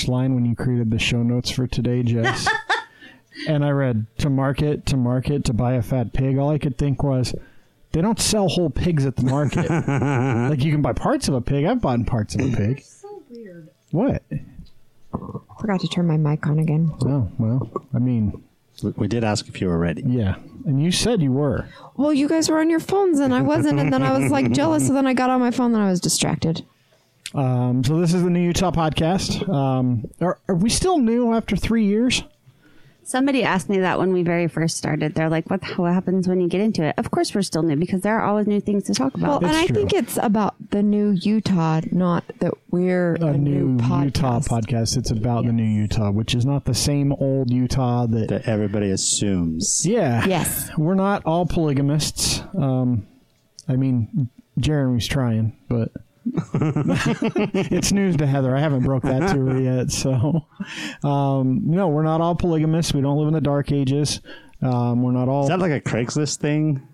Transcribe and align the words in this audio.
first 0.00 0.08
line 0.08 0.34
when 0.34 0.44
you 0.46 0.56
created 0.56 0.90
the 0.90 0.98
show 0.98 1.22
notes 1.22 1.50
for 1.50 1.66
today, 1.66 2.02
Jess, 2.02 2.48
and 3.48 3.64
I 3.64 3.70
read 3.70 4.06
to 4.18 4.30
market, 4.30 4.86
to 4.86 4.96
market, 4.96 5.44
to 5.44 5.52
buy 5.52 5.74
a 5.74 5.82
fat 5.82 6.12
pig, 6.14 6.38
all 6.38 6.50
I 6.50 6.58
could 6.58 6.78
think 6.78 7.02
was 7.02 7.34
they 7.92 8.00
don't 8.00 8.18
sell 8.18 8.48
whole 8.48 8.70
pigs 8.70 9.04
at 9.04 9.16
the 9.16 9.24
market. 9.24 9.68
like 10.50 10.64
you 10.64 10.72
can 10.72 10.80
buy 10.80 10.94
parts 10.94 11.28
of 11.28 11.34
a 11.34 11.40
pig. 11.42 11.66
I've 11.66 11.82
bought 11.82 12.06
parts 12.06 12.34
of 12.34 12.40
a 12.40 12.56
pig. 12.56 12.82
So 12.82 13.22
weird. 13.28 13.68
What? 13.90 14.22
Forgot 15.60 15.80
to 15.80 15.88
turn 15.88 16.06
my 16.06 16.16
mic 16.16 16.46
on 16.46 16.58
again. 16.58 16.90
Oh, 17.04 17.30
well, 17.38 17.70
I 17.94 17.98
mean, 17.98 18.42
We, 18.82 18.92
we 18.92 19.08
did 19.08 19.22
ask 19.22 19.48
if 19.48 19.60
you 19.60 19.68
were 19.68 19.78
ready. 19.78 20.02
yeah. 20.06 20.36
And 20.66 20.82
you 20.82 20.92
said 20.92 21.20
you 21.20 21.32
were. 21.32 21.68
Well, 21.96 22.12
you 22.12 22.28
guys 22.28 22.48
were 22.50 22.60
on 22.60 22.68
your 22.70 22.80
phones 22.80 23.18
and 23.18 23.34
I 23.34 23.40
wasn't, 23.42 23.80
and 23.80 23.92
then 23.92 24.02
I 24.02 24.16
was 24.18 24.30
like 24.30 24.52
jealous. 24.52 24.86
So 24.86 24.92
then 24.94 25.06
I 25.06 25.12
got 25.14 25.28
on 25.30 25.40
my 25.40 25.50
phone 25.50 25.74
and 25.74 25.82
I 25.82 25.90
was 25.90 26.00
distracted. 26.00 26.64
Um, 27.34 27.84
so 27.84 28.00
this 28.00 28.12
is 28.12 28.22
the 28.22 28.30
New 28.30 28.40
Utah 28.40 28.70
podcast. 28.72 29.48
Um, 29.48 30.10
are, 30.20 30.38
are 30.48 30.54
we 30.54 30.70
still 30.70 30.98
new 30.98 31.32
after 31.34 31.56
three 31.56 31.84
years? 31.84 32.22
Somebody 33.02 33.42
asked 33.42 33.68
me 33.68 33.80
that 33.80 33.98
when 33.98 34.12
we 34.12 34.22
very 34.22 34.46
first 34.46 34.76
started. 34.76 35.14
They're 35.14 35.28
like, 35.30 35.50
"What? 35.50 35.64
What 35.78 35.92
happens 35.92 36.28
when 36.28 36.40
you 36.40 36.48
get 36.48 36.60
into 36.60 36.84
it?" 36.84 36.94
Of 36.96 37.10
course, 37.10 37.34
we're 37.34 37.42
still 37.42 37.62
new 37.62 37.74
because 37.74 38.02
there 38.02 38.16
are 38.16 38.22
always 38.22 38.46
new 38.46 38.60
things 38.60 38.84
to 38.84 38.94
talk 38.94 39.14
about. 39.14 39.26
Well, 39.28 39.36
about. 39.38 39.48
and 39.50 39.56
I 39.56 39.66
true. 39.66 39.74
think 39.74 39.92
it's 39.92 40.16
about 40.16 40.54
the 40.70 40.82
new 40.82 41.10
Utah, 41.10 41.80
not 41.90 42.22
that 42.38 42.54
we're 42.70 43.14
a, 43.16 43.28
A 43.28 43.36
new, 43.38 43.78
podcast. 43.78 44.04
Utah 44.04 44.40
podcast. 44.40 44.96
It's 44.96 45.10
about 45.10 45.44
the 45.44 45.52
new 45.52 45.64
Utah, 45.64 46.12
which 46.12 46.36
is 46.36 46.46
not 46.46 46.66
the 46.66 46.74
same 46.74 47.12
old 47.14 47.50
Utah 47.50 48.06
that. 48.06 48.28
That 48.28 48.46
everybody 48.46 48.90
assumes. 48.90 49.84
yeah. 49.84 50.24
Yes. 50.26 50.70
We're 50.78 50.94
not 50.94 51.24
all 51.24 51.46
polygamists. 51.46 52.42
Um, 52.56 53.08
I 53.66 53.74
mean, 53.74 54.28
Jeremy's 54.58 55.08
trying, 55.08 55.56
but 55.68 55.90
it's 56.54 57.92
news 57.92 58.16
to 58.16 58.26
Heather. 58.26 58.54
I 58.56 58.60
haven't 58.60 58.84
broke 58.84 59.02
that 59.04 59.32
to 59.34 59.46
her 59.46 59.60
yet. 59.78 59.90
So, 59.90 60.46
um, 61.04 61.62
no, 61.64 61.88
we're 61.88 62.02
not 62.02 62.20
all 62.20 62.34
polygamists. 62.34 62.92
We 62.94 63.00
don't 63.00 63.18
live 63.18 63.28
in 63.28 63.34
the 63.34 63.40
dark 63.40 63.72
ages. 63.72 64.20
Um, 64.62 65.02
we're 65.02 65.12
not 65.12 65.28
all 65.28 65.44
Is 65.44 65.48
that 65.48 65.58
like 65.58 65.72
a 65.72 65.80
Craigslist 65.80 66.36
thing? 66.38 66.86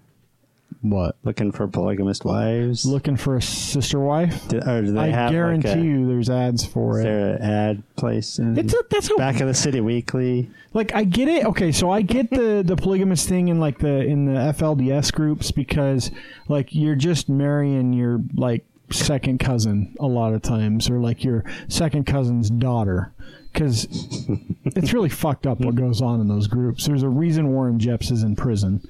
what 0.82 1.16
Looking 1.24 1.50
for 1.52 1.66
polygamist 1.66 2.24
wives? 2.24 2.84
looking 2.86 3.16
for 3.16 3.36
a 3.36 3.42
sister 3.42 3.98
wife. 3.98 4.46
Do, 4.48 4.58
or 4.58 4.82
do 4.82 4.92
they 4.92 5.00
I 5.00 5.06
have 5.08 5.32
guarantee 5.32 5.68
like 5.68 5.78
a, 5.78 5.82
you, 5.82 6.06
there's 6.06 6.30
ads 6.30 6.64
for 6.64 6.98
Is 6.98 7.04
it. 7.04 7.08
there 7.08 7.34
an 7.36 7.42
ad 7.42 7.82
place? 7.96 8.38
In 8.38 8.56
It's 8.56 8.72
a, 8.74 8.84
that's 8.90 9.10
back 9.16 9.40
of 9.40 9.48
the 9.48 9.54
city 9.54 9.80
weekly. 9.80 10.48
like 10.74 10.94
I 10.94 11.02
get 11.04 11.26
it. 11.28 11.44
Okay, 11.46 11.72
so 11.72 11.90
I 11.90 12.02
get 12.02 12.30
the 12.30 12.62
the 12.64 12.76
polygamous 12.76 13.26
thing 13.26 13.48
in 13.48 13.58
like 13.58 13.78
the 13.78 14.04
in 14.04 14.26
the 14.26 14.38
FLDS 14.38 15.12
groups 15.12 15.50
because 15.50 16.12
like 16.48 16.72
you're 16.72 16.94
just 16.94 17.28
marrying 17.28 17.92
your 17.92 18.20
like 18.34 18.64
second 18.90 19.38
cousin 19.38 19.94
a 20.00 20.06
lot 20.06 20.32
of 20.32 20.42
times 20.42 20.88
or 20.88 20.98
like 20.98 21.24
your 21.24 21.44
second 21.68 22.04
cousin's 22.04 22.50
daughter 22.50 23.12
because 23.52 23.86
it's 24.64 24.92
really 24.92 25.08
fucked 25.08 25.46
up 25.46 25.60
what 25.60 25.74
goes 25.74 26.02
on 26.02 26.20
in 26.20 26.28
those 26.28 26.46
groups. 26.46 26.86
There's 26.86 27.02
a 27.02 27.08
reason 27.08 27.52
Warren 27.52 27.78
Jeffs 27.78 28.10
is 28.10 28.22
in 28.22 28.36
prison, 28.36 28.82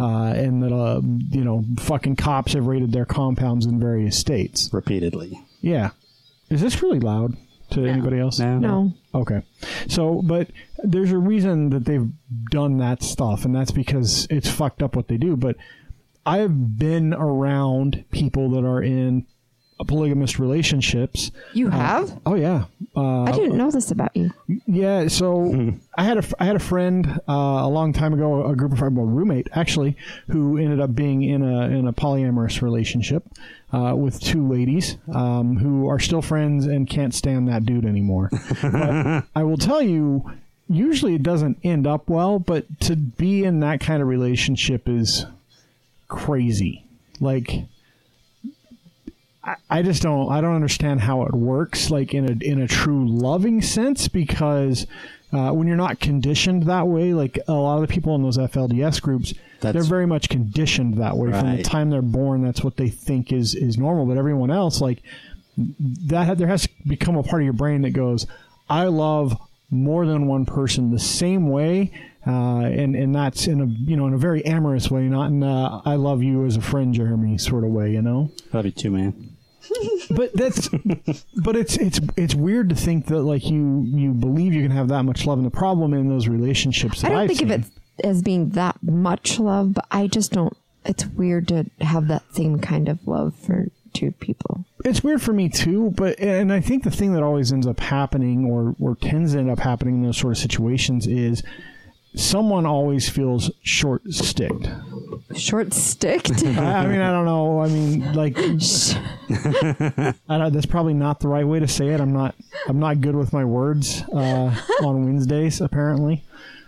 uh, 0.00 0.32
and 0.32 0.62
that 0.62 0.72
uh, 0.72 1.00
you 1.30 1.44
know 1.44 1.64
fucking 1.78 2.16
cops 2.16 2.54
have 2.54 2.66
raided 2.66 2.92
their 2.92 3.04
compounds 3.04 3.66
in 3.66 3.78
various 3.78 4.18
states. 4.18 4.70
repeatedly. 4.72 5.38
Yeah, 5.60 5.90
is 6.48 6.60
this 6.60 6.82
really 6.82 7.00
loud 7.00 7.36
to 7.70 7.84
anybody 7.84 8.18
else? 8.18 8.38
No. 8.38 8.58
No. 8.58 8.92
Okay. 9.14 9.42
So, 9.88 10.22
but 10.22 10.48
there's 10.82 11.12
a 11.12 11.18
reason 11.18 11.70
that 11.70 11.84
they've 11.84 12.10
done 12.50 12.78
that 12.78 13.02
stuff, 13.02 13.44
and 13.44 13.54
that's 13.54 13.70
because 13.72 14.26
it's 14.30 14.50
fucked 14.50 14.82
up 14.82 14.96
what 14.96 15.08
they 15.08 15.18
do. 15.18 15.36
But 15.36 15.56
I've 16.26 16.78
been 16.78 17.12
around 17.12 18.04
people 18.10 18.50
that 18.50 18.64
are 18.64 18.82
in 18.82 19.26
polygamous 19.84 20.38
relationships. 20.38 21.30
You 21.52 21.68
have? 21.70 22.20
Oh 22.24 22.34
yeah, 22.34 22.66
uh, 22.96 23.24
I 23.24 23.32
didn't 23.32 23.56
know 23.56 23.70
this 23.70 23.90
about 23.90 24.16
you. 24.16 24.30
yeah. 24.66 25.08
So 25.08 25.74
I 25.96 26.04
had 26.04 26.18
a 26.18 26.24
I 26.38 26.44
had 26.44 26.56
a 26.56 26.60
friend 26.60 27.20
uh, 27.28 27.32
a 27.32 27.68
long 27.68 27.92
time 27.92 28.14
ago, 28.14 28.46
a 28.46 28.54
group 28.54 28.72
of 28.72 28.78
friends, 28.78 28.96
well, 28.96 29.06
roommate 29.06 29.48
actually, 29.52 29.96
who 30.28 30.58
ended 30.58 30.80
up 30.80 30.94
being 30.94 31.22
in 31.22 31.42
a 31.42 31.62
in 31.68 31.88
a 31.88 31.92
polyamorous 31.92 32.62
relationship 32.62 33.24
uh, 33.72 33.94
with 33.96 34.20
two 34.20 34.46
ladies 34.46 34.96
um, 35.12 35.56
who 35.56 35.88
are 35.88 35.98
still 35.98 36.22
friends 36.22 36.66
and 36.66 36.88
can't 36.88 37.14
stand 37.14 37.48
that 37.48 37.66
dude 37.66 37.84
anymore. 37.84 38.30
but 38.62 39.24
I 39.34 39.42
will 39.42 39.58
tell 39.58 39.82
you. 39.82 40.32
Usually 40.66 41.14
it 41.14 41.22
doesn't 41.22 41.58
end 41.62 41.86
up 41.86 42.08
well, 42.08 42.38
but 42.38 42.64
to 42.80 42.96
be 42.96 43.44
in 43.44 43.60
that 43.60 43.80
kind 43.80 44.00
of 44.00 44.08
relationship 44.08 44.88
is 44.88 45.26
crazy. 46.08 46.86
Like, 47.20 47.66
I, 49.44 49.56
I 49.70 49.82
just 49.82 50.02
don't 50.02 50.30
I 50.30 50.40
don't 50.40 50.54
understand 50.54 51.00
how 51.00 51.22
it 51.24 51.34
works 51.34 51.90
like 51.90 52.14
in 52.14 52.24
a 52.24 52.44
in 52.44 52.60
a 52.60 52.68
true 52.68 53.06
loving 53.06 53.60
sense 53.62 54.08
because 54.08 54.86
uh, 55.32 55.50
when 55.50 55.66
you're 55.66 55.76
not 55.76 56.00
conditioned 56.00 56.64
that 56.64 56.86
way 56.86 57.12
like 57.12 57.38
a 57.48 57.52
lot 57.52 57.82
of 57.82 57.88
the 57.88 57.92
people 57.92 58.14
in 58.14 58.22
those 58.22 58.38
FLDS 58.38 59.02
groups 59.02 59.34
That's- 59.60 59.74
they're 59.74 59.82
very 59.82 60.06
much 60.06 60.28
conditioned 60.28 60.94
that 60.98 61.16
way. 61.16 61.30
From 61.30 61.56
the 61.56 61.62
time 61.62 61.90
they're 61.90 62.02
born 62.02 62.42
that's 62.44 62.62
what 62.62 62.76
they 62.76 62.88
think 62.88 63.32
is 63.32 63.54
is 63.54 63.76
normal. 63.76 64.06
But 64.06 64.16
everyone 64.16 64.50
else 64.50 64.80
like 64.80 65.02
that 65.56 66.38
there 66.38 66.48
has 66.48 66.62
to 66.62 66.68
become 66.86 67.16
a 67.16 67.22
part 67.22 67.42
of 67.42 67.44
your 67.44 67.52
brain 67.52 67.82
that 67.82 67.90
goes 67.90 68.26
I 68.68 68.84
love 68.84 69.36
more 69.70 70.06
than 70.06 70.26
one 70.26 70.46
person 70.46 70.90
the 70.90 70.98
same 70.98 71.48
way 71.50 71.92
uh, 72.26 72.60
and 72.60 72.96
and 72.96 73.14
that's 73.14 73.46
in 73.46 73.60
a 73.60 73.66
you 73.66 73.96
know 73.96 74.06
in 74.06 74.14
a 74.14 74.18
very 74.18 74.44
amorous 74.46 74.90
way 74.90 75.02
not 75.02 75.26
in 75.26 75.42
a, 75.42 75.82
I 75.84 75.96
love 75.96 76.22
you 76.22 76.46
as 76.46 76.56
a 76.56 76.60
friend 76.62 76.94
Jeremy 76.94 77.38
sort 77.38 77.64
of 77.64 77.70
way 77.70 77.92
you 77.92 78.02
know? 78.02 78.30
Love 78.52 78.66
you 78.66 78.72
too, 78.72 78.90
man. 78.90 79.33
But 80.10 80.32
that's 80.34 80.68
but 81.42 81.56
it's 81.56 81.76
it's 81.76 82.00
it's 82.16 82.34
weird 82.34 82.68
to 82.70 82.74
think 82.74 83.06
that 83.06 83.22
like 83.22 83.44
you 83.48 83.82
you 83.86 84.12
believe 84.12 84.52
you 84.54 84.62
can 84.62 84.70
have 84.70 84.88
that 84.88 85.02
much 85.04 85.26
love 85.26 85.38
and 85.38 85.46
the 85.46 85.50
problem 85.50 85.92
in 85.94 86.08
those 86.08 86.28
relationships 86.28 87.02
I 87.04 87.08
don't 87.08 87.18
I've 87.18 87.28
think 87.28 87.42
of 87.42 87.50
it 87.50 87.64
as 88.02 88.22
being 88.22 88.50
that 88.50 88.82
much 88.82 89.38
love, 89.38 89.74
but 89.74 89.86
I 89.90 90.08
just 90.08 90.32
don't. 90.32 90.56
It's 90.84 91.06
weird 91.06 91.48
to 91.48 91.66
have 91.80 92.08
that 92.08 92.22
same 92.34 92.58
kind 92.58 92.88
of 92.88 93.06
love 93.06 93.34
for 93.34 93.68
two 93.92 94.10
people. 94.10 94.64
it's 94.84 95.04
weird 95.04 95.22
for 95.22 95.32
me 95.32 95.48
too 95.48 95.92
but 95.96 96.18
and 96.18 96.52
i 96.52 96.58
think 96.60 96.82
the 96.82 96.90
thing 96.90 97.12
that 97.12 97.22
always 97.22 97.52
ends 97.52 97.64
up 97.64 97.78
happening 97.78 98.44
or 98.44 98.74
or 98.80 98.96
tends 98.96 99.34
to 99.34 99.38
end 99.38 99.48
up 99.48 99.60
happening 99.60 99.94
in 99.94 100.02
those 100.02 100.18
sort 100.18 100.32
of 100.32 100.38
situations 100.38 101.06
is 101.06 101.44
someone 102.14 102.64
always 102.66 103.08
feels 103.08 103.50
short 103.62 104.02
sticked 104.10 104.68
Short 105.36 105.72
sticked. 105.72 106.44
I, 106.46 106.74
I 106.82 106.86
mean 106.86 107.00
i 107.00 107.10
don't 107.10 107.24
know. 107.24 107.60
I 107.60 107.68
mean 107.68 108.12
like 108.12 108.36
I 108.38 110.14
don't, 110.28 110.52
that's 110.52 110.66
probably 110.66 110.94
not 110.94 111.20
the 111.20 111.28
right 111.28 111.46
way 111.46 111.58
to 111.60 111.68
say 111.68 111.88
it. 111.88 112.00
I'm 112.00 112.12
not 112.12 112.34
i'm 112.68 112.78
not 112.78 113.00
good 113.00 113.16
with 113.16 113.32
my 113.32 113.44
words 113.44 114.02
uh, 114.12 114.54
on 114.82 115.04
wednesdays 115.04 115.60
apparently. 115.60 116.22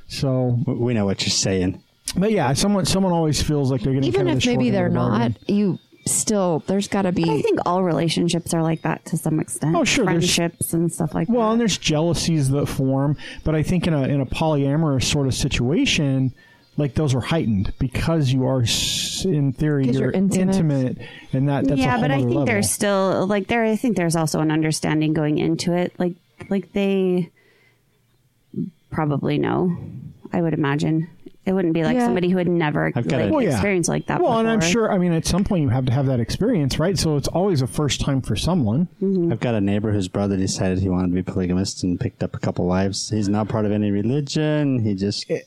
So 0.09 0.59
We- 0.67 0.75
We 0.75 0.95
know 0.95 1.05
what 1.05 1.23
you're 1.23 1.31
saying. 1.31 1.83
but 2.17 2.31
yeah 2.33 2.53
someone 2.55 2.87
someone 2.87 3.13
always 3.13 3.43
feels 3.43 3.71
like 3.71 3.83
they're 3.83 3.93
getting 3.93 4.09
Even 4.09 4.27
kind 4.27 4.31
of 4.31 4.39
if 4.39 4.45
the 4.45 4.51
maybe 4.51 4.67
end 4.69 4.77
they're 4.77 4.89
the 4.89 4.95
not, 4.95 5.33
you 5.49 5.79
still 6.07 6.63
there's 6.67 6.89
got 6.89 7.03
to 7.03 7.13
be 7.13 7.25
I 7.29 7.43
think 7.43 7.59
all 7.67 7.83
relationships 7.83 8.55
are 8.55 8.63
like 8.63 8.83
that 8.83 9.05
to 9.07 9.17
some 9.17 9.41
extent. 9.41 9.75
Oh, 9.77 9.85
sure, 9.85 10.05
there's- 10.05 10.35
friendships 10.35 10.73
and 10.73 10.93
stuff 10.93 11.15
like 11.15 11.29
Well, 11.29 11.35
that. 11.37 11.41
Well, 11.41 11.51
and 11.53 11.61
there's 11.61 11.79
jealousies 11.79 12.51
that 12.51 12.67
form, 12.67 13.17
but 13.45 13.55
I 13.55 13.63
think 13.63 13.87
in 13.87 13.95
a 13.95 14.03
in 14.05 14.21
a 14.21 14.27
polyamorous 14.27 15.05
sort 15.05 15.27
of 15.27 15.35
situation, 15.35 16.33
like 16.77 16.95
those 16.95 17.15
are 17.15 17.21
heightened 17.21 17.73
because 17.79 18.33
you 18.33 18.47
are, 18.47 18.63
in 19.25 19.53
theory 19.53 19.87
you're, 19.87 19.95
you're 20.05 20.11
intimate. 20.13 20.55
intimate, 20.55 20.99
and 21.33 21.49
that 21.49 21.65
that's 21.67 21.81
a 21.81 21.83
yeah, 21.83 21.93
whole 21.93 22.01
but 22.03 22.11
I 22.11 22.17
think 22.19 22.29
level. 22.31 22.45
there's 22.45 22.71
still 22.71 23.27
like 23.27 23.47
there. 23.49 23.65
I 23.65 23.77
think 23.77 23.97
there's 23.97 24.15
also 24.17 24.41
an 24.41 24.51
understanding 24.51 25.13
going 25.15 25.39
into 25.39 25.73
it. 25.73 25.93
Like 25.99 26.15
like 26.51 26.73
they 26.73 27.31
probably 28.91 29.39
know. 29.39 29.77
I 30.33 30.43
would 30.43 30.55
imagine 30.55 31.09
it 31.47 31.53
wouldn't 31.53 31.73
be 31.75 31.85
like 31.85 31.95
Yeah. 31.97 32.05
somebody 32.05 32.29
who 32.29 32.37
had 32.39 32.49
never 32.49 32.93
I've 32.95 33.07
like, 33.07 33.13
a- 33.13 33.31
Well, 33.33 33.41
yeah. 33.41 33.53
experienced 33.53 33.89
like 33.89 34.07
that. 34.07 34.21
Well, 34.21 34.39
and 34.39 34.49
I'm 34.49 34.61
sure. 34.61 34.93
I 34.93 34.99
mean, 34.99 35.13
at 35.13 35.25
some 35.27 35.45
point 35.45 35.63
you 35.63 35.69
have 35.71 35.87
to 35.87 35.93
have 35.93 36.07
that 36.07 36.21
experience, 36.21 36.79
right? 36.79 36.99
So 36.99 37.17
it's 37.17 37.29
always 37.29 37.63
a 37.63 37.67
first 37.67 38.01
time 38.01 38.21
for 38.21 38.37
someone. 38.37 38.89
Mm-hmm. 39.01 39.33
I've 39.33 39.41
got 39.41 39.55
a 39.55 39.61
neighbor 39.61 39.93
whose 39.93 40.09
brother 40.09 40.37
decided 40.37 40.81
he 40.81 40.89
wanted 40.89 41.09
to 41.09 41.15
be 41.15 41.23
polygamist 41.23 41.83
and 41.85 41.99
picked 41.99 42.23
up 42.23 42.35
a 42.35 42.39
couple 42.39 42.67
wives. 42.67 43.09
He's 43.11 43.29
not 43.29 43.49
part 43.49 43.65
of 43.65 43.73
any 43.73 43.91
religion. 43.91 44.81
He 44.81 44.95
just 44.95 45.31
eh, 45.31 45.41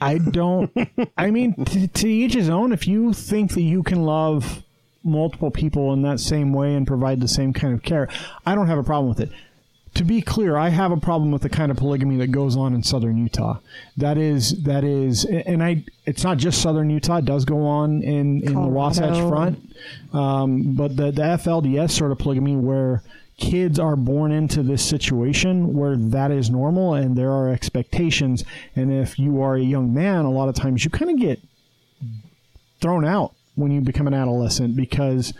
I 0.00 0.18
don't. 0.18 0.70
I 1.18 1.30
mean, 1.30 1.64
to, 1.64 1.88
to 1.88 2.08
each 2.08 2.34
his 2.34 2.48
own. 2.48 2.72
If 2.72 2.86
you 2.86 3.12
think 3.12 3.52
that 3.54 3.62
you 3.62 3.82
can 3.82 4.02
love 4.04 4.62
multiple 5.02 5.50
people 5.50 5.92
in 5.94 6.02
that 6.02 6.20
same 6.20 6.52
way 6.52 6.74
and 6.74 6.86
provide 6.86 7.20
the 7.20 7.28
same 7.28 7.52
kind 7.54 7.72
of 7.74 7.82
care, 7.82 8.08
I 8.44 8.54
don't 8.54 8.66
have 8.66 8.78
a 8.78 8.82
problem 8.82 9.08
with 9.08 9.20
it. 9.20 9.30
To 9.94 10.04
be 10.04 10.22
clear, 10.22 10.56
I 10.56 10.68
have 10.68 10.92
a 10.92 10.96
problem 10.96 11.30
with 11.30 11.42
the 11.42 11.48
kind 11.48 11.70
of 11.70 11.76
polygamy 11.76 12.16
that 12.18 12.28
goes 12.28 12.56
on 12.56 12.74
in 12.74 12.82
southern 12.82 13.18
Utah. 13.18 13.58
That 13.96 14.16
is 14.16 14.62
that 14.62 14.84
is, 14.84 15.24
and 15.24 15.62
I. 15.62 15.84
It's 16.06 16.24
not 16.24 16.38
just 16.38 16.62
southern 16.62 16.90
Utah; 16.90 17.18
it 17.18 17.24
does 17.24 17.44
go 17.44 17.66
on 17.66 18.02
in 18.02 18.42
in 18.42 18.54
the 18.54 18.68
Wasatch 18.68 19.18
Front. 19.28 19.58
Um, 20.12 20.74
but 20.74 20.96
the 20.96 21.10
the 21.10 21.22
FLDS 21.22 21.90
sort 21.90 22.12
of 22.12 22.18
polygamy 22.18 22.56
where 22.56 23.02
kids 23.40 23.78
are 23.78 23.96
born 23.96 24.30
into 24.30 24.62
this 24.62 24.84
situation 24.84 25.74
where 25.74 25.96
that 25.96 26.30
is 26.30 26.50
normal 26.50 26.94
and 26.94 27.16
there 27.16 27.32
are 27.32 27.48
expectations 27.50 28.44
and 28.76 28.92
if 28.92 29.18
you 29.18 29.40
are 29.40 29.56
a 29.56 29.62
young 29.62 29.94
man 29.94 30.26
a 30.26 30.30
lot 30.30 30.50
of 30.50 30.54
times 30.54 30.84
you 30.84 30.90
kind 30.90 31.10
of 31.10 31.18
get 31.18 31.40
thrown 32.82 33.02
out 33.02 33.32
when 33.54 33.70
you 33.70 33.80
become 33.80 34.06
an 34.06 34.12
adolescent 34.12 34.76
because 34.76 35.32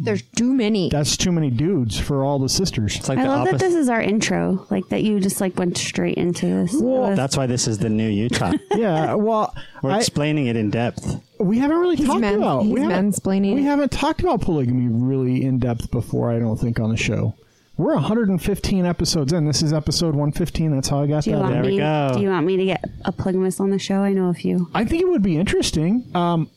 There's 0.00 0.22
too 0.22 0.52
many. 0.52 0.88
That's 0.90 1.16
too 1.16 1.32
many 1.32 1.50
dudes 1.50 1.98
for 1.98 2.24
all 2.24 2.38
the 2.38 2.48
sisters. 2.48 2.96
It's 2.96 3.08
like 3.08 3.18
I 3.18 3.22
the 3.24 3.28
love 3.28 3.44
that 3.46 3.54
opposite. 3.54 3.66
this 3.66 3.74
is 3.74 3.88
our 3.88 4.00
intro, 4.00 4.66
like 4.70 4.88
that 4.90 5.02
you 5.02 5.18
just 5.20 5.40
like 5.40 5.56
went 5.58 5.76
straight 5.76 6.16
into 6.16 6.46
this. 6.46 6.74
Well, 6.80 7.08
With- 7.08 7.16
That's 7.16 7.36
why 7.36 7.46
this 7.46 7.66
is 7.66 7.78
the 7.78 7.88
new 7.88 8.08
Utah. 8.08 8.52
Yeah, 8.76 9.14
well, 9.14 9.54
We're 9.82 9.90
I, 9.90 9.98
explaining 9.98 10.46
it 10.46 10.56
in 10.56 10.70
depth. 10.70 11.20
we 11.40 11.58
haven't 11.58 11.78
really 11.78 11.96
talked 11.96 12.20
man- 12.20 12.36
about. 12.36 12.62
he's 12.62 12.72
we 12.72 12.80
haven't- 12.80 13.12
mansplaining 13.12 13.54
We 13.56 13.64
haven't 13.64 13.90
talked 13.90 14.20
about 14.20 14.40
polygamy 14.40 14.88
really 14.88 15.44
in 15.44 15.58
depth 15.58 15.90
before. 15.90 16.30
I 16.30 16.38
don't 16.38 16.56
think 16.58 16.78
on 16.78 16.90
the 16.90 16.96
show. 16.96 17.34
We're 17.76 17.94
115 17.94 18.84
episodes 18.86 19.32
in. 19.32 19.46
This 19.46 19.62
is 19.62 19.72
episode 19.72 20.08
115. 20.16 20.72
That's 20.74 20.88
how 20.88 21.00
I 21.02 21.06
got 21.06 21.22
do 21.24 21.30
you 21.30 21.36
that. 21.36 21.42
want 21.42 21.54
There 21.54 21.62
we 21.62 21.68
me? 21.70 21.76
go. 21.78 22.10
Do 22.14 22.20
you 22.20 22.28
want 22.28 22.44
me 22.46 22.56
to 22.56 22.64
get 22.64 22.84
a 23.04 23.12
polygamist 23.12 23.60
on 23.60 23.70
the 23.70 23.78
show? 23.78 23.96
I 24.02 24.12
know 24.12 24.30
a 24.30 24.34
few. 24.34 24.68
I 24.74 24.84
think 24.84 25.02
it 25.02 25.08
would 25.08 25.22
be 25.22 25.36
interesting. 25.36 26.04
Um, 26.14 26.50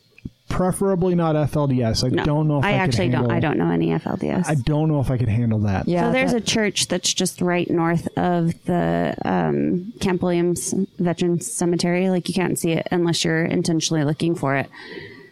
preferably 0.52 1.14
not 1.14 1.34
FLDS. 1.34 2.04
I 2.04 2.08
No, 2.08 2.24
don't 2.24 2.46
know 2.48 2.58
if 2.58 2.64
I, 2.64 2.68
I, 2.68 2.72
could 2.72 2.80
actually 2.80 3.08
handle, 3.10 3.22
don't. 3.28 3.36
I 3.36 3.40
don't 3.40 3.58
know 3.58 3.70
any 3.70 3.88
FLDS. 3.88 4.46
I 4.48 4.54
don't 4.54 4.88
know 4.88 5.00
if 5.00 5.10
I 5.10 5.16
could 5.16 5.28
handle 5.28 5.58
that. 5.60 5.88
yeah. 5.88 6.06
so 6.06 6.12
there's 6.12 6.32
that- 6.32 6.42
a 6.42 6.44
church 6.44 6.88
that's 6.88 7.12
just 7.12 7.40
right 7.40 7.68
north 7.70 8.06
of 8.16 8.52
the 8.64 9.16
um, 9.24 9.92
Camp 10.00 10.22
Williams 10.22 10.74
Veterans 10.98 11.50
Cemetery. 11.50 12.10
Like 12.10 12.28
you 12.28 12.34
can't 12.34 12.58
see 12.58 12.72
it 12.72 12.86
unless 12.90 13.24
you're 13.24 13.44
intentionally 13.44 14.04
looking 14.04 14.34
for 14.34 14.54
it. 14.56 14.68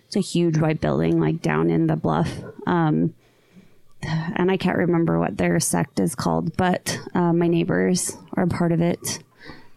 It's 0.06 0.16
a 0.16 0.20
huge 0.20 0.58
white 0.58 0.80
building, 0.80 1.20
like 1.20 1.40
down 1.42 1.70
in 1.70 1.86
the 1.86 1.96
bluff. 1.96 2.28
Um, 2.66 3.14
and 4.02 4.50
I 4.50 4.56
can't 4.56 4.78
remember 4.78 5.18
what 5.18 5.36
their 5.36 5.60
sect 5.60 6.00
is 6.00 6.14
called, 6.14 6.56
but 6.56 6.98
uh, 7.14 7.32
my 7.32 7.46
neighbors 7.46 8.16
are 8.34 8.46
part 8.46 8.72
of 8.72 8.80
it. 8.80 9.22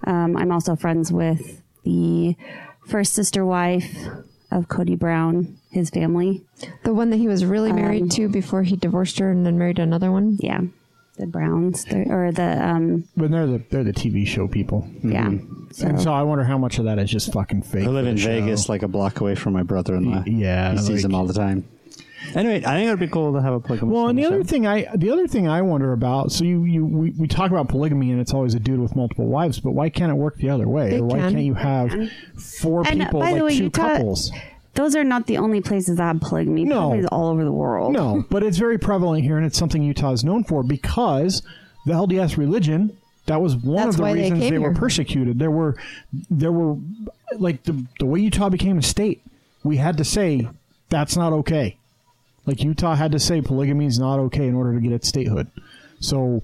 Um, 0.05 0.37
I'm 0.37 0.51
also 0.51 0.75
friends 0.75 1.11
with 1.11 1.61
the 1.83 2.35
first 2.87 3.13
sister 3.13 3.45
wife 3.45 3.95
of 4.55 4.67
Kody 4.67 4.97
Brown, 4.97 5.57
his 5.71 5.89
family. 5.89 6.41
the 6.83 6.94
one 6.94 7.09
that 7.09 7.17
he 7.17 7.27
was 7.27 7.44
really 7.45 7.71
Um, 7.71 7.75
married 7.77 8.11
to 8.11 8.29
before 8.29 8.63
he 8.63 8.75
divorced 8.75 9.19
her 9.19 9.31
and 9.31 9.45
then 9.45 9.57
married 9.57 9.79
another 9.79 10.11
one. 10.11 10.38
Yeah, 10.39 10.61
the 11.17 11.27
Browns, 11.27 11.85
or 11.91 12.31
the 12.31 12.65
um, 12.67 13.03
But 13.17 13.31
they're 13.31 13.47
the 13.47 13.61
they're 13.69 13.83
the 13.83 13.94
TV 13.94 14.25
show 14.25 14.47
people. 14.47 14.88
yeah. 15.03 15.27
And 15.81 16.00
so 16.00 16.13
I 16.13 16.21
wonder 16.21 16.44
how 16.44 16.57
much 16.59 16.77
of 16.77 16.85
that 16.85 17.00
is 17.00 17.09
just 17.09 17.33
fucking 17.33 17.63
fake. 17.63 17.85
I 17.85 17.89
live 17.89 18.05
in 18.05 18.15
the 18.15 18.21
show. 18.21 18.27
Vegas, 18.27 18.69
like 18.69 18.83
a 18.83 18.88
block 18.88 19.21
away 19.21 19.33
from 19.35 19.53
my 19.53 19.63
brother-in-law. 19.63 20.23
Yeah, 20.27 20.71
he 20.73 20.77
sees 20.77 20.89
like- 20.89 21.01
them 21.01 21.15
all 21.15 21.25
the 21.25 21.33
time. 21.33 21.65
Anyway, 22.35 22.63
I 22.65 22.75
think 22.75 22.88
it'd 22.88 23.00
be 23.00 23.07
cool 23.07 23.33
to 23.33 23.41
have 23.41 23.53
a 23.53 23.59
polygamist. 23.59 23.94
Well, 23.94 24.07
and 24.07 24.18
the 24.18 24.25
other 24.25 24.44
thing 24.44 24.65
I 24.65 24.88
the 24.95 25.09
other 25.12 25.27
thing 25.27 25.47
I 25.47 25.62
wonder 25.62 25.94
about. 25.94 26.31
So 26.31 26.44
you 26.44 26.63
you 26.63 26.85
we, 26.85 27.12
we 27.12 27.27
talk 27.27 27.51
about 27.51 27.69
polygamy 27.69 28.12
and 28.12 28.19
it's 28.19 28.33
always 28.33 28.53
a 28.56 28.59
dude 28.59 28.80
with 28.80 28.95
multiple 28.95 29.25
wives, 29.25 29.59
but 29.59 29.71
why 29.71 29.89
can't 29.89 30.12
it 30.12 30.15
work 30.15 30.38
the 30.38 30.50
other 30.50 30.68
way? 30.68 30.89
They 30.89 31.00
or 31.00 31.06
why 31.06 31.19
can. 31.19 31.33
not 31.33 31.41
you 31.41 31.53
have 31.53 31.94
four 32.38 32.88
And, 32.88 33.01
uh, 33.01 33.06
people 33.06 33.19
by 33.19 33.33
the 33.33 33.35
like 33.35 33.44
way, 33.44 33.57
two 33.57 33.63
Utah- 33.65 33.95
couples? 33.95 34.31
Those 34.75 34.95
are 34.95 35.03
not 35.03 35.27
the 35.27 35.38
only 35.38 35.62
places 35.62 35.97
that 35.97 36.03
have 36.03 36.21
polygamy. 36.21 36.63
No. 36.63 36.89
Polygamy 36.89 37.07
all 37.09 37.27
over 37.30 37.44
the 37.44 37.51
world. 37.51 37.94
No, 37.94 38.25
but 38.30 38.41
it's 38.44 38.57
very 38.57 38.79
prevalent 38.79 39.24
here, 39.24 39.38
and 39.38 39.45
it's 39.45 39.57
something 39.57 39.83
Utah 39.83 40.12
is 40.13 40.24
known 40.24 40.44
for 40.44 40.63
because 40.63 41.44
the 41.86 41.94
LDS 41.94 42.38
religion. 42.38 42.97
That 43.25 43.41
was 43.41 43.56
one 43.56 43.77
That's 43.77 43.89
of 43.91 43.95
the 43.97 44.01
why 44.01 44.13
they 44.15 44.24
reasons 44.24 44.50
they, 44.50 44.57
were 44.57 44.74
persecuted. 44.74 45.39
There 45.39 45.50
were, 45.50 45.77
there 46.29 46.51
were, 46.51 46.75
like 47.38 47.63
the 47.63 47.86
the 47.97 48.06
way 48.06 48.19
Utah 48.19 48.50
became 48.50 48.77
a 48.77 48.81
state. 48.81 49.21
We 49.63 49.77
had 49.77 49.95
to 50.00 50.03
say 50.03 50.50
that's 50.89 51.15
not 51.15 51.31
okay. 51.31 51.77
Like 52.45 52.63
Utah 52.63 52.95
had 52.95 53.11
to 53.13 53.19
say 53.19 53.41
polygamy 53.41 53.85
is 53.85 53.99
not 53.99 54.19
okay 54.19 54.47
in 54.47 54.55
order 54.55 54.73
to 54.73 54.79
get 54.79 54.91
its 54.91 55.07
statehood. 55.07 55.47
So 55.99 56.41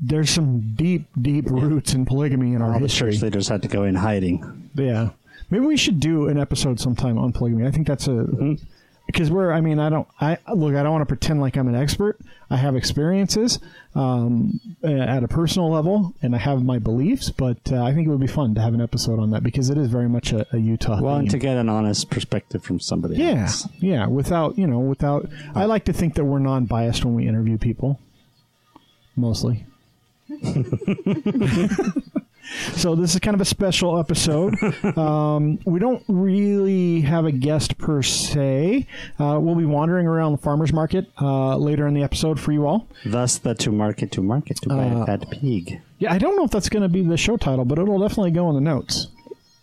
there's 0.00 0.30
some 0.30 0.74
deep, 0.74 1.06
deep 1.20 1.50
roots 1.50 1.94
in 1.94 2.06
polygamy 2.06 2.54
in 2.54 2.62
our 2.62 2.72
all 2.72 2.80
the 2.80 2.86
history. 2.86 3.12
church 3.12 3.22
leaders 3.22 3.48
had 3.48 3.62
to 3.62 3.68
go 3.68 3.84
in 3.84 3.94
hiding. 3.94 4.70
Yeah. 4.74 5.10
Maybe 5.50 5.66
we 5.66 5.76
should 5.76 6.00
do 6.00 6.28
an 6.28 6.38
episode 6.38 6.80
sometime 6.80 7.18
on 7.18 7.32
polygamy. 7.32 7.66
I 7.66 7.70
think 7.70 7.86
that's 7.86 8.06
a 8.06 8.10
mm-hmm. 8.10 8.54
Because 9.12 9.30
we're. 9.30 9.52
I 9.52 9.60
mean, 9.60 9.78
I 9.78 9.88
don't. 9.90 10.08
I 10.20 10.38
look. 10.52 10.74
I 10.74 10.82
don't 10.82 10.92
want 10.92 11.02
to 11.02 11.06
pretend 11.06 11.40
like 11.40 11.56
I'm 11.56 11.68
an 11.68 11.74
expert. 11.74 12.18
I 12.50 12.56
have 12.56 12.74
experiences 12.74 13.58
um, 13.94 14.60
uh, 14.82 14.88
at 14.88 15.22
a 15.22 15.28
personal 15.28 15.70
level, 15.70 16.14
and 16.22 16.34
I 16.34 16.38
have 16.38 16.64
my 16.64 16.78
beliefs. 16.78 17.30
But 17.30 17.58
uh, 17.70 17.82
I 17.82 17.94
think 17.94 18.06
it 18.06 18.10
would 18.10 18.20
be 18.20 18.26
fun 18.26 18.54
to 18.54 18.60
have 18.60 18.74
an 18.74 18.80
episode 18.80 19.18
on 19.20 19.30
that 19.30 19.42
because 19.42 19.70
it 19.70 19.78
is 19.78 19.88
very 19.88 20.08
much 20.08 20.32
a, 20.32 20.46
a 20.52 20.58
Utah. 20.58 21.00
Well, 21.00 21.16
and 21.16 21.30
to 21.30 21.38
get 21.38 21.56
an 21.56 21.68
honest 21.68 22.10
perspective 22.10 22.64
from 22.64 22.80
somebody 22.80 23.16
yeah, 23.16 23.42
else. 23.42 23.68
yeah. 23.78 24.06
Without 24.06 24.58
you 24.58 24.66
know, 24.66 24.80
without. 24.80 25.28
I 25.54 25.66
like 25.66 25.84
to 25.84 25.92
think 25.92 26.14
that 26.14 26.24
we're 26.24 26.38
non-biased 26.38 27.04
when 27.04 27.14
we 27.14 27.28
interview 27.28 27.58
people. 27.58 28.00
Mostly. 29.14 29.66
So 32.74 32.94
this 32.94 33.14
is 33.14 33.20
kind 33.20 33.34
of 33.34 33.40
a 33.40 33.44
special 33.44 33.98
episode. 33.98 34.54
Um, 35.02 35.58
we 35.64 35.78
don't 35.78 36.02
really 36.08 37.00
have 37.02 37.24
a 37.24 37.32
guest 37.32 37.78
per 37.78 38.02
se. 38.02 38.86
Uh, 39.18 39.38
we'll 39.40 39.54
be 39.54 39.64
wandering 39.64 40.06
around 40.06 40.32
the 40.32 40.38
farmers 40.38 40.72
market 40.72 41.06
uh, 41.20 41.56
later 41.56 41.86
in 41.86 41.94
the 41.94 42.02
episode 42.02 42.38
for 42.38 42.52
you 42.52 42.66
all. 42.66 42.88
Thus, 43.06 43.38
the 43.38 43.54
to 43.54 43.70
market 43.72 44.12
to 44.12 44.22
market 44.22 44.56
to 44.62 44.68
buy 44.68 44.88
Uh, 44.88 45.02
a 45.02 45.06
fat 45.06 45.30
pig. 45.30 45.80
Yeah, 45.98 46.12
I 46.12 46.18
don't 46.18 46.36
know 46.36 46.44
if 46.44 46.50
that's 46.50 46.68
going 46.68 46.82
to 46.82 46.88
be 46.88 47.02
the 47.02 47.16
show 47.16 47.36
title, 47.36 47.64
but 47.64 47.78
it'll 47.78 47.98
definitely 48.00 48.32
go 48.32 48.48
in 48.48 48.54
the 48.54 48.60
notes. 48.60 49.06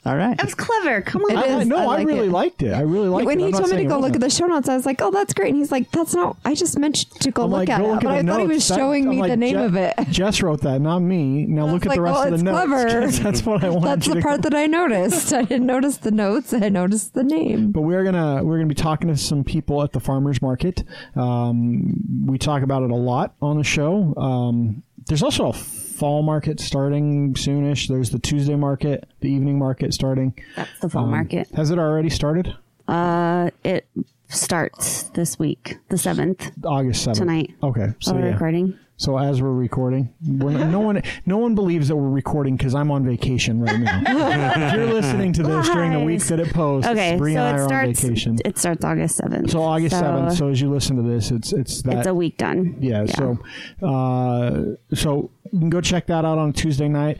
All 0.06 0.16
right. 0.16 0.38
That 0.38 0.46
was 0.46 0.56
clever. 0.56 1.02
Come 1.02 1.24
on. 1.24 1.32
It 1.32 1.38
I, 1.38 1.60
is. 1.60 1.68
no, 1.68 1.90
I 1.90 1.98
I, 1.98 2.02
really 2.04 2.28
it. 2.28 2.32
liked 2.32 2.64
it. 2.64 2.72
I 2.72 2.82
really 2.82 3.10
liked 3.10 3.26
when 3.26 3.40
it. 3.40 3.44
When 3.44 3.54
he 3.54 3.60
told 3.60 3.70
me 3.70 3.78
to 3.78 3.84
go 3.84 4.00
look 4.00 4.14
at 4.16 4.22
the 4.22 4.30
show 4.30 4.48
notes, 4.48 4.70
I 4.70 4.76
was 4.76 4.86
like, 4.86 5.02
"Oh, 5.02 5.12
that's 5.12 5.34
great." 5.34 5.50
And 5.50 5.58
he's 5.58 5.74
like, 5.74 5.92
"That's 5.92 6.14
not." 6.16 6.38
I 6.46 6.56
just 6.56 6.80
mentioned 6.80 7.12
to 7.20 7.32
go 7.32 7.44
I'm 7.44 7.50
look 7.52 7.58
like, 7.60 7.70
at 7.70 7.80
go 7.82 7.86
it, 7.86 7.92
look 7.96 8.02
but 8.04 8.10
at 8.12 8.16
I 8.16 8.22
the 8.22 8.28
thought 8.32 8.40
he 8.40 8.48
notes. 8.48 8.56
was 8.56 8.68
That- 8.70 8.76
showing 8.78 9.04
I'm 9.04 9.10
me 9.10 9.20
like, 9.20 9.32
the 9.32 9.38
name 9.38 9.56
Je- 9.58 9.64
of 9.66 9.76
it. 9.76 9.94
Jess 10.10 10.42
wrote 10.42 10.62
that, 10.62 10.80
not 10.80 11.00
me. 11.00 11.46
Now 11.48 11.66
look 11.66 11.84
was 11.84 11.92
at 11.92 11.96
the 11.96 12.02
rest 12.02 12.14
well, 12.14 12.24
of 12.24 12.30
the 12.30 12.36
it's 12.36 12.44
notes. 12.44 12.66
clever. 12.66 13.02
'cause 13.02 13.20
That's 13.24 13.46
what 13.46 13.64
I 13.64 13.70
wanted 13.70 13.88
That's 13.90 14.08
the 14.08 14.22
part 14.22 14.42
that 14.44 14.54
I 14.56 14.68
noticed. 14.68 15.34
I 15.34 15.42
didn't 15.44 15.66
notice 15.68 15.98
the 15.98 16.12
notes. 16.12 16.54
I 16.54 16.70
noticed 16.70 17.14
the 17.14 17.24
name. 17.26 17.72
but 17.74 17.82
we're 17.82 18.06
gonna 18.06 18.42
we're 18.44 18.56
gonna 18.58 18.68
be 18.68 18.76
talking 18.76 19.10
to 19.10 19.18
some 19.18 19.44
people 19.44 19.84
at 19.84 19.92
the 19.92 20.00
farmers 20.00 20.42
market. 20.42 20.84
Um, 21.18 22.26
we 22.26 22.38
talk 22.38 22.64
about 22.64 22.84
it 22.84 22.90
a 22.92 22.96
lot 22.96 23.36
on 23.42 23.58
the 23.58 23.64
show. 23.66 24.14
Um, 24.16 24.82
there's 25.08 25.24
also 25.24 25.50
a 25.50 25.54
fall 26.00 26.24
market 26.24 26.60
starting 26.60 27.34
soonish. 27.34 27.88
There's 27.88 28.10
the 28.10 28.20
Tuesday 28.20 28.56
market, 28.56 29.08
the 29.20 29.30
evening 29.30 29.60
market 29.60 29.94
starting. 29.94 30.34
That's 30.56 30.80
the 30.82 30.90
fall 30.90 31.04
Um, 31.04 31.12
market. 31.12 31.50
Has 31.56 31.72
it 31.72 31.78
already 31.78 32.10
started? 32.10 32.56
Uh, 32.88 33.50
it 33.64 33.86
starts 34.30 35.04
this 35.10 35.38
week, 35.38 35.78
the 35.90 35.98
seventh, 35.98 36.52
August 36.64 37.04
seventh. 37.04 37.20
tonight. 37.20 37.52
Okay, 37.62 37.94
so 38.00 38.18
yeah. 38.18 38.26
recording. 38.32 38.78
So 39.00 39.18
as 39.18 39.42
we're 39.42 39.54
recording, 39.54 40.14
we're 40.28 40.52
not, 40.52 40.68
no 40.68 40.82
one 40.82 41.02
no 41.26 41.38
one 41.38 41.56
believes 41.56 41.88
that 41.88 41.96
we're 41.96 42.10
recording 42.10 42.58
because 42.58 42.76
I'm 42.76 42.92
on 42.92 43.06
vacation 43.06 43.62
right 43.62 43.80
now. 43.80 44.02
if 44.68 44.74
you're 44.74 44.94
listening 44.94 45.32
to 45.34 45.44
this 45.44 45.70
during 45.70 45.94
the 45.94 46.02
week 46.02 46.22
that 46.26 46.42
it 46.42 46.54
posts, 46.54 46.86
Okay, 46.90 47.16
Bree 47.16 47.34
so 47.36 47.40
and 47.40 47.48
I 47.48 47.50
it 47.50 47.54
are 47.54 47.64
on 47.64 47.70
starts. 47.70 48.02
vacation. 48.02 48.38
It 48.44 48.58
starts 48.58 48.84
August 48.84 49.16
seventh. 49.16 49.52
So 49.52 49.62
August 49.62 49.98
seventh. 49.98 50.34
So 50.34 50.50
as 50.50 50.60
you 50.60 50.70
listen 50.70 50.98
to 50.98 51.02
this, 51.02 51.32
it's 51.32 51.54
it's 51.54 51.82
that 51.84 52.00
it's 52.00 52.08
a 52.08 52.14
week 52.14 52.38
done. 52.38 52.76
Yeah, 52.82 53.06
so 53.06 53.40
uh, 53.82 54.76
so 54.94 55.32
you 55.50 55.60
can 55.60 55.70
go 55.70 55.80
check 55.80 56.08
that 56.08 56.26
out 56.26 56.38
on 56.38 56.52
Tuesday 56.52 56.90
night. 56.90 57.20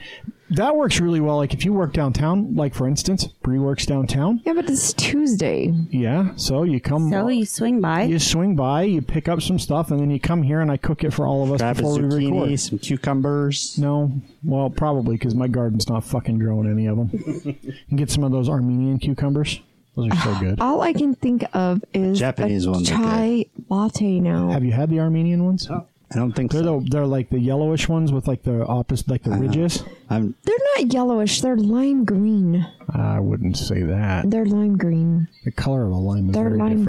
That 0.52 0.76
works 0.76 1.00
really 1.00 1.20
well. 1.20 1.38
Like 1.38 1.54
if 1.54 1.64
you 1.64 1.74
work 1.74 1.94
downtown, 1.94 2.56
like 2.56 2.74
for 2.74 2.88
instance, 2.88 3.26
Bree 3.28 3.60
works 3.60 3.86
downtown. 3.86 4.42
Yeah, 4.46 4.54
but 4.54 4.70
it's 4.70 4.94
Tuesday. 4.94 5.74
Yeah, 5.92 6.36
so 6.36 6.64
you 6.64 6.80
come, 6.80 7.10
So 7.10 7.28
you 7.28 7.46
swing 7.46 7.82
by. 7.82 8.04
you 8.04 8.20
swing 8.20 8.56
by, 8.56 8.84
you 8.84 9.02
pick 9.02 9.28
up 9.28 9.42
some 9.42 9.60
stuff, 9.60 9.92
and 9.92 10.00
then 10.00 10.10
you 10.10 10.20
come 10.20 10.42
here 10.42 10.62
and 10.62 10.72
I 10.72 10.78
cook 10.78 11.04
it 11.04 11.14
for 11.14 11.26
all 11.26 11.44
of 11.44 11.52
us 11.52 11.60
Grab 11.62 11.78
a 11.78 11.82
before 11.82 11.96
we 11.96 12.02
record. 12.02 12.50
zucchini, 12.50 12.60
some 12.60 12.80
cucumbers. 12.80 13.78
No, 13.78 14.12
well, 14.44 14.70
probably 14.70 15.18
because 15.18 15.36
my 15.36 15.48
garden's 15.48 15.88
not 15.88 16.04
fucking 16.04 16.40
growing 16.40 16.70
any 16.70 16.88
of 16.88 16.98
them. 16.98 17.10
you 17.46 17.74
can 17.88 17.98
get 17.98 18.10
some 18.10 18.24
of 18.24 18.32
those 18.32 18.50
Armenian 18.50 19.00
cucumbers. 19.00 19.60
Those 19.96 20.12
are 20.12 20.16
so 20.16 20.32
ah, 20.32 20.40
good. 20.40 20.60
All 20.62 20.82
I 20.82 20.94
can 20.94 21.14
think 21.14 21.44
of 21.54 21.84
is 21.94 22.18
Japanese 22.20 22.66
a 22.66 22.72
ones 22.72 22.90
are 22.90 22.96
chai 22.96 23.46
latte 23.70 24.20
now. 24.20 24.50
Have 24.50 24.64
you 24.64 24.72
had 24.72 24.90
the 24.90 25.00
Armenian 25.00 25.44
ones? 25.46 25.70
I 26.12 26.16
don't 26.16 26.32
think 26.34 26.52
They're 26.52 26.64
so. 26.64 26.80
the 26.80 26.90
they're 26.90 27.06
like 27.06 27.30
the 27.30 27.40
yellowish 27.40 27.88
ones 27.88 28.12
with 28.12 28.28
like 28.28 28.42
the 28.44 28.66
opposite, 28.66 29.10
like 29.10 29.22
the 29.24 29.32
ridges. 29.32 29.84
I'm 30.10 30.34
They're 30.44 30.56
not 30.78 30.92
yellowish. 30.92 31.42
They're 31.42 31.56
lime 31.56 32.04
green. 32.06 32.66
I 32.92 33.20
wouldn't 33.20 33.58
say 33.58 33.84
that. 33.84 34.30
They're 34.32 34.46
lime 34.46 34.78
green. 34.78 35.28
The 35.46 35.52
color 35.52 35.86
of 35.86 35.92
a 35.92 35.96
lime 35.96 36.30
is 36.30 36.32
green. 36.32 36.32
They're 36.34 36.44
very 36.50 36.58
lime 36.60 36.78
different. 36.80 36.86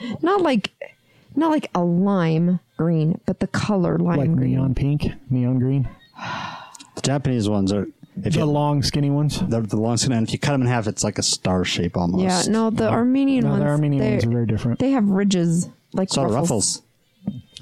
green. 0.00 0.16
Not 0.22 0.40
like, 0.42 0.72
not 1.36 1.50
like 1.52 1.70
a 1.74 1.84
lime 1.84 2.58
green, 2.76 3.20
but 3.26 3.38
the 3.38 3.46
color 3.46 3.96
lime 3.98 4.18
Like 4.18 4.34
green. 4.34 4.50
neon 4.54 4.74
pink, 4.74 5.06
neon 5.30 5.60
green. 5.60 5.88
the 6.96 7.00
Japanese 7.02 7.48
ones 7.48 7.72
are. 7.72 7.86
If 8.16 8.34
The 8.34 8.40
you, 8.40 8.44
long, 8.44 8.82
skinny 8.84 9.10
ones. 9.10 9.40
they're 9.48 9.60
the 9.62 9.76
long 9.76 9.96
skin, 9.96 10.12
and 10.12 10.24
if 10.26 10.32
you 10.32 10.38
cut 10.38 10.52
them 10.52 10.62
in 10.62 10.68
half, 10.68 10.86
it's 10.86 11.02
like 11.02 11.18
a 11.18 11.22
star 11.22 11.64
shape 11.64 11.96
almost. 11.96 12.22
Yeah, 12.22 12.52
no, 12.52 12.70
the 12.70 12.88
Armenian 12.88 13.42
No, 13.44 13.50
ones. 13.50 13.62
the 13.64 13.68
Armenian 13.68 14.02
they, 14.04 14.10
ones 14.12 14.24
are 14.24 14.30
very 14.30 14.46
different. 14.46 14.78
They 14.78 14.90
have 14.92 15.08
ridges 15.08 15.68
like 15.92 16.10
So 16.10 16.22
ruffles. 16.22 16.36
ruffles. 16.40 16.82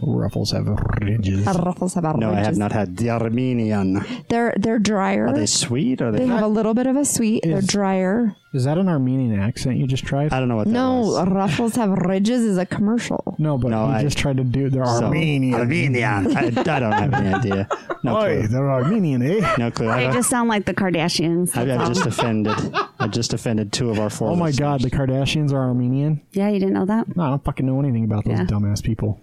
Ruffles 0.04 0.50
have 0.50 0.66
ridges. 1.00 1.47
Uh, 1.47 1.52
Ruffles 1.64 1.95
have 1.95 2.02
No, 2.16 2.28
I 2.31 2.31
ridges. 2.31 2.47
have 2.47 2.57
not 2.57 2.73
had 2.73 2.97
the 2.97 3.11
Armenian. 3.11 4.04
They're 4.28 4.52
they're 4.59 4.78
drier. 4.81 5.28
Are 5.28 5.33
they 5.35 5.47
sweet? 5.47 6.02
Are 6.02 6.11
they? 6.11 6.21
they 6.21 6.26
have 6.26 6.42
a 6.42 6.49
little 6.49 6.75
bit 6.75 6.87
of 6.88 6.97
a 6.97 7.04
sweet. 7.04 7.42
They're 7.45 7.59
Is- 7.59 7.66
drier. 7.69 8.35
Is 8.54 8.64
that 8.64 8.76
an 8.76 8.87
Armenian 8.88 9.40
accent 9.40 9.78
you 9.78 9.87
just 9.87 10.04
tried? 10.04 10.31
I 10.33 10.38
don't 10.38 10.49
know 10.49 10.57
what 10.57 10.66
that 10.66 10.73
No, 10.73 10.99
was. 11.00 11.26
Ruffles 11.28 11.75
have 11.76 11.90
ridges 11.90 12.42
is 12.42 12.59
a 12.59 12.66
commercial. 12.66 13.35
No, 13.38 13.57
but 13.57 13.69
No, 13.69 13.87
you 13.87 13.92
I- 13.95 14.02
just 14.02 14.19
tried 14.19 14.37
to 14.38 14.45
do. 14.45 14.69
They're 14.69 14.85
So- 14.85 15.04
Armenian. 15.04 15.54
Armenian. 15.61 16.37
I, 16.37 16.47
I 16.49 16.50
don't 16.50 16.92
have 16.92 17.14
any 17.14 17.33
idea. 17.35 17.69
No 18.02 18.16
Oi, 18.16 18.38
clue. 18.40 18.49
they're 18.49 18.71
Armenian, 18.71 19.23
eh? 19.23 19.54
No 19.59 19.71
clue. 19.71 19.87
They 19.87 20.07
I've, 20.09 20.14
just 20.14 20.28
sound 20.28 20.49
like 20.49 20.64
the 20.66 20.75
Kardashians. 20.75 21.57
I've, 21.57 21.71
I've 21.71 21.88
just 21.88 22.04
offended. 22.07 22.57
I 22.99 23.07
just 23.09 23.33
offended 23.33 23.73
two 23.73 23.88
of 23.90 23.99
our 24.00 24.11
four. 24.11 24.31
Oh 24.31 24.37
my 24.37 24.47
listeners. 24.47 24.59
god, 24.59 24.81
the 24.83 24.90
Kardashians 24.90 25.52
are 25.52 25.61
Armenian. 25.69 26.21
Yeah, 26.33 26.49
you 26.49 26.59
didn't 26.59 26.75
know 26.75 26.87
that? 26.87 27.14
No, 27.16 27.23
I 27.23 27.28
don't 27.31 27.45
fucking 27.45 27.64
know 27.64 27.78
anything 27.78 28.04
about 28.04 28.25
those 28.25 28.38
Yeah. 28.38 28.45
dumbass 28.45 28.83
people. 28.83 29.21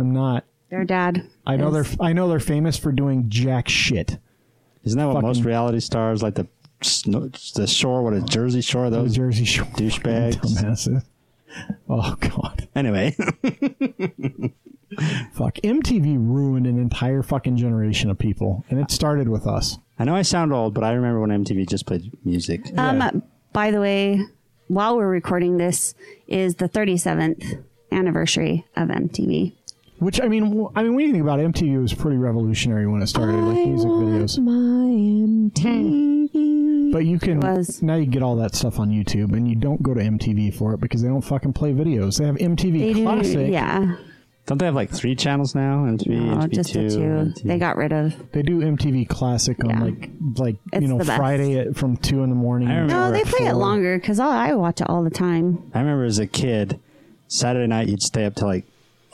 I'm 0.00 0.12
not. 0.12 0.44
Their 0.70 0.84
dad. 0.84 1.26
I 1.46 1.56
know 1.56 1.74
is- 1.74 1.96
they're. 1.96 2.06
I 2.06 2.12
know 2.12 2.28
they're 2.28 2.40
famous 2.40 2.76
for 2.76 2.92
doing 2.92 3.26
jack 3.28 3.68
shit. 3.68 4.18
Isn't 4.84 4.98
that 4.98 5.06
what 5.08 5.22
most 5.22 5.44
reality 5.44 5.80
stars 5.80 6.22
like 6.22 6.36
the 6.36 6.46
snow, 6.82 7.28
the 7.54 7.66
shore? 7.66 8.02
What 8.02 8.14
is 8.14 8.24
Jersey 8.24 8.62
Shore? 8.62 8.88
Those 8.88 9.14
Jersey 9.14 9.44
Shore 9.44 9.66
douchebags. 9.66 10.36
dumbasses. 10.36 11.04
Oh 11.88 12.14
god, 12.20 12.68
Anyway, 12.76 13.10
fuck. 15.32 15.54
MTV 15.56 16.16
ruined 16.16 16.66
an 16.66 16.78
entire 16.78 17.22
fucking 17.22 17.56
generation 17.56 18.10
of 18.10 18.18
people, 18.18 18.64
and 18.70 18.78
it 18.78 18.90
started 18.90 19.28
with 19.28 19.46
us. 19.46 19.78
I 19.98 20.04
know 20.04 20.14
I 20.14 20.22
sound 20.22 20.52
old, 20.52 20.74
but 20.74 20.84
I 20.84 20.92
remember 20.92 21.20
when 21.20 21.30
MTV 21.44 21.68
just 21.68 21.86
played 21.86 22.10
music. 22.24 22.62
Um, 22.78 23.22
by 23.52 23.70
the 23.70 23.80
way, 23.80 24.20
while 24.68 24.96
we're 24.96 25.08
recording 25.08 25.58
this, 25.58 25.94
is 26.28 26.54
the 26.54 26.68
37th 26.68 27.64
anniversary 27.92 28.64
of 28.76 28.88
MTV. 28.88 29.54
Which 30.00 30.20
I 30.20 30.28
mean, 30.28 30.68
I 30.74 30.82
mean, 30.82 30.94
when 30.94 31.04
you 31.06 31.12
think 31.12 31.22
about 31.22 31.40
it, 31.40 31.46
MTV 31.52 31.80
was 31.80 31.92
pretty 31.94 32.16
revolutionary 32.16 32.86
when 32.86 33.02
it 33.02 33.06
started, 33.06 33.34
like 33.36 33.66
music 33.66 33.88
videos. 33.90 34.38
My 34.38 34.90
MTV. 35.70 36.92
But 36.92 37.04
you 37.04 37.18
can 37.18 37.40
was. 37.40 37.82
now 37.82 37.94
you 37.96 38.06
get 38.06 38.22
all 38.22 38.36
that 38.36 38.54
stuff 38.54 38.78
on 38.78 38.90
YouTube, 38.90 39.32
and 39.34 39.48
you 39.48 39.54
don't 39.54 39.82
go 39.82 39.94
to 39.94 40.00
MTV 40.00 40.54
for 40.54 40.74
it 40.74 40.80
because 40.80 41.02
they 41.02 41.08
don't 41.08 41.20
fucking 41.22 41.52
play 41.52 41.72
videos. 41.72 42.18
They 42.18 42.26
have 42.26 42.36
MTV 42.36 42.78
They 42.80 42.92
do, 42.94 43.02
Classic. 43.04 43.50
yeah. 43.50 43.96
Don't 44.46 44.58
they 44.58 44.64
have 44.64 44.74
like 44.74 44.90
three 44.90 45.14
channels 45.14 45.54
now? 45.54 45.84
MTV, 45.84 46.08
No, 46.08 46.36
MTV 46.38 46.50
just 46.52 46.72
two, 46.72 46.88
the 46.88 46.96
two. 46.96 47.00
MTV. 47.02 47.42
They 47.44 47.58
got 47.58 47.76
rid 47.76 47.92
of. 47.92 48.14
They 48.32 48.42
do 48.42 48.58
MTV 48.60 49.08
Classic 49.08 49.62
on 49.64 49.70
Yeah. 49.70 49.80
like 49.84 50.10
like 50.38 50.56
It's 50.72 50.82
you 50.82 50.88
know. 50.88 50.98
Friday 51.04 51.58
at, 51.58 51.76
from 51.76 51.96
two 51.96 52.24
in 52.24 52.30
the 52.30 52.36
morning. 52.36 52.68
No, 52.88 53.12
they 53.12 53.20
at 53.20 53.26
play 53.26 53.46
it 53.46 53.54
longer 53.54 53.96
because 53.98 54.18
I 54.18 54.54
watch 54.54 54.80
it 54.80 54.88
all 54.88 55.04
the 55.04 55.10
time. 55.10 55.70
I 55.74 55.80
remember 55.80 56.04
as 56.04 56.18
a 56.18 56.26
kid, 56.26 56.80
Saturday 57.28 57.68
night 57.68 57.88
you'd 57.88 58.02
stay 58.02 58.24
up 58.24 58.34
till 58.34 58.48
like 58.48 58.64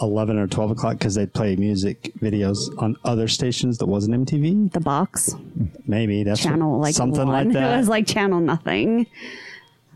eleven 0.00 0.38
or 0.38 0.46
twelve 0.46 0.70
o'clock 0.70 0.98
because 0.98 1.14
they'd 1.14 1.32
play 1.32 1.56
music 1.56 2.12
videos 2.20 2.56
on 2.80 2.96
other 3.04 3.28
stations 3.28 3.78
that 3.78 3.86
wasn't 3.86 4.26
MTV. 4.26 4.72
The 4.72 4.80
box 4.80 5.34
Maybe 5.86 6.22
that's 6.24 6.44
what- 6.44 6.50
channel 6.50 6.78
like 6.80 6.94
something 6.94 7.26
one. 7.26 7.46
like 7.46 7.52
that. 7.54 7.74
It 7.74 7.78
was 7.78 7.88
like 7.88 8.06
channel 8.06 8.40
nothing. 8.40 9.06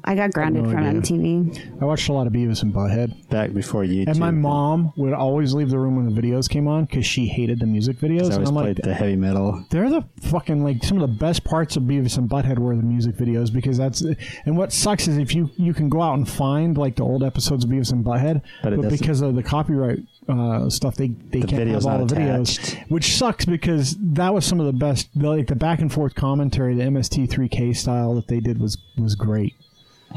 I 0.05 0.15
got 0.15 0.33
grounded 0.33 0.65
no 0.65 0.71
from 0.71 0.85
idea. 0.85 1.01
MTV. 1.01 1.83
I 1.83 1.85
watched 1.85 2.09
a 2.09 2.13
lot 2.13 2.27
of 2.27 2.33
Beavis 2.33 2.63
and 2.63 2.73
Butthead, 2.73 3.29
back 3.29 3.53
before 3.53 3.83
YouTube. 3.85 4.09
and 4.09 4.19
my 4.19 4.31
mom 4.31 4.93
would 4.97 5.13
always 5.13 5.53
leave 5.55 5.71
the 5.71 5.79
room 5.79 5.97
when 5.97 6.13
the 6.13 6.21
videos 6.21 6.49
came 6.49 6.67
on 6.67 6.85
because 6.85 7.05
she 7.07 7.27
hated 7.27 7.61
the 7.61 7.67
music 7.67 7.99
videos. 7.99 8.31
I 8.31 8.37
And 8.37 8.49
I'm 8.49 8.55
played 8.55 8.79
like, 8.79 8.85
the 8.85 8.95
heavy 8.95 9.17
metal. 9.17 9.65
they're 9.71 9.91
the 9.91 10.05
fucking 10.23 10.65
like 10.65 10.83
some 10.85 11.01
of 11.01 11.09
the 11.09 11.17
best 11.17 11.45
parts 11.45 11.77
of 11.77 11.85
Beavis 11.85 12.17
and 12.19 12.29
Butthead 12.29 12.59
were 12.59 12.75
the 12.77 12.83
music 12.83 13.17
videos 13.17 13.53
because 13.53 13.77
that's 13.79 14.01
and 14.45 14.57
what 14.57 14.73
sucks 14.73 15.07
is 15.09 15.19
if 15.19 15.35
you 15.35 15.51
you 15.57 15.75
can 15.75 15.89
go 15.89 16.01
out 16.03 16.15
and 16.15 16.29
find 16.29 16.77
like 16.79 16.97
the 16.97 17.03
old 17.05 17.23
episodes 17.23 17.65
of 17.65 17.71
Beavis 17.71 17.93
and 17.93 18.05
Butthead, 18.05 18.43
But 18.63 18.77
but, 18.81 18.91
because 18.91 19.21
of 19.21 19.35
the 19.35 19.43
copyright 19.43 20.01
uh, 20.29 20.69
stuff, 20.71 20.97
they 20.97 21.09
they 21.09 21.41
The 21.41 21.47
can't 21.47 21.63
video's 21.63 21.85
have 21.85 21.93
all 21.93 21.99
not 22.01 22.09
the 22.09 22.15
videos, 22.17 22.77
which 22.89 23.17
sucks 23.17 23.45
because 23.45 23.97
that 24.01 24.33
was 24.33 24.45
some 24.45 24.61
of 24.61 24.67
the 24.67 24.73
best 24.73 25.09
like 25.17 25.47
the 25.49 25.57
back 25.57 25.81
and 25.81 25.93
forth 25.93 26.15
commentary, 26.15 26.75
the 26.75 26.85
MST3K 26.85 27.77
style 27.77 28.15
that 28.15 28.29
they 28.29 28.41
did 28.41 28.61
was 28.61 28.79
was 28.97 29.15
great. 29.15 29.55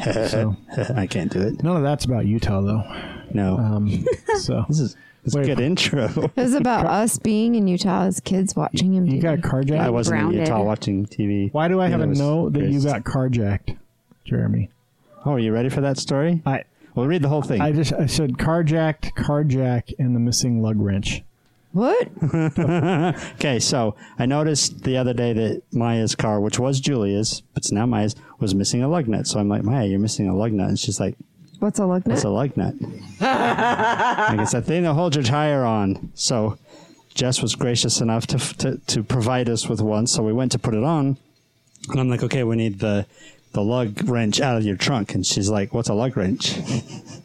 So 0.03 0.55
I 0.95 1.07
can't 1.07 1.31
do 1.31 1.41
it. 1.41 1.63
none 1.63 1.75
of 1.77 1.83
that's 1.83 2.05
about 2.05 2.25
Utah 2.25 2.61
though. 2.61 2.83
No, 3.33 3.57
Um, 3.57 4.05
so 4.39 4.65
this 4.67 4.79
is 4.79 4.95
it's 5.25 5.33
a 5.35 5.39
wait. 5.39 5.45
good 5.45 5.59
intro. 5.59 6.07
It 6.35 6.35
was 6.35 6.53
about 6.53 6.85
us 6.85 7.17
being 7.17 7.55
in 7.55 7.67
Utah 7.67 8.03
as 8.03 8.19
kids 8.19 8.55
watching 8.55 8.91
MTV. 8.93 9.11
you 9.15 9.21
got 9.21 9.39
carjacked. 9.39 9.79
I 9.79 9.89
wasn't 9.89 10.21
in 10.21 10.39
Utah 10.39 10.63
watching 10.63 11.05
TV. 11.05 11.51
Why 11.53 11.67
do 11.67 11.79
I 11.79 11.87
have 11.87 11.99
Neither 11.99 12.03
a 12.05 12.09
was 12.09 12.19
note 12.19 12.53
that 12.53 12.63
you 12.63 12.81
Chris. 12.81 12.85
got 12.85 13.03
carjacked, 13.03 13.77
Jeremy? 14.25 14.69
Oh, 15.25 15.33
are 15.33 15.39
you 15.39 15.53
ready 15.53 15.69
for 15.69 15.81
that 15.81 15.97
story? 15.97 16.41
I 16.45 16.63
will 16.95 17.07
read 17.07 17.21
the 17.21 17.29
whole 17.29 17.41
thing. 17.41 17.61
I 17.61 17.71
just 17.71 17.93
I 17.93 18.07
said 18.07 18.33
carjacked, 18.37 19.13
carjack, 19.13 19.93
and 19.97 20.15
the 20.15 20.19
missing 20.19 20.61
lug 20.61 20.77
wrench. 20.79 21.23
What? 21.73 22.07
Okay, 23.35 23.59
so 23.59 23.95
I 24.17 24.25
noticed 24.25 24.83
the 24.83 24.95
other 24.97 25.13
day 25.13 25.33
that 25.33 25.63
Maya's 25.73 26.15
car, 26.15 26.39
which 26.39 26.57
was 26.59 26.79
Julia's, 26.79 27.41
but 27.53 27.63
it's 27.63 27.71
now 27.71 27.85
Maya's, 27.85 28.15
was 28.39 28.55
missing 28.55 28.81
a 28.83 28.87
lug 28.87 29.07
nut. 29.07 29.27
So 29.27 29.39
I'm 29.39 29.49
like, 29.49 29.63
Maya, 29.63 29.85
you're 29.85 29.99
missing 29.99 30.29
a 30.29 30.35
lug 30.35 30.53
nut. 30.53 30.69
And 30.69 30.79
she's 30.79 30.99
like, 30.99 31.15
What's 31.59 31.79
a 31.79 31.85
lug 31.85 32.05
What's 32.05 32.23
nut? 32.23 32.29
a 32.31 32.33
lug 32.33 32.57
nut? 32.57 32.75
like 32.79 34.39
it's 34.39 34.51
that 34.51 34.65
thing 34.65 34.83
that 34.83 34.93
holds 34.93 35.15
your 35.15 35.23
tire 35.23 35.63
on. 35.63 36.11
So 36.13 36.57
Jess 37.13 37.41
was 37.41 37.55
gracious 37.55 38.01
enough 38.01 38.27
to, 38.27 38.37
to 38.57 38.77
to 38.87 39.03
provide 39.03 39.49
us 39.49 39.67
with 39.69 39.81
one. 39.81 40.07
So 40.07 40.23
we 40.23 40.33
went 40.33 40.51
to 40.53 40.59
put 40.59 40.73
it 40.73 40.83
on, 40.83 41.17
and 41.89 41.99
I'm 41.99 42.09
like, 42.09 42.23
okay, 42.23 42.43
we 42.43 42.55
need 42.55 42.79
the 42.79 43.05
the 43.53 43.61
lug 43.61 44.09
wrench 44.09 44.41
out 44.41 44.57
of 44.57 44.63
your 44.63 44.75
trunk. 44.75 45.13
And 45.15 45.25
she's 45.25 45.49
like, 45.49 45.73
what's 45.73 45.89
a 45.89 45.93
lug 45.93 46.17
wrench? 46.17 46.57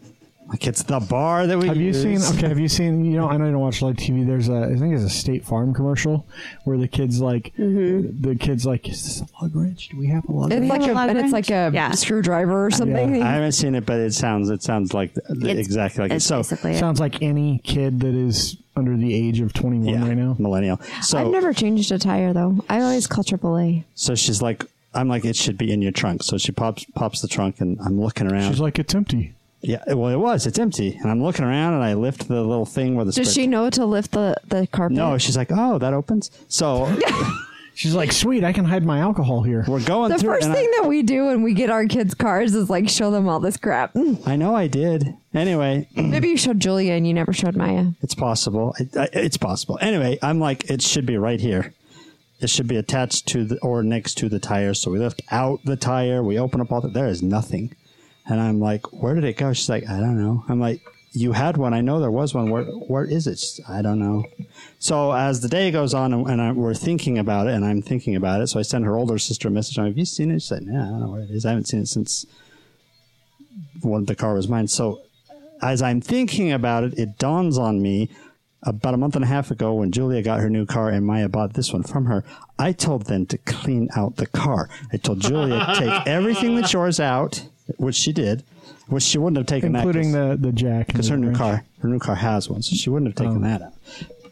like 0.49 0.67
it's 0.67 0.83
the 0.83 0.99
bar 0.99 1.47
that 1.47 1.59
we 1.59 1.69
Have 1.69 1.77
you 1.77 1.89
use. 1.89 2.03
seen? 2.03 2.37
Okay, 2.37 2.49
have 2.49 2.59
you 2.59 2.69
seen? 2.69 3.05
You 3.05 3.19
know, 3.19 3.29
I 3.29 3.37
know 3.37 3.45
you 3.45 3.53
don't 3.53 3.61
watch 3.61 3.83
live 3.83 3.97
TV. 3.97 4.27
There's 4.27 4.49
a, 4.49 4.63
I 4.63 4.77
think 4.77 4.95
it's 4.95 5.05
a 5.05 5.11
State 5.11 5.45
Farm 5.45 5.75
commercial 5.75 6.27
where 6.65 6.79
the 6.79 6.89
kids 6.89 7.21
like, 7.21 7.53
mm-hmm. 7.59 8.23
the 8.23 8.35
kids 8.35 8.65
like, 8.65 8.89
is 8.89 9.03
this 9.05 9.21
a 9.21 9.43
lug 9.43 9.55
wrench? 9.55 9.91
Do 9.91 9.99
we 9.99 10.07
have 10.07 10.27
a 10.27 10.33
lug 10.33 10.51
It's 10.51 10.61
wrench? 10.61 10.71
like 10.71 10.89
a, 10.89 10.93
a 10.93 10.95
lug 10.95 11.11
and 11.11 11.19
it's 11.19 11.33
like 11.33 11.51
a? 11.51 11.71
Yeah. 11.75 11.91
screwdriver 11.91 12.65
or 12.65 12.71
something. 12.71 13.23
I 13.23 13.33
haven't 13.33 13.53
seen 13.53 13.75
it, 13.75 13.85
but 13.85 13.99
it 13.99 14.15
sounds 14.15 14.49
it 14.49 14.63
sounds 14.63 14.95
like 14.95 15.13
exactly 15.29 16.05
like 16.05 16.13
it. 16.13 16.21
So 16.21 16.41
it. 16.41 16.47
Sounds 16.47 16.99
like 16.99 17.21
any 17.21 17.59
kid 17.59 18.01
that 18.01 18.15
is 18.15 18.57
under 18.75 18.97
the 18.97 19.13
age 19.15 19.41
of 19.41 19.53
21 19.53 19.87
yeah, 19.87 20.01
right 20.09 20.17
now. 20.17 20.35
millennial. 20.39 20.81
So 21.03 21.19
I've 21.19 21.27
never 21.27 21.53
changed 21.53 21.93
a 21.93 21.99
tire 21.99 22.33
though. 22.33 22.65
I 22.71 22.81
always 22.81 23.07
call 23.07 23.23
AAA. 23.23 23.85
so 23.95 24.15
she's 24.15 24.41
like, 24.41 24.65
I'm 24.95 25.09
like, 25.09 25.25
it 25.25 25.37
should 25.37 25.59
be 25.59 25.71
in 25.71 25.83
your 25.83 25.93
trunk. 25.93 26.23
So 26.23 26.39
she 26.39 26.53
pops 26.53 26.85
pops 26.95 27.21
the 27.21 27.29
trunk, 27.29 27.61
and 27.61 27.79
I'm 27.81 28.01
looking 28.01 28.33
around. 28.33 28.51
She's 28.51 28.61
like, 28.61 28.79
it's 28.79 28.95
empty. 28.95 29.35
Yeah, 29.61 29.83
well, 29.93 30.09
it 30.13 30.17
was. 30.19 30.47
It's 30.47 30.59
empty, 30.59 30.97
and 31.03 31.11
I'm 31.11 31.23
looking 31.23 31.45
around, 31.45 31.75
and 31.75 31.83
I 31.83 31.95
lift 31.95 32.29
the 32.29 32.43
little 32.43 32.65
thing 32.67 32.95
where 32.95 33.05
the. 33.05 33.13
Does 33.13 33.33
she 33.33 33.47
know 33.47 33.71
to 33.71 33.85
lift 33.85 34.13
the 34.13 34.37
the 34.47 34.67
carpet? 34.69 34.97
No, 34.97 35.19
she's 35.19 35.37
like, 35.37 35.49
oh, 35.51 35.79
that 35.79 35.93
opens. 35.95 36.31
So 36.49 36.87
She's 37.75 37.95
like, 37.95 38.11
sweet, 38.11 38.43
I 38.43 38.53
can 38.53 38.65
hide 38.65 38.85
my 38.85 38.99
alcohol 38.99 39.43
here. 39.45 39.65
we're 39.69 39.81
going 39.85 40.11
The 40.11 40.19
through. 40.19 40.33
first 40.35 40.47
and 40.47 40.55
thing 40.55 40.69
that 40.81 40.89
we 40.89 41.05
do 41.05 41.27
when 41.27 41.43
we 41.43 41.55
get 41.55 41.71
our 41.71 41.87
kids 41.87 42.13
cars 42.13 42.53
is 42.57 42.69
like 42.69 42.89
show 42.89 43.13
them 43.13 43.29
all 43.29 43.39
this 43.39 43.57
crap. 43.57 43.93
I, 43.97 44.19
I 44.27 44.35
know 44.37 44.53
I 44.53 44.67
did. 44.67 45.15
Anyway, 45.33 45.89
Maybe 45.95 46.29
you 46.29 46.37
showed 46.37 46.59
Julia 46.59 46.95
and 46.95 47.07
you 47.07 47.15
never 47.15 47.33
showed 47.33 47.55
Maya. 47.55 47.91
it's 48.03 48.17
possible. 48.17 48.75
It, 48.81 48.97
I, 48.97 49.09
it's 49.13 49.37
possible. 49.37 49.79
Anyway, 49.81 50.19
I'm 50.23 50.41
like, 50.41 50.69
it 50.71 50.83
should 50.83 51.07
be 51.07 51.17
right 51.19 51.41
here. 51.41 51.73
It 52.41 52.51
should 52.51 52.67
be 52.67 52.77
attached 52.77 53.27
to 53.29 53.45
the 53.45 53.59
or 53.61 53.85
next 53.85 54.15
to 54.19 54.29
the 54.29 54.41
tire. 54.41 54.75
So 54.75 54.91
we 54.91 54.99
lift 54.99 55.23
out 55.31 55.61
the 55.65 55.77
tire. 55.77 56.21
We 56.23 56.37
open 56.37 56.61
up 56.61 56.73
all 56.73 56.81
the. 56.81 56.89
There 56.89 57.07
is 57.07 57.23
nothing, 57.23 57.77
and 58.29 58.41
I'm 58.41 58.61
like, 58.61 58.93
where 58.93 59.15
did 59.15 59.25
it 59.25 59.37
go? 59.37 59.53
She's 59.53 59.69
like, 59.69 59.89
I 59.89 60.01
don't 60.01 60.21
know. 60.21 60.45
I'm 60.49 60.61
like, 60.61 60.83
you 61.13 61.33
had 61.33 61.57
one. 61.57 61.73
I 61.73 61.81
know 61.81 61.99
there 61.99 62.11
was 62.11 62.35
one. 62.35 62.51
Where 62.51 62.65
where 62.65 63.05
is 63.05 63.27
it? 63.27 63.39
She's, 63.39 63.61
I 63.69 63.83
don't 63.83 63.99
know. 63.99 64.25
So 64.79 65.13
as 65.13 65.41
the 65.41 65.49
day 65.49 65.71
goes 65.71 65.95
on, 65.95 66.13
and, 66.13 66.27
and 66.29 66.41
I, 66.41 66.53
we're 66.53 66.75
thinking 66.75 67.19
about 67.19 67.47
it, 67.47 67.55
and 67.55 67.65
I'm 67.65 67.83
thinking 67.83 68.15
about 68.15 68.43
it. 68.43 68.49
So 68.49 68.59
I 68.59 68.63
send 68.63 68.85
her 68.85 68.97
older 68.97 69.19
sister 69.19 69.49
a 69.49 69.51
message. 69.51 69.79
I'm, 69.79 69.85
like, 69.85 69.93
Have 69.93 69.99
you 69.99 70.05
seen 70.05 70.31
it? 70.31 70.43
She 70.43 70.49
said, 70.49 70.63
No, 70.63 70.81
I 70.81 70.85
don't 70.85 71.01
know 71.01 71.11
where 71.11 71.23
it 71.23 71.31
is. 71.31 71.47
I 71.47 71.51
haven't 71.51 71.67
seen 71.67 71.81
it 71.81 71.89
since 71.89 72.27
one 73.81 74.05
the 74.05 74.15
car 74.15 74.35
was 74.35 74.49
mine. 74.49 74.69
So 74.69 75.01
as 75.63 75.83
I'm 75.83 76.01
thinking 76.01 76.53
about 76.53 76.85
it, 76.85 76.99
it 76.99 77.19
dawns 77.19 77.59
on 77.59 77.83
me 77.83 78.11
about 78.63 78.95
a 78.95 78.97
month 78.97 79.15
and 79.15 79.25
a 79.25 79.29
half 79.29 79.51
ago 79.51 79.75
when 79.75 79.93
Julia 79.93 80.21
got 80.23 80.41
her 80.41 80.51
new 80.51 80.67
car 80.67 80.89
and 80.89 81.07
Maya 81.07 81.29
bought 81.29 81.55
this 81.55 81.73
one 81.73 81.85
from 81.85 82.07
her. 82.07 82.25
I 82.59 82.73
told 82.73 83.07
them 83.07 83.25
to 83.27 83.39
clean 83.39 83.89
out 83.97 84.17
the 84.17 84.27
car. 84.27 84.69
I 84.93 84.97
told 84.97 85.21
Julia 85.21 85.65
take 85.79 86.07
everything 86.07 86.57
that's 86.57 86.73
yours 86.73 86.99
out, 86.99 87.47
which 87.77 87.97
she 87.97 88.13
did, 88.13 88.43
which 88.89 89.03
she 89.03 89.19
wouldn't 89.19 89.37
have 89.37 89.47
taken 89.47 89.75
including 89.77 90.13
that 90.13 90.41
the, 90.41 90.49
the 90.49 90.53
jack. 90.53 90.87
because 90.89 91.09
her 91.09 91.17
new 91.19 91.35
car 91.35 91.65
her 91.81 91.89
new 91.89 91.99
car 91.99 92.15
has 92.17 92.49
one, 92.49 92.63
so 92.63 92.75
she 92.75 92.91
wouldn't 92.91 93.09
have 93.11 93.17
taken 93.17 93.45
Oh. 93.45 93.49
that 93.49 93.63
out. 93.63 93.73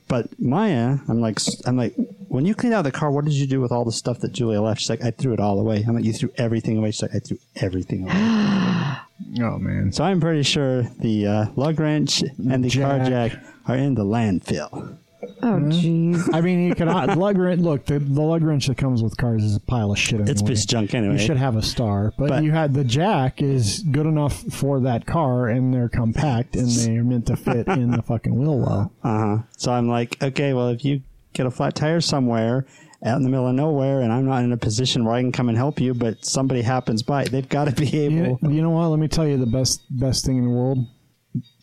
But 0.09 0.39
Maya, 0.41 0.99
I'm 1.09 1.21
like, 1.21 1.41
I'm 1.67 1.77
like, 1.77 1.95
when 2.29 2.47
you 2.47 2.55
cleaned 2.55 2.75
out 2.75 2.83
the 2.83 2.93
car, 2.93 3.11
what 3.11 3.25
did 3.25 3.35
you 3.35 3.47
do 3.47 3.61
with 3.61 3.73
all 3.73 3.85
the 3.85 3.91
stuff 3.91 4.21
that 4.21 4.31
Julia 4.33 4.63
left? 4.63 4.81
She's 4.81 4.89
like, 4.91 5.03
I 5.03 5.11
threw 5.11 5.33
it 5.33 5.41
all 5.41 5.59
away. 5.59 5.85
I'm 5.87 5.97
like, 5.97 6.05
you 6.05 6.13
threw 6.13 6.31
everything 6.37 6.79
away. 6.79 6.93
She's 6.93 7.03
like, 7.03 7.15
I 7.17 7.19
threw 7.19 7.39
everything 7.57 8.03
away. 8.05 8.13
Oh, 9.41 9.59
man. 9.59 9.93
So 9.93 10.05
I'm 10.05 10.21
pretty 10.21 10.43
sure 10.43 10.83
the 11.01 11.27
uh, 11.27 11.47
lug 11.57 11.81
wrench 11.81 12.23
and 12.23 12.63
the 12.63 12.71
car 12.71 12.99
Jack. 12.99 13.33
jack 13.33 13.45
are 13.67 13.75
in 13.77 13.95
the 13.95 14.05
landfill. 14.05 14.99
Oh 15.43 15.59
jeez. 15.61 16.29
I 16.35 16.41
mean, 16.41 16.67
you 16.67 16.75
can 16.75 16.89
lug 17.19 17.39
wrench. 17.39 17.61
Look, 17.61 17.87
the, 17.87 17.99
the 17.99 18.23
lug 18.23 18.43
wrench 18.43 18.67
that 18.67 18.77
comes 18.77 19.03
with 19.03 19.17
cars 19.17 19.43
is 19.45 19.57
a 19.57 19.61
pile 19.61 19.93
of 19.93 19.99
shit. 19.99 20.15
Anyway. 20.15 20.31
It's 20.31 20.43
piece 20.43 20.63
of 20.65 20.69
junk 20.71 20.95
anyway. 20.95 21.15
You 21.15 21.19
should 21.19 21.37
have 21.37 21.57
a 21.57 21.63
star, 21.63 22.13
but, 22.19 22.29
But- 22.29 22.45
you 22.45 22.53
had 22.53 22.75
the 22.75 22.85
jack 22.85 23.43
is 23.43 23.83
good 23.91 24.07
enough 24.07 24.43
for 24.53 24.81
that 24.81 25.07
car, 25.07 25.49
and 25.49 25.73
they're 25.73 25.89
compact 25.89 26.57
and 26.57 26.69
they're 26.71 27.05
meant 27.05 27.27
to 27.27 27.37
fit 27.37 27.67
in 27.69 27.91
the 27.91 28.03
fucking 28.03 28.35
wheel 28.35 28.59
well. 28.59 28.93
Uh 29.05 29.19
huh. 29.19 29.39
So 29.57 29.73
I'm 29.73 29.89
like, 29.89 30.23
okay, 30.23 30.53
well, 30.53 30.69
if 30.69 30.85
you 30.85 31.03
get 31.33 31.47
a 31.47 31.51
flat 31.51 31.75
tire 31.75 32.01
somewhere 32.01 32.67
out 33.05 33.19
in 33.19 33.23
the 33.23 33.29
middle 33.29 33.47
of 33.47 33.55
nowhere, 33.55 34.01
and 34.01 34.11
I'm 34.13 34.25
not 34.27 34.43
in 34.43 34.53
a 34.53 34.57
position 34.57 35.05
where 35.05 35.15
I 35.15 35.21
can 35.21 35.31
come 35.31 35.49
and 35.49 35.57
help 35.57 35.81
you, 35.81 35.93
but 35.95 36.25
somebody 36.25 36.63
happens 36.63 37.03
by, 37.03 37.25
they've 37.25 37.49
got 37.49 37.67
to 37.67 37.73
be 37.73 37.99
able. 38.01 38.39
You, 38.43 38.51
you 38.51 38.63
know 38.63 38.71
what? 38.71 38.89
Let 38.89 38.99
me 38.99 39.07
tell 39.09 39.27
you 39.27 39.37
the 39.37 39.47
best 39.47 39.83
best 39.91 40.25
thing 40.25 40.39
in 40.39 40.45
the 40.45 40.51
world. 40.51 40.79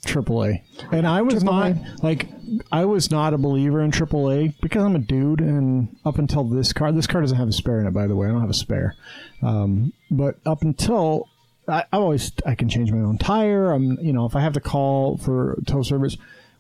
AAA. 0.06 0.62
And 0.92 1.08
I 1.08 1.22
was 1.22 1.44
not 1.44 1.76
like 2.02 2.28
I 2.72 2.86
was 2.86 3.10
not 3.10 3.34
a 3.34 3.38
believer 3.38 3.82
in 3.82 3.92
AAA 3.92 4.56
because 4.62 4.84
I'm 4.84 4.96
a 4.96 5.00
dude, 5.00 5.40
and 5.40 5.96
up 6.06 6.18
until 6.18 6.44
this 6.44 6.74
car, 6.74 6.92
this 6.92 7.08
car 7.08 7.22
doesn't 7.22 7.38
have 7.38 7.48
a 7.48 7.54
spare 7.54 7.80
in 7.80 7.88
it, 7.88 7.94
by 7.94 8.08
the 8.08 8.16
way. 8.16 8.28
I 8.28 8.32
don't 8.32 8.42
have 8.42 8.50
a 8.50 8.54
spare. 8.54 8.96
Um, 9.42 9.94
but 10.12 10.36
up 10.46 10.62
until 10.62 11.30
I, 11.68 11.86
I 11.92 11.98
always 11.98 12.32
I 12.46 12.56
can 12.56 12.70
change 12.70 12.92
my 12.92 13.00
own 13.00 13.18
tire. 13.18 13.72
I'm 13.72 13.98
you 14.00 14.14
know 14.14 14.26
if 14.26 14.36
I 14.36 14.42
have 14.42 14.54
to 14.54 14.62
call 14.62 15.18
for 15.18 15.58
tow 15.66 15.84
service, 15.84 16.18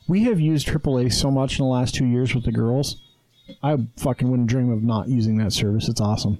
we 0.08 0.24
have 0.24 0.40
used 0.40 0.68
AAA 0.68 1.14
so 1.14 1.30
much 1.30 1.60
in 1.60 1.66
the 1.66 1.72
last 1.72 1.96
two 1.96 2.06
years 2.06 2.34
with 2.34 2.46
the 2.46 2.52
girls. 2.52 3.02
I 3.62 3.78
fucking 3.98 4.30
wouldn't 4.30 4.48
dream 4.50 4.72
of 4.72 4.84
not 4.84 5.10
using 5.10 5.38
that 5.38 5.52
service. 5.52 5.90
It's 5.90 6.02
awesome. 6.02 6.40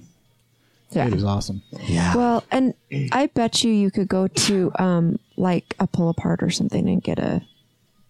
Yeah. 0.94 1.06
It 1.08 1.14
is 1.14 1.24
awesome. 1.24 1.62
Yeah. 1.82 2.14
Well, 2.16 2.44
and 2.50 2.74
I 3.12 3.26
bet 3.26 3.64
you 3.64 3.72
you 3.72 3.90
could 3.90 4.08
go 4.08 4.28
to 4.28 4.72
um 4.78 5.18
like 5.36 5.74
a 5.78 5.86
pull 5.86 6.08
apart 6.08 6.42
or 6.42 6.50
something 6.50 6.88
and 6.88 7.02
get 7.02 7.18
a 7.18 7.42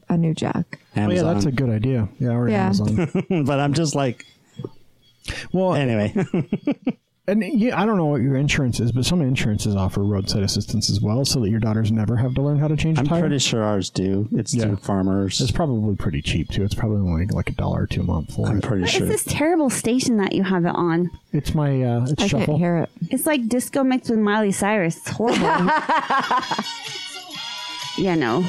a 0.09 0.17
new 0.19 0.35
jack. 0.35 0.81
Oh, 0.97 1.09
yeah, 1.11 1.23
that's 1.23 1.47
a 1.47 1.53
good 1.53 1.71
idea. 1.71 2.09
Yeah, 2.19 2.31
or 2.37 2.49
Yeah. 2.49 2.67
Amazon. 2.67 3.09
but 3.47 3.59
I'm 3.59 3.73
just 3.73 3.95
like, 3.95 4.27
well, 5.53 5.75
anyway. 5.75 6.15
And 7.27 7.43
yeah, 7.43 7.81
I 7.81 7.87
don't 7.87 7.97
know 7.97 8.05
what 8.05 8.21
your 8.21 8.37
insurance 8.37 8.81
is, 8.81 8.93
but 8.93 9.07
some 9.07 9.23
insurances 9.23 9.75
offer 9.75 10.03
roadside 10.05 10.43
assistance 10.43 10.91
as 10.91 11.01
well, 11.01 11.25
so 11.25 11.41
that 11.41 11.49
your 11.49 11.59
daughters 11.59 11.91
never 11.91 12.17
have 12.17 12.35
to 12.35 12.43
learn 12.43 12.59
how 12.59 12.69
to 12.69 12.77
change 12.77 12.99
I'm 12.99 13.07
tire. 13.07 13.21
pretty 13.21 13.39
sure 13.39 13.63
ours 13.65 13.89
do. 13.89 14.29
It's 14.33 14.53
Yeah. 14.53 14.65
through 14.67 14.77
farmers. 14.77 15.41
it's 15.41 15.51
probably 15.51 15.97
pretty 15.97 16.21
cheap 16.21 16.51
too. 16.51 16.65
It's 16.65 16.75
probably 16.75 16.99
only 16.99 17.25
like 17.29 17.49
a 17.49 17.53
dollar 17.53 17.85
or 17.85 17.87
two 17.87 18.03
a 18.03 18.05
month 18.05 18.35
for 18.35 18.47
I'm 18.47 18.59
it. 18.59 18.63
pretty 18.65 18.83
What 18.83 18.91
sure. 18.91 19.05
is 19.05 19.09
this 19.09 19.25
terrible 19.25 19.71
station 19.71 20.19
that 20.19 20.35
you 20.35 20.43
have 20.43 20.67
it 20.67 20.75
on? 20.75 21.11
It's 21.33 21.55
my 21.55 21.83
uh, 21.83 22.05
it's 22.11 22.23
I 22.23 22.27
shuffle. 22.27 22.45
can't 22.47 22.59
hear 22.59 22.77
it. 22.79 22.91
It's 23.11 23.25
like 23.25 23.49
disco 23.49 23.83
mixed 23.85 24.11
with 24.11 24.19
Miley 24.19 24.53
Cyrus. 24.53 24.99
It's 24.99 25.09
horrible. 25.09 25.41
yeah, 27.97 28.17
no. 28.17 28.45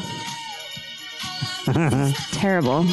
Terrible. 2.34 2.86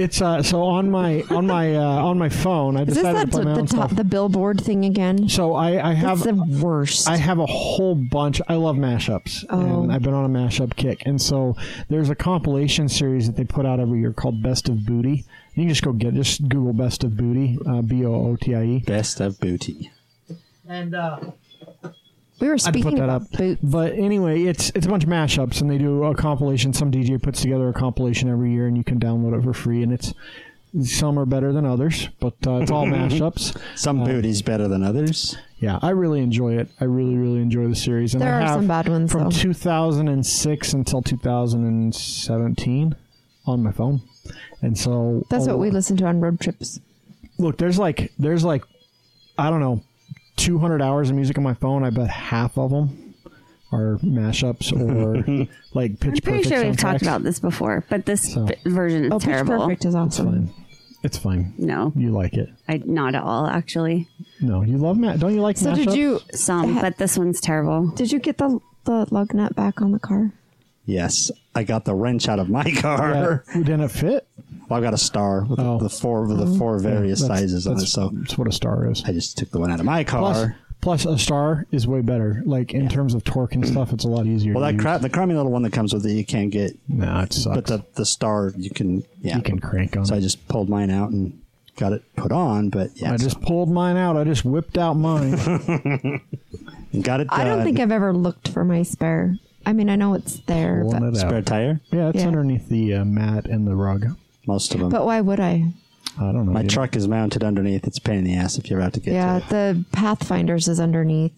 It's 0.00 0.20
uh, 0.22 0.42
so 0.42 0.62
on 0.62 0.90
my 0.90 1.22
on 1.30 1.46
my 1.46 1.74
uh, 1.76 1.80
on 1.82 2.18
my 2.18 2.28
phone. 2.28 2.76
I 2.76 2.82
Is 2.82 2.88
this 2.88 2.96
decided 2.98 3.16
that 3.18 3.24
to 3.26 3.30
play 3.30 3.44
my 3.44 3.52
the 3.54 3.60
own 3.60 3.66
top 3.66 3.86
stuff. 3.88 3.96
the 3.96 4.04
billboard 4.04 4.60
thing 4.60 4.84
again? 4.84 5.28
So 5.28 5.54
I, 5.54 5.90
I 5.90 5.92
have 5.92 6.18
It's 6.18 6.26
the 6.26 6.34
worst. 6.62 7.08
I 7.08 7.16
have 7.16 7.38
a 7.38 7.46
whole 7.46 7.94
bunch. 7.94 8.40
I 8.48 8.54
love 8.54 8.76
mashups, 8.76 9.44
Oh. 9.50 9.82
and 9.82 9.92
I've 9.92 10.02
been 10.02 10.14
on 10.14 10.24
a 10.24 10.28
mashup 10.38 10.76
kick. 10.76 11.02
And 11.06 11.20
so 11.20 11.56
there's 11.88 12.10
a 12.10 12.14
compilation 12.14 12.88
series 12.88 13.26
that 13.26 13.36
they 13.36 13.44
put 13.44 13.66
out 13.66 13.80
every 13.80 14.00
year 14.00 14.12
called 14.12 14.42
Best 14.42 14.68
of 14.68 14.76
Bootie. 14.78 15.24
You 15.54 15.62
can 15.64 15.68
just 15.68 15.82
go 15.82 15.92
get 15.92 16.14
just 16.14 16.48
Google 16.48 16.72
Best 16.72 17.04
of 17.04 17.12
Bootie, 17.12 17.58
uh, 17.68 17.82
B 17.82 18.04
O 18.04 18.12
O 18.14 18.36
T 18.36 18.54
I 18.54 18.62
E. 18.64 18.78
Best 18.86 19.20
of 19.20 19.34
Bootie. 19.38 19.90
And 20.68 20.94
uh, 20.94 21.18
we 22.40 22.48
were 22.48 22.54
I 22.54 22.56
had 22.56 22.58
to 22.58 22.80
speaking 22.80 22.90
put 22.92 22.96
that 22.98 23.04
about 23.04 23.22
up. 23.22 23.30
boots. 23.32 23.60
But 23.62 23.92
anyway, 23.94 24.42
it's 24.42 24.70
it's 24.74 24.86
a 24.86 24.88
bunch 24.88 25.04
of 25.04 25.10
mashups, 25.10 25.60
and 25.60 25.70
they 25.70 25.78
do 25.78 26.04
a 26.04 26.14
compilation. 26.14 26.72
Some 26.72 26.90
DJ 26.90 27.22
puts 27.22 27.40
together 27.42 27.68
a 27.68 27.72
compilation 27.72 28.28
every 28.28 28.52
year, 28.52 28.66
and 28.66 28.76
you 28.76 28.84
can 28.84 28.98
download 28.98 29.38
it 29.38 29.42
for 29.44 29.52
free. 29.52 29.82
And 29.82 29.92
it's 29.92 30.14
some 30.84 31.18
are 31.18 31.26
better 31.26 31.52
than 31.52 31.66
others, 31.66 32.08
but 32.20 32.34
uh, 32.46 32.54
it's 32.62 32.70
all 32.70 32.86
mashups. 32.88 33.56
Some 33.76 34.04
booty's 34.04 34.40
better 34.42 34.68
than 34.68 34.82
others. 34.84 35.36
Yeah, 35.58 35.78
I 35.82 35.90
really 35.90 36.20
enjoy 36.20 36.56
it. 36.56 36.68
I 36.80 36.84
really, 36.84 37.16
really 37.16 37.42
enjoy 37.42 37.66
the 37.68 37.74
series. 37.76 38.14
And 38.14 38.22
There 38.22 38.32
I 38.32 38.38
are 38.38 38.40
have 38.42 38.50
some 38.60 38.66
bad 38.68 38.88
ones, 38.88 39.10
from 39.12 39.24
though. 39.24 39.30
2006 39.30 40.72
until 40.72 41.02
2017 41.02 42.94
on 43.46 43.62
my 43.62 43.72
phone, 43.72 44.00
and 44.62 44.78
so 44.78 45.24
That's 45.30 45.46
what 45.46 45.58
we 45.58 45.70
listen 45.70 45.96
to 45.98 46.06
on 46.06 46.20
road 46.20 46.40
trips. 46.40 46.80
look. 47.38 47.58
There's 47.58 47.78
like 47.78 48.12
there's 48.18 48.44
like 48.44 48.62
I 49.38 49.50
don't 49.50 49.60
know 49.60 49.82
200 50.40 50.82
hours 50.82 51.10
of 51.10 51.16
music 51.16 51.36
on 51.38 51.44
my 51.44 51.54
phone. 51.54 51.84
I 51.84 51.90
bet 51.90 52.08
half 52.10 52.56
of 52.58 52.70
them 52.70 53.14
are 53.72 53.98
mashups 54.02 54.72
or 54.72 55.46
like 55.74 56.00
pitch 56.00 56.08
I'm 56.08 56.16
pretty 56.16 56.20
perfect 56.20 56.48
sure 56.48 56.64
we've 56.64 56.74
soundtracks. 56.74 56.78
talked 56.78 57.02
about 57.02 57.22
this 57.22 57.38
before, 57.40 57.84
but 57.88 58.06
this 58.06 58.32
So- 58.34 58.46
v- 58.46 58.54
version 58.66 59.04
is 59.04 59.12
Oh, 59.12 59.18
Pitch 59.18 59.26
terrible. 59.26 59.58
Perfect 59.60 59.84
is 59.84 59.94
It's 59.94 59.96
awesome. 59.96 60.26
fine. 60.26 60.50
It's 61.02 61.16
fine. 61.16 61.54
No, 61.56 61.92
You 61.96 62.10
like 62.10 62.34
it? 62.34 62.50
I 62.68 62.82
not 62.84 63.14
at 63.14 63.22
all 63.22 63.46
actually. 63.46 64.08
No, 64.40 64.62
you 64.62 64.76
love 64.76 64.98
ma 64.98 65.14
Don't 65.16 65.34
you 65.34 65.40
like 65.40 65.56
So 65.56 65.72
mashups? 65.72 65.76
did 65.86 65.94
you 65.94 66.20
Some, 66.32 66.74
but 66.80 66.98
this 66.98 67.16
one's 67.16 67.40
terrible. 67.40 67.86
did 67.92 68.10
you 68.12 68.18
get 68.18 68.38
the 68.38 68.58
the 68.84 69.06
lug 69.10 69.32
nut 69.34 69.54
back 69.54 69.80
on 69.82 69.92
the 69.92 69.98
car? 69.98 70.32
Yes, 70.86 71.30
I 71.54 71.62
got 71.64 71.84
the 71.84 71.94
wrench 71.94 72.28
out 72.28 72.38
of 72.38 72.48
my 72.48 72.64
Yeah. 72.66 72.80
car. 72.80 73.44
Didn't 73.54 73.80
it 73.82 73.90
fit? 73.90 74.26
Well, 74.68 74.78
I 74.78 74.82
got 74.82 74.94
a 74.94 74.98
star 74.98 75.44
with 75.44 75.58
Oh. 75.60 75.78
the 75.78 75.90
four 75.90 76.26
with 76.26 76.38
the 76.38 76.44
mm-hmm. 76.46 76.58
four 76.58 76.78
various 76.78 77.20
That's- 77.20 77.40
sizes 77.40 77.66
on 77.66 77.74
it. 77.74 77.76
that's, 77.80 77.92
So 77.92 78.10
that's 78.12 78.38
what 78.38 78.48
a 78.48 78.52
star 78.52 78.90
is. 78.90 79.02
I 79.04 79.12
just 79.12 79.36
took 79.38 79.50
the 79.50 79.58
one 79.60 79.70
out 79.70 79.80
of 79.80 79.86
my 79.86 80.04
car. 80.04 80.56
Plus, 80.80 81.04
plus 81.04 81.06
a 81.06 81.18
star 81.18 81.66
is 81.70 81.86
way 81.86 82.00
better. 82.00 82.42
Like 82.46 82.72
in 82.72 82.88
terms 82.88 83.14
of 83.14 83.22
torque 83.24 83.54
and 83.54 83.66
stuff, 83.66 83.92
it's 83.92 84.04
a 84.04 84.08
lot 84.08 84.26
easier. 84.26 84.54
well, 84.54 84.62
to 84.62 84.66
that 84.68 84.74
use. 84.74 84.82
cra- 84.82 84.98
the 85.00 85.10
crummy 85.10 85.34
little 85.34 85.52
one 85.52 85.62
that 85.62 85.72
comes 85.72 85.92
with 85.92 86.06
it, 86.06 86.12
you 86.12 86.24
can't 86.24 86.50
get. 86.50 86.76
Nah, 86.88 87.22
it 87.22 87.32
sucks. 87.32 87.54
But 87.56 87.66
the 87.66 87.84
the 87.94 88.06
star, 88.06 88.52
you 88.56 88.70
can. 88.70 89.04
Yeah, 89.20 89.36
you 89.36 89.42
can 89.42 89.58
crank 89.58 89.96
on. 89.96 90.06
So 90.06 90.14
I 90.14 90.20
just 90.20 90.46
pulled 90.48 90.68
mine 90.68 90.90
out 90.90 91.10
and 91.10 91.40
got 91.76 91.92
it 91.92 92.02
put 92.16 92.32
on. 92.32 92.68
But 92.70 92.90
yeah, 92.96 93.12
I 93.12 93.16
just 93.16 93.40
pulled 93.42 93.70
mine 93.70 93.96
out. 93.96 94.16
I 94.16 94.24
just 94.24 94.44
whipped 94.44 94.78
out 94.78 94.94
mine. 94.94 95.36
so 96.92 97.00
got 97.02 97.20
it. 97.20 97.28
Done. 97.28 97.40
I 97.40 97.44
don't 97.44 97.64
think 97.64 97.78
I've 97.80 97.92
ever 97.92 98.12
looked 98.12 98.48
for 98.48 98.64
my 98.64 98.82
spare. 98.82 99.36
I 99.66 99.72
mean, 99.72 99.90
I 99.90 99.96
know 99.96 100.14
it's 100.14 100.40
there, 100.40 100.82
Pulling 100.82 101.00
but, 101.00 101.14
it 101.14 101.16
spare 101.16 101.42
tire. 101.42 101.80
Yeah, 101.92 102.08
it's 102.08 102.20
Yeah. 102.20 102.26
underneath 102.28 102.68
the 102.68 102.94
uh, 102.94 103.04
mat 103.04 103.46
and 103.46 103.66
the 103.66 103.74
rug. 103.76 104.06
Most 104.46 104.74
of 104.74 104.80
them. 104.80 104.88
but 104.88 105.04
why 105.04 105.20
would 105.20 105.38
I? 105.38 105.66
I 106.18 106.32
don't 106.32 106.46
know. 106.46 106.52
my 106.52 106.62
you- 106.62 106.68
truck 106.68 106.96
is 106.96 107.06
mounted 107.06 107.44
underneath. 107.44 107.86
It's 107.86 107.98
a 107.98 108.00
pain 108.00 108.18
in 108.18 108.24
the 108.24 108.34
ass 108.34 108.58
if 108.58 108.68
you're 108.70 108.80
have 108.80 108.92
to 108.92 109.00
get 109.00 109.14
Yeah, 109.14 109.38
to 109.38 109.44
it. 109.44 109.48
the 109.50 109.84
Pathfinders 109.92 110.66
is 110.66 110.80
underneath. 110.80 111.32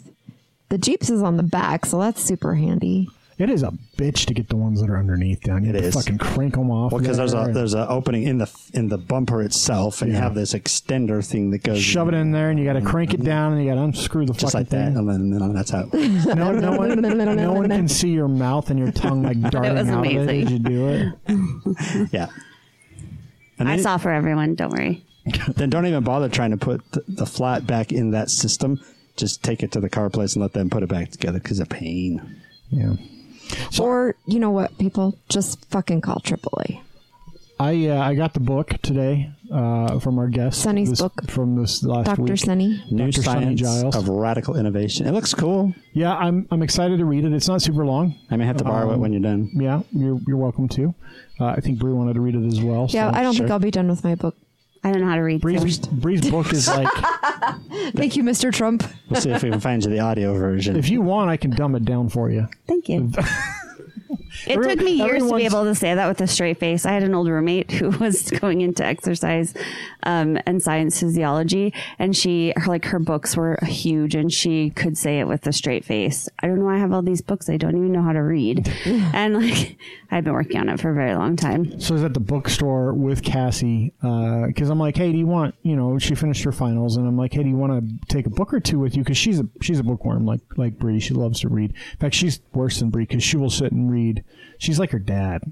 The 0.70 0.78
Jeeps 0.78 1.10
is 1.10 1.22
on 1.22 1.36
the 1.36 1.42
back, 1.42 1.84
so 1.84 1.98
that's 1.98 2.22
super 2.22 2.54
handy. 2.54 3.08
It 3.42 3.50
is 3.50 3.64
a 3.64 3.72
bitch 3.96 4.26
to 4.26 4.34
get 4.34 4.48
the 4.48 4.54
ones 4.56 4.80
that 4.80 4.88
are 4.88 4.96
underneath 4.96 5.40
down. 5.40 5.64
You 5.64 5.70
It 5.70 5.74
have 5.74 5.82
to 5.82 5.88
is. 5.88 5.94
fucking 5.94 6.18
crank 6.18 6.54
them 6.54 6.70
off. 6.70 6.92
Well, 6.92 7.00
because 7.00 7.16
there's 7.16 7.34
a 7.34 7.50
there's 7.52 7.74
an 7.74 7.86
opening 7.88 8.22
in 8.22 8.38
the 8.38 8.48
in 8.72 8.88
the 8.88 8.98
bumper 8.98 9.42
itself, 9.42 10.00
and 10.00 10.12
you 10.12 10.16
have 10.16 10.36
this 10.36 10.52
extender 10.54 11.26
thing 11.26 11.50
that 11.50 11.64
goes 11.64 11.82
shove 11.82 12.06
it 12.06 12.14
in 12.14 12.30
there, 12.30 12.50
and 12.50 12.58
you 12.60 12.64
got 12.64 12.74
to 12.74 12.82
crank 12.82 13.14
it 13.14 13.24
down, 13.24 13.52
and 13.54 13.62
you 13.64 13.68
got 13.68 13.74
to 13.74 13.82
unscrew 13.82 14.26
the 14.26 14.32
just 14.32 14.52
fucking 14.52 14.60
like 14.60 14.68
that, 14.68 14.86
thing. 14.94 14.96
and 14.96 15.08
then, 15.32 15.42
and 15.42 15.56
that's 15.56 15.70
how. 15.70 15.88
No, 16.34 16.52
no 16.52 16.76
one, 16.78 17.00
no 17.00 17.52
one 17.52 17.68
can 17.68 17.88
see 17.88 18.10
your 18.10 18.28
mouth 18.28 18.70
and 18.70 18.78
your 18.78 18.92
tongue 18.92 19.24
like 19.24 19.40
darting 19.50 19.74
was 19.74 19.88
out 19.88 19.98
of 19.98 20.04
it 20.04 20.16
amazing. 20.16 20.46
as 20.46 20.52
you 20.52 20.58
do 20.60 20.88
it. 20.88 22.08
yeah. 22.12 22.28
And 23.58 23.68
I 23.68 23.74
then, 23.76 23.82
saw 23.82 23.96
for 23.96 24.12
everyone. 24.12 24.54
Don't 24.54 24.70
worry. 24.70 25.04
then 25.56 25.68
don't 25.70 25.86
even 25.86 26.04
bother 26.04 26.28
trying 26.28 26.52
to 26.52 26.56
put 26.56 26.88
the, 26.92 27.02
the 27.08 27.26
flat 27.26 27.66
back 27.66 27.90
in 27.92 28.10
that 28.12 28.30
system. 28.30 28.80
Just 29.16 29.42
take 29.42 29.62
it 29.64 29.72
to 29.72 29.80
the 29.80 29.90
car 29.90 30.10
place 30.10 30.34
and 30.34 30.42
let 30.42 30.52
them 30.52 30.70
put 30.70 30.82
it 30.82 30.88
back 30.88 31.10
together 31.10 31.38
because 31.40 31.58
it's 31.60 31.68
a 31.70 31.74
pain. 31.74 32.40
Yeah. 32.70 32.94
Or 33.80 34.14
you 34.26 34.38
know 34.38 34.50
what, 34.50 34.76
people 34.78 35.18
just 35.28 35.64
fucking 35.66 36.00
call 36.00 36.16
AAA. 36.16 36.80
I 37.60 37.86
uh, 37.86 38.00
I 38.02 38.14
got 38.14 38.34
the 38.34 38.40
book 38.40 38.70
today 38.82 39.30
uh, 39.52 40.00
from 40.00 40.18
our 40.18 40.26
guest. 40.26 40.60
Sunny's 40.62 40.90
this- 40.90 41.00
book. 41.00 41.30
from 41.30 41.54
this 41.60 41.84
last 41.84 42.06
Doctor 42.06 42.22
week. 42.22 42.36
Sunny. 42.38 42.82
New 42.90 43.10
Dr. 43.10 43.22
Sunny 43.22 43.44
science 43.56 43.60
Giles. 43.60 43.94
of 43.96 44.08
radical 44.08 44.56
innovation. 44.56 45.06
It 45.06 45.12
looks 45.12 45.32
cool. 45.32 45.72
Yeah, 45.92 46.14
I'm 46.16 46.48
I'm 46.50 46.62
excited 46.62 46.98
to 46.98 47.04
read 47.04 47.24
it. 47.24 47.32
It's 47.32 47.46
not 47.46 47.62
super 47.62 47.84
long. 47.86 48.16
I 48.30 48.36
may 48.36 48.46
have 48.46 48.56
to 48.56 48.64
borrow 48.64 48.90
it 48.90 48.94
Um, 48.94 49.00
when 49.00 49.12
you're 49.12 49.22
done. 49.22 49.50
Yeah, 49.54 49.82
you're 49.92 50.18
you're 50.26 50.38
welcome 50.38 50.68
to. 50.70 50.92
Uh, 51.38 51.46
I 51.46 51.60
think 51.60 51.78
Bree 51.78 51.92
wanted 51.92 52.14
to 52.14 52.20
read 52.20 52.34
it 52.34 52.44
as 52.46 52.60
well. 52.60 52.86
Yeah, 52.90 53.12
so. 53.12 53.16
I 53.18 53.22
don't 53.22 53.36
think. 53.36 53.50
I'll 53.50 53.58
be 53.60 53.70
done 53.70 53.88
with 53.88 54.02
my 54.02 54.16
book. 54.16 54.34
I 54.84 54.90
don't 54.90 55.00
know 55.02 55.08
how 55.08 55.14
to 55.16 55.20
read. 55.22 55.40
Bree's, 55.40 55.80
so- 55.80 55.90
Bree's 55.92 56.28
book 56.30 56.52
is 56.52 56.66
like 56.68 56.88
Thank 57.94 58.16
you, 58.16 58.22
Mr. 58.22 58.52
Trump. 58.52 58.84
We'll 59.08 59.20
see 59.20 59.30
if 59.30 59.42
we 59.42 59.50
can 59.50 59.60
find 59.60 59.82
you 59.84 59.90
the 59.90 60.00
audio 60.00 60.34
version. 60.34 60.76
if 60.76 60.88
you 60.88 61.02
want, 61.02 61.30
I 61.30 61.36
can 61.36 61.50
dumb 61.50 61.74
it 61.74 61.84
down 61.84 62.08
for 62.08 62.30
you. 62.30 62.48
Thank 62.66 62.88
you. 62.88 63.10
It 64.46 64.52
Every- 64.56 64.74
took 64.76 64.84
me 64.84 64.92
years 64.92 65.08
to 65.08 65.14
everyone's- 65.16 65.40
be 65.42 65.46
able 65.46 65.64
to 65.64 65.74
say 65.74 65.94
that 65.94 66.08
with 66.08 66.20
a 66.20 66.26
straight 66.26 66.58
face. 66.58 66.84
I 66.86 66.92
had 66.92 67.02
an 67.02 67.14
old 67.14 67.28
roommate 67.28 67.70
who 67.70 67.90
was 67.98 68.30
going 68.30 68.60
into 68.62 68.84
exercise 68.84 69.54
um, 70.04 70.38
and 70.46 70.62
science 70.62 70.98
physiology, 70.98 71.72
and 71.98 72.16
she, 72.16 72.52
her, 72.56 72.66
like, 72.66 72.86
her 72.86 72.98
books 72.98 73.36
were 73.36 73.58
huge, 73.62 74.14
and 74.14 74.32
she 74.32 74.70
could 74.70 74.96
say 74.98 75.20
it 75.20 75.28
with 75.28 75.46
a 75.46 75.52
straight 75.52 75.84
face. 75.84 76.28
I 76.40 76.46
don't 76.46 76.58
know. 76.58 76.64
why 76.64 76.76
I 76.76 76.78
have 76.78 76.92
all 76.92 77.02
these 77.02 77.20
books. 77.20 77.48
I 77.50 77.56
don't 77.58 77.76
even 77.76 77.92
know 77.92 78.02
how 78.02 78.12
to 78.12 78.22
read, 78.22 78.68
and 78.86 79.34
like, 79.38 79.76
I've 80.12 80.24
been 80.24 80.34
working 80.34 80.58
on 80.60 80.68
it 80.68 80.78
for 80.78 80.90
a 80.90 80.94
very 80.94 81.14
long 81.14 81.36
time. 81.36 81.80
So 81.80 81.94
I 81.94 81.96
was 81.96 82.04
at 82.04 82.12
the 82.14 82.20
bookstore 82.20 82.92
with 82.92 83.22
Cassie 83.22 83.92
because 84.00 84.68
I'm 84.68 84.78
like, 84.78 84.96
hey, 84.96 85.10
do 85.10 85.16
you 85.18 85.26
want? 85.26 85.54
You 85.62 85.74
know, 85.74 85.98
she 85.98 86.14
finished 86.14 86.44
her 86.44 86.52
finals, 86.52 86.96
and 86.98 87.06
I'm 87.08 87.16
like, 87.16 87.32
hey, 87.32 87.42
do 87.42 87.48
you 87.48 87.56
want 87.56 87.72
to 87.82 88.06
take 88.14 88.26
a 88.26 88.30
book 88.30 88.52
or 88.52 88.60
two 88.60 88.78
with 88.78 88.94
you? 88.96 89.02
Because 89.02 89.16
she's 89.16 89.40
a 89.40 89.48
she's 89.62 89.78
a 89.78 89.82
bookworm 89.82 90.26
like 90.26 90.40
like 90.56 90.78
Bree. 90.78 91.00
She 91.00 91.14
loves 91.14 91.40
to 91.40 91.48
read. 91.48 91.72
In 91.92 91.98
fact, 91.98 92.14
she's 92.14 92.40
worse 92.52 92.78
than 92.78 92.90
Bree 92.90 93.04
because 93.04 93.22
she 93.22 93.36
will 93.38 93.50
sit 93.50 93.72
and 93.72 93.90
read. 93.90 94.22
She's 94.58 94.78
like 94.78 94.90
her 94.90 94.98
dad. 94.98 95.42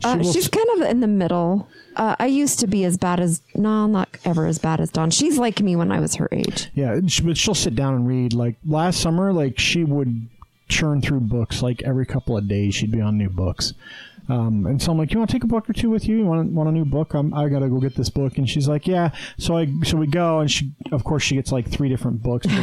She 0.00 0.08
Uh, 0.08 0.18
she's 0.22 0.36
s- 0.38 0.48
kind 0.48 0.66
of 0.82 0.90
in 0.90 0.98
the 1.00 1.06
middle. 1.06 1.68
Uh, 1.94 2.16
I 2.18 2.26
used 2.26 2.58
to 2.60 2.66
be 2.66 2.84
as 2.84 2.96
bad 2.96 3.20
as 3.20 3.42
no, 3.54 3.86
not 3.86 4.08
ever 4.24 4.46
as 4.46 4.58
bad 4.58 4.80
as 4.80 4.90
Dawn. 4.90 5.10
She's 5.10 5.38
like 5.38 5.60
me 5.60 5.76
when 5.76 5.92
I 5.92 6.00
was 6.00 6.14
her 6.16 6.28
age. 6.32 6.70
Yeah, 6.74 6.98
sh- 7.06 7.20
but 7.20 7.36
she'll 7.36 7.54
sit 7.54 7.74
down 7.76 7.94
and 7.94 8.08
read. 8.08 8.32
Like 8.32 8.56
last 8.66 9.00
summer, 9.00 9.32
like 9.32 9.58
she 9.60 9.84
would 9.84 10.28
churn 10.72 11.02
through 11.02 11.20
books 11.20 11.62
like 11.62 11.82
every 11.82 12.06
couple 12.06 12.36
of 12.36 12.48
days. 12.48 12.74
She'd 12.74 12.90
be 12.90 13.00
on 13.00 13.18
new 13.18 13.28
books. 13.28 13.74
Um, 14.32 14.66
and 14.66 14.80
so 14.80 14.92
I'm 14.92 14.98
like, 14.98 15.12
you 15.12 15.18
want 15.18 15.30
to 15.30 15.36
take 15.36 15.44
a 15.44 15.48
book 15.48 15.68
or 15.68 15.74
two 15.74 15.90
with 15.90 16.08
you? 16.08 16.16
You 16.18 16.24
want 16.24 16.50
want 16.52 16.68
a 16.68 16.72
new 16.72 16.84
book? 16.86 17.12
I'm, 17.14 17.34
I 17.34 17.48
gotta 17.48 17.68
go 17.68 17.78
get 17.80 17.94
this 17.94 18.08
book. 18.08 18.38
And 18.38 18.48
she's 18.48 18.66
like, 18.68 18.86
yeah. 18.86 19.10
So 19.38 19.56
I 19.58 19.68
so 19.84 19.96
we 19.98 20.06
go, 20.06 20.40
and 20.40 20.50
she 20.50 20.72
of 20.90 21.04
course 21.04 21.22
she 21.22 21.34
gets 21.34 21.52
like 21.52 21.68
three 21.68 21.88
different 21.88 22.22
books. 22.22 22.46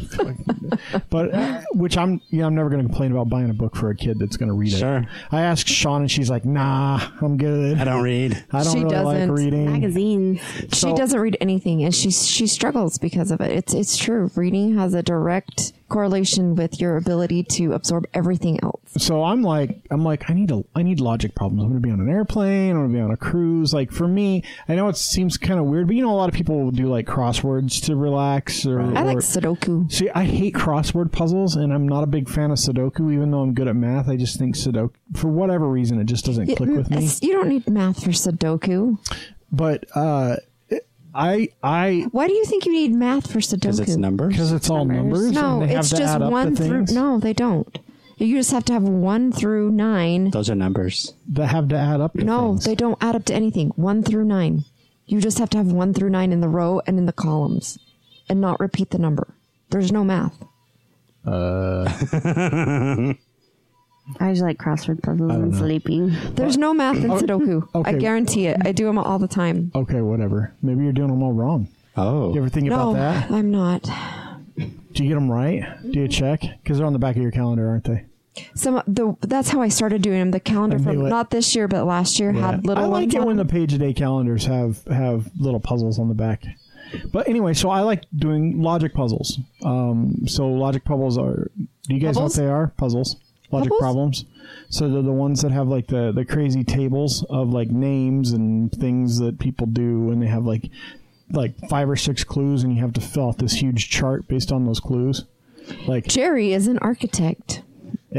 but 1.10 1.34
uh, 1.34 1.60
which 1.74 1.98
I'm 1.98 2.22
yeah 2.30 2.46
I'm 2.46 2.54
never 2.54 2.70
going 2.70 2.80
to 2.80 2.88
complain 2.88 3.12
about 3.12 3.28
buying 3.28 3.50
a 3.50 3.54
book 3.54 3.76
for 3.76 3.90
a 3.90 3.96
kid 3.96 4.18
that's 4.18 4.36
going 4.38 4.48
to 4.48 4.54
read 4.54 4.72
it. 4.72 4.78
Sure. 4.78 5.04
I 5.30 5.42
asked 5.42 5.68
Sean 5.68 6.02
and 6.02 6.10
she's 6.10 6.30
like, 6.30 6.44
nah, 6.44 7.00
I'm 7.20 7.36
good. 7.36 7.78
I 7.78 7.84
don't 7.84 8.02
read. 8.02 8.42
I 8.52 8.62
don't 8.62 8.72
She 8.72 8.84
really 8.84 8.96
like 8.96 9.18
doesn't. 9.18 9.32
reading. 9.32 9.72
Magazines. 9.72 10.40
she 10.72 10.92
doesn't 10.94 11.20
read 11.20 11.36
anything, 11.40 11.84
and 11.84 11.94
she 11.94 12.10
she 12.10 12.46
struggles 12.46 12.98
because 12.98 13.30
of 13.30 13.40
it. 13.40 13.50
It's 13.50 13.74
it's 13.74 13.96
true. 13.96 14.30
Reading 14.34 14.76
has 14.78 14.94
a 14.94 15.02
direct 15.02 15.72
correlation 15.88 16.54
with 16.54 16.80
your 16.80 16.96
ability 16.96 17.42
to 17.42 17.72
absorb 17.72 18.06
everything 18.14 18.58
else. 18.62 18.79
So 18.96 19.22
I'm 19.22 19.42
like, 19.42 19.82
I'm 19.90 20.04
like, 20.04 20.28
I 20.28 20.34
need 20.34 20.50
a, 20.50 20.64
I 20.74 20.82
need 20.82 20.98
logic 20.98 21.34
problems. 21.34 21.62
I'm 21.62 21.70
going 21.70 21.80
to 21.80 21.86
be 21.86 21.92
on 21.92 22.00
an 22.00 22.08
airplane. 22.08 22.70
I'm 22.70 22.76
going 22.78 22.88
to 22.88 22.94
be 22.94 23.00
on 23.00 23.10
a 23.12 23.16
cruise. 23.16 23.72
Like 23.72 23.92
for 23.92 24.08
me, 24.08 24.42
I 24.68 24.74
know 24.74 24.88
it 24.88 24.96
seems 24.96 25.36
kind 25.36 25.60
of 25.60 25.66
weird, 25.66 25.86
but 25.86 25.96
you 25.96 26.02
know, 26.02 26.10
a 26.10 26.16
lot 26.16 26.28
of 26.28 26.34
people 26.34 26.60
will 26.60 26.72
do 26.72 26.86
like 26.86 27.06
crosswords 27.06 27.82
to 27.84 27.94
relax. 27.94 28.66
Or, 28.66 28.80
I 28.80 29.02
like 29.02 29.18
or- 29.18 29.20
Sudoku. 29.20 29.90
See, 29.92 30.10
I 30.10 30.24
hate 30.24 30.54
crossword 30.54 31.12
puzzles, 31.12 31.54
and 31.54 31.72
I'm 31.72 31.86
not 31.86 32.02
a 32.02 32.08
big 32.08 32.28
fan 32.28 32.50
of 32.50 32.58
Sudoku. 32.58 33.12
Even 33.12 33.30
though 33.30 33.40
I'm 33.40 33.54
good 33.54 33.68
at 33.68 33.76
math, 33.76 34.08
I 34.08 34.16
just 34.16 34.38
think 34.38 34.56
Sudoku, 34.56 34.92
for 35.14 35.28
whatever 35.28 35.68
reason, 35.68 36.00
it 36.00 36.04
just 36.04 36.24
doesn't 36.24 36.54
click 36.56 36.70
with 36.70 36.90
me. 36.90 37.08
You 37.22 37.32
don't 37.34 37.48
need 37.48 37.68
math 37.68 38.02
for 38.02 38.10
Sudoku. 38.10 38.98
But 39.52 39.84
uh, 39.94 40.36
I, 41.14 41.48
I, 41.62 42.06
Why 42.12 42.26
do 42.26 42.32
you 42.34 42.44
think 42.44 42.66
you 42.66 42.72
need 42.72 42.94
math 42.94 43.30
for 43.30 43.38
Sudoku? 43.38 43.60
Because 43.60 43.80
it's 43.80 43.96
numbers. 43.96 44.32
because 44.32 44.52
it's 44.52 44.70
all 44.70 44.84
numbers. 44.84 45.32
No, 45.32 45.60
and 45.60 45.68
they 45.70 45.74
have 45.74 45.80
it's 45.80 45.90
to 45.90 45.96
just 45.96 46.14
add 46.14 46.22
up 46.22 46.30
one 46.32 46.54
through. 46.56 46.86
things 46.86 46.92
No, 46.92 47.18
they 47.18 47.32
don't. 47.32 47.78
You 48.20 48.36
just 48.36 48.50
have 48.52 48.64
to 48.66 48.72
have 48.74 48.82
one 48.82 49.32
through 49.32 49.70
nine. 49.70 50.30
Those 50.30 50.50
are 50.50 50.54
numbers. 50.54 51.14
that 51.28 51.46
have 51.48 51.68
to 51.68 51.76
add 51.76 52.00
up. 52.00 52.12
To 52.14 52.22
No, 52.24 52.50
things. 52.52 52.64
they 52.66 52.74
don't 52.74 52.98
add 53.02 53.16
up 53.16 53.24
to 53.26 53.34
anything. 53.34 53.70
One 53.76 54.02
through 54.02 54.24
nine. 54.26 54.64
You 55.06 55.20
just 55.20 55.38
have 55.38 55.48
to 55.50 55.58
have 55.58 55.72
one 55.72 55.94
through 55.94 56.10
nine 56.10 56.30
in 56.32 56.40
the 56.40 56.48
row 56.48 56.80
and 56.86 56.98
in 56.98 57.06
the 57.06 57.12
columns, 57.12 57.78
and 58.28 58.40
not 58.40 58.60
repeat 58.60 58.90
the 58.90 58.98
number. 58.98 59.34
There's 59.70 59.90
no 59.90 60.04
math. 60.04 60.36
Uh. 61.26 61.84
I 64.18 64.30
just 64.30 64.42
like 64.42 64.58
crossword 64.58 65.02
puzzles 65.02 65.30
and 65.32 65.54
sleeping. 65.56 66.14
There's 66.34 66.56
no 66.56 66.74
math 66.74 66.96
in 66.96 67.10
Sudoku. 67.10 67.68
okay. 67.74 67.90
I 67.90 67.94
guarantee 67.94 68.46
it. 68.46 68.56
I 68.64 68.72
do 68.72 68.84
them 68.86 68.98
all 68.98 69.18
the 69.18 69.28
time. 69.28 69.70
Okay, 69.74 70.00
whatever. 70.00 70.52
Maybe 70.62 70.82
you're 70.84 70.92
doing 70.92 71.08
them 71.10 71.22
all 71.22 71.32
wrong. 71.32 71.68
Oh. 71.96 72.32
You 72.34 72.40
ever 72.40 72.48
think 72.48 72.66
No, 72.66 72.90
about 72.90 72.94
that? 72.94 73.30
I'm 73.30 73.50
not. 73.50 73.88
Do 74.92 75.04
you 75.04 75.08
get 75.08 75.14
them 75.14 75.30
right? 75.30 75.64
Do 75.88 76.00
you 76.00 76.08
check? 76.08 76.40
Because 76.40 76.78
they're 76.78 76.86
on 76.86 76.92
the 76.92 76.98
back 76.98 77.14
of 77.16 77.22
your 77.22 77.30
calendar, 77.30 77.68
aren't 77.68 77.84
they? 77.84 78.04
Some 78.54 78.82
the 78.86 79.16
that's 79.20 79.48
how 79.48 79.60
I 79.60 79.68
started 79.68 80.02
doing 80.02 80.18
them. 80.18 80.30
The 80.30 80.40
calendar 80.40 80.78
from 80.78 81.06
it. 81.06 81.08
not 81.08 81.30
this 81.30 81.54
year, 81.54 81.68
but 81.68 81.84
last 81.84 82.18
year 82.18 82.32
had 82.32 82.66
little 82.66 82.84
I 82.84 82.86
like 82.86 83.14
it 83.14 83.22
when 83.22 83.36
the 83.36 83.44
page 83.44 83.72
a 83.72 83.78
day 83.78 83.92
calendars 83.92 84.44
have 84.46 84.84
have 84.86 85.30
little 85.38 85.60
puzzles 85.60 85.98
on 85.98 86.08
the 86.08 86.14
back. 86.14 86.44
But 87.12 87.28
anyway, 87.28 87.54
so 87.54 87.70
I 87.70 87.80
like 87.80 88.04
doing 88.16 88.60
logic 88.60 88.94
puzzles. 88.94 89.38
Um, 89.64 90.26
so 90.26 90.48
logic 90.48 90.84
puzzles 90.84 91.18
are. 91.18 91.50
Do 91.56 91.94
you 91.94 92.00
guys 92.00 92.16
know 92.16 92.24
what 92.24 92.34
they 92.34 92.48
are? 92.48 92.68
Puzzles. 92.76 93.16
Logic 93.52 93.72
problems. 93.78 94.24
So 94.68 94.88
they're 94.88 95.02
the 95.02 95.12
ones 95.12 95.42
that 95.42 95.50
have 95.50 95.68
like 95.68 95.88
the 95.88 96.12
the 96.12 96.24
crazy 96.24 96.62
tables 96.64 97.24
of 97.30 97.50
like 97.50 97.68
names 97.70 98.32
and 98.32 98.70
things 98.72 99.18
that 99.18 99.38
people 99.38 99.66
do, 99.66 100.10
and 100.10 100.22
they 100.22 100.26
have 100.26 100.44
like 100.44 100.70
like 101.32 101.56
five 101.68 101.88
or 101.88 101.96
six 101.96 102.24
clues, 102.24 102.62
and 102.62 102.74
you 102.74 102.80
have 102.80 102.92
to 102.94 103.00
fill 103.00 103.28
out 103.28 103.38
this 103.38 103.54
huge 103.54 103.90
chart 103.90 104.28
based 104.28 104.52
on 104.52 104.66
those 104.66 104.80
clues. 104.80 105.24
Like 105.86 106.06
Jerry 106.06 106.52
is 106.52 106.66
an 106.66 106.78
architect. 106.78 107.62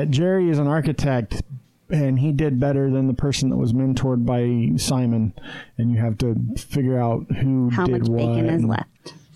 Jerry 0.09 0.49
is 0.49 0.57
an 0.59 0.67
architect, 0.67 1.41
and 1.89 2.19
he 2.19 2.31
did 2.31 2.59
better 2.59 2.89
than 2.89 3.07
the 3.07 3.13
person 3.13 3.49
that 3.49 3.57
was 3.57 3.73
mentored 3.73 4.25
by 4.25 4.77
Simon. 4.77 5.33
And 5.77 5.91
you 5.91 5.97
have 5.99 6.17
to 6.19 6.35
figure 6.57 6.99
out 6.99 7.25
who 7.37 7.69
How 7.69 7.85
did 7.85 8.01
much 8.01 8.09
what. 8.09 8.17
bacon 8.17 8.45
is 8.45 8.61
and- 8.61 8.69
left? 8.69 8.87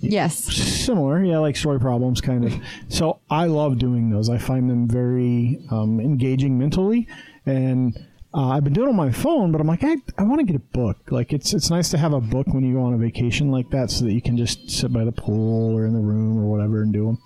Yes. 0.02 0.38
Similar, 0.44 1.24
yeah, 1.24 1.40
like 1.40 1.56
story 1.56 1.80
problems, 1.80 2.22
kind 2.22 2.46
of. 2.46 2.54
So 2.90 3.22
I 3.30 3.46
love 3.46 3.80
doing 3.80 4.12
those. 4.12 4.30
I 4.30 4.38
find 4.38 4.70
them 4.70 4.88
very 4.88 5.60
um, 5.72 6.00
engaging 6.00 6.60
mentally, 6.60 7.08
and 7.46 7.98
uh, 8.32 8.50
I've 8.50 8.64
been 8.64 8.74
doing 8.74 8.88
it 8.88 8.92
on 8.92 8.96
my 8.98 9.12
phone. 9.12 9.52
But 9.52 9.62
I'm 9.62 9.68
like, 9.68 9.84
I, 9.84 9.96
I 10.20 10.24
want 10.24 10.40
to 10.42 10.46
get 10.46 10.56
a 10.58 10.60
book. 10.60 10.98
Like 11.10 11.34
it's 11.34 11.54
it's 11.54 11.72
nice 11.72 11.90
to 11.90 11.98
have 11.98 12.14
a 12.14 12.22
book 12.22 12.46
when 12.48 12.64
you 12.64 12.76
go 12.76 12.82
on 12.84 12.94
a 12.94 12.98
vacation 12.98 13.50
like 13.50 13.70
that, 13.72 13.90
so 13.90 14.06
that 14.06 14.14
you 14.14 14.22
can 14.22 14.38
just 14.38 14.70
sit 14.70 14.94
by 14.94 15.06
the 15.06 15.12
pool 15.14 15.76
or 15.76 15.86
in 15.88 15.94
the 15.94 16.00
room 16.00 16.38
or 16.38 16.46
whatever 16.52 16.84
and 16.84 16.94
do 16.94 17.06
them. 17.08 17.18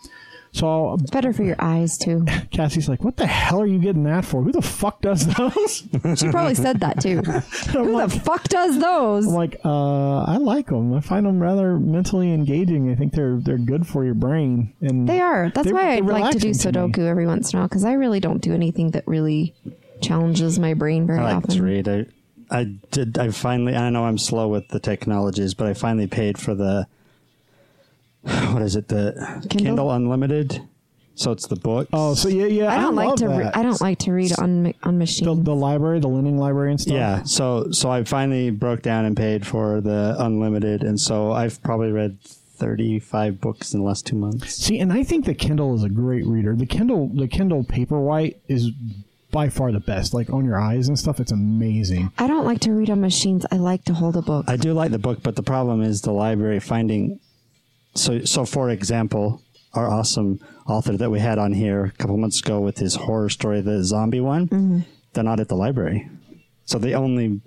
So 0.52 0.96
It's 1.00 1.12
better 1.12 1.32
for 1.32 1.44
your 1.44 1.56
eyes 1.60 1.98
too. 1.98 2.26
Cassie's 2.52 2.90
like, 2.90 3.04
"What 3.04 3.18
the 3.18 3.28
hell 3.28 3.62
are 3.62 3.68
you 3.68 3.78
getting 3.80 4.04
that 4.06 4.26
for? 4.26 4.42
Who 4.42 4.52
the 4.52 4.62
fuck 4.64 5.02
does 5.02 5.28
those?" 5.36 5.84
She 6.20 6.30
probably 6.32 6.56
said 6.56 6.80
that 6.80 7.00
too. 7.02 7.18
Who 7.72 7.98
the 8.02 8.10
fuck 8.10 8.44
does 8.50 8.80
those? 8.80 9.28
I'm 9.28 9.34
like, 9.34 9.60
uh, 9.64 10.24
I 10.24 10.38
like 10.38 10.68
them. 10.68 10.94
I 10.94 11.02
find 11.02 11.26
them 11.26 11.40
rather 11.40 11.78
mentally 11.78 12.34
engaging. 12.34 12.92
I 12.92 12.96
think 12.96 13.14
they're 13.14 13.38
they're 13.38 13.58
good 13.60 13.86
for 13.86 14.04
your 14.04 14.16
brain. 14.16 14.74
And 14.82 15.08
They 15.08 15.20
are. 15.22 15.52
That's 15.54 15.66
they're- 15.66 15.76
why 15.76 15.92
I'd 15.94 16.04
like 16.06 16.32
to 16.34 16.40
do 16.40 16.48
relaxing 16.48 16.74
to. 16.74 16.80
Sudoku 16.80 17.08
every 17.08 17.28
once 17.28 17.54
in 17.54 17.58
a 17.58 17.62
while 17.62 17.68
because 17.70 17.86
I 17.86 17.94
really 17.94 18.20
don't 18.20 18.42
do 18.42 18.54
anything 18.54 18.92
that 18.92 19.08
really 19.08 19.54
challenges 20.02 20.58
my 20.60 20.74
brain 20.74 21.06
very 21.06 21.20
I 21.20 21.24
like 21.24 21.36
often. 21.38 21.56
to 21.58 21.64
read. 21.64 21.88
I, 21.88 22.06
I 22.50 22.64
did. 22.92 23.18
I 23.20 23.30
finally. 23.30 23.76
I 23.76 23.90
know 23.92 24.06
I'm 24.06 24.18
slow 24.18 24.48
with 24.48 24.68
the 24.70 24.80
technologies, 24.80 25.54
but 25.54 25.68
I 25.68 25.74
finally 25.76 26.08
paid 26.08 26.38
for 26.40 26.56
the. 26.56 26.88
What 28.54 28.62
is 28.62 28.76
it? 28.76 28.88
The 28.88 29.46
Kindle? 29.50 29.66
Kindle, 29.66 29.92
Unlimited. 29.92 30.62
So 31.16 31.32
it's 31.34 31.48
the 31.48 31.58
books. 31.58 31.90
Oh, 31.92 32.14
so 32.14 32.30
yeah, 32.30 32.46
yeah. 32.46 32.74
I 32.74 32.80
don't 32.80 32.96
like 32.96 33.10
love 33.10 33.18
to. 33.20 33.28
Re- 33.28 33.52
I 33.54 33.62
don't 33.62 33.82
like 33.82 34.00
to 34.00 34.14
read 34.14 34.32
on 34.40 34.64
ma- 34.64 34.72
on 34.84 34.94
the, 34.94 35.00
machines. 35.00 35.44
the 35.44 35.54
library, 35.56 36.00
the 36.00 36.08
lending 36.08 36.38
library 36.38 36.72
and 36.72 36.80
stuff. 36.80 36.94
Yeah, 36.94 37.24
so 37.24 37.72
so 37.72 37.92
I 37.92 38.06
finally 38.06 38.52
broke 38.52 38.82
down 38.82 39.04
and 39.04 39.18
paid 39.18 39.46
for 39.46 39.82
the 39.82 40.16
unlimited, 40.18 40.82
and 40.82 40.98
so 40.98 41.34
I've 41.34 41.62
probably 41.62 41.92
read 41.92 42.22
thirty 42.22 43.00
five 43.00 43.42
books 43.42 43.74
in 43.74 43.82
the 43.82 43.86
last 43.86 44.06
two 44.06 44.16
months. 44.16 44.56
See, 44.56 44.80
and 44.80 44.94
I 44.94 45.04
think 45.04 45.26
the 45.26 45.34
Kindle 45.34 45.76
is 45.76 45.84
a 45.84 45.90
great 45.90 46.26
reader. 46.26 46.56
The 46.56 46.66
Kindle, 46.66 47.10
the 47.14 47.28
Kindle 47.28 47.66
Paperwhite 47.66 48.38
is 48.48 48.72
by 49.30 49.50
far 49.50 49.74
the 49.74 49.82
best. 49.82 50.14
Like 50.14 50.30
on 50.30 50.46
your 50.46 50.58
eyes 50.60 50.88
and 50.88 50.98
stuff, 50.98 51.20
it's 51.20 51.34
amazing. 51.34 52.14
I 52.18 52.28
don't 52.28 52.46
like 52.46 52.62
to 52.62 52.72
read 52.72 52.90
on 52.90 53.02
machines. 53.02 53.46
I 53.52 53.58
like 53.58 53.84
to 53.86 53.94
hold 53.94 54.16
a 54.16 54.22
book. 54.22 54.46
I 54.48 54.56
do 54.56 54.72
like 54.72 54.92
the 54.92 55.00
book, 55.00 55.22
but 55.22 55.36
the 55.36 55.44
problem 55.44 55.82
is 55.82 56.02
the 56.02 56.14
library 56.14 56.62
finding. 56.62 57.20
So 58.00 58.24
so 58.26 58.46
for 58.46 58.70
example, 58.70 59.42
our 59.74 59.90
awesome 59.90 60.40
author 60.66 60.96
that 60.98 61.12
we 61.12 61.20
had 61.20 61.38
on 61.38 61.54
here 61.54 61.86
a 61.86 61.92
couple 61.92 62.18
months 62.18 62.40
ago 62.40 62.60
with 62.60 62.78
his 62.78 62.96
horror 62.96 63.30
story, 63.30 63.62
the 63.62 63.84
zombie 63.84 64.22
one, 64.22 64.48
mm-hmm. 64.48 64.80
they're 65.14 65.24
not 65.24 65.40
at 65.40 65.50
the 65.50 65.56
library. 65.56 66.10
So 66.66 66.80
the 66.80 66.94
only 66.94 67.42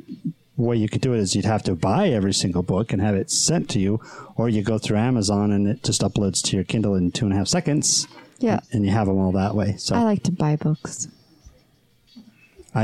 way 0.56 0.76
you 0.76 0.88
could 0.88 1.00
do 1.00 1.14
it 1.14 1.20
is 1.20 1.34
you'd 1.34 1.44
have 1.44 1.62
to 1.64 1.74
buy 1.74 2.08
every 2.08 2.34
single 2.34 2.62
book 2.62 2.92
and 2.92 3.00
have 3.00 3.14
it 3.14 3.30
sent 3.30 3.70
to 3.70 3.80
you, 3.80 4.00
or 4.36 4.48
you 4.48 4.62
go 4.62 4.78
through 4.78 4.98
Amazon 4.98 5.52
and 5.52 5.66
it 5.66 5.82
just 5.82 6.02
uploads 6.02 6.42
to 6.42 6.56
your 6.56 6.64
Kindle 6.64 6.94
in 6.94 7.10
two 7.10 7.24
and 7.24 7.32
a 7.32 7.36
half 7.36 7.48
seconds. 7.48 8.06
Yeah. 8.38 8.58
and 8.72 8.84
you 8.84 8.90
have 8.90 9.06
them 9.06 9.18
all 9.18 9.30
that 9.32 9.54
way. 9.54 9.76
So 9.78 9.94
I, 9.94 10.02
like 10.02 10.24
to 10.24 10.32
buy 10.32 10.56
books. 10.56 11.06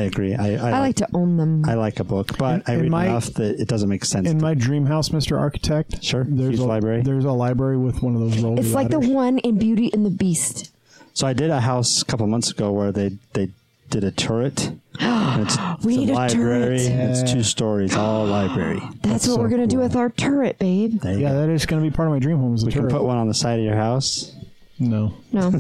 Agree. 0.03 0.35
I, 0.35 0.55
I, 0.57 0.71
I 0.77 0.79
like 0.81 0.97
to 0.97 1.09
own 1.15 1.37
them. 1.39 1.65
I 1.67 1.75
like 1.75 1.99
a 1.99 2.05
book, 2.05 2.37
but 2.39 2.69
I 2.69 2.75
read 2.75 2.91
my- 2.91 3.07
enough 3.07 3.27
that 3.35 3.59
it 3.61 3.69
doesn't 3.69 3.89
make 3.89 4.05
sense. 4.05 4.29
In 4.29 4.39
to- 4.39 4.43
my 4.45 4.55
dream 4.55 4.87
house, 4.87 5.11
Mister 5.13 5.39
Architect, 5.39 6.03
Sure, 6.05 6.25
there's 6.29 6.59
a 6.59 6.67
library. 6.67 7.03
There's 7.03 7.25
a 7.25 7.33
library 7.33 7.79
with 7.79 8.03
one 8.03 8.15
of 8.15 8.21
those 8.21 8.39
rolling. 8.43 8.59
it's 8.59 8.73
like 8.73 8.91
the 8.91 9.01
one 9.01 9.39
in 9.39 9.59
Beauty 9.59 9.91
and 9.93 10.05
the 10.05 10.11
Beast. 10.11 10.71
So 11.15 11.27
I 11.27 11.33
did 11.33 11.51
a 11.51 11.61
house 11.61 12.03
a 12.03 12.05
couple 12.05 12.27
months 12.27 12.51
ago 12.51 12.71
where 12.73 12.93
they 12.93 13.13
they 13.33 13.49
did 13.91 14.05
a 14.05 14.11
turret. 14.11 14.73
It's, 15.41 15.57
We 15.85 15.95
it's 15.95 16.01
need 16.01 16.11
a 16.11 16.15
library. 16.15 16.79
turret. 16.79 16.91
and 16.91 17.11
It's 17.17 17.33
two 17.33 17.45
stories, 17.45 17.95
all 17.95 18.27
library. 18.39 18.81
That's, 19.03 19.27
what 19.29 19.35
so 19.37 19.39
we're 19.41 19.49
gonna 19.49 19.69
do 19.69 19.79
with 19.79 19.95
our 19.95 20.11
turret, 20.11 20.59
babe. 20.59 21.01
Yeah, 21.05 21.15
go. 21.15 21.41
that 21.43 21.49
is 21.49 21.65
going 21.65 21.81
to 21.81 21.89
be 21.89 21.95
part 21.95 22.09
of 22.09 22.13
my 22.13 22.19
dream 22.19 22.39
home. 22.39 22.55
Is 22.57 22.65
a 22.65 22.67
we 22.67 22.73
can 22.73 22.89
put 22.89 23.05
one 23.05 23.17
on 23.17 23.29
the 23.29 23.35
side 23.35 23.61
of 23.61 23.65
your 23.65 23.77
house. 23.77 24.33
No, 24.81 25.15
No, 25.33 25.47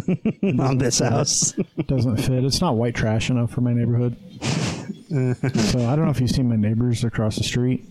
on 0.61 0.78
this 0.78 1.00
house. 1.00 1.52
doesn't 1.87 2.18
fit. 2.18 2.44
It's 2.44 2.61
not 2.61 2.76
white 2.76 2.94
trash 2.94 3.31
enough 3.31 3.50
for 3.50 3.61
my 3.61 3.72
neighborhood. 3.72 4.16
so 4.42 5.87
I 5.87 5.96
don't 5.96 6.04
know 6.04 6.11
if 6.11 6.20
you've 6.20 6.31
seen 6.31 6.48
my 6.48 6.57
neighbors 6.57 7.02
across 7.04 7.37
the 7.37 7.44
street. 7.44 7.85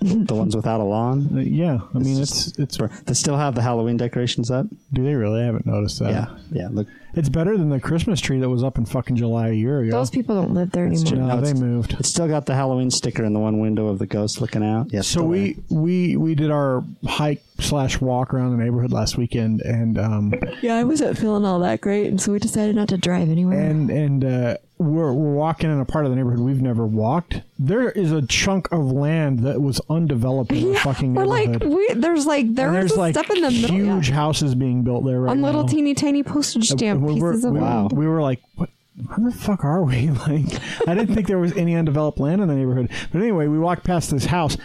the 0.00 0.34
ones 0.34 0.54
without 0.56 0.80
a 0.80 0.84
lawn. 0.84 1.28
Uh, 1.34 1.40
yeah, 1.40 1.78
I 1.94 1.98
mean 1.98 2.20
it's 2.20 2.56
it's. 2.58 2.78
They 3.04 3.14
still 3.14 3.36
have 3.36 3.54
the 3.54 3.62
Halloween 3.62 3.96
decorations 3.96 4.50
up. 4.50 4.66
Do 4.92 5.04
they 5.04 5.14
really? 5.14 5.42
I 5.42 5.46
haven't 5.46 5.66
noticed 5.66 5.98
that. 6.00 6.10
yeah, 6.10 6.26
yeah. 6.52 6.68
Look, 6.70 6.86
It's 7.14 7.28
better 7.28 7.56
than 7.56 7.70
the 7.70 7.80
Christmas 7.80 8.20
tree 8.20 8.38
that 8.40 8.48
was 8.48 8.62
up 8.62 8.78
in 8.78 8.84
fucking 8.84 9.16
July 9.16 9.48
a 9.48 9.52
year 9.52 9.80
ago. 9.80 9.90
those 9.92 10.10
people 10.10 10.34
don't 10.36 10.52
live 10.54 10.70
there 10.72 10.86
anymore. 10.86 11.14
no, 11.14 11.26
No, 11.26 11.36
they 11.40 11.50
it's- 11.50 11.60
moved. 11.60 11.96
it's 11.98 12.08
still 12.08 12.28
got 12.28 12.46
the 12.46 12.54
Halloween 12.54 12.90
sticker 12.90 13.24
in 13.24 13.32
the 13.32 13.40
one 13.40 13.60
window 13.60 13.88
of 13.88 13.98
the 13.98 14.06
ghost 14.06 14.40
looking 14.40 14.62
out. 14.62 14.92
Yes. 14.92 15.06
So 15.08 15.24
we 15.24 15.56
we 15.70 16.16
we 16.16 16.34
did 16.34 16.50
our 16.50 16.84
hike 17.06 17.42
slash 17.60 18.00
walk 18.00 18.32
around 18.32 18.56
the 18.56 18.62
neighborhood 18.62 18.92
last 18.92 19.16
weekend, 19.16 19.62
and 19.62 19.98
um 19.98 20.34
Yeah, 20.62 20.76
I 20.76 20.84
wasn't 20.84 21.18
feeling 21.18 21.44
all 21.44 21.58
that 21.60 21.80
great, 21.80 22.06
and 22.08 22.20
so 22.20 22.32
we 22.32 22.38
decided 22.38 22.76
not 22.76 22.88
to 22.88 22.98
drive 22.98 23.28
anywhere. 23.30 23.58
and 23.58 23.90
and 23.90 24.24
uh, 24.24 24.56
we're 24.78 25.12
we're 25.12 25.34
walking 25.34 25.68
in 25.72 25.80
a 25.80 25.84
part 25.84 26.04
of 26.04 26.12
the 26.12 26.16
neighborhood 26.16 26.38
we've 26.38 26.62
never 26.62 26.86
walked. 26.86 27.40
There 27.58 27.90
is 27.90 28.12
a 28.12 28.22
chunk 28.22 28.70
of 28.70 28.92
land 28.92 29.40
that 29.40 29.60
was 29.60 29.80
undeveloped 29.90 30.52
in 30.52 30.72
the 30.72 30.78
fucking 30.78 31.14
we're 31.14 31.24
neighborhood. 31.26 31.64
like, 31.64 31.72
we, 31.88 31.94
there's 32.00 32.26
like 32.26 32.54
there 32.54 32.68
and 32.68 32.76
was 32.84 32.90
there's 32.92 32.96
like 32.98 33.14
step 33.16 33.28
in 33.36 33.42
the 33.42 33.50
middle 33.50 33.74
huge 33.76 34.08
yeah. 34.10 34.14
houses 34.14 34.54
being 34.54 34.84
built 34.84 35.04
there 35.04 35.20
right 35.20 35.32
on 35.32 35.42
little 35.42 35.62
now. 35.62 35.68
teeny 35.68 35.94
tiny 35.94 36.22
postage 36.22 36.68
stamp 36.68 36.97
we 37.02 37.20
were, 37.20 37.32
of 37.32 37.42
we, 37.44 37.60
land. 37.60 37.92
we 37.92 38.06
were 38.06 38.20
like, 38.22 38.40
what? 38.56 38.70
how 39.10 39.22
the 39.22 39.32
fuck 39.32 39.64
are 39.64 39.82
we? 39.82 40.08
Like, 40.26 40.88
I 40.88 40.94
didn't 40.94 41.14
think 41.14 41.26
there 41.26 41.38
was 41.38 41.56
any 41.56 41.74
undeveloped 41.76 42.18
land 42.18 42.42
in 42.42 42.48
the 42.48 42.54
neighborhood. 42.54 42.90
But 43.12 43.22
anyway, 43.22 43.46
we 43.46 43.58
walked 43.58 43.84
past 43.84 44.10
this 44.10 44.26
house. 44.26 44.56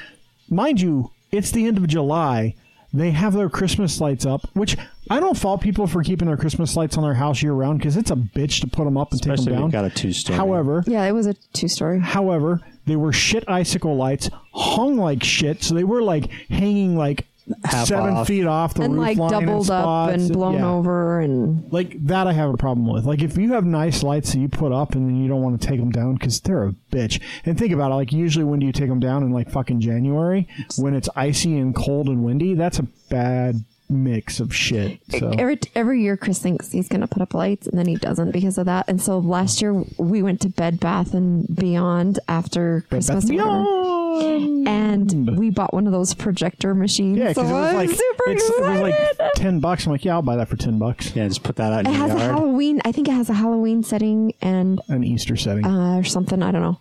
Mind 0.49 0.81
you, 0.81 1.11
it's 1.31 1.51
the 1.51 1.65
end 1.67 1.77
of 1.77 1.87
July. 1.87 2.55
They 2.95 3.09
have 3.11 3.33
their 3.33 3.49
Christmas 3.49 3.99
lights 3.99 4.23
up, 4.25 4.47
which 4.53 4.77
I 5.09 5.19
don't 5.19 5.35
fault 5.37 5.61
people 5.61 5.87
for 5.87 6.03
keeping 6.03 6.27
their 6.27 6.37
Christmas 6.37 6.75
lights 6.75 6.95
on 6.95 7.03
their 7.03 7.15
house 7.15 7.41
year 7.41 7.53
round 7.53 7.79
because 7.79 7.97
it's 7.97 8.11
a 8.11 8.15
bitch 8.15 8.61
to 8.61 8.67
put 8.67 8.83
them 8.85 8.97
up 8.97 9.11
and 9.11 9.19
Especially 9.19 9.45
take 9.45 9.53
them 9.55 9.63
you've 9.63 9.71
down. 9.71 9.83
got 9.83 9.91
a 9.91 9.95
two-story. 9.95 10.37
However, 10.37 10.83
Yeah, 10.85 11.03
it 11.05 11.11
was 11.11 11.25
a 11.25 11.33
two 11.53 11.67
story. 11.67 11.99
However, 11.99 12.61
they 12.85 12.95
were 12.95 13.11
shit 13.11 13.43
icicle 13.49 13.95
lights, 13.95 14.29
hung 14.53 14.97
like 14.97 15.23
shit, 15.23 15.63
so 15.63 15.73
they 15.73 15.83
were 15.83 16.03
like 16.03 16.29
hanging 16.49 16.95
like 16.95 17.25
Half 17.65 17.87
seven 17.87 18.13
off. 18.13 18.27
feet 18.27 18.45
off 18.45 18.73
the 18.73 18.83
And 18.83 18.93
roof 18.93 19.01
like 19.01 19.17
line 19.17 19.33
in 19.33 19.39
doubled 19.47 19.69
up 19.69 19.83
spots. 19.83 20.13
and 20.23 20.31
blown 20.33 20.53
Yeah. 20.55 20.69
over 20.71 21.19
and 21.19 21.71
Like 21.73 21.97
that, 22.05 22.25
I 22.27 22.33
have 22.33 22.49
a 22.49 22.57
problem 22.57 22.87
with. 22.87 23.05
Like 23.05 23.21
if 23.21 23.37
you 23.37 23.51
have 23.53 23.65
nice 23.65 24.01
lights 24.01 24.31
that 24.33 24.39
you 24.39 24.47
put 24.47 24.71
up 24.71 24.95
and 24.95 25.07
then 25.09 25.15
you 25.21 25.27
don't 25.27 25.41
want 25.41 25.59
to 25.61 25.67
take 25.67 25.79
them 25.79 25.91
down 25.91 26.13
because 26.15 26.39
they're 26.39 26.67
a 26.67 26.73
bitch. 26.91 27.19
And 27.45 27.57
think 27.57 27.73
about 27.73 27.91
it. 27.91 27.95
Like 27.95 28.11
usually, 28.13 28.45
when 28.45 28.59
do 28.59 28.65
you 28.65 28.71
take 28.71 28.87
them 28.89 28.99
down 28.99 29.23
in 29.23 29.31
like 29.31 29.49
fucking 29.49 29.81
January 29.81 30.47
when 30.77 30.93
it's 30.93 31.09
icy 31.15 31.57
and 31.57 31.75
cold 31.75 32.07
and 32.07 32.23
windy? 32.23 32.53
That's 32.53 32.79
a 32.79 32.87
bad 33.09 33.63
mix 33.93 34.39
of 34.39 34.53
shit. 34.55 34.99
So 35.19 35.29
every 35.37 35.59
every 35.75 36.01
year 36.01 36.17
Chris 36.17 36.39
thinks 36.39 36.71
he's 36.71 36.87
going 36.87 37.01
to 37.01 37.07
put 37.07 37.21
up 37.21 37.33
lights 37.33 37.67
and 37.67 37.77
then 37.77 37.85
he 37.87 37.95
doesn't 37.95 38.31
because 38.31 38.57
of 38.57 38.65
that. 38.65 38.85
And 38.87 39.01
so 39.01 39.19
last 39.19 39.61
year 39.61 39.73
we 39.97 40.21
went 40.23 40.41
to 40.41 40.49
Bed 40.49 40.79
Bath 40.79 41.13
and 41.13 41.45
Beyond 41.55 42.19
after 42.27 42.85
Christmas 42.89 43.29
or 43.29 43.33
whatever, 43.33 44.69
and 44.69 45.37
we 45.37 45.49
bought 45.49 45.73
one 45.73 45.85
of 45.87 45.93
those 45.93 46.13
projector 46.13 46.73
machines. 46.75 47.17
Yeah, 47.17 47.33
so 47.33 47.41
because 47.43 47.49
it 47.49 47.53
was 47.53 47.73
like 47.73 47.89
super 47.89 48.23
it's, 48.29 48.49
it 48.49 48.61
was 48.61 48.81
like 48.81 49.33
ten 49.35 49.59
bucks. 49.59 49.85
I'm 49.85 49.91
like, 49.91 50.05
yeah, 50.05 50.13
I'll 50.13 50.21
buy 50.21 50.35
that 50.37 50.49
for 50.49 50.57
ten 50.57 50.77
bucks. 50.79 51.15
Yeah, 51.15 51.27
just 51.27 51.43
put 51.43 51.55
that 51.57 51.73
out 51.73 51.81
in 51.81 51.87
It 51.87 51.97
your 51.97 52.07
has 52.07 52.11
a. 52.15 52.19
Halloween. 52.19 52.81
I 52.85 52.91
think 52.91 53.07
it 53.07 53.13
has 53.13 53.29
a 53.29 53.33
Halloween 53.33 53.83
setting 53.83 54.33
and 54.41 54.81
An 54.89 55.03
Easter 55.03 55.35
setting. 55.35 55.65
uh, 55.65 55.97
or 55.99 56.03
something. 56.03 56.41
I 56.43 56.51
don't 56.51 56.61
know. 56.61 56.79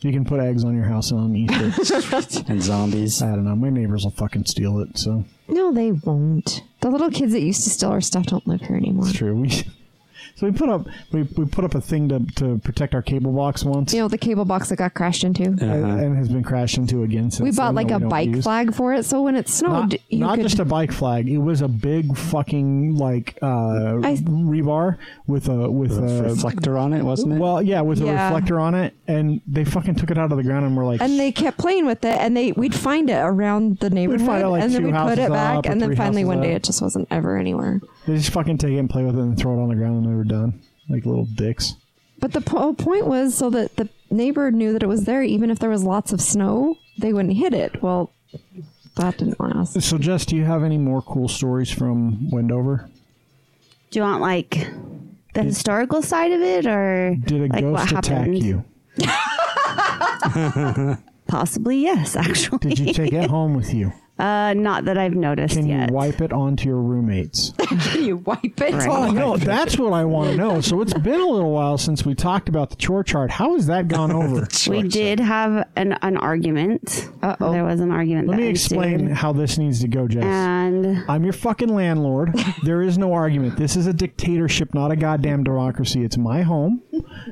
You 0.00 0.12
can 0.12 0.24
put 0.24 0.40
eggs 0.40 0.64
on 0.64 0.74
your 0.74 0.84
house 0.86 1.10
and 1.10 1.20
on 1.20 1.36
Easter. 1.36 2.42
and 2.48 2.62
zombies. 2.62 3.22
I 3.22 3.30
don't 3.30 3.44
know. 3.44 3.56
My 3.56 3.70
neighbors 3.70 4.04
will 4.04 4.12
fucking 4.12 4.46
steal 4.46 4.80
it. 4.80 4.98
So 4.98 5.24
No, 5.48 5.72
they 5.72 5.92
won't. 5.92 6.62
The 6.80 6.90
little 6.90 7.10
kids 7.10 7.32
that 7.32 7.40
used 7.40 7.64
to 7.64 7.70
steal 7.70 7.90
our 7.90 8.00
stuff 8.00 8.26
don't 8.26 8.46
live 8.46 8.62
here 8.62 8.76
anymore. 8.76 9.06
it's 9.08 9.16
true. 9.18 9.34
We 9.34 9.62
so 10.40 10.46
we 10.46 10.52
put 10.52 10.68
up 10.70 10.86
we, 11.12 11.22
we 11.22 11.44
put 11.44 11.64
up 11.64 11.74
a 11.74 11.80
thing 11.80 12.08
to 12.08 12.20
to 12.36 12.58
protect 12.64 12.94
our 12.94 13.02
cable 13.02 13.32
box 13.32 13.62
once. 13.62 13.92
You 13.92 14.00
know 14.00 14.08
the 14.08 14.16
cable 14.18 14.44
box 14.46 14.70
that 14.70 14.76
got 14.76 14.94
crashed 14.94 15.22
into. 15.24 15.42
and, 15.44 15.60
and 15.62 16.16
has 16.16 16.28
been 16.30 16.42
crashed 16.42 16.78
into 16.78 17.02
again 17.02 17.30
since. 17.30 17.40
We 17.40 17.50
bought 17.52 17.66
then 17.66 17.74
like 17.74 17.88
that 17.88 17.94
a 17.94 17.98
we 17.98 18.00
don't 18.00 18.08
bike 18.08 18.28
use. 18.30 18.44
flag 18.44 18.74
for 18.74 18.94
it, 18.94 19.04
so 19.04 19.22
when 19.22 19.36
it 19.36 19.48
snowed, 19.48 19.70
Not, 19.92 19.94
you 20.12 20.18
not 20.20 20.36
could 20.36 20.44
just 20.44 20.58
a 20.58 20.64
bike 20.64 20.92
flag. 20.92 21.28
It 21.28 21.38
was 21.38 21.60
a 21.60 21.68
big 21.68 22.16
fucking 22.16 22.96
like 22.96 23.38
uh, 23.42 24.00
I- 24.02 24.16
rebar 24.24 24.96
with 25.26 25.48
a 25.48 25.70
with 25.70 25.92
A 25.98 26.02
a 26.02 26.22
reflector 26.30 26.78
on 26.78 26.92
it, 26.94 27.02
wasn't 27.02 27.34
it? 27.34 27.38
well, 27.38 27.60
yeah, 27.62 27.82
with 27.82 28.00
a 28.00 28.06
Yeah. 28.06 28.24
reflector 28.24 28.58
on 28.58 28.74
it, 28.74 28.94
and 29.06 29.40
they 29.46 29.64
fucking 29.64 29.96
took 29.96 30.10
it 30.10 30.16
out 30.18 30.30
of 30.32 30.38
the 30.38 30.44
ground 30.44 30.64
and 30.64 30.76
were 30.76 30.84
like, 30.84 31.00
and 31.02 31.18
they 31.18 31.32
kept 31.32 31.58
playing 31.58 31.84
with 31.86 32.04
it, 32.04 32.18
and 32.18 32.36
they 32.36 32.52
we'd 32.52 32.74
find 32.74 33.10
it 33.10 33.18
around 33.18 33.78
the 33.80 33.90
neighborhood, 33.90 34.26
find 34.26 34.42
it, 34.42 34.48
like, 34.48 34.62
and 34.62 34.72
then 34.72 34.80
two 34.80 34.86
we'd 34.86 34.92
put 34.92 34.98
houses 34.98 35.18
it 35.18 35.30
back, 35.30 35.58
up 35.58 35.66
or 35.66 35.70
and 35.72 35.80
then 35.82 35.88
three 35.90 35.96
finally 35.96 36.22
houses 36.22 36.36
one 36.36 36.40
day 36.42 36.50
up. 36.52 36.56
it 36.56 36.62
just 36.64 36.80
wasn't 36.82 37.06
ever 37.10 37.36
anywhere. 37.36 37.80
They 38.10 38.16
just 38.16 38.30
fucking 38.30 38.58
take 38.58 38.72
it 38.72 38.78
and 38.78 38.90
play 38.90 39.04
with 39.04 39.16
it 39.16 39.20
and 39.22 39.38
throw 39.38 39.58
it 39.58 39.62
on 39.62 39.68
the 39.68 39.74
ground 39.76 40.04
and 40.04 40.12
they 40.12 40.16
were 40.16 40.24
done, 40.24 40.60
like 40.88 41.06
little 41.06 41.26
dicks. 41.26 41.74
But 42.18 42.32
the 42.32 42.40
po- 42.40 42.74
point 42.74 43.06
was 43.06 43.34
so 43.34 43.48
that 43.50 43.76
the 43.76 43.88
neighbor 44.10 44.50
knew 44.50 44.72
that 44.72 44.82
it 44.82 44.88
was 44.88 45.04
there, 45.04 45.22
even 45.22 45.50
if 45.50 45.58
there 45.58 45.70
was 45.70 45.84
lots 45.84 46.12
of 46.12 46.20
snow, 46.20 46.76
they 46.98 47.12
wouldn't 47.12 47.36
hit 47.36 47.54
it. 47.54 47.82
Well, 47.82 48.12
that 48.96 49.16
didn't 49.18 49.40
last. 49.40 49.80
So, 49.80 49.96
Jess, 49.96 50.26
do 50.26 50.36
you 50.36 50.44
have 50.44 50.62
any 50.62 50.76
more 50.76 51.00
cool 51.02 51.28
stories 51.28 51.70
from 51.70 52.30
Wendover? 52.30 52.90
Do 53.90 53.98
you 53.98 54.02
want 54.02 54.20
like 54.20 54.66
the 55.34 55.42
historical 55.44 56.02
side 56.02 56.32
of 56.32 56.40
it, 56.40 56.66
or 56.66 57.16
Did 57.24 57.42
a 57.42 57.46
like 57.46 57.60
ghost 57.62 57.92
attack 57.92 58.04
happened? 58.06 58.42
you? 58.42 58.64
Possibly, 61.26 61.78
yes. 61.78 62.16
Actually, 62.16 62.58
Did 62.58 62.78
you 62.78 62.92
take 62.92 63.12
it 63.12 63.30
home 63.30 63.54
with 63.54 63.72
you? 63.72 63.92
Uh, 64.20 64.54
not 64.54 64.84
that 64.84 64.98
I've 64.98 65.14
noticed 65.14 65.56
Can 65.56 65.66
yet. 65.66 65.88
you 65.90 65.94
wipe 65.94 66.20
it 66.20 66.32
onto 66.32 66.68
your 66.68 66.80
roommates? 66.80 67.52
Can 67.58 68.04
you 68.04 68.18
wipe 68.18 68.60
it? 68.60 68.74
Right. 68.74 68.88
Oh 68.88 69.10
no, 69.10 69.36
that's 69.36 69.78
what 69.78 69.92
I 69.92 70.04
want 70.04 70.30
to 70.30 70.36
know. 70.36 70.60
So 70.60 70.80
it's 70.80 70.92
been 70.94 71.20
a 71.20 71.26
little 71.26 71.52
while 71.52 71.78
since 71.78 72.04
we 72.04 72.14
talked 72.14 72.48
about 72.48 72.70
the 72.70 72.76
chore 72.76 73.02
chart. 73.02 73.30
How 73.30 73.54
has 73.54 73.66
that 73.66 73.88
gone 73.88 74.12
over? 74.12 74.46
we 74.68 74.82
did 74.88 75.20
have 75.20 75.66
an, 75.76 75.94
an 76.02 76.16
argument. 76.16 77.08
Uh-oh. 77.22 77.52
There 77.52 77.64
was 77.64 77.80
an 77.80 77.90
argument. 77.90 78.28
Let 78.28 78.36
that 78.36 78.42
me 78.42 78.48
explain 78.48 79.00
ensued. 79.00 79.16
how 79.16 79.32
this 79.32 79.58
needs 79.58 79.80
to 79.80 79.88
go, 79.88 80.06
Jess. 80.06 80.24
And 80.24 81.04
I'm 81.08 81.24
your 81.24 81.32
fucking 81.32 81.74
landlord. 81.74 82.34
There 82.62 82.82
is 82.82 82.98
no 82.98 83.12
argument. 83.12 83.56
This 83.56 83.76
is 83.76 83.86
a 83.86 83.92
dictatorship, 83.92 84.74
not 84.74 84.90
a 84.90 84.96
goddamn 84.96 85.44
democracy. 85.44 86.04
It's 86.04 86.18
my 86.18 86.42
home. 86.42 86.82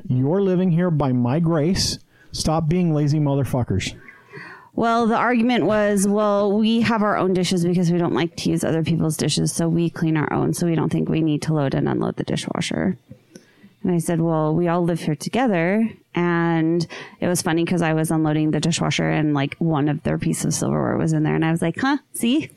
You're 0.07 0.41
living 0.41 0.71
here 0.71 0.89
by 0.91 1.11
my 1.11 1.39
grace. 1.39 1.99
Stop 2.31 2.67
being 2.67 2.93
lazy 2.93 3.19
motherfuckers. 3.19 3.95
Well, 4.79 5.07
the 5.07 5.17
argument 5.17 5.65
was, 5.65 6.07
well, 6.07 6.53
we 6.53 6.79
have 6.79 7.03
our 7.03 7.17
own 7.17 7.33
dishes 7.33 7.65
because 7.65 7.91
we 7.91 7.97
don't 7.97 8.13
like 8.13 8.37
to 8.37 8.49
use 8.49 8.63
other 8.63 8.81
people's 8.81 9.17
dishes, 9.17 9.51
so 9.51 9.67
we 9.67 9.89
clean 9.89 10.15
our 10.15 10.31
own. 10.31 10.53
So 10.53 10.65
we 10.67 10.73
don't 10.73 10.89
think 10.89 11.09
we 11.09 11.19
need 11.19 11.41
to 11.41 11.53
load 11.53 11.73
and 11.73 11.89
unload 11.89 12.15
the 12.15 12.23
dishwasher. 12.23 12.97
And 13.83 13.91
I 13.91 13.97
said, 13.97 14.21
well, 14.21 14.55
we 14.55 14.69
all 14.69 14.81
live 14.81 15.01
here 15.01 15.15
together. 15.15 15.89
And 16.15 16.87
it 17.19 17.27
was 17.27 17.41
funny 17.41 17.65
because 17.65 17.81
I 17.81 17.91
was 17.91 18.09
unloading 18.09 18.51
the 18.51 18.61
dishwasher 18.61 19.09
and 19.09 19.33
like 19.33 19.57
one 19.57 19.89
of 19.89 20.01
their 20.03 20.17
pieces 20.17 20.45
of 20.45 20.53
silverware 20.53 20.95
was 20.95 21.11
in 21.11 21.23
there. 21.23 21.35
And 21.35 21.43
I 21.43 21.51
was 21.51 21.61
like, 21.61 21.77
huh, 21.77 21.97
see? 22.13 22.49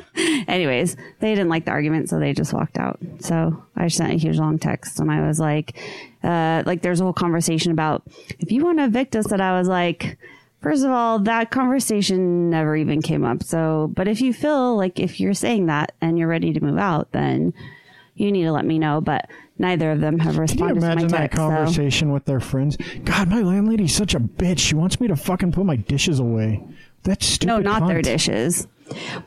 Anyways, 0.48 0.98
they 1.20 1.30
didn't 1.34 1.48
like 1.48 1.64
the 1.64 1.70
argument. 1.70 2.10
So 2.10 2.18
they 2.18 2.34
just 2.34 2.52
walked 2.52 2.76
out. 2.76 2.98
So 3.20 3.64
I 3.74 3.88
sent 3.88 4.12
a 4.12 4.18
huge 4.18 4.36
long 4.36 4.58
text 4.58 5.00
and 5.00 5.10
I 5.10 5.26
was 5.26 5.40
like, 5.40 5.78
uh, 6.22 6.62
like 6.66 6.82
there's 6.82 7.00
a 7.00 7.04
whole 7.04 7.14
conversation 7.14 7.72
about 7.72 8.02
if 8.38 8.52
you 8.52 8.66
want 8.66 8.80
to 8.80 8.84
evict 8.84 9.16
us 9.16 9.28
that 9.28 9.40
I 9.40 9.58
was 9.58 9.66
like, 9.66 10.18
First 10.62 10.84
of 10.84 10.90
all, 10.90 11.18
that 11.20 11.50
conversation 11.50 12.50
never 12.50 12.76
even 12.76 13.00
came 13.00 13.24
up. 13.24 13.42
So, 13.42 13.90
but 13.94 14.06
if 14.08 14.20
you 14.20 14.32
feel 14.34 14.76
like 14.76 15.00
if 15.00 15.18
you're 15.18 15.32
saying 15.34 15.66
that 15.66 15.92
and 16.00 16.18
you're 16.18 16.28
ready 16.28 16.52
to 16.52 16.60
move 16.60 16.76
out, 16.78 17.12
then 17.12 17.54
you 18.14 18.30
need 18.30 18.42
to 18.44 18.52
let 18.52 18.66
me 18.66 18.78
know. 18.78 19.00
But 19.00 19.30
neither 19.58 19.90
of 19.90 20.00
them 20.00 20.18
have 20.18 20.34
Can 20.34 20.34
you 20.34 20.40
responded 20.42 20.74
to 20.74 20.80
my 20.86 20.92
imagine 20.92 21.08
that 21.08 21.16
text. 21.18 21.36
so- 21.38 21.48
conversation 21.48 22.12
with 22.12 22.26
their 22.26 22.40
friends? 22.40 22.76
God, 23.04 23.28
my 23.28 23.40
landlady's 23.40 23.94
such 23.94 24.14
a 24.14 24.20
bitch. 24.20 24.58
She 24.58 24.74
wants 24.74 25.00
me 25.00 25.08
to 25.08 25.16
fucking 25.16 25.52
put 25.52 25.64
my 25.64 25.76
dishes 25.76 26.18
away. 26.20 26.62
That's 27.04 27.24
stupid. 27.24 27.46
No, 27.46 27.58
not 27.60 27.86
their 27.88 28.02
dishes. 28.02 28.68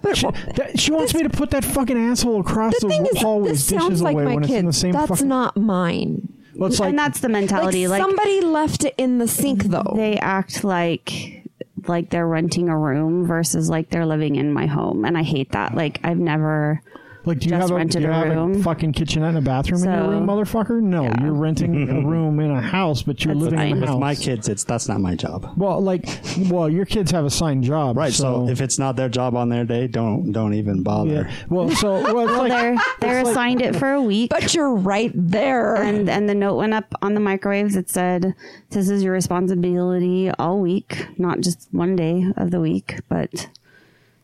But 0.03 0.17
She, 0.17 0.27
that- 0.55 0.79
she 0.79 0.91
wants 0.91 1.15
me 1.15 1.23
to 1.23 1.29
put 1.29 1.49
that 1.51 1.65
fucking 1.65 1.97
asshole 1.97 2.41
across 2.41 2.75
the 2.79 2.87
the, 2.87 2.93
thing 2.93 3.05
is, 3.07 3.23
with 3.23 3.45
this 3.53 3.65
dishes 3.67 3.81
sounds 3.81 4.01
like 4.03 4.13
away 4.13 4.25
my 4.25 4.35
when 4.35 4.43
it's 4.43 4.53
in 4.53 4.65
the 4.67 4.73
same 4.73 4.91
That's 4.91 5.09
fucking. 5.09 5.27
not 5.27 5.57
mine. 5.57 6.31
Well, 6.55 6.69
it's 6.69 6.79
like, 6.79 6.89
and 6.89 6.99
that's 6.99 7.19
the 7.19 7.29
mentality. 7.29 7.87
Like, 7.87 7.99
Like, 7.99 8.07
somebody 8.09 8.41
left 8.41 8.83
it 8.85 8.95
in 8.97 9.17
the 9.17 9.27
sink, 9.27 9.65
though. 9.65 9.93
they 9.95 10.17
act 10.17 10.63
like 10.63 11.41
like 11.87 12.09
they're 12.11 12.27
renting 12.27 12.69
a 12.69 12.77
room 12.77 13.25
versus 13.25 13.69
like 13.69 13.89
they're 13.89 14.05
living 14.05 14.35
in 14.37 14.53
my 14.53 14.65
home, 14.67 15.03
and 15.05 15.17
I 15.17 15.23
hate 15.23 15.51
that. 15.51 15.75
Like 15.75 15.99
I've 16.03 16.17
never. 16.19 16.81
Like, 17.25 17.39
do 17.39 17.49
you 17.49 17.55
have 17.55 17.71
a, 17.71 17.85
do 17.85 17.99
you 18.01 18.09
a 18.09 18.13
have 18.13 18.27
a 18.27 18.35
room. 18.35 18.61
fucking 18.63 18.91
kitchenette 18.93 19.29
and 19.29 19.37
a 19.37 19.41
bathroom 19.41 19.83
in 19.83 19.89
your 19.89 20.09
room, 20.09 20.27
motherfucker? 20.27 20.81
No, 20.81 21.03
Yeah. 21.03 21.23
you're 21.23 21.33
renting 21.33 21.89
a 21.89 22.01
room 22.07 22.39
in 22.39 22.51
a 22.51 22.61
house, 22.61 23.01
but 23.01 23.23
you're 23.23 23.33
That's 23.33 23.43
living 23.45 23.59
in 23.59 23.65
fine. 23.69 23.75
the 23.75 23.81
With 23.81 23.89
house. 23.91 23.99
my 23.99 24.15
kids, 24.15 24.49
it's 24.49 24.63
that's 24.65 24.87
not 24.89 24.99
my 25.01 25.15
job. 25.15 25.53
well, 25.55 25.79
like, 25.81 26.05
well, 26.49 26.69
your 26.69 26.85
kids 26.85 27.11
have 27.11 27.23
a 27.25 27.29
signed 27.29 27.63
job, 27.63 27.95
Right. 27.97 28.11
So, 28.11 28.45
So, 28.45 28.49
if 28.51 28.59
it's 28.61 28.77
not 28.77 28.95
their 28.95 29.09
job 29.09 29.35
on 29.35 29.49
their 29.49 29.63
day, 29.65 29.87
don't 29.87 30.31
don't 30.31 30.53
even 30.53 30.83
bother. 30.83 31.11
yeah. 31.29 31.31
Well, 31.49 31.69
so 31.71 32.01
well, 32.13 32.27
it's 32.27 32.37
like, 32.37 32.51
They're 32.51 32.75
they're 32.99 33.19
it's 33.19 33.25
like- 33.27 33.31
assigned 33.31 33.61
it 33.61 33.75
for 33.75 33.91
a 33.93 34.01
week. 34.01 34.29
but 34.29 34.53
you're 34.53 34.73
right 34.75 35.11
there. 35.15 35.75
and 35.75 36.09
and 36.09 36.27
the 36.29 36.35
note 36.35 36.55
went 36.57 36.73
up 36.73 36.93
on 37.01 37.13
the 37.13 37.19
microwaves. 37.19 37.75
It 37.75 37.89
said, 37.89 38.33
"This 38.71 38.89
is 38.89 39.03
your 39.03 39.13
responsibility 39.13 40.29
all 40.39 40.59
week, 40.59 41.07
not 41.17 41.39
just 41.41 41.67
one 41.71 41.95
day 41.95 42.25
of 42.37 42.51
the 42.51 42.59
week." 42.59 42.99
But 43.09 43.49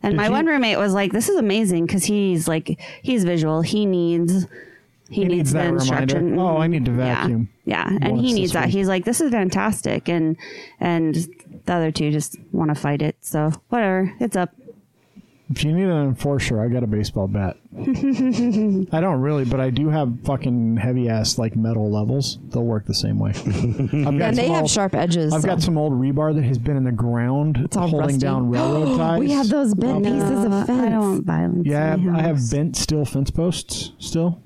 and 0.03 0.11
Did 0.13 0.17
my 0.17 0.25
you- 0.27 0.31
one 0.31 0.45
roommate 0.45 0.77
was 0.77 0.93
like, 0.93 1.11
"This 1.11 1.29
is 1.29 1.35
amazing" 1.37 1.85
because 1.85 2.03
he's 2.05 2.47
like 2.47 2.79
he's 3.01 3.23
visual. 3.23 3.61
He 3.61 3.85
needs 3.85 4.45
he, 5.09 5.15
He 5.15 5.25
needs, 5.25 5.33
needs 5.35 5.51
the 5.53 5.57
that 5.57 5.63
reminder. 5.73 6.03
instruction. 6.03 6.39
Oh, 6.39 6.57
I 6.57 6.67
need 6.67 6.85
to 6.85 6.91
vacuum. 6.91 7.49
Yeah, 7.65 7.87
and 8.01 8.19
he 8.19 8.31
needs 8.33 8.53
that. 8.53 8.65
week. 8.67 8.75
He's 8.75 8.87
like, 8.87 9.05
"This 9.05 9.19
is 9.21 9.31
fantastic," 9.31 10.07
and 10.07 10.37
and 10.79 11.15
the 11.65 11.73
other 11.73 11.91
two 11.91 12.11
just 12.11 12.35
want 12.51 12.69
to 12.69 12.75
fight 12.75 13.01
it. 13.01 13.15
So 13.21 13.51
whatever, 13.69 14.13
it's 14.19 14.35
up. 14.35 14.51
If 15.51 15.63
you 15.63 15.73
need 15.73 15.85
an 15.85 16.03
enforcer, 16.05 16.61
I 16.63 16.67
got 16.67 16.83
a 16.83 16.87
baseball 16.87 17.27
bat. 17.27 17.57
I 17.75 19.01
don't 19.01 19.19
really, 19.19 19.45
but 19.45 19.59
I 19.59 19.71
do 19.71 19.89
have 19.89 20.13
fucking 20.23 20.77
heavy 20.77 21.09
ass 21.09 21.39
like 21.39 21.55
metal 21.55 21.91
levels. 21.91 22.37
They'll 22.49 22.63
work 22.65 22.85
the 22.85 22.93
same 22.93 23.17
way. 23.17 23.31
I've 23.35 23.41
got 23.41 23.93
and 24.03 24.37
they 24.37 24.45
some 24.45 24.53
have 24.53 24.61
old- 24.63 24.69
sharp 24.69 24.93
edges. 24.93 25.33
I've 25.33 25.41
so. 25.41 25.47
got 25.47 25.61
some 25.63 25.75
old 25.77 25.93
rebar 25.93 26.35
that 26.35 26.43
has 26.43 26.59
been 26.59 26.77
in 26.77 26.83
the 26.83 26.91
ground 26.91 27.57
it's 27.57 27.75
all 27.75 27.87
holding 27.87 28.07
rusty. 28.09 28.19
down 28.19 28.49
railroad 28.51 28.95
ties. 28.97 29.19
we 29.21 29.31
have 29.31 29.49
those 29.49 29.73
bent 29.73 30.03
pieces 30.03 30.43
of 30.45 30.51
fence. 30.51 30.69
I 30.69 30.89
don't 30.89 30.99
want 30.99 31.25
violence. 31.25 31.67
Yeah, 31.67 31.95
in 31.95 32.11
my 32.11 32.19
I 32.19 32.21
have 32.21 32.39
bent 32.51 32.75
steel 32.75 33.05
fence 33.05 33.31
posts 33.31 33.93
still. 33.97 34.43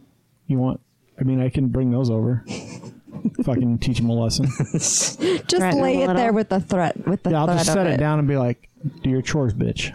You 0.47 0.57
want? 0.59 0.79
I 1.19 1.23
mean, 1.23 1.41
I 1.41 1.49
can 1.49 1.67
bring 1.67 1.91
those 1.91 2.09
over. 2.09 2.45
fucking 3.43 3.79
teach 3.79 3.97
them 3.97 4.09
a 4.09 4.13
lesson. 4.13 4.45
Just 4.73 5.19
Threaten 5.49 5.81
lay 5.81 6.01
a 6.03 6.11
it 6.11 6.13
there 6.15 6.33
with 6.33 6.49
the 6.49 6.59
threat. 6.59 7.05
With 7.07 7.23
the 7.23 7.31
Yeah, 7.31 7.41
I'll 7.41 7.45
threat 7.47 7.57
just 7.59 7.73
set 7.73 7.87
it 7.87 7.93
it 7.93 7.97
down 7.97 8.19
and 8.19 8.27
be 8.27 8.37
like, 8.37 8.69
do 9.01 9.09
your 9.09 9.21
chores, 9.21 9.53
bitch. 9.53 9.91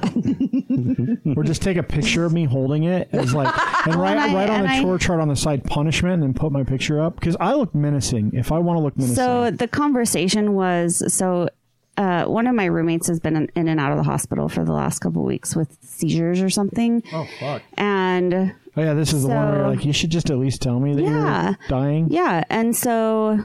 or 1.36 1.42
just 1.44 1.62
take 1.62 1.76
a 1.76 1.82
picture 1.82 2.24
of 2.24 2.32
me 2.32 2.44
holding 2.44 2.84
it 2.84 3.08
as 3.12 3.34
like, 3.34 3.52
and 3.86 3.94
write, 4.00 4.16
and 4.16 4.20
I- 4.20 4.34
write 4.34 4.50
on 4.50 4.62
the 4.62 4.68
I- 4.70 4.80
chore 4.82 4.98
chart 4.98 5.20
on 5.20 5.28
the 5.28 5.36
side 5.36 5.64
punishment 5.64 6.14
and 6.14 6.22
then 6.22 6.34
put 6.34 6.52
my 6.52 6.64
picture 6.64 7.00
up. 7.00 7.14
Because 7.16 7.36
I 7.40 7.54
look 7.54 7.74
menacing 7.74 8.32
if 8.34 8.52
I 8.52 8.58
want 8.58 8.78
to 8.78 8.82
look 8.82 8.96
menacing. 8.96 9.16
So 9.16 9.50
the 9.50 9.68
conversation 9.68 10.54
was 10.54 11.02
so 11.12 11.48
uh, 11.96 12.24
one 12.26 12.46
of 12.46 12.54
my 12.54 12.66
roommates 12.66 13.08
has 13.08 13.18
been 13.20 13.34
in, 13.36 13.50
in 13.56 13.68
and 13.68 13.80
out 13.80 13.90
of 13.92 13.98
the 13.98 14.04
hospital 14.04 14.48
for 14.48 14.64
the 14.64 14.72
last 14.72 15.00
couple 15.00 15.24
weeks 15.24 15.56
with 15.56 15.76
seizures 15.82 16.40
or 16.40 16.48
something. 16.50 17.02
oh, 17.12 17.26
fuck. 17.40 17.62
And 17.76 18.54
Oh, 18.76 18.82
yeah, 18.82 18.94
this 18.94 19.12
is 19.12 19.22
the 19.24 19.28
one 19.30 19.48
where 19.48 19.58
you're 19.58 19.68
like, 19.70 19.84
you 19.84 19.92
should 19.92 20.10
just 20.10 20.30
at 20.30 20.38
least 20.38 20.62
tell 20.62 20.78
me 20.78 20.94
that 20.94 21.02
Yeah. 21.02 21.46
you're 21.48 21.56
dying. 21.68 22.06
yeah, 22.10 22.44
and 22.48 22.76
so 22.76 23.44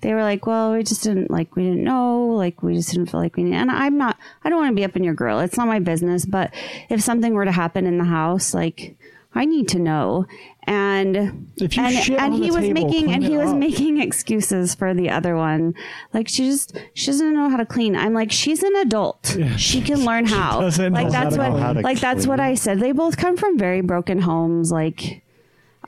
they 0.00 0.14
were 0.14 0.22
like, 0.22 0.46
"Well, 0.46 0.72
we 0.72 0.82
just 0.82 1.02
didn't 1.02 1.30
like 1.30 1.56
we 1.56 1.64
didn't 1.64 1.84
know, 1.84 2.26
like 2.28 2.62
we 2.62 2.74
just 2.74 2.90
didn't 2.92 3.10
feel 3.10 3.20
like 3.20 3.36
we 3.36 3.44
need." 3.44 3.54
And 3.54 3.70
I'm 3.70 3.96
not, 3.98 4.16
I 4.44 4.48
don't 4.50 4.58
want 4.58 4.70
to 4.70 4.76
be 4.76 4.84
up 4.84 4.96
in 4.96 5.04
your 5.04 5.14
grill. 5.14 5.40
It's 5.40 5.56
not 5.56 5.66
my 5.66 5.78
business. 5.80 6.24
But 6.24 6.52
if 6.88 7.00
something 7.02 7.34
were 7.34 7.44
to 7.44 7.52
happen 7.52 7.86
in 7.86 7.98
the 7.98 8.04
house, 8.04 8.54
like 8.54 8.96
I 9.34 9.44
need 9.44 9.68
to 9.68 9.78
know. 9.78 10.26
And 10.64 11.48
If 11.56 11.76
you 11.78 11.82
and, 11.82 11.94
shit 11.94 12.18
and 12.20 12.34
on 12.34 12.40
the 12.40 12.44
he 12.44 12.50
was 12.50 12.60
table, 12.60 12.74
making 12.74 13.10
and 13.10 13.24
he 13.24 13.38
was 13.38 13.50
up. 13.52 13.56
making 13.56 14.00
excuses 14.02 14.74
for 14.74 14.92
the 14.92 15.08
other 15.08 15.34
one. 15.34 15.74
Like 16.12 16.28
she 16.28 16.44
just 16.50 16.76
she 16.92 17.06
doesn't 17.06 17.32
know 17.32 17.48
how 17.48 17.56
to 17.56 17.64
clean. 17.64 17.96
I'm 17.96 18.12
like, 18.12 18.30
she's 18.30 18.62
an 18.62 18.76
adult. 18.76 19.36
She 19.56 19.80
can 19.80 20.04
learn 20.04 20.26
how. 20.36 20.60
like 20.60 21.10
that's 21.10 21.38
what 21.38 21.52
clean. 21.52 21.82
Like 21.82 22.00
that's 22.00 22.26
what. 22.26 22.38
I 22.38 22.54
said. 22.54 22.80
They 22.80 22.92
both 22.92 23.16
come 23.16 23.36
from 23.38 23.56
very 23.58 23.80
broken 23.80 24.20
homes. 24.20 24.70
Like 24.70 25.22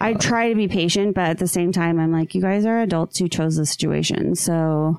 I 0.00 0.14
try 0.14 0.48
to 0.48 0.54
be 0.54 0.66
patient, 0.68 1.14
but 1.14 1.24
at 1.28 1.38
the 1.38 1.46
same 1.46 1.72
time, 1.72 2.00
I'm 2.00 2.10
like, 2.12 2.34
you 2.34 2.40
guys 2.40 2.64
are 2.64 2.80
adults 2.80 3.18
who 3.18 3.28
chose 3.28 3.56
the 3.56 3.66
situation. 3.66 4.34
So, 4.34 4.98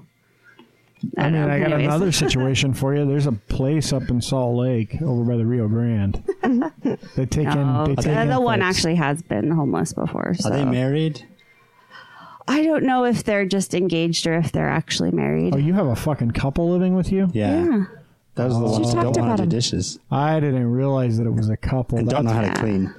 I, 1.18 1.22
I 1.22 1.30
mean, 1.32 1.34
know. 1.34 1.50
I 1.50 1.60
got 1.60 1.66
Anyways. 1.74 1.86
another 1.88 2.12
situation 2.12 2.74
for 2.74 2.96
you. 2.96 3.06
There's 3.06 3.26
a 3.26 3.32
place 3.32 3.92
up 3.94 4.10
in 4.10 4.22
Salt 4.22 4.56
Lake 4.58 5.02
over 5.02 5.24
by 5.24 5.38
the 5.38 5.46
Rio 5.46 5.68
Grande. 5.68 6.24
they 7.16 7.26
take 7.26 7.48
No, 7.48 7.52
in. 7.54 7.68
They 7.68 7.92
oh, 7.92 7.96
take 7.96 8.06
the, 8.06 8.22
in 8.22 8.30
the 8.30 8.40
one 8.40 8.60
folks. 8.60 8.78
actually 8.78 8.96
has 8.96 9.22
been 9.24 9.50
homeless 9.50 9.94
before. 9.94 10.36
So 10.36 10.50
Are 10.52 10.58
they 10.58 10.66
married? 10.66 11.26
I 12.48 12.64
don't 12.64 12.84
know 12.84 13.06
if 13.06 13.24
they're 13.24 13.46
just 13.46 13.74
engaged 13.74 14.28
or 14.28 14.34
if 14.36 14.52
they're 14.52 14.70
actually 14.70 15.12
married. 15.12 15.56
Oh, 15.56 15.58
you 15.58 15.74
have 15.74 15.88
a 15.88 15.96
fucking 15.96 16.32
couple 16.32 16.70
living 16.70 16.96
with 16.96 17.12
you? 17.12 17.30
Yeah. 17.34 17.64
yeah. 17.66 17.86
Those 18.36 18.54
are 18.54 18.60
the 18.62 18.66
ones 18.70 18.94
who 18.94 19.02
don't 19.02 19.06
want 19.06 19.18
about 19.18 19.38
to 19.38 19.44
do 19.44 19.50
dishes 19.50 20.00
I 20.10 20.40
didn't 20.40 20.72
realize 20.72 21.18
that 21.18 21.28
it 21.28 21.34
was 21.34 21.50
a 21.50 21.58
couple. 21.58 21.98
and 22.00 22.10
don't 22.10 22.26
know 22.26 22.32
how 22.32 22.42
to 22.42 22.48
Yeah. 22.48 22.54
clean. 22.62 22.94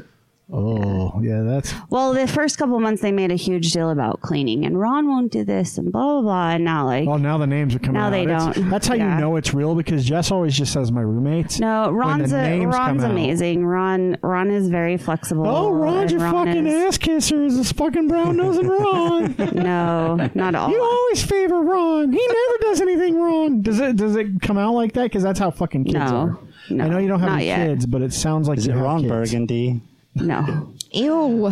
Oh, 0.55 1.19
yeah, 1.23 1.41
that's 1.43 1.73
Well, 1.89 2.13
the 2.13 2.27
first 2.29 2.59
couple 2.59 2.79
months 2.79 3.01
they 3.01 3.11
made 3.11 3.31
a 3.31 3.37
huge 3.37 3.73
deal 3.73 3.89
about 3.91 4.21
cleaning, 4.21 4.67
and 4.67 4.79
Ron 4.79 5.09
won't 5.09 5.33
do 5.33 5.45
this, 5.45 5.79
and 5.79 5.91
blah 5.91 6.21
blah 6.21 6.23
blah. 6.23 6.51
And 6.51 6.65
now, 6.65 6.85
like, 6.85 7.09
Oh, 7.09 7.17
now 7.17 7.39
the 7.39 7.47
names 7.47 7.75
are 7.75 7.79
coming 7.79 7.95
Now 8.01 8.09
out. 8.09 8.11
they 8.11 8.25
It's- 8.25 8.55
don't. 8.57 8.69
That's 8.69 8.87
how 8.87 8.95
Yeah. 8.95 9.15
you 9.15 9.21
know 9.23 9.37
it's 9.37 9.55
real 9.55 9.75
because 9.75 10.05
Jess 10.05 10.31
always 10.31 10.55
just 10.57 10.73
says 10.73 10.93
my 10.93 11.01
roommates. 11.01 11.59
no, 11.59 11.85
When 11.87 11.95
Ron's 11.95 12.33
a, 12.33 12.43
names 12.43 12.65
Ron's 12.67 13.01
come 13.03 13.11
out. 13.11 13.11
amazing. 13.13 13.65
Ron 13.65 14.17
Ron 14.23 14.51
is 14.51 14.69
very 14.69 14.99
flexible. 14.99 15.47
Oh, 15.47 15.71
Ron's 15.73 16.13
and 16.13 16.21
your 16.21 16.31
Ron 16.31 16.47
fucking 16.47 16.67
is- 16.67 16.83
ass 16.85 16.99
kisser 16.99 17.43
is 17.45 17.57
this 17.57 17.73
fucking 17.73 18.09
brown 18.09 18.37
nosing 18.37 18.69
Ron. 18.69 19.35
No, 19.55 20.17
not 20.35 20.49
at 20.49 20.55
all. 20.55 20.71
you 20.71 20.81
always 20.83 21.23
favor 21.25 21.61
Ron. 21.63 22.13
He 22.13 22.19
never 22.27 22.59
does 22.61 22.81
anything 22.81 23.17
wrong. 23.17 23.63
Does 23.63 23.81
it? 23.81 23.97
Does 23.97 24.17
it 24.17 24.43
come 24.43 24.59
out 24.59 24.75
like 24.75 24.93
that? 24.95 25.05
Because 25.05 25.23
that's 25.23 25.39
how 25.39 25.51
fucking 25.51 25.85
kids 25.85 25.95
No. 26.11 26.17
are. 26.17 26.39
No, 26.71 26.85
I 26.85 26.89
know 26.89 26.99
you 26.99 27.09
don't 27.09 27.21
have 27.21 27.29
not 27.31 27.37
any 27.39 27.47
yet. 27.47 27.67
kids, 27.67 27.87
but 27.87 28.03
it 28.03 28.13
sounds 28.13 28.49
like 28.49 28.59
Is 28.59 28.67
you 28.67 28.73
it 28.73 28.77
have 28.77 28.85
Ron 28.85 29.01
kids. 29.01 29.11
Burgundy? 29.11 29.81
No, 30.15 30.75
Ew. 30.95 31.51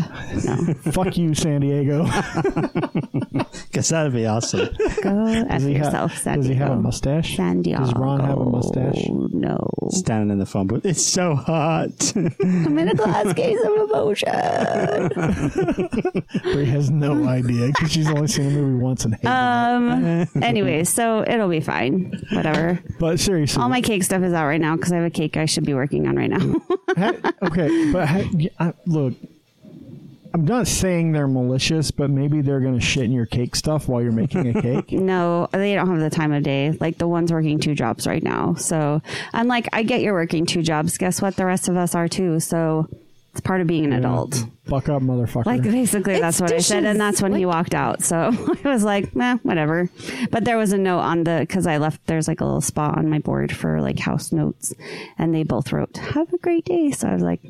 Fuck 0.93 1.17
you, 1.17 1.35
San 1.35 1.61
Diego. 1.63 2.05
Guess 3.73 3.89
that'd 3.91 4.13
be 4.13 4.27
awesome. 4.27 4.69
go 5.03 5.27
F 5.27 5.49
Does 5.49 5.63
he, 5.65 5.75
ha- 5.75 5.85
yourself, 5.85 6.19
San 6.19 6.39
does 6.39 6.47
he 6.49 6.55
have 6.55 6.73
a 6.73 6.77
mustache? 6.77 7.37
San 7.37 7.63
Diego. 7.63 7.81
Does 7.85 7.95
Ron 7.95 8.21
have 8.21 8.39
a 8.39 8.45
mustache? 8.45 9.07
No. 9.09 9.59
Standing 9.91 10.31
in 10.31 10.39
the 10.39 10.47
phone 10.47 10.67
booth. 10.67 10.85
It's 10.85 11.05
so 11.07 11.35
hot. 11.37 12.13
I'm 12.17 12.79
in 12.79 12.89
a 12.89 12.95
glass 12.95 13.33
case 13.35 13.59
of 13.65 13.73
emotion. 13.91 14.29
Bree 16.53 16.65
has 16.67 16.91
no 16.91 17.27
idea 17.29 17.69
because 17.69 17.93
she's 17.93 18.09
only 18.09 18.27
seen 18.29 18.53
the 18.53 18.61
movie 18.61 18.83
once 18.83 19.05
and 19.05 19.15
hated 19.15 19.29
Um. 19.29 20.27
Anyways, 20.43 20.89
so 20.93 21.25
it'll 21.27 21.49
be 21.49 21.61
fine. 21.61 22.21
Whatever. 22.33 22.81
But 22.99 23.21
seriously, 23.21 23.63
All 23.63 23.69
my 23.69 23.81
cake 23.81 24.03
stuff 24.03 24.23
is 24.23 24.33
out 24.33 24.47
right 24.47 24.61
now 24.61 24.77
because 24.77 24.93
I 24.93 24.97
have 24.97 25.05
a 25.07 25.11
cake 25.11 25.37
I 25.37 25.47
should 25.47 25.65
be 25.65 25.75
working 25.75 26.09
on 26.09 26.17
right 26.17 26.31
now. 26.31 26.55
Okay, 27.43 27.93
but 27.93 28.09
ha- 28.09 28.29
y- 28.33 28.51
I- 28.59 28.75
look, 28.87 29.15
I'm 30.33 30.45
not 30.45 30.67
saying 30.69 31.13
they're 31.13 31.27
malicious, 31.27 31.91
but 31.91 32.11
maybe 32.11 32.41
they're 32.41 32.61
going 32.61 32.79
to 32.79 32.85
shit 32.85 33.05
in 33.05 33.13
your 33.13 33.27
cake 33.27 33.57
stuff 33.57 33.89
while 33.89 34.01
you're 34.01 34.13
making 34.13 34.57
a 34.57 34.63
cake. 34.63 34.93
no, 34.93 35.49
they 35.53 35.75
don't 35.75 35.89
have 35.89 35.99
the 35.99 36.11
time 36.11 36.33
of 36.33 36.43
day. 36.43 36.77
Like 36.81 36.99
the 36.99 37.09
one's 37.09 37.33
working 37.33 37.59
two 37.59 37.75
jobs 37.75 38.07
right 38.07 38.23
now. 38.23 38.55
So 38.55 39.03
I'm 39.33 39.49
like, 39.49 39.69
I 39.73 39.83
get 39.83 40.03
you're 40.03 40.15
working 40.15 40.47
two 40.47 40.63
jobs. 40.63 40.99
Guess 40.99 41.21
what? 41.21 41.37
The 41.37 41.47
rest 41.47 41.69
of 41.69 41.77
us 41.77 41.95
are 41.95 42.09
too. 42.09 42.39
So 42.39 42.89
it's 43.33 43.41
part 43.41 43.61
of 43.61 43.67
being 43.67 43.85
an 43.85 43.93
adult. 43.93 44.45
Fuck 44.65 44.89
up, 44.89 45.03
motherfucker. 45.03 45.47
Like 45.47 45.63
basically, 45.63 46.15
It's 46.15 46.21
that's 46.21 46.41
what 46.41 46.53
I 46.53 46.59
said, 46.59 46.85
and 46.85 47.01
that's 47.01 47.23
when 47.23 47.35
he 47.35 47.47
walked 47.47 47.75
out. 47.75 48.03
So 48.03 48.17
I 48.65 48.69
was 48.69 48.83
like, 48.83 49.15
"Nah, 49.15 49.37
whatever." 49.39 49.89
But 50.31 50.45
there 50.45 50.59
was 50.59 50.73
a 50.73 50.79
note 50.79 50.99
on 50.99 51.25
the 51.25 51.39
because 51.41 51.67
I 51.67 51.79
left. 51.79 52.07
There's 52.07 52.27
like 52.27 52.41
a 52.41 52.45
little 52.45 52.61
spot 52.61 52.99
on 52.99 53.09
my 53.09 53.21
board 53.21 53.55
for 53.55 53.81
like 53.81 53.99
house 53.99 54.33
notes, 54.33 54.75
and 55.17 55.33
they 55.35 55.45
both 55.45 55.73
wrote, 55.73 55.97
"Have 55.97 56.33
a 56.33 56.39
great 56.39 56.65
day." 56.65 56.91
So 56.91 57.09
I 57.09 57.15
was 57.15 57.23
like, 57.23 57.41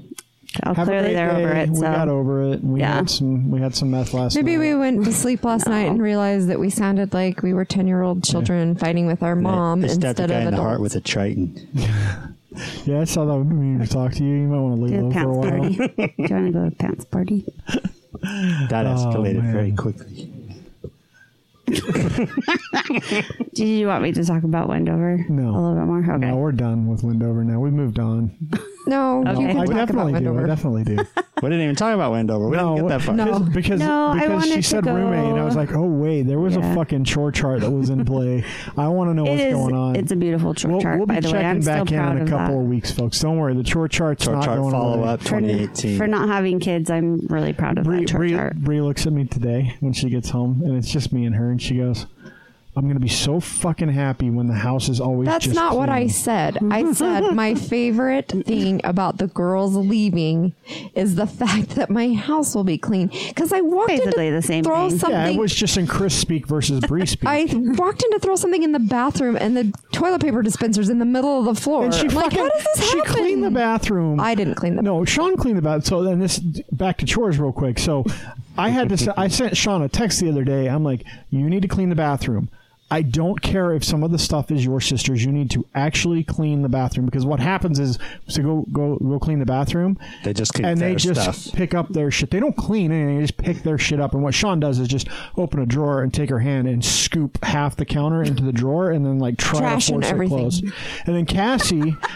"Oh, 0.64 0.74
Have 0.74 0.86
clearly 0.88 1.08
great 1.08 1.14
they're 1.14 1.30
day. 1.30 1.44
over 1.44 1.52
it." 1.54 1.68
We 1.70 1.74
So 1.76 1.82
got 1.82 2.08
over 2.08 2.42
it. 2.52 2.64
We 2.64 2.80
Yeah. 2.80 2.94
had 2.96 3.10
some. 3.10 3.50
We 3.50 3.60
had 3.60 3.74
some 3.74 3.90
meth 3.90 4.12
last 4.14 4.34
Maybe 4.36 4.52
night. 4.56 4.60
we 4.60 4.74
went 4.74 5.04
to 5.04 5.12
sleep 5.12 5.44
last 5.44 5.66
night 5.68 5.88
and 5.88 6.02
realized 6.02 6.48
that 6.48 6.58
we 6.58 6.70
sounded 6.70 7.12
like 7.14 7.42
we 7.42 7.52
were 7.54 7.64
10 7.64 7.86
year 7.86 8.02
old 8.02 8.24
children 8.24 8.74
fighting 8.74 9.06
with 9.06 9.22
our 9.22 9.36
mom 9.36 9.80
They 9.82 9.88
stabbed 9.88 10.02
the 10.18 10.24
instead 10.24 10.30
guy 10.30 10.36
of 10.40 10.48
in 10.48 10.54
the 10.54 10.60
heart 10.62 10.80
with 10.80 10.94
a 10.96 11.00
Triton. 11.00 11.56
Yeah, 12.84 13.00
I 13.02 13.04
saw 13.04 13.24
that. 13.26 13.36
We 13.36 13.54
need 13.54 13.86
to 13.88 13.92
talk 13.94 14.10
to 14.14 14.24
you. 14.24 14.34
You 14.40 14.48
might 14.48 14.58
want 14.58 14.74
to 14.74 14.82
leave 14.82 15.00
do 15.00 15.12
for 15.12 15.20
a 15.20 15.32
while. 15.32 15.50
party. 15.50 15.76
do 15.76 15.82
you 16.18 16.34
want 16.34 16.46
to 16.46 16.52
go 16.52 16.64
to 16.64 16.70
the 16.70 16.74
pants 16.76 17.04
party? 17.04 17.44
That 18.68 18.86
oh, 18.86 18.94
escalated 18.96 19.48
Oh, 19.48 19.52
very 19.52 19.70
quickly. 19.72 20.30
Do 23.54 23.64
you 23.64 23.86
want 23.86 24.02
me 24.02 24.12
to 24.12 24.24
talk 24.24 24.42
about 24.42 24.68
Wendover? 24.68 25.24
No. 25.28 25.50
a 25.50 25.58
little 25.58 25.74
bit 25.76 25.84
more. 25.86 26.00
Okay. 26.16 26.26
No, 26.26 26.36
we're 26.36 26.52
done 26.52 26.86
with 26.88 27.02
Wendover 27.04 27.44
now. 27.44 27.60
We 27.60 27.70
moved 27.70 27.98
on. 28.00 28.32
No, 28.86 29.20
Okay. 29.20 29.30
you 29.42 29.48
can 29.48 29.56
I 29.58 29.64
talk 29.66 29.68
about 29.68 29.86
definitely 29.86 30.20
do. 30.20 30.38
I 30.38 30.46
definitely 30.46 30.84
do. 30.84 30.96
We 31.42 31.48
didn't 31.48 31.62
even 31.64 31.76
talk 31.76 31.94
about 31.94 32.12
Wendover. 32.12 32.48
We 32.48 32.56
didn't 32.56 32.76
get 32.76 32.88
that 32.88 33.02
far. 33.02 33.14
No. 33.14 33.38
because 33.40 33.80
No, 33.80 34.12
because 34.14 34.30
wanted 34.30 34.54
she 34.54 34.62
said 34.62 34.84
go- 34.84 34.94
roommate, 34.94 35.24
and 35.30 35.38
I 35.38 35.44
was 35.44 35.56
like, 35.56 35.72
oh 35.74 35.84
wait, 35.86 36.22
there 36.22 36.38
was 36.38 36.56
Yeah. 36.56 36.70
a 36.72 36.74
fucking 36.74 37.04
chore 37.04 37.30
chart 37.32 37.60
that 37.60 37.70
was 37.70 37.90
in 37.90 38.04
play. 38.04 38.44
I 38.76 38.88
want 38.88 39.10
to 39.10 39.14
know 39.14 39.24
It 39.26 39.30
what's 39.30 39.42
is. 39.42 39.54
going 39.54 39.74
on. 39.74 39.96
It's 39.96 40.12
a 40.12 40.16
beautiful 40.16 40.54
chore 40.54 40.80
chart, 40.80 40.98
we'll, 40.98 41.06
we'll 41.06 41.06
be 41.06 41.14
by 41.14 41.20
the 41.20 41.28
way. 41.28 41.32
checking 41.32 41.46
I'm 41.46 41.62
still 41.62 41.74
back 41.84 41.92
in 41.92 41.98
proud 41.98 42.16
in 42.18 42.22
a 42.22 42.30
couple 42.30 42.56
that. 42.56 42.62
of 42.62 42.68
weeks, 42.68 42.90
folks. 42.90 43.20
Don't 43.20 43.38
worry, 43.38 43.54
the 43.54 43.62
chore 43.62 43.88
chart's 43.88 44.24
Chart 44.24 44.36
not 44.36 44.44
chart 44.44 44.58
going 44.58 44.72
follow 44.72 44.98
away. 45.00 45.08
up 45.08 45.20
For, 45.20 45.40
2018. 45.40 45.96
for 45.98 46.06
not 46.06 46.28
having 46.28 46.58
kids, 46.60 46.90
I'm 46.90 47.20
really 47.28 47.52
proud 47.52 47.78
of 47.78 47.84
Bree, 47.84 48.00
that 48.00 48.08
chart 48.08 48.20
Bree, 48.20 48.30
chart. 48.32 48.56
Bree 48.56 48.80
looks 48.80 49.06
at 49.06 49.12
me 49.12 49.24
today 49.24 49.76
when 49.80 49.92
she 49.92 50.10
gets 50.10 50.30
home, 50.30 50.62
and 50.64 50.76
it's 50.76 50.90
just 50.90 51.12
me 51.12 51.24
and 51.26 51.34
her, 51.36 51.50
and 51.50 51.60
she 51.60 51.76
goes, 51.78 52.06
"I'm 52.76 52.86
gonna 52.86 53.00
be 53.00 53.08
so 53.08 53.40
fucking 53.40 53.88
happy 53.88 54.30
when 54.30 54.46
the 54.46 54.54
house 54.54 54.88
is 54.88 55.00
always." 55.00 55.26
That's 55.26 55.44
just 55.44 55.56
not 55.56 55.76
what 55.76 55.88
I 55.88 56.06
said. 56.06 56.58
I 56.70 56.92
said 56.94 57.34
my 57.34 57.54
favorite 57.54 58.28
thing 58.46 58.80
about 58.84 59.18
the 59.18 59.26
girls 59.26 59.74
leaving 59.76 60.54
is 60.94 61.16
the 61.16 61.26
fact 61.26 61.70
that 61.70 61.90
my 61.90 62.12
house 62.14 62.54
will 62.54 62.64
be 62.64 62.78
clean. 62.78 63.08
Because 63.28 63.52
I 63.52 63.60
walked 63.60 63.88
Basically 63.88 64.28
in 64.28 64.34
to 64.34 64.40
the 64.40 64.46
same 64.46 64.64
throw 64.64 64.88
thing. 64.88 64.98
something. 64.98 65.18
Yeah, 65.18 65.28
it 65.28 65.36
was 65.38 65.54
just 65.54 65.76
in 65.76 65.86
Chris 65.86 66.14
speak 66.14 66.46
versus 66.46 66.80
Bree 66.88 67.06
speak. 67.06 67.28
I 67.28 67.46
walked 67.52 68.02
in 68.04 68.10
to 68.12 68.18
throw 68.20 68.36
something 68.36 68.62
in 68.62 68.72
the 68.72 68.78
bathroom, 68.78 69.36
and 69.36 69.56
the 69.56 69.72
toilet 69.92 70.20
paper 70.22 70.42
dispenser's 70.42 70.88
in 70.88 70.98
the 70.98 71.04
middle 71.04 71.38
of 71.40 71.44
the 71.54 71.60
floor. 71.60 71.84
and 71.84 71.94
she 71.94 72.02
I'm 72.02 72.14
like, 72.14 72.24
fucking 72.32 72.38
how 72.38 72.48
does 72.50 72.64
this 72.76 72.90
she 72.90 72.98
happen? 72.98 73.12
cleaned 73.14 73.44
the 73.44 73.50
bathroom. 73.50 74.20
I 74.20 74.34
didn't 74.34 74.54
clean 74.54 74.76
the 74.76 74.82
No, 74.82 75.04
Sean 75.04 75.36
cleaned 75.36 75.58
the 75.58 75.62
bathroom. 75.62 75.82
So 75.82 76.02
then 76.04 76.20
this 76.20 76.38
back 76.38 76.98
to 76.98 77.06
chores 77.06 77.38
real 77.38 77.52
quick. 77.52 77.78
So 77.78 78.04
I 78.58 78.70
had 78.70 78.88
to. 78.90 78.96
se- 78.98 79.12
I 79.16 79.28
sent 79.40 79.56
Sean 79.56 79.82
a 79.82 79.88
text 79.88 80.20
the 80.20 80.28
other 80.28 80.44
day. 80.44 80.68
I'm 80.68 80.84
like, 80.84 81.04
you 81.30 81.48
need 81.48 81.62
to 81.62 81.68
clean 81.68 81.88
the 81.88 81.94
bathroom. 81.96 82.48
I 82.92 83.02
don't 83.02 83.40
care 83.40 83.72
if 83.72 83.84
some 83.84 84.02
of 84.02 84.10
the 84.10 84.18
stuff 84.18 84.50
is 84.50 84.64
your 84.64 84.80
sister's. 84.80 85.24
You 85.24 85.30
need 85.30 85.48
to 85.52 85.64
actually 85.76 86.24
clean 86.24 86.62
the 86.62 86.68
bathroom 86.68 87.06
because 87.06 87.24
what 87.24 87.38
happens 87.38 87.78
is, 87.78 88.00
so 88.26 88.42
go 88.42 88.66
go 88.72 88.96
go 88.96 89.20
clean 89.20 89.38
the 89.38 89.46
bathroom. 89.46 89.96
They 90.24 90.32
just 90.32 90.52
keep 90.54 90.66
and 90.66 90.76
they 90.80 90.88
their 90.88 90.96
just 90.96 91.42
stuff. 91.42 91.54
pick 91.54 91.72
up 91.72 91.88
their 91.90 92.10
shit. 92.10 92.32
They 92.32 92.40
don't 92.40 92.56
clean 92.56 92.90
anything. 92.90 93.18
They 93.18 93.22
just 93.22 93.36
pick 93.36 93.62
their 93.62 93.78
shit 93.78 94.00
up. 94.00 94.12
And 94.12 94.24
what 94.24 94.34
Sean 94.34 94.58
does 94.58 94.80
is 94.80 94.88
just 94.88 95.06
open 95.36 95.60
a 95.60 95.66
drawer 95.66 96.02
and 96.02 96.12
take 96.12 96.30
her 96.30 96.40
hand 96.40 96.66
and 96.66 96.84
scoop 96.84 97.38
half 97.44 97.76
the 97.76 97.84
counter 97.84 98.24
into 98.24 98.42
the 98.42 98.52
drawer 98.52 98.90
and 98.90 99.06
then 99.06 99.20
like 99.20 99.38
try 99.38 99.60
Trash 99.60 99.86
to 99.86 99.94
and 99.94 100.02
force 100.02 100.10
it 100.10 100.12
everything. 100.14 100.38
closed. 100.38 100.64
And 101.06 101.14
then 101.16 101.26
Cassie. 101.26 101.96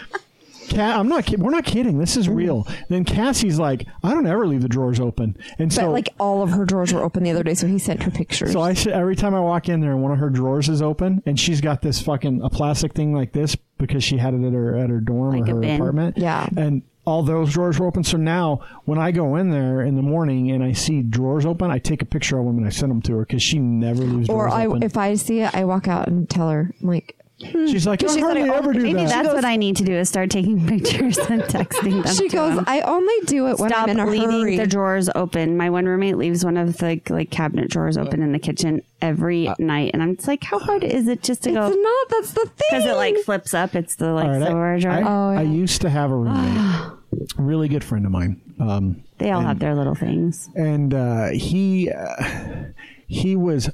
Ca- 0.69 0.99
I'm 0.99 1.07
not. 1.07 1.29
We're 1.37 1.51
not 1.51 1.65
kidding. 1.65 1.97
This 1.99 2.17
is 2.17 2.27
mm-hmm. 2.27 2.35
real. 2.35 2.67
Then 2.89 3.03
Cassie's 3.05 3.59
like, 3.59 3.85
I 4.03 4.11
don't 4.13 4.25
ever 4.27 4.47
leave 4.47 4.61
the 4.61 4.69
drawers 4.69 4.99
open, 4.99 5.37
and 5.59 5.69
But 5.69 5.75
so 5.75 5.91
like 5.91 6.09
all 6.19 6.41
of 6.41 6.51
her 6.51 6.65
drawers 6.65 6.93
were 6.93 7.03
open 7.03 7.23
the 7.23 7.31
other 7.31 7.43
day, 7.43 7.53
so 7.53 7.67
he 7.67 7.79
sent 7.79 8.03
her 8.03 8.11
pictures. 8.11 8.51
so 8.53 8.61
I 8.61 8.75
every 8.91 9.15
time 9.15 9.33
I 9.35 9.39
walk 9.39 9.69
in 9.69 9.81
there 9.81 9.91
and 9.91 10.01
one 10.01 10.11
of 10.11 10.19
her 10.19 10.29
drawers 10.29 10.69
is 10.69 10.81
open, 10.81 11.21
and 11.25 11.39
she's 11.39 11.61
got 11.61 11.81
this 11.81 12.01
fucking 12.01 12.41
a 12.43 12.49
plastic 12.49 12.93
thing 12.93 13.13
like 13.13 13.31
this 13.33 13.55
because 13.77 14.03
she 14.03 14.17
had 14.17 14.33
it 14.33 14.43
at 14.45 14.53
her 14.53 14.77
at 14.77 14.89
her 14.89 14.99
dorm 14.99 15.39
Like 15.39 15.49
or 15.49 15.55
her 15.55 15.61
bin. 15.61 15.75
apartment. 15.75 16.17
Yeah. 16.17 16.47
and 16.57 16.83
all 17.05 17.21
those 17.21 17.53
drawers 17.53 17.79
were 17.79 17.85
open. 17.85 18.03
So 18.03 18.17
now 18.17 18.61
when 18.85 18.97
I 18.97 19.11
go 19.11 19.35
in 19.35 19.51
there 19.51 19.81
in 19.81 19.95
the 19.95 20.01
morning 20.01 20.49
and 20.49 20.63
I 20.63 20.71
see 20.71 21.03
drawers 21.03 21.45
open, 21.45 21.69
I 21.69 21.77
take 21.77 22.01
a 22.01 22.05
picture 22.05 22.39
of 22.39 22.45
them 22.47 22.57
and 22.57 22.65
I 22.65 22.71
send 22.71 22.89
them 22.89 23.01
to 23.03 23.17
her 23.17 23.19
because 23.19 23.43
she 23.43 23.59
never 23.59 24.01
leaves 24.01 24.27
or 24.27 24.47
drawers 24.47 24.53
I, 24.53 24.65
open. 24.65 24.81
if 24.83 24.97
I 24.97 25.13
see 25.13 25.41
it, 25.41 25.53
I 25.53 25.65
walk 25.65 25.87
out 25.87 26.07
and 26.07 26.27
tell 26.27 26.49
her, 26.49 26.71
I'm 26.81 26.87
like, 26.87 27.15
She's 27.37 27.85
like, 27.85 28.01
I 28.01 28.07
She 28.07 28.21
thought 28.21 28.37
hardly 28.37 28.49
I 28.49 28.55
ever 28.55 28.69
only- 28.69 28.79
do 28.79 28.83
maybe 28.85 28.99
that. 29.05 29.23
That's 29.23 29.33
what 29.35 29.43
I 29.43 29.57
need 29.57 29.75
to 29.75 29.83
do 29.83 29.91
is 29.91 30.07
start 30.07 30.29
taking 30.29 30.65
pictures 30.67 31.17
and 31.17 31.41
texting 31.43 32.01
them. 32.03 32.15
She 32.15 32.29
to 32.29 32.35
goes, 32.35 32.55
them. 32.55 32.63
I 32.65 32.79
only 32.81 33.13
do 33.25 33.47
it 33.47 33.59
when 33.59 33.71
Stop 33.71 33.89
I'm 33.89 33.89
in 33.89 33.99
a 33.99 34.05
leaving 34.05 34.29
hurry. 34.29 34.57
the 34.57 34.65
drawers 34.65 35.09
open. 35.15 35.57
My 35.57 35.69
one 35.69 35.85
roommate 35.85 36.17
leaves 36.17 36.45
one 36.45 36.55
of 36.55 36.77
the 36.77 37.01
like 37.09 37.31
cabinet 37.31 37.69
drawers 37.69 37.97
open 37.97 38.21
in 38.21 38.31
the 38.31 38.39
kitchen 38.39 38.81
every 39.01 39.49
night, 39.59 39.91
and 39.93 40.01
I'm 40.01 40.15
just 40.15 40.29
like, 40.29 40.45
how 40.45 40.59
hard 40.59 40.85
is 40.85 41.07
it 41.09 41.23
just 41.23 41.43
to 41.43 41.49
it's 41.49 41.57
go? 41.57 41.69
not. 41.69 42.09
That's 42.09 42.31
the 42.31 42.45
thing. 42.45 42.51
Because 42.69 42.85
it 42.85 42.95
like 42.95 43.17
flips 43.17 43.53
up. 43.53 43.75
It's 43.75 43.95
the 43.95 44.13
like 44.13 44.25
All 44.27 44.55
right, 44.55 44.77
I- 44.77 44.79
drawer. 44.79 44.93
I, 44.93 45.01
Oh, 45.01 45.31
yeah. 45.33 45.39
I 45.39 45.41
used 45.43 45.81
to 45.81 45.89
have 45.89 46.11
a 46.11 46.15
roommate, 46.15 46.93
really 47.37 47.67
good 47.67 47.83
friend 47.83 48.05
of 48.05 48.13
mine. 48.13 48.39
Um, 48.61 49.03
they 49.17 49.31
all 49.31 49.41
have 49.41 49.59
their 49.59 49.75
little 49.75 49.95
things. 49.95 50.49
and 50.55 50.93
uh, 50.93 51.29
he 51.31 51.91
uh, 51.91 52.63
he 53.07 53.35
was 53.35 53.69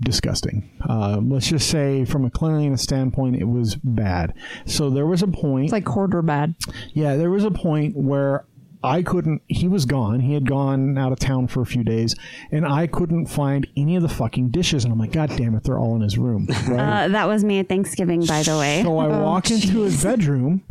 disgusting. 0.00 0.70
Uh, 0.88 1.20
let's 1.22 1.48
just 1.48 1.68
say, 1.68 2.04
from 2.04 2.24
a 2.24 2.30
cleanliness 2.30 2.82
standpoint, 2.82 3.36
it 3.36 3.48
was 3.48 3.76
bad. 3.76 4.34
So 4.66 4.90
there 4.90 5.06
was 5.06 5.22
a 5.22 5.28
point. 5.28 5.64
It's 5.64 5.72
like 5.72 5.84
quarter 5.84 6.22
bad. 6.22 6.54
Yeah, 6.92 7.16
there 7.16 7.30
was 7.30 7.44
a 7.44 7.50
point 7.50 7.96
where 7.96 8.44
I 8.84 9.02
couldn't. 9.02 9.42
He 9.48 9.68
was 9.68 9.84
gone. 9.84 10.20
He 10.20 10.34
had 10.34 10.48
gone 10.48 10.96
out 10.98 11.12
of 11.12 11.18
town 11.18 11.48
for 11.48 11.60
a 11.60 11.66
few 11.66 11.82
days, 11.82 12.14
and 12.52 12.66
I 12.66 12.86
couldn't 12.86 13.26
find 13.26 13.66
any 13.76 13.96
of 13.96 14.02
the 14.02 14.08
fucking 14.08 14.50
dishes. 14.50 14.84
And 14.84 14.92
I'm 14.92 14.98
like, 14.98 15.12
God 15.12 15.30
damn 15.36 15.54
it, 15.54 15.64
they're 15.64 15.78
all 15.78 15.96
in 15.96 16.02
his 16.02 16.18
room. 16.18 16.46
Right? 16.68 16.80
Uh, 16.96 17.08
that 17.08 17.26
was 17.26 17.42
me 17.42 17.58
at 17.58 17.68
Thanksgiving, 17.68 18.24
by 18.24 18.42
the 18.42 18.56
way. 18.56 18.82
so 18.82 18.98
I 18.98 19.08
walk 19.08 19.50
into 19.50 19.80
his 19.80 20.02
bedroom, 20.04 20.62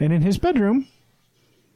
and 0.00 0.12
in 0.12 0.22
his 0.22 0.38
bedroom, 0.38 0.86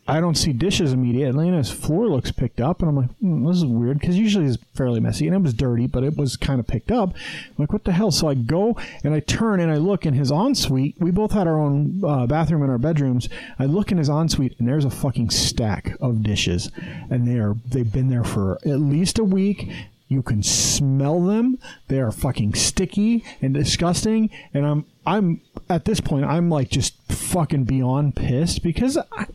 I 0.08 0.20
don't 0.20 0.36
see 0.36 0.52
dishes 0.52 0.92
immediately, 0.92 1.48
and 1.48 1.56
his 1.56 1.70
floor 1.70 2.08
looks 2.08 2.30
picked 2.30 2.60
up, 2.60 2.80
and 2.80 2.88
I'm 2.88 2.96
like, 2.96 3.10
hmm, 3.18 3.44
this 3.44 3.56
is 3.56 3.64
weird 3.64 3.98
because 3.98 4.16
usually 4.16 4.46
it's 4.46 4.58
fairly 4.74 5.00
messy, 5.00 5.26
and 5.26 5.34
it 5.34 5.42
was 5.42 5.52
dirty, 5.52 5.86
but 5.86 6.04
it 6.04 6.16
was 6.16 6.36
kind 6.36 6.60
of 6.60 6.66
picked 6.66 6.92
up. 6.92 7.10
I'm 7.10 7.54
like, 7.58 7.72
what 7.72 7.84
the 7.84 7.92
hell? 7.92 8.10
So 8.10 8.28
I 8.28 8.34
go 8.34 8.76
and 9.02 9.14
I 9.14 9.20
turn 9.20 9.58
and 9.58 9.70
I 9.70 9.76
look 9.76 10.06
in 10.06 10.14
his 10.14 10.30
ensuite. 10.30 10.94
We 11.00 11.10
both 11.10 11.32
had 11.32 11.48
our 11.48 11.58
own 11.58 12.00
uh, 12.04 12.26
bathroom 12.26 12.62
in 12.62 12.70
our 12.70 12.78
bedrooms. 12.78 13.28
I 13.58 13.64
look 13.64 13.90
in 13.90 13.98
his 13.98 14.08
ensuite, 14.08 14.58
and 14.58 14.68
there's 14.68 14.84
a 14.84 14.90
fucking 14.90 15.30
stack 15.30 15.96
of 16.00 16.22
dishes, 16.22 16.70
and 17.10 17.26
they 17.26 17.38
are 17.38 17.56
they've 17.66 17.92
been 17.92 18.08
there 18.08 18.24
for 18.24 18.58
at 18.64 18.80
least 18.80 19.18
a 19.18 19.24
week. 19.24 19.70
You 20.08 20.22
can 20.22 20.42
smell 20.44 21.20
them. 21.20 21.58
They 21.88 21.98
are 21.98 22.12
fucking 22.12 22.54
sticky 22.54 23.24
and 23.42 23.54
disgusting. 23.54 24.30
And 24.54 24.64
I'm 24.64 24.84
I'm 25.04 25.40
at 25.68 25.84
this 25.84 26.00
point 26.00 26.24
I'm 26.26 26.48
like 26.48 26.70
just 26.70 26.94
fucking 27.08 27.64
beyond 27.64 28.14
pissed 28.14 28.62
because 28.62 28.96
I, 28.96 29.26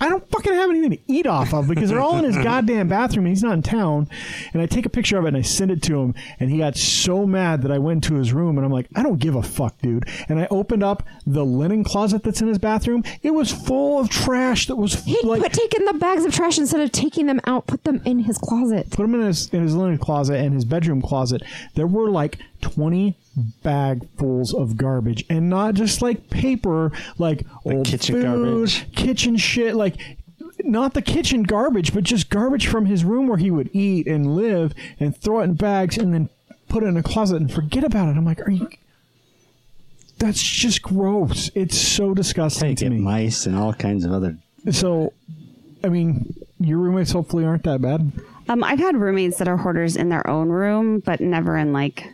I 0.00 0.08
don't 0.08 0.28
fucking 0.28 0.52
have 0.52 0.70
anything 0.70 0.90
to 0.90 0.98
eat 1.06 1.26
off 1.26 1.54
of 1.54 1.68
because 1.68 1.90
they're 1.90 2.00
all 2.00 2.18
in 2.18 2.24
his 2.24 2.36
goddamn 2.42 2.88
bathroom 2.88 3.26
and 3.26 3.32
he's 3.32 3.42
not 3.42 3.54
in 3.54 3.62
town. 3.62 4.08
And 4.52 4.60
I 4.60 4.66
take 4.66 4.86
a 4.86 4.90
picture 4.90 5.18
of 5.18 5.24
it 5.24 5.28
and 5.28 5.36
I 5.36 5.42
send 5.42 5.70
it 5.70 5.82
to 5.84 6.00
him 6.00 6.14
and 6.40 6.50
he 6.50 6.58
got 6.58 6.76
so 6.76 7.26
mad 7.26 7.62
that 7.62 7.70
I 7.70 7.78
went 7.78 8.04
to 8.04 8.14
his 8.14 8.32
room 8.32 8.56
and 8.56 8.64
I'm 8.64 8.72
like, 8.72 8.88
I 8.96 9.02
don't 9.02 9.18
give 9.18 9.34
a 9.34 9.42
fuck, 9.42 9.80
dude. 9.80 10.08
And 10.28 10.40
I 10.40 10.46
opened 10.50 10.82
up 10.82 11.04
the 11.26 11.44
linen 11.44 11.84
closet 11.84 12.22
that's 12.22 12.40
in 12.40 12.48
his 12.48 12.58
bathroom. 12.58 13.04
It 13.22 13.30
was 13.30 13.52
full 13.52 14.00
of 14.00 14.08
trash 14.10 14.66
that 14.66 14.76
was 14.76 15.04
He'd 15.04 15.24
like 15.24 15.42
put 15.42 15.52
taking 15.52 15.84
the 15.84 15.94
bags 15.94 16.24
of 16.24 16.34
trash 16.34 16.58
instead 16.58 16.80
of 16.80 16.90
taking 16.92 17.26
them 17.26 17.40
out, 17.46 17.66
put 17.66 17.84
them 17.84 18.00
in 18.04 18.20
his 18.20 18.38
closet. 18.38 18.90
put 18.90 19.02
them 19.02 19.14
in 19.14 19.22
his 19.22 19.48
in 19.50 19.62
his 19.62 19.74
linen 19.74 19.98
closet 19.98 20.36
and 20.36 20.54
his 20.54 20.64
bedroom 20.64 21.02
closet. 21.02 21.42
There 21.74 21.86
were 21.86 22.10
like 22.10 22.38
twenty 22.72 23.16
bagfuls 23.64 24.54
of 24.54 24.76
garbage, 24.76 25.24
and 25.28 25.48
not 25.50 25.74
just 25.74 26.02
like 26.02 26.30
paper, 26.30 26.92
like 27.18 27.46
old 27.64 27.86
kitchen 27.86 28.14
food, 28.16 28.24
garbage. 28.24 28.92
kitchen 28.94 29.36
shit, 29.36 29.74
like. 29.74 29.96
Not 30.62 30.94
the 30.94 31.02
kitchen 31.02 31.42
garbage, 31.42 31.92
but 31.92 32.04
just 32.04 32.30
garbage 32.30 32.68
from 32.68 32.86
his 32.86 33.04
room 33.04 33.26
where 33.26 33.36
he 33.38 33.50
would 33.50 33.70
eat 33.74 34.06
and 34.06 34.36
live, 34.36 34.72
and 35.00 35.14
throw 35.14 35.40
it 35.40 35.44
in 35.44 35.54
bags, 35.54 35.98
and 35.98 36.14
then 36.14 36.28
put 36.68 36.84
it 36.84 36.86
in 36.86 36.96
a 36.96 37.02
closet 37.02 37.36
and 37.36 37.52
forget 37.52 37.82
about 37.82 38.08
it. 38.08 38.16
I'm 38.16 38.24
like, 38.24 38.40
are 38.46 38.50
you? 38.52 38.68
That's 40.18 40.40
just 40.40 40.80
gross. 40.80 41.50
It's 41.56 41.76
so 41.76 42.14
disgusting 42.14 42.68
Hey, 42.68 42.74
to 42.76 42.84
get 42.84 42.92
me. 42.92 42.98
mice 43.00 43.46
and 43.46 43.56
all 43.56 43.74
kinds 43.74 44.04
of 44.04 44.12
other. 44.12 44.38
so, 44.70 45.12
I 45.82 45.88
mean, 45.88 46.34
your 46.60 46.78
roommates 46.78 47.10
hopefully 47.10 47.44
aren't 47.44 47.64
that 47.64 47.82
bad. 47.82 48.12
Um, 48.48 48.62
I've 48.62 48.78
had 48.78 48.96
roommates 48.96 49.38
that 49.38 49.48
are 49.48 49.56
hoarders 49.56 49.96
in 49.96 50.08
their 50.08 50.26
own 50.30 50.50
room, 50.50 51.00
but 51.00 51.20
never 51.20 51.56
in 51.58 51.72
like 51.72 52.12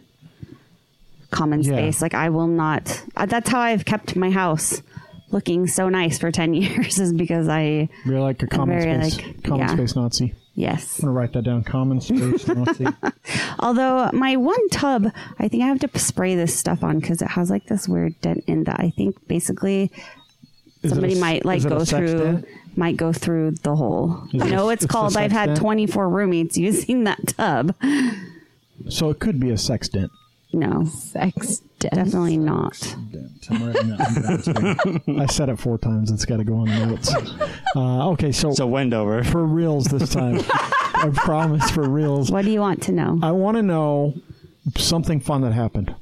common 1.31 1.63
Yeah. 1.63 1.73
space. 1.73 2.03
Like 2.03 2.15
I 2.15 2.29
will 2.31 2.47
not. 2.49 3.03
Uh, 3.17 3.27
that's 3.27 3.49
how 3.51 3.61
I've 3.61 3.85
kept 3.85 4.17
my 4.17 4.31
house 4.31 4.83
looking 5.31 5.67
so 5.67 5.89
nice 5.89 6.19
for 6.19 6.31
ten 6.41 6.55
years, 6.55 6.99
is 6.99 7.13
because 7.13 7.49
I 7.49 7.89
You're 8.05 8.21
like 8.21 8.43
a 8.43 8.47
common 8.47 8.81
very, 8.81 9.11
space, 9.11 9.27
like, 9.27 9.43
common 9.45 9.61
yeah. 9.69 9.75
space 9.75 9.97
Nazi. 9.97 10.35
yes. 10.55 10.99
I'm 10.99 11.07
gonna 11.07 11.13
write 11.19 11.33
that 11.35 11.43
down. 11.43 11.63
Common 11.65 12.01
space 12.01 12.47
Nazi. 12.55 12.87
Although 13.61 14.11
my 14.13 14.37
one 14.37 14.69
tub, 14.71 15.07
I 15.39 15.49
think 15.49 15.63
I 15.63 15.67
have 15.69 15.79
to 15.81 15.99
spray 15.99 16.35
this 16.35 16.55
stuff 16.57 16.83
on 16.83 16.99
because 16.99 17.23
it 17.23 17.29
has 17.29 17.49
like 17.51 17.67
this 17.67 17.89
weird 17.89 18.21
dent 18.21 18.45
in 18.47 18.65
that 18.65 18.81
I 18.81 18.91
think 18.91 19.17
basically 19.29 19.93
Is 20.83 20.91
somebody 20.91 21.17
a 21.17 21.21
might 21.21 21.45
like 21.45 21.59
is 21.59 21.65
it 21.67 21.73
a 21.73 21.77
go 21.77 21.85
through 21.85 22.19
dent? 22.19 22.47
might 22.77 22.97
go 22.97 23.13
through 23.13 23.53
the 23.63 23.77
hole. 23.77 24.23
Is 24.33 24.43
it- 24.43 24.51
no, 24.51 24.71
it's, 24.71 24.85
it's 24.85 24.93
called. 24.93 25.17
I've 25.17 25.33
had 25.33 25.47
dent? 25.51 25.59
24 25.61 26.09
roommates 26.09 26.57
using 26.59 27.05
that 27.05 27.19
tub. 27.37 27.75
So 28.89 29.11
it 29.11 29.19
could 29.21 29.39
be 29.39 29.51
a 29.51 29.59
sex 29.59 29.89
dent. 29.89 30.11
No, 30.53 30.85
Sex 30.85 31.61
death. 31.79 31.93
definitely 31.93 32.37
not. 32.37 32.79
Dent. 33.13 33.47
I'm 33.51 33.67
writing 33.67 33.89
that 33.91 35.03
down. 35.07 35.21
I 35.21 35.27
said 35.27 35.49
it 35.49 35.59
four 35.61 35.79
times. 35.79 36.11
It's 36.11 36.25
got 36.25 36.39
to 36.39 36.45
go 36.45 36.55
on 36.57 36.67
the 36.69 36.87
notes. 36.87 37.15
Uh, 37.77 38.11
okay, 38.11 38.33
so, 38.33 38.53
So 38.53 38.67
Wendover. 38.67 39.23
for 39.25 39.45
reals 39.45 39.85
this 39.87 40.11
time. 40.13 40.41
I 40.53 41.11
promise 41.15 41.71
for 41.71 41.89
reals. 41.89 42.31
What 42.33 42.45
do 42.45 42.51
you 42.51 42.61
want 42.61 42.83
to 42.85 42.93
know? 42.93 43.19
I 43.23 43.31
want 43.31 43.57
to 43.59 43.63
know 43.63 44.15
something 44.77 45.21
fun 45.21 45.43
that 45.43 45.53
happened. 45.53 45.95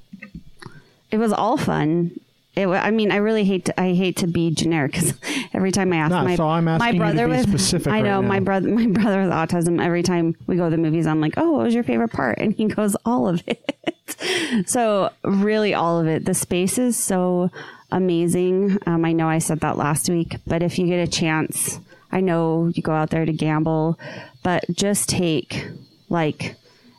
It 1.11 1.19
was 1.19 1.33
all 1.33 1.57
fun. 1.57 2.19
It, 2.59 2.67
I 2.67 2.91
mean, 2.91 3.13
I 3.13 3.17
really 3.17 3.45
hate 3.45 3.67
to. 3.67 3.81
I 3.81 3.93
hate 3.95 4.17
to 4.17 4.27
be 4.27 4.51
generic 4.51 4.93
because 4.93 5.15
every 5.55 5.71
time 5.71 5.93
I 5.93 5.99
ask 5.99 6.11
No, 6.11 6.25
my 6.25 6.35
so 6.35 6.49
I'm 6.49 6.65
my 6.65 6.73
asking 6.73 6.87
you 6.87 6.93
to 6.93 6.99
brother 6.99 7.29
with 7.29 7.49
specific 7.49 7.93
I 7.93 8.01
know 8.01 8.21
right 8.21 8.29
my 8.29 8.41
brother 8.41 8.69
my 8.75 8.87
brother 8.87 9.23
with 9.23 9.31
autism. 9.31 9.81
Every 9.81 10.03
time 10.03 10.35
we 10.49 10.57
go 10.57 10.65
to 10.65 10.71
the 10.71 10.83
movies, 10.83 11.07
I'm 11.07 11.21
like, 11.21 11.35
"Oh, 11.37 11.53
what 11.53 11.65
was 11.65 11.75
your 11.75 11.85
favorite 11.85 12.13
part?" 12.13 12.39
And 12.39 12.53
he 12.53 12.65
goes, 12.67 12.97
"All 13.05 13.29
of 13.29 13.43
it." 13.47 14.67
so 14.67 15.11
really, 15.23 15.73
all 15.73 16.01
of 16.01 16.09
it. 16.09 16.25
The 16.25 16.35
space 16.35 16.79
is 16.79 16.97
so 16.97 17.51
amazing. 17.93 18.77
Um, 18.87 19.05
I 19.05 19.13
know 19.13 19.29
I 19.29 19.39
said 19.39 19.61
that 19.61 19.79
last 19.79 20.11
week, 20.11 20.39
but 20.45 20.61
if 20.61 20.81
you 20.81 20.87
get 20.89 21.07
a 21.07 21.11
chance, 21.11 21.79
I 22.11 22.21
know 22.21 22.73
you 22.75 22.83
go 22.83 22.93
out 22.93 23.11
there 23.11 23.25
to 23.25 23.33
gamble, 23.33 24.01
but 24.43 24.65
just 24.71 25.09
take 25.09 25.69
like 26.09 26.57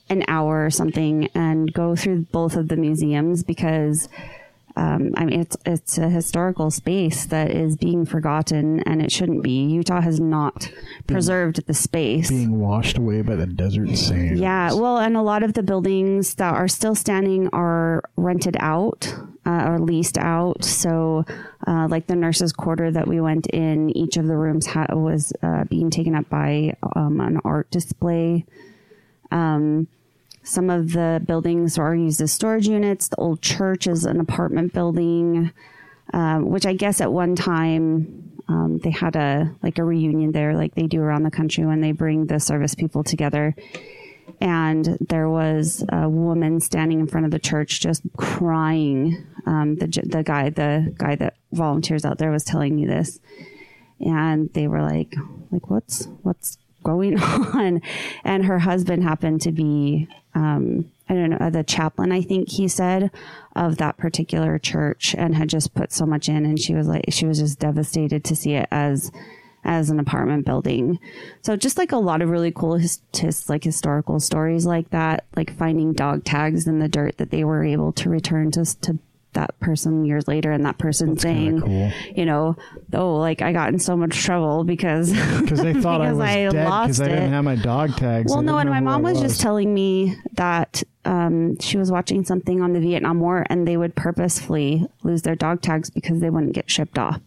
an 0.10 0.24
hour 0.28 0.66
or 0.66 0.70
something 0.70 1.28
and 1.36 1.74
go 1.74 1.95
through 1.95 2.22
both 2.32 2.55
of 2.55 2.70
the 2.70 2.78
museums 2.78 3.43
because 3.43 4.07
um, 4.80 5.11
I 5.17 5.25
mean 5.25 5.41
it's 5.41 5.57
it's 5.65 5.97
a 5.97 6.07
historical 6.07 6.71
space 6.71 7.25
that 7.25 7.51
is 7.51 7.75
being 7.75 8.05
forgotten 8.05 8.80
and 8.84 9.01
it 9.01 9.11
shouldn't 9.11 9.43
be. 9.43 9.65
Utah 9.65 9.99
has 9.99 10.21
not 10.21 10.71
preserved 11.05 11.67
the 11.67 11.73
space. 11.73 12.30
Being 12.30 12.61
washed 12.61 12.97
away 12.97 13.21
by 13.21 13.36
the 13.36 13.45
desert 13.45 13.93
sand. 13.97 14.39
Yeah, 14.39 14.71
well, 14.73 14.97
and 14.97 15.17
a 15.17 15.21
lot 15.21 15.43
of 15.43 15.53
the 15.53 15.63
buildings 15.63 16.36
that 16.36 16.53
are 16.53 16.69
still 16.69 16.95
standing 16.95 17.49
are 17.51 18.03
rented 18.15 18.55
out 18.61 19.13
uh, 19.45 19.65
or 19.67 19.80
leased 19.80 20.17
out. 20.17 20.63
So, 20.63 21.25
uh, 21.67 21.88
like 21.89 22.07
the 22.07 22.15
nurses' 22.15 22.53
quarter 22.53 22.89
that 22.89 23.05
we 23.05 23.19
went 23.19 23.47
in, 23.47 23.95
each 23.97 24.15
of 24.15 24.27
the 24.27 24.38
rooms 24.38 24.65
ha- 24.65 24.88
was 24.91 25.34
uh, 25.43 25.65
being 25.65 25.89
taken 25.89 26.15
up 26.15 26.30
by 26.30 26.77
um, 26.95 27.19
an 27.19 27.41
art 27.43 27.69
display. 27.69 28.45
Um, 29.30 29.88
some 30.49 30.69
of 30.69 30.93
the 30.93 31.21
buildings 31.25 31.77
are 31.77 31.95
used 31.95 32.21
as 32.21 32.31
storage 32.31 32.67
units. 32.67 33.07
The 33.07 33.17
old 33.17 33.41
church 33.41 33.85
is 33.85 34.05
an 34.05 34.19
apartment 34.19 34.73
building, 34.73 35.51
um, 36.11 36.49
which 36.49 36.65
I 36.65 36.73
guess 36.73 37.01
at 37.01 37.13
one 37.13 37.35
time 37.35 38.41
um, 38.47 38.79
they 38.79 38.89
had 38.89 39.15
a 39.15 39.55
like 39.61 39.77
a 39.77 39.83
reunion 39.83 40.31
there, 40.31 40.55
like 40.55 40.73
they 40.73 40.87
do 40.87 41.01
around 41.01 41.23
the 41.23 41.31
country 41.31 41.65
when 41.65 41.81
they 41.81 41.91
bring 41.91 42.25
the 42.25 42.39
service 42.39 42.73
people 42.73 43.03
together. 43.03 43.55
And 44.41 44.97
there 45.07 45.29
was 45.29 45.83
a 45.89 46.09
woman 46.09 46.59
standing 46.61 46.99
in 46.99 47.07
front 47.07 47.25
of 47.25 47.31
the 47.31 47.39
church, 47.39 47.79
just 47.79 48.01
crying. 48.17 49.23
Um, 49.45 49.75
the 49.75 49.87
the 50.03 50.23
guy 50.23 50.49
the 50.49 50.93
guy 50.97 51.15
that 51.15 51.35
volunteers 51.51 52.05
out 52.05 52.17
there 52.17 52.31
was 52.31 52.43
telling 52.43 52.75
me 52.75 52.87
this, 52.87 53.19
and 53.99 54.51
they 54.53 54.67
were 54.67 54.81
like, 54.81 55.15
like 55.51 55.69
what's 55.69 56.07
what's 56.23 56.57
going 56.89 57.19
on? 57.19 57.81
And 58.23 58.45
her 58.45 58.59
husband 58.59 59.03
happened 59.03 59.41
to 59.41 59.51
be 59.51 60.07
um, 60.35 60.91
I 61.09 61.15
don't 61.15 61.31
know, 61.31 61.49
the 61.49 61.63
chaplain, 61.63 62.11
I 62.11 62.21
think 62.21 62.49
he 62.49 62.67
said, 62.67 63.09
of 63.55 63.77
that 63.77 63.97
particular 63.97 64.59
church 64.59 65.15
and 65.17 65.35
had 65.35 65.49
just 65.49 65.73
put 65.73 65.91
so 65.91 66.05
much 66.05 66.29
in. 66.29 66.45
And 66.45 66.59
she 66.59 66.75
was 66.75 66.87
like, 66.87 67.05
she 67.09 67.25
was 67.25 67.39
just 67.39 67.59
devastated 67.59 68.23
to 68.25 68.35
see 68.35 68.53
it 68.53 68.67
as, 68.69 69.11
as 69.63 69.89
an 69.89 69.99
apartment 69.99 70.45
building. 70.45 70.99
So 71.41 71.55
just 71.55 71.79
like 71.79 71.91
a 71.91 71.97
lot 71.97 72.21
of 72.21 72.29
really 72.29 72.51
cool, 72.51 72.75
his, 72.75 73.01
his, 73.11 73.49
like 73.49 73.63
historical 73.63 74.19
stories 74.19 74.67
like 74.67 74.91
that, 74.91 75.25
like 75.35 75.57
finding 75.57 75.93
dog 75.93 76.25
tags 76.25 76.67
in 76.67 76.77
the 76.77 76.87
dirt 76.87 77.17
that 77.17 77.31
they 77.31 77.43
were 77.43 77.63
able 77.63 77.91
to 77.93 78.09
return 78.09 78.51
to, 78.51 78.79
to 78.81 78.99
that 79.34 79.59
person 79.59 80.05
years 80.05 80.27
later 80.27 80.51
and 80.51 80.65
that 80.65 80.77
person 80.77 81.17
saying, 81.17 81.61
cool. 81.61 81.91
you 82.15 82.25
know, 82.25 82.55
oh, 82.93 83.17
like 83.17 83.41
I 83.41 83.53
got 83.53 83.69
in 83.69 83.80
so 83.80 83.95
much 83.95 84.17
trouble 84.17 84.63
because 84.63 85.11
Because 85.39 85.61
they 85.61 85.73
thought 85.73 86.01
I 86.01 86.11
was 86.11 86.19
I 86.19 86.36
dead 86.49 86.51
because 86.51 87.01
I 87.01 87.07
didn't 87.07 87.32
have 87.32 87.43
my 87.43 87.55
dog 87.55 87.95
tags. 87.95 88.32
well, 88.32 88.41
no, 88.41 88.57
and 88.57 88.69
my 88.69 88.80
mom 88.80 89.03
was, 89.03 89.19
just 89.19 89.41
telling 89.41 89.73
me 89.73 90.15
that 90.34 90.84
um, 91.10 91.60
she 91.60 91.78
was 91.78 91.91
watching 91.91 92.24
something 92.24 92.62
on 92.62 92.74
the 92.74 92.80
Vietnam 92.80 93.20
War, 93.20 93.43
and 93.49 93.68
they 93.68 93.78
would 93.78 93.95
purposefully 93.95 94.88
lose 95.01 95.24
their 95.24 95.36
dog 95.36 95.60
tags 95.64 95.89
because 95.89 96.20
they 96.20 96.30
wouldn't 96.30 96.53
get 96.53 96.70
shipped 96.70 96.99
off 96.99 97.20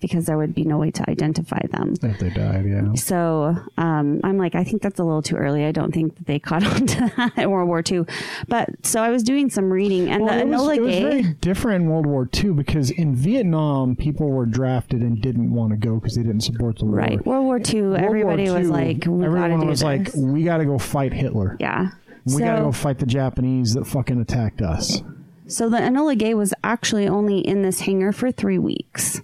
because 0.00 0.26
there 0.26 0.36
would 0.36 0.56
be 0.56 0.64
no 0.64 0.76
way 0.76 0.90
to 0.90 1.08
identify 1.08 1.60
them. 1.70 1.94
If 2.02 2.18
they 2.18 2.30
died, 2.30 2.66
yeah. 2.66 2.94
So 2.94 3.56
um, 3.76 4.20
I'm 4.24 4.38
like, 4.38 4.56
I 4.56 4.64
think 4.64 4.82
that's 4.82 4.98
a 4.98 5.04
little 5.04 5.22
too 5.22 5.36
early. 5.36 5.64
I 5.64 5.70
don't 5.70 5.94
think 5.94 6.16
that 6.16 6.26
they 6.26 6.38
caught 6.48 6.64
on 6.64 6.86
to 6.88 7.12
that 7.16 7.38
in 7.38 7.48
World 7.48 7.68
War 7.68 7.80
II. 7.88 8.06
But 8.48 8.70
so 8.84 9.00
I 9.00 9.10
was 9.10 9.22
doing 9.22 9.50
some 9.50 9.70
reading, 9.72 10.08
and 10.10 10.24
Well, 10.24 10.34
the 10.34 10.40
it, 10.40 10.48
was, 10.48 10.60
Enola 10.60 10.76
it 10.76 10.80
was 10.82 10.94
Gay. 10.96 11.02
very 11.02 11.22
different 11.40 11.84
in 11.84 11.90
World 11.90 12.06
War 12.06 12.28
II 12.34 12.50
because 12.54 12.90
in 12.90 13.14
Vietnam, 13.14 13.94
people 13.94 14.30
were 14.30 14.46
drafted 14.46 15.00
and 15.00 15.22
didn't 15.22 15.52
want 15.52 15.70
to 15.70 15.76
go 15.76 15.94
because 15.94 16.16
they 16.16 16.24
didn't 16.24 16.40
support 16.42 16.78
the 16.80 16.86
war. 16.86 16.96
Right, 16.96 17.24
World 17.24 17.44
War 17.44 17.60
II. 17.64 17.82
World 17.82 17.92
War 18.00 18.04
everybody 18.04 18.50
was 18.50 18.68
like, 18.68 19.04
"We 19.06 19.20
gotta 19.20 19.24
everyone 19.26 19.66
was 19.68 19.78
this." 19.78 19.84
like, 19.84 20.10
we 20.16 20.42
got 20.42 20.56
to 20.56 20.64
go 20.64 20.76
fight 20.78 21.12
Hitler. 21.12 21.56
yeah. 21.60 21.90
We 22.34 22.40
so, 22.42 22.44
got 22.44 22.56
to 22.56 22.62
go 22.62 22.72
fight 22.72 22.98
the 22.98 23.06
Japanese 23.06 23.74
that 23.74 23.86
fucking 23.86 24.20
attacked 24.20 24.62
us. 24.62 25.02
so 25.46 25.68
the 25.68 25.78
Enola 25.78 26.16
Gay 26.16 26.34
was 26.34 26.52
actually 26.64 27.08
only 27.08 27.38
in 27.38 27.62
this 27.62 27.80
hangar 27.80 28.12
for 28.12 28.30
three 28.32 28.58
weeks 28.58 29.20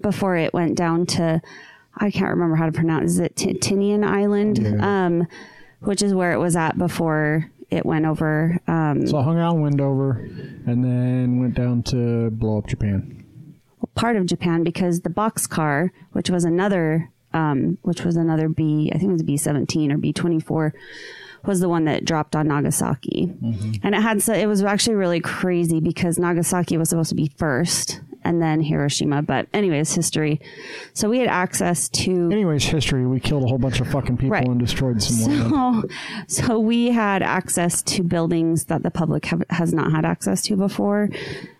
before 0.00 0.36
it 0.36 0.52
went 0.54 0.76
down 0.76 1.06
to, 1.06 1.40
I 1.96 2.10
can't 2.10 2.30
remember 2.30 2.56
how 2.56 2.66
to 2.66 2.72
pronounce 2.72 3.18
it, 3.18 3.36
T- 3.36 3.54
Tinian 3.54 4.04
Island, 4.06 4.58
Yeah. 4.58 5.06
um, 5.06 5.26
which 5.80 6.02
is 6.02 6.14
where 6.14 6.32
it 6.32 6.38
was 6.38 6.56
at 6.56 6.78
before 6.78 7.50
it 7.70 7.84
went 7.86 8.04
over. 8.06 8.58
Um, 8.66 9.06
So 9.06 9.18
I 9.18 9.22
hung 9.22 9.38
out 9.38 9.56
in 9.56 9.62
Wendover 9.62 10.12
and 10.66 10.82
then 10.84 11.38
went 11.40 11.54
down 11.54 11.82
to 11.84 12.30
blow 12.30 12.58
up 12.58 12.66
Japan. 12.66 13.24
part 13.94 14.16
of 14.16 14.24
Japan 14.26 14.62
because 14.64 15.00
the 15.02 15.10
Bockscar, 15.10 15.90
which 16.12 16.30
was 16.30 16.44
another, 16.44 17.10
um, 17.34 17.76
which 17.82 18.02
was 18.04 18.16
another 18.16 18.48
B, 18.48 18.90
I 18.94 18.98
think 18.98 19.10
it 19.10 19.12
was 19.12 19.22
B 19.22 19.36
seventeen 19.36 19.92
or 19.92 19.98
B 19.98 20.12
twenty 20.12 20.40
four, 20.40 20.72
was 21.46 21.60
the 21.60 21.68
one 21.68 21.84
that 21.84 22.04
dropped 22.04 22.34
on 22.36 22.48
Nagasaki, 22.48 23.32
and 23.82 23.94
it 23.94 24.00
had 24.00 24.22
so 24.22 24.32
it 24.32 24.46
was 24.46 24.62
actually 24.62 24.96
really 24.96 25.20
crazy 25.20 25.80
because 25.80 26.18
Nagasaki 26.18 26.76
was 26.76 26.88
supposed 26.90 27.08
to 27.10 27.14
be 27.14 27.30
first 27.36 28.00
and 28.22 28.42
then 28.42 28.60
Hiroshima, 28.60 29.22
but 29.22 29.46
anyways, 29.54 29.94
history. 29.94 30.42
So 30.92 31.08
we 31.08 31.20
had 31.20 31.28
access 31.28 31.88
to 31.88 32.30
Anyways, 32.30 32.64
history. 32.64 33.06
We 33.06 33.18
killed 33.18 33.44
a 33.44 33.46
whole 33.46 33.56
bunch 33.56 33.80
of 33.80 33.88
fucking 33.90 34.18
people 34.18 34.32
Right. 34.32 34.46
and 34.46 34.60
destroyed 34.60 35.02
some 35.02 35.50
land. 35.50 35.90
So, 36.28 36.44
so 36.48 36.58
we 36.58 36.88
had 36.90 37.22
access 37.22 37.80
to 37.80 38.02
buildings 38.02 38.66
that 38.66 38.82
the 38.82 38.90
public 38.90 39.24
have, 39.24 39.42
has 39.48 39.72
not 39.72 39.90
had 39.90 40.04
access 40.04 40.42
to 40.42 40.56
before. 40.56 41.08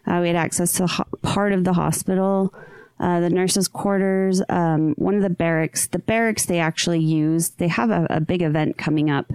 Uh, 0.07 0.19
we 0.21 0.27
had 0.27 0.37
access 0.37 0.73
to 0.75 0.87
ho- 0.87 1.05
part 1.23 1.55
of 1.55 1.65
the 1.65 1.73
hospital, 1.73 2.53
uh, 2.99 3.21
the 3.21 3.31
nurses' 3.31 3.67
quarters, 3.67 4.43
um, 4.51 4.93
one 4.99 5.15
of 5.15 5.23
the 5.23 5.31
barracks. 5.31 5.87
The 5.87 5.99
barracks 5.99 6.45
they 6.45 6.59
actually 6.59 7.01
use. 7.01 7.51
They 7.53 7.69
have 7.69 7.89
a, 7.89 8.07
a 8.11 8.21
big 8.21 8.43
event 8.43 8.77
coming 8.77 9.09
up 9.09 9.33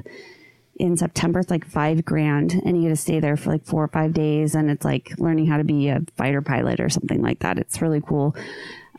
in 0.77 0.97
September. 0.97 1.39
It's 1.39 1.49
like 1.51 1.65
five 1.65 2.03
grand, 2.05 2.53
and 2.65 2.75
you 2.75 2.83
get 2.83 2.89
to 2.89 2.95
stay 2.95 3.19
there 3.19 3.37
for 3.37 3.51
like 3.51 3.65
four 3.65 3.83
or 3.83 3.87
five 3.87 4.13
days, 4.13 4.55
and 4.55 4.69
it's 4.69 4.83
like 4.85 5.13
learning 5.17 5.47
how 5.47 5.57
to 5.57 5.63
be 5.63 5.87
a 5.89 6.01
fighter 6.17 6.41
pilot 6.41 6.79
or 6.79 6.89
something 6.89 7.21
like 7.21 7.39
that. 7.39 7.57
It's 7.57 7.81
really 7.81 8.01
cool 8.01 8.35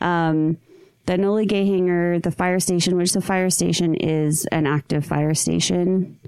Um, 0.01 0.57
the 1.05 1.13
Enola 1.13 1.47
Gay 1.47 1.65
Hangar, 1.65 2.19
the 2.19 2.31
fire 2.31 2.59
station, 2.59 2.97
which 2.97 3.13
the 3.13 3.21
fire 3.21 3.49
station 3.49 3.95
is 3.95 4.45
an 4.47 4.67
active 4.67 5.05
fire 5.05 5.33
station, 5.33 6.19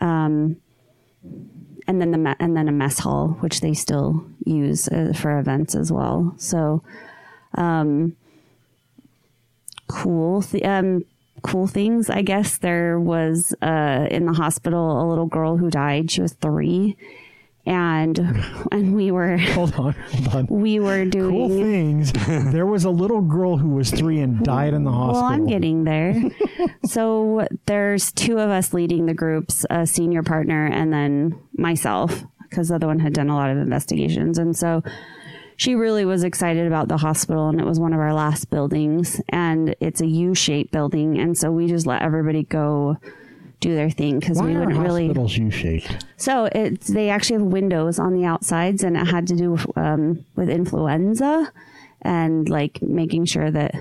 um, 0.00 0.56
and 1.86 2.00
then 2.00 2.10
the 2.10 2.18
me- 2.18 2.34
and 2.40 2.56
then 2.56 2.68
a 2.68 2.72
mess 2.72 2.98
hall, 2.98 3.36
which 3.40 3.60
they 3.60 3.74
still 3.74 4.26
use 4.44 4.88
uh, 4.88 5.12
for 5.14 5.38
events 5.38 5.74
as 5.74 5.92
well. 5.92 6.34
So, 6.36 6.82
um, 7.54 8.16
cool, 9.86 10.44
um, 10.64 11.04
cool 11.44 11.66
things. 11.66 12.10
I 12.10 12.22
guess 12.22 12.58
there 12.58 12.98
was 12.98 13.54
uh, 13.62 14.08
in 14.10 14.26
the 14.26 14.32
hospital 14.32 15.00
a 15.00 15.06
little 15.08 15.26
girl 15.26 15.56
who 15.56 15.70
died. 15.70 16.10
She 16.10 16.22
was 16.22 16.32
three, 16.32 16.96
and 17.66 18.18
and 18.72 18.96
we 18.96 19.10
were 19.10 19.36
Hold 19.54 19.74
on, 19.74 19.92
hold 19.92 20.28
on. 20.34 20.46
we 20.48 20.80
were 20.80 21.04
doing 21.04 21.30
Cool 21.30 21.48
things. 21.48 22.12
there 22.52 22.66
was 22.66 22.84
a 22.84 22.90
little 22.90 23.20
girl 23.20 23.56
who 23.58 23.68
was 23.70 23.90
three 23.90 24.20
and 24.20 24.42
died 24.42 24.74
in 24.74 24.84
the 24.84 24.90
hospital. 24.90 25.22
Well, 25.22 25.32
I'm 25.32 25.46
getting 25.46 25.84
there. 25.84 26.14
so 26.84 27.46
there's 27.66 28.10
two 28.10 28.38
of 28.38 28.50
us 28.50 28.72
leading 28.72 29.06
the 29.06 29.14
groups, 29.14 29.64
a 29.70 29.86
senior 29.86 30.22
partner, 30.22 30.66
and 30.66 30.92
then 30.92 31.38
myself, 31.56 32.24
because 32.48 32.68
the 32.68 32.76
other 32.76 32.86
one 32.86 32.98
had 33.00 33.12
done 33.12 33.28
a 33.28 33.36
lot 33.36 33.50
of 33.50 33.58
investigations. 33.58 34.38
And 34.38 34.56
so 34.56 34.82
she 35.56 35.74
really 35.74 36.04
was 36.04 36.24
excited 36.24 36.66
about 36.66 36.88
the 36.88 36.96
hospital, 36.96 37.48
and 37.48 37.60
it 37.60 37.66
was 37.66 37.78
one 37.78 37.92
of 37.92 38.00
our 38.00 38.14
last 38.14 38.50
buildings, 38.50 39.20
and 39.28 39.74
it's 39.80 40.00
a 40.00 40.06
U-shaped 40.06 40.72
building, 40.72 41.18
and 41.18 41.36
so 41.36 41.52
we 41.52 41.66
just 41.66 41.86
let 41.86 42.02
everybody 42.02 42.42
go 42.44 42.96
do 43.60 43.74
their 43.74 43.90
thing 43.90 44.18
because 44.18 44.42
we 44.42 44.54
are 44.54 44.60
wouldn't 44.60 44.78
really. 44.78 45.06
hospitals 45.06 45.36
U-shaped? 45.36 46.04
So 46.16 46.48
it's 46.52 46.88
they 46.88 47.08
actually 47.08 47.38
have 47.38 47.46
windows 47.46 47.98
on 47.98 48.14
the 48.14 48.24
outsides, 48.24 48.82
and 48.82 48.96
it 48.96 49.06
had 49.06 49.26
to 49.28 49.36
do 49.36 49.52
with, 49.52 49.78
um, 49.78 50.24
with 50.36 50.50
influenza 50.50 51.52
and 52.02 52.48
like 52.48 52.82
making 52.82 53.24
sure 53.24 53.50
that 53.50 53.74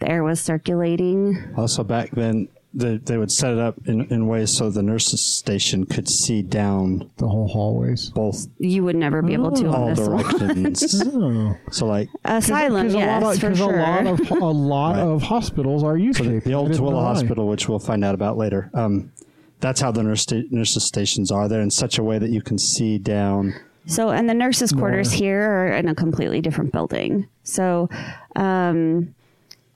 the 0.00 0.10
air 0.10 0.22
was 0.22 0.40
circulating. 0.40 1.42
Also, 1.56 1.82
back 1.82 2.10
then, 2.10 2.48
they, 2.74 2.96
they 2.96 3.18
would 3.18 3.30
set 3.30 3.52
it 3.52 3.58
up 3.58 3.76
in, 3.86 4.06
in 4.06 4.26
ways 4.28 4.50
so 4.50 4.70
the 4.70 4.82
nurses' 4.82 5.24
station 5.24 5.84
could 5.84 6.08
see 6.08 6.40
down 6.42 7.10
The 7.18 7.28
whole 7.28 7.46
hallways. 7.48 8.10
both 8.10 8.46
You 8.58 8.82
would 8.84 8.96
never 8.96 9.20
be 9.22 9.34
able 9.34 9.50
to 9.52 9.66
on 9.68 9.74
all 9.74 9.86
this 9.94 9.98
one. 10.08 10.22
directions. 10.38 11.02
Oh. 11.14 11.56
so, 11.70 11.86
like, 11.86 12.08
Asylum, 12.24 12.86
Because 12.88 12.94
yes, 12.94 13.22
a 13.22 13.24
lot 13.24 13.34
of, 13.34 13.40
for 13.40 13.48
'cause 13.48 13.58
sure. 13.58 13.78
a 13.78 13.82
lot 13.82 14.06
of 14.06 14.30
a 14.30 14.34
lot 14.46 14.92
Right. 14.96 15.00
of 15.02 15.22
hospitals 15.22 15.84
are 15.84 15.96
U-shaped. 15.98 16.44
the 16.46 16.54
old 16.54 16.68
didn't 16.72 16.82
Tooele 16.82 16.90
know 16.92 16.96
why. 16.96 17.02
Hospital, 17.04 17.46
which 17.48 17.68
we'll 17.68 17.78
find 17.78 18.04
out 18.04 18.14
about 18.14 18.36
later. 18.38 18.70
Um, 18.74 19.12
that's 19.60 19.80
how 19.80 19.92
the 19.92 20.02
nurse 20.02 20.22
sta- 20.22 20.46
nurses' 20.50 20.84
stations 20.84 21.30
are. 21.30 21.48
They're 21.48 21.60
in 21.60 21.70
such 21.70 21.98
a 21.98 22.02
way 22.02 22.18
that 22.18 22.30
you 22.30 22.40
can 22.42 22.58
see 22.58 22.98
down. 22.98 23.54
So, 23.86 24.10
and 24.10 24.28
the 24.30 24.34
nurses' 24.34 24.72
quarters 24.72 25.10
More. 25.10 25.18
here 25.18 25.42
are 25.42 25.68
in 25.74 25.88
a 25.88 25.94
completely 25.94 26.40
different 26.40 26.72
building. 26.72 27.26
So, 27.42 27.88
um, 28.36 29.14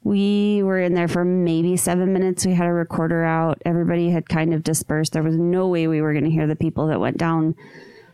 we 0.07 0.63
were 0.63 0.79
in 0.79 0.95
there 0.95 1.09
for 1.09 1.25
maybe 1.25 1.77
seven 1.77 2.13
minutes. 2.13 2.47
We 2.47 2.55
had 2.55 2.69
a 2.69 2.73
recorder 2.73 3.25
out. 3.25 3.61
Everybody 3.67 4.09
had 4.11 4.29
kind 4.29 4.55
of 4.55 4.63
dispersed. 4.63 5.13
There 5.13 5.23
was 5.25 5.37
no 5.37 5.67
way 5.67 5.89
we 5.89 6.01
were 6.01 6.13
going 6.13 6.25
to 6.25 6.31
hear 6.31 6.47
the 6.47 6.55
people 6.55 6.87
that 6.87 7.01
went 7.01 7.17
down 7.17 7.57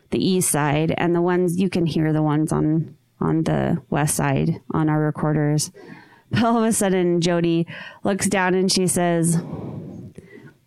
the 0.09 0.26
east 0.26 0.51
side, 0.51 0.95
and 0.97 1.14
the 1.14 1.20
ones 1.20 1.61
you 1.61 1.68
can 1.68 1.84
hear 1.84 2.11
the 2.14 2.22
ones 2.22 2.51
on 2.51 2.97
on 3.20 3.43
the 3.43 3.82
west 3.90 4.16
side 4.16 4.62
on 4.70 4.88
our 4.88 5.01
recorders. 5.01 5.70
But 6.30 6.43
all 6.45 6.57
of 6.57 6.64
a 6.64 6.72
sudden, 6.72 7.20
Jody 7.20 7.66
looks 8.05 8.26
down 8.26 8.55
and 8.55 8.72
she 8.72 8.86
says, 8.86 9.36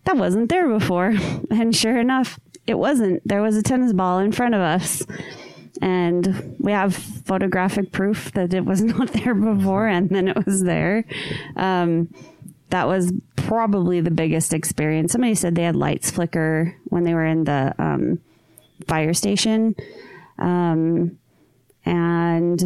"That 0.03 0.17
wasn't 0.17 0.49
there 0.49 0.69
before." 0.69 1.15
And 1.49 1.75
sure 1.75 1.99
enough, 1.99 2.39
it 2.67 2.77
wasn't. 2.77 3.27
There 3.27 3.41
was 3.41 3.57
a 3.57 3.63
tennis 3.63 3.93
ball 3.93 4.19
in 4.19 4.31
front 4.31 4.53
of 4.53 4.61
us 4.61 5.03
and 5.81 6.55
we 6.59 6.71
have 6.71 6.95
photographic 6.95 7.91
proof 7.91 8.31
that 8.33 8.53
it 8.53 8.65
was 8.65 8.81
not 8.83 9.11
there 9.13 9.33
before 9.33 9.87
and 9.87 10.09
then 10.09 10.27
it 10.27 10.45
was 10.45 10.63
there 10.63 11.05
um, 11.55 12.13
that 12.69 12.87
was 12.87 13.11
probably 13.35 14.01
the 14.01 14.11
biggest 14.11 14.53
experience 14.53 15.11
somebody 15.11 15.35
said 15.35 15.55
they 15.55 15.63
had 15.63 15.75
lights 15.75 16.11
flicker 16.11 16.75
when 16.85 17.03
they 17.03 17.13
were 17.13 17.25
in 17.25 17.43
the 17.43 17.73
um, 17.77 18.19
fire 18.87 19.13
station 19.13 19.75
um, 20.39 21.17
and 21.85 22.63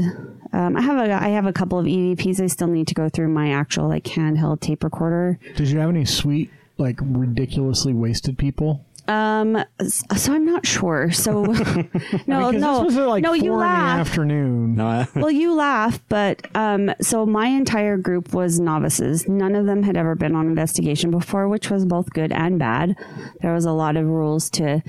um, 0.53 0.77
I 0.77 0.81
have 0.81 0.97
a 0.97 1.13
I 1.13 1.29
have 1.29 1.45
a 1.45 1.53
couple 1.53 1.77
of 1.77 1.85
EVPs. 1.85 2.41
I 2.41 2.47
still 2.47 2.67
need 2.67 2.87
to 2.87 2.93
go 2.93 3.09
through 3.09 3.27
my 3.29 3.51
actual 3.51 3.87
like 3.87 4.05
handheld 4.05 4.61
tape 4.61 4.83
recorder. 4.83 5.37
Did 5.55 5.67
you 5.67 5.79
have 5.79 5.89
any 5.89 6.05
sweet, 6.05 6.49
like 6.77 6.99
ridiculously 7.01 7.93
wasted 7.93 8.37
people? 8.37 8.85
Um, 9.09 9.57
so 9.87 10.33
I'm 10.33 10.45
not 10.45 10.67
sure. 10.67 11.09
So 11.11 11.41
no, 12.27 12.51
no, 12.51 12.51
this 12.51 12.61
was 12.61 12.97
at 12.97 13.07
like 13.07 13.23
no. 13.23 13.29
four 13.29 13.37
You 13.37 13.53
in 13.53 13.59
laugh. 13.59 13.95
the 13.95 14.01
afternoon. 14.11 14.75
No, 14.75 14.85
I, 14.85 15.07
well, 15.15 15.31
you 15.31 15.55
laugh, 15.55 15.99
but 16.09 16.45
um, 16.55 16.91
so 17.01 17.25
my 17.25 17.47
entire 17.47 17.97
group 17.97 18.33
was 18.35 18.59
novices. 18.59 19.27
None 19.27 19.55
of 19.55 19.65
them 19.65 19.81
had 19.81 19.97
ever 19.97 20.13
been 20.13 20.35
on 20.35 20.45
investigation 20.45 21.09
before, 21.09 21.47
which 21.47 21.71
was 21.71 21.85
both 21.85 22.11
good 22.13 22.31
and 22.31 22.59
bad. 22.59 22.95
There 23.41 23.51
was 23.53 23.65
a 23.65 23.71
lot 23.71 23.97
of 23.97 24.05
rules 24.05 24.47
to 24.51 24.83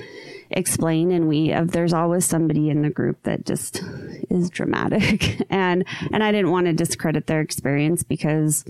explain, 0.51 1.12
and 1.12 1.27
we 1.27 1.51
uh, 1.55 1.64
there's 1.64 1.95
always 1.95 2.27
somebody 2.27 2.68
in 2.68 2.83
the 2.83 2.91
group 2.91 3.23
that 3.23 3.47
just 3.47 3.83
is 4.29 4.51
dramatic, 4.51 5.41
and 5.51 5.87
and 6.12 6.23
I 6.23 6.31
didn't 6.31 6.51
want 6.51 6.66
to 6.66 6.75
discredit 6.75 7.27
their 7.27 7.41
experience 7.41 8.03
because 8.03 8.66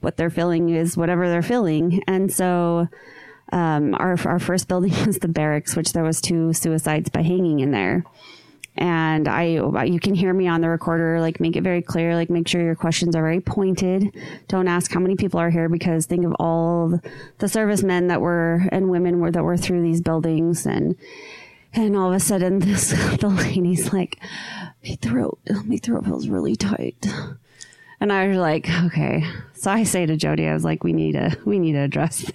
what 0.00 0.18
they're 0.18 0.28
feeling 0.28 0.68
is 0.68 0.98
whatever 0.98 1.30
they're 1.30 1.40
feeling, 1.40 2.02
and 2.06 2.30
so 2.30 2.88
um, 3.52 3.94
our 3.94 4.16
our 4.24 4.38
first 4.38 4.68
building 4.68 4.92
was 5.06 5.18
the 5.18 5.28
barracks, 5.28 5.76
which 5.76 5.92
there 5.92 6.04
was 6.04 6.20
two 6.20 6.52
suicides 6.52 7.10
by 7.10 7.22
hanging 7.22 7.60
in 7.60 7.70
there. 7.70 8.04
And 8.76 9.28
I, 9.28 9.44
you 9.84 10.00
can 10.00 10.14
hear 10.14 10.32
me 10.32 10.46
on 10.46 10.60
the 10.60 10.68
recorder, 10.68 11.20
like 11.20 11.40
make 11.40 11.56
it 11.56 11.62
very 11.62 11.82
clear, 11.82 12.14
like 12.14 12.30
make 12.30 12.48
sure 12.48 12.62
your 12.62 12.76
questions 12.76 13.16
are 13.16 13.22
very 13.22 13.40
pointed. 13.40 14.14
Don't 14.48 14.68
ask 14.68 14.90
how 14.92 15.00
many 15.00 15.16
people 15.16 15.40
are 15.40 15.50
here 15.50 15.68
because 15.68 16.06
think 16.06 16.24
of 16.24 16.34
all 16.38 17.00
the 17.38 17.48
servicemen 17.48 18.06
that 18.06 18.20
were 18.20 18.62
and 18.70 18.88
women 18.88 19.18
were 19.18 19.32
that 19.32 19.42
were 19.42 19.56
through 19.56 19.82
these 19.82 20.00
buildings 20.00 20.66
and 20.66 20.96
and 21.74 21.96
all 21.96 22.08
of 22.08 22.14
a 22.14 22.20
sudden 22.20 22.58
this 22.60 22.90
the 23.18 23.28
lady's 23.28 23.92
like, 23.92 24.18
my 24.82 24.96
throat, 25.02 25.40
my 25.64 25.76
throat 25.76 26.04
feels 26.04 26.28
really 26.28 26.56
tight. 26.56 27.06
And 28.00 28.12
I 28.12 28.28
was 28.28 28.38
like, 28.38 28.68
okay. 28.84 29.24
So 29.54 29.70
I 29.70 29.84
say 29.84 30.06
to 30.06 30.16
Jody, 30.16 30.46
I 30.46 30.54
was 30.54 30.64
like, 30.64 30.82
we 30.82 30.94
need 30.94 31.12
to, 31.12 31.36
we 31.44 31.58
need 31.58 31.72
to 31.72 31.80
address 31.80 32.18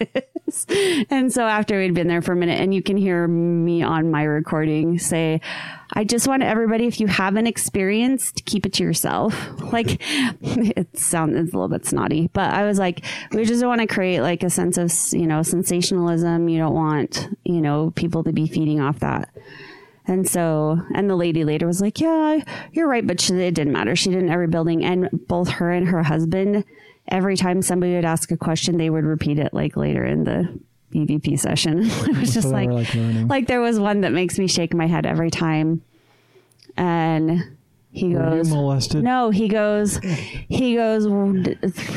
this. 0.48 0.68
and 1.10 1.34
so 1.34 1.44
after 1.48 1.80
we'd 1.80 1.96
been 1.96 2.08
there 2.08 2.22
for 2.22 2.34
a 2.34 2.36
minute 2.36 2.60
and 2.62 2.72
you 2.72 2.84
can 2.84 2.98
hear 2.98 3.28
me 3.28 3.82
on 3.82 4.12
my 4.12 4.24
recording 4.24 5.00
say, 5.00 5.42
I 5.94 6.04
just 6.04 6.28
want 6.28 6.44
everybody, 6.44 6.86
if 6.86 7.00
you 7.00 7.08
haven't 7.08 7.48
experienced, 7.48 8.46
keep 8.46 8.68
it 8.68 8.74
to 8.74 8.84
yourself. 8.84 9.36
Like 9.76 9.98
it 10.42 10.98
sounds 10.98 11.36
it's 11.36 11.52
a 11.52 11.58
little 11.58 11.68
bit 11.68 11.86
snotty, 11.86 12.30
but 12.32 12.54
I 12.54 12.66
was 12.66 12.80
like, 12.80 13.04
we 13.32 13.44
just 13.44 13.60
don't 13.60 13.68
want 13.68 13.82
to 13.82 13.88
create 13.88 14.22
like 14.22 14.42
a 14.42 14.50
sense 14.50 14.78
of, 14.78 14.94
you 15.12 15.28
know, 15.28 15.44
sensationalism. 15.44 16.48
You 16.48 16.60
don't 16.60 16.74
want, 16.74 17.28
you 17.44 17.60
know, 17.60 17.92
people 17.96 18.24
to 18.24 18.32
be 18.32 18.48
feeding 18.48 18.80
off 18.80 19.00
that. 19.00 19.28
And 20.08 20.28
so, 20.28 20.80
and 20.94 21.10
the 21.10 21.16
lady 21.16 21.44
later 21.44 21.66
was 21.66 21.82
like, 21.82 22.00
yeah, 22.00 22.40
you're 22.74 22.88
right. 22.88 23.06
But 23.06 23.20
she, 23.20 23.34
it 23.34 23.56
didn't 23.56 23.74
matter. 23.74 23.96
She 23.96 24.12
did 24.12 24.24
in 24.24 24.30
every 24.30 24.48
building. 24.48 24.86
And 24.86 25.10
both 25.28 25.50
her 25.50 25.72
and 25.72 25.88
her 25.88 26.04
husband, 26.04 26.64
every 27.08 27.36
time 27.36 27.62
somebody 27.62 27.96
would 27.96 28.06
ask 28.06 28.32
a 28.32 28.38
question, 28.38 28.78
they 28.78 28.90
would 28.90 29.06
repeat 29.06 29.40
it 29.40 29.54
like 29.54 29.76
later 29.76 30.06
in 30.06 30.24
the 30.24 30.60
EVP 30.94 31.40
session. 31.40 31.82
it 31.84 32.18
was 32.20 32.34
just 32.34 32.50
they 32.50 32.68
like, 32.68 32.94
like, 32.94 33.30
like 33.30 33.48
there 33.48 33.62
was 33.62 33.80
one 33.80 34.02
that 34.02 34.12
makes 34.12 34.38
me 34.38 34.48
shake 34.48 34.74
my 34.74 34.88
head 34.88 35.06
every 35.06 35.32
time. 35.32 35.82
And 36.78 37.55
he 37.96 38.14
Were 38.14 38.20
goes, 38.30 38.50
molested? 38.50 39.04
no, 39.04 39.30
he 39.30 39.48
goes, 39.48 39.98
he 40.50 40.76
goes, 40.76 41.08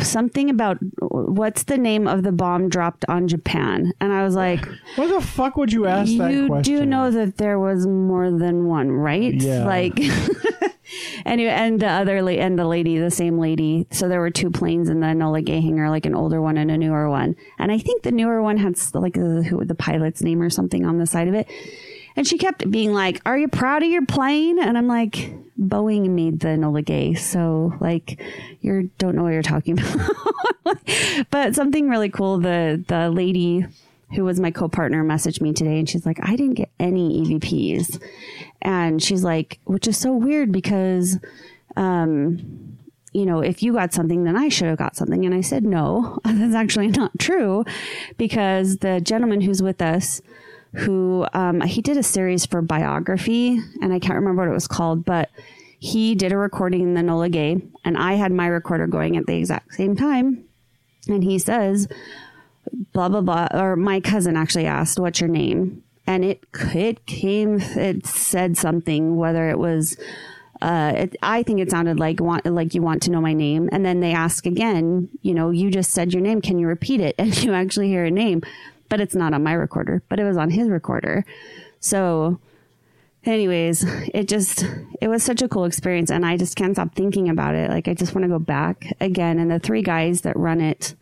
something 0.07 0.49
about 0.49 0.79
what's 1.01 1.65
the 1.65 1.77
name 1.79 2.07
of 2.07 2.23
the 2.23 2.33
bomb 2.33 2.69
dropped 2.69 3.05
on 3.09 3.27
Japan? 3.29 3.93
And 4.01 4.13
I 4.13 4.23
was 4.25 4.35
like, 4.35 4.65
Why 4.97 5.07
the 5.09 5.21
fuck 5.21 5.57
would 5.57 5.73
you 5.73 5.87
ask 5.87 6.17
that 6.19 6.31
you 6.33 6.47
question? 6.47 6.75
do 6.77 6.87
know 6.87 7.11
that 7.11 7.37
there 7.39 7.59
was 7.59 7.87
more 7.87 8.31
than 8.31 8.67
one, 8.67 8.91
right? 8.91 9.35
Yeah. 9.35 9.65
Like, 9.65 9.99
anyway, 11.27 11.51
and 11.51 11.81
the 11.81 11.89
other 11.89 12.23
la- 12.23 12.31
and 12.33 12.59
the 12.59 12.67
lady, 12.67 12.99
the 12.99 13.11
same 13.11 13.39
lady. 13.39 13.87
So 13.91 14.09
there 14.09 14.21
were 14.21 14.31
two 14.31 14.51
planes 14.51 14.89
in 14.89 15.01
the 15.01 15.07
Enola 15.09 15.45
Gay 15.45 15.61
hangar, 15.61 15.91
like 15.91 16.07
an 16.07 16.15
older 16.15 16.41
one 16.41 16.57
and 16.57 16.71
a 16.71 16.79
newer 16.79 17.11
one. 17.11 17.37
And 17.59 17.71
I 17.73 17.79
think 17.79 18.03
the 18.03 18.13
newer 18.13 18.41
one 18.43 18.57
had 18.57 18.77
like 18.95 19.15
the, 19.15 19.43
who, 19.43 19.65
the 19.65 19.75
pilot's 19.75 20.23
name 20.23 20.41
or 20.41 20.51
something 20.51 20.85
on 20.87 20.99
the 20.99 21.07
side 21.07 21.29
of 21.29 21.35
it. 21.35 21.49
And 22.19 22.27
she 22.27 22.37
kept 22.37 22.69
being 22.69 22.93
like, 22.93 23.23
"Are 23.25 23.39
you 23.39 23.47
proud 23.47 23.85
of 23.85 23.89
your 23.89 24.05
plane?" 24.05 24.59
And 24.59 24.77
I'm 24.77 24.89
like, 24.89 25.33
"Boeing 25.57 26.11
made 26.11 26.41
the 26.41 26.49
Enola 26.49 26.85
Gay, 26.85 27.15
so 27.15 27.75
like, 27.79 28.21
you 28.61 28.91
don't 28.99 29.15
know 29.15 29.23
what 29.23 29.35
you're 29.35 29.43
talking 29.43 29.79
about." 30.65 30.79
but 31.31 31.55
something 31.55 31.89
really 31.89 32.09
cool. 32.09 32.39
The 32.39 32.83
the 32.89 33.09
lady 33.09 33.65
who 34.17 34.25
was 34.25 34.41
my 34.41 34.51
co-partner 34.51 35.05
messaged 35.05 35.41
me 35.41 35.53
today, 35.53 35.79
and 35.79 35.89
she's 35.89 36.05
like, 36.05 36.19
"I 36.21 36.35
didn't 36.35 36.55
get 36.55 36.71
any 36.81 37.23
EVPs," 37.23 38.03
and 38.63 39.01
she's 39.01 39.23
like, 39.23 39.61
which 39.65 39.87
is 39.87 39.97
so 39.97 40.13
weird 40.13 40.51
because. 40.51 41.21
Um, 41.77 42.75
you 43.13 43.25
know, 43.25 43.41
if 43.41 43.63
you 43.63 43.73
got 43.73 43.95
something, 43.95 44.25
then 44.25 44.37
I 44.37 44.51
should 44.51 44.69
have 44.69 44.77
got 44.77 44.95
something. 44.95 45.25
And 45.25 45.35
I 45.35 45.41
said, 45.41 45.65
no, 45.65 46.19
that's 46.25 46.55
actually 46.55 46.89
not 46.89 47.19
true 47.19 47.65
because 48.19 48.79
the 48.79 49.01
gentleman 49.01 49.41
who's 49.41 49.63
with 49.63 49.81
us, 49.81 50.21
who 50.75 51.27
um, 51.33 51.61
he 51.63 51.83
did 51.83 51.97
a 51.97 52.03
series 52.03 52.47
for 52.47 52.63
biography, 52.63 53.59
and 53.81 53.93
I 53.93 53.99
can't 53.99 54.17
remember 54.17 54.43
what 54.43 54.51
it 54.51 54.55
was 54.55 54.69
called, 54.69 55.05
but 55.05 55.31
he 55.79 56.15
did 56.15 56.33
a 56.33 56.37
recording 56.37 56.83
in 56.83 56.95
the 56.95 57.01
Enola 57.01 57.31
Gay, 57.31 57.61
and 57.85 57.97
I 57.97 58.15
had 58.15 58.33
my 58.33 58.47
recorder 58.47 58.87
going 58.87 59.17
at 59.17 59.27
the 59.27 59.37
exact 59.37 59.75
same 59.75 59.97
time. 59.97 60.45
And 61.09 61.25
he 61.25 61.39
says, 61.39 61.89
blah 62.93 63.09
blah 63.09 63.21
blah, 63.21 63.49
or 63.53 63.77
my 63.77 64.01
cousin 64.01 64.37
actually 64.37 64.67
asked, 64.67 64.99
"What's 64.99 65.21
your 65.21 65.29
name?" 65.29 65.83
And 66.07 66.25
it 66.25 66.45
it 66.75 67.07
came, 67.07 67.61
it 67.61 68.07
said 68.07 68.57
something, 68.57 69.17
whether 69.17 69.49
it 69.49 69.59
was. 69.59 69.97
Uh, 70.61 70.93
it, 70.97 71.17
I 71.23 71.45
think 71.45 71.61
it 71.61 71.71
sounded 71.71 72.01
like 72.01 72.21
want 72.21 72.45
like 72.45 72.75
you 72.75 72.83
want 72.83 73.03
to 73.05 73.13
know 73.13 73.21
my 73.21 73.33
name, 73.33 73.69
and 73.71 73.87
then 73.87 74.01
they 74.01 74.13
ask 74.13 74.45
again. 74.45 75.09
You 75.23 75.35
know, 75.35 75.51
you 75.51 75.71
just 75.71 75.93
said 75.93 76.13
your 76.13 76.23
name. 76.23 76.41
Can 76.41 76.59
you 76.59 76.67
repeat 76.67 77.01
it? 77.01 77.15
And 77.19 77.37
you 77.43 77.53
actually 77.53 77.89
hear 77.89 78.05
a 78.05 78.11
name, 78.11 78.43
but 78.89 79.01
it's 79.01 79.15
not 79.15 79.35
on 79.35 79.43
my 79.43 79.53
recorder, 79.53 80.03
but 80.09 80.19
it 80.21 80.25
was 80.25 80.37
on 80.37 80.51
his 80.51 80.69
recorder. 80.69 81.25
So, 81.81 82.39
anyways, 83.25 83.85
it 84.15 84.29
just 84.29 84.65
it 85.01 85.09
was 85.09 85.23
such 85.23 85.43
a 85.43 85.49
cool 85.49 85.65
experience, 85.65 86.11
and 86.11 86.25
I 86.27 86.37
just 86.37 86.57
can't 86.57 86.75
stop 86.75 86.95
thinking 86.95 87.29
about 87.29 87.55
it. 87.55 87.71
Like 87.71 87.89
I 87.89 87.95
just 87.95 88.15
want 88.15 88.25
to 88.25 88.29
go 88.29 88.39
back 88.39 88.87
again. 89.01 89.39
And 89.39 89.51
the 89.51 89.59
three 89.59 89.83
guys 89.83 90.23
that 90.23 90.37
run 90.37 90.61
it 90.61 90.95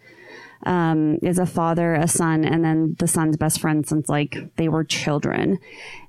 um, 0.65 1.19
is 1.23 1.39
a 1.39 1.47
father, 1.47 1.95
a 1.95 2.09
son, 2.09 2.45
and 2.45 2.65
then 2.65 2.97
the 2.99 3.07
son's 3.07 3.37
best 3.37 3.61
friend 3.61 3.87
since 3.87 4.09
like 4.09 4.37
they 4.57 4.69
were 4.69 4.85
children. 4.85 5.59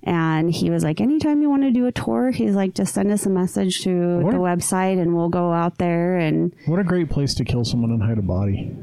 And 0.04 0.52
he 0.52 0.70
was 0.70 0.84
like, 0.84 1.02
anytime 1.02 1.42
you 1.42 1.50
want 1.50 1.64
to 1.64 1.72
do 1.72 1.86
a 1.86 1.92
tour, 1.92 2.32
he's 2.32 2.56
like, 2.56 2.74
just 2.74 2.94
send 2.94 3.12
us 3.12 3.26
a 3.26 3.30
message 3.30 3.82
to 3.84 4.20
What? 4.20 4.32
the 4.32 4.38
website 4.38 5.00
and 5.02 5.16
we'll 5.16 5.30
go 5.30 5.52
out 5.52 5.78
there. 5.78 6.18
And 6.18 6.56
What 6.66 6.80
a 6.80 6.84
great 6.84 7.10
place 7.10 7.34
to 7.36 7.44
kill 7.46 7.66
someone 7.66 7.92
and 7.92 8.02
hide 8.02 8.18
a 8.18 8.22
body. 8.22 8.74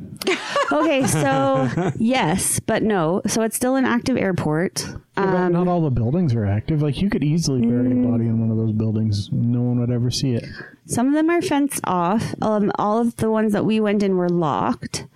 Okay, 0.81 1.07
so 1.07 1.93
yes, 1.97 2.61
but 2.61 2.83
no. 2.83 3.22
So 3.27 3.43
it's 3.43 3.57
still 3.57 3.77
an 3.77 3.85
active 3.85 4.16
airport. 4.16 4.87
But 5.14 5.27
Um, 5.29 5.53
not 5.53 5.68
all 5.68 5.81
the 5.81 5.91
buildings 5.91 6.35
are 6.35 6.45
active. 6.45 6.83
Like 6.83 7.01
you 7.01 7.09
could 7.09 7.22
easily 7.25 7.61
bury 7.61 7.93
a 7.93 7.95
body 7.95 8.27
in 8.27 8.41
one 8.41 8.51
of 8.51 8.57
those 8.57 8.72
buildings. 8.72 9.31
No 9.33 9.62
one 9.62 9.79
would 9.81 9.91
ever 9.91 10.11
see 10.11 10.35
it. 10.35 10.45
some 10.87 11.09
of 11.09 11.14
them 11.14 11.31
are 11.31 11.41
fenced 11.41 11.81
off. 11.85 12.35
Um, 12.43 12.72
all 12.79 12.99
of 13.01 13.16
the 13.16 13.31
ones 13.31 13.53
that 13.53 13.64
we 13.64 13.81
went 13.81 14.03
in 14.03 14.16
were 14.16 14.29
locked. 14.29 15.07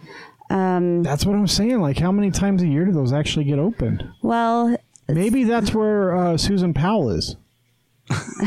That's 0.51 1.27
what 1.27 1.35
I'm 1.37 1.47
saying. 1.47 1.81
Like 1.81 1.99
how 1.99 2.13
many 2.13 2.31
times 2.31 2.63
a 2.63 2.67
year 2.67 2.85
do 2.87 2.93
those 2.93 3.13
actually 3.13 3.45
get 3.45 3.59
opened? 3.59 4.09
Well, 4.23 4.77
Maybe 5.11 5.45
that's 5.45 5.73
where 5.75 6.15
uh, 6.15 6.37
Susan 6.37 6.75
Powell 6.75 7.09
is. 7.11 7.37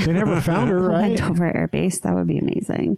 They 0.05 0.13
never 0.13 0.39
found 0.41 0.69
her, 0.69 0.79
right? 0.79 1.17
Dover 1.17 1.55
Air 1.55 1.67
Base. 1.67 1.99
That 1.99 2.15
would 2.15 2.27
be 2.27 2.37
amazing. 2.37 2.97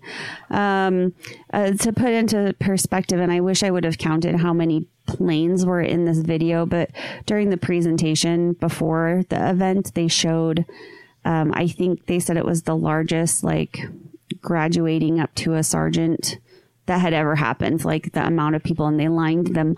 Um, 0.50 1.14
uh, 1.52 1.72
to 1.72 1.94
put 1.94 2.12
into 2.12 2.56
perspective, 2.60 3.20
and 3.20 3.32
I 3.32 3.42
wish 3.42 3.64
I 3.64 3.72
would 3.72 3.84
have 3.84 3.98
counted 3.98 4.36
how 4.36 4.54
many 4.54 4.88
planes 5.06 5.66
were 5.66 5.82
in 5.82 6.06
this 6.06 6.20
video, 6.20 6.66
but 6.66 6.92
during 7.26 7.50
the 7.50 7.58
presentation 7.58 8.54
before 8.54 9.24
the 9.30 9.50
event, 9.50 9.94
they 9.94 10.08
showed, 10.08 10.66
um, 11.26 11.52
I 11.56 11.68
think 11.68 12.06
they 12.06 12.20
said 12.20 12.38
it 12.38 12.46
was 12.46 12.64
the 12.64 12.76
largest, 12.76 13.44
like, 13.44 13.80
graduating 14.42 15.20
up 15.20 15.34
to 15.36 15.54
a 15.54 15.64
sergeant 15.64 16.38
that 16.86 17.00
had 17.00 17.14
ever 17.14 17.36
happened, 17.36 17.86
like 17.86 18.12
the 18.12 18.26
amount 18.26 18.56
of 18.56 18.64
people, 18.64 18.88
and 18.88 19.00
they 19.00 19.08
lined 19.08 19.48
them 19.48 19.76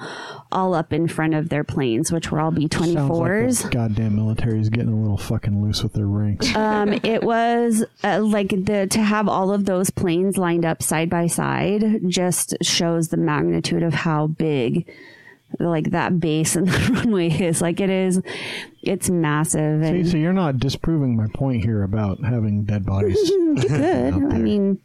all 0.52 0.74
up 0.74 0.92
in 0.92 1.08
front 1.08 1.36
of 1.36 1.50
their 1.50 1.64
planes, 1.64 2.12
which 2.12 2.32
were 2.32 2.40
all 2.40 2.52
B 2.52 2.62
like 2.62 2.72
24s. 2.72 3.70
goddamn 3.72 4.16
military 4.16 4.60
is 4.60 4.70
getting 4.70 4.94
a 4.94 5.00
little 5.00 5.18
fucking 5.18 5.62
loose 5.62 5.84
with 5.84 5.94
their 5.94 6.08
ranks. 6.08 6.56
um, 6.56 6.94
it 7.04 7.24
was 7.24 7.84
uh, 8.04 8.22
like 8.22 8.50
the 8.50 8.88
to 8.88 9.02
have 9.02 9.28
all 9.28 9.52
of 9.52 9.66
those 9.66 9.90
planes 9.90 10.38
lined 10.38 10.66
up 10.66 10.82
side 10.82 11.10
by 11.10 11.28
side 11.28 12.02
just 12.08 12.56
shows 12.62 13.10
the 13.10 13.18
magnitude 13.18 13.84
of 13.84 13.94
how 13.94 14.28
big 14.28 14.92
like 15.60 15.92
that 15.92 16.20
base 16.20 16.56
and 16.56 16.68
the 16.72 16.94
runway 16.94 17.30
is 17.30 17.62
like 17.62 17.80
it 17.80 17.90
is 17.90 18.22
it's 18.82 19.10
massive 19.10 19.84
See, 19.86 20.12
so 20.12 20.18
you're 20.18 20.34
not 20.34 20.58
disproving 20.58 21.16
my 21.16 21.28
point 21.34 21.64
here 21.64 21.84
about 21.84 22.24
having 22.24 22.66
dead 22.66 22.86
bodies. 22.86 23.18
could 23.62 24.14
i 24.34 24.38
mean 24.38 24.80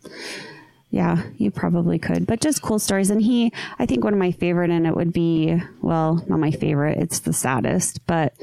yeah 0.90 1.22
you 1.36 1.50
probably 1.50 1.98
could 1.98 2.26
but 2.26 2.40
just 2.40 2.62
cool 2.62 2.78
stories 2.78 3.10
and 3.10 3.22
he 3.22 3.52
i 3.78 3.86
think 3.86 4.04
one 4.04 4.12
of 4.12 4.18
my 4.18 4.32
favorite 4.32 4.70
and 4.70 4.86
it 4.86 4.94
would 4.94 5.12
be 5.12 5.60
well 5.80 6.24
not 6.28 6.38
my 6.38 6.50
favorite 6.50 6.98
it's 6.98 7.20
the 7.20 7.32
saddest 7.32 8.04
but 8.06 8.34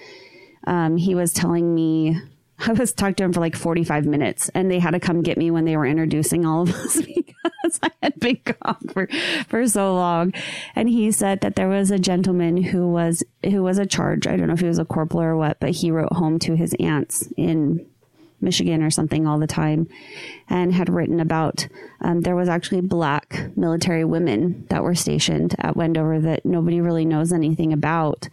um, 0.66 0.98
he 0.98 1.16
was 1.16 1.32
telling 1.34 1.74
me 1.74 2.18
I 2.60 2.74
was 2.74 2.92
talking 2.92 3.16
to 3.16 3.24
him 3.24 3.34
for 3.34 3.40
like 3.40 3.56
45 3.56 4.06
minutes 4.06 4.50
and 4.50 4.70
they 4.70 4.80
had 4.80 4.92
to 4.92 5.00
come 5.00 5.22
get 5.22 5.38
me 5.38 5.52
when 5.52 5.66
they 5.66 5.78
were 5.78 5.86
introducing 5.86 6.46
all 6.46 6.64
of 6.64 6.70
us 6.74 7.02
because 7.02 7.80
I 7.84 7.92
had 8.02 8.20
been 8.20 8.40
gone 8.44 8.88
for, 8.92 9.08
for 9.48 9.68
so 9.68 9.94
long. 9.94 10.34
And 10.76 10.90
he 10.90 11.12
said 11.12 11.42
that 11.42 11.56
there 11.56 11.70
was 11.70 11.92
a 11.92 12.00
gentleman 12.00 12.58
who 12.58 12.88
was, 12.92 13.24
who 13.44 13.64
was 13.64 13.78
a 13.78 13.86
charge. 13.86 14.28
I 14.28 14.36
don't 14.36 14.48
know 14.48 14.54
if 14.54 14.60
he 14.60 14.68
was 14.68 14.80
a 14.80 14.86
corporal 14.86 15.24
or 15.24 15.38
what, 15.38 15.60
but 15.60 15.72
he 15.72 15.92
wrote 15.92 16.14
home 16.14 16.40
to 16.40 16.56
his 16.56 16.76
aunts 16.80 17.32
in 17.38 17.86
Michigan 18.42 18.84
or 18.84 18.92
something 18.92 19.26
all 19.26 19.40
the 19.40 19.48
time 19.48 19.88
and 20.50 20.74
had 20.74 20.90
written 20.90 21.20
about 21.20 21.68
um, 22.02 22.22
there 22.22 22.36
was 22.36 22.50
actually 22.50 22.82
black 22.82 23.50
military 23.56 24.06
women 24.06 24.66
that 24.70 24.84
were 24.84 24.96
stationed 24.96 25.56
at 25.60 25.76
Wendover 25.76 26.20
that 26.20 26.46
nobody 26.46 26.80
really 26.80 27.06
knows 27.06 27.34
anything 27.34 27.74
about. 27.74 28.30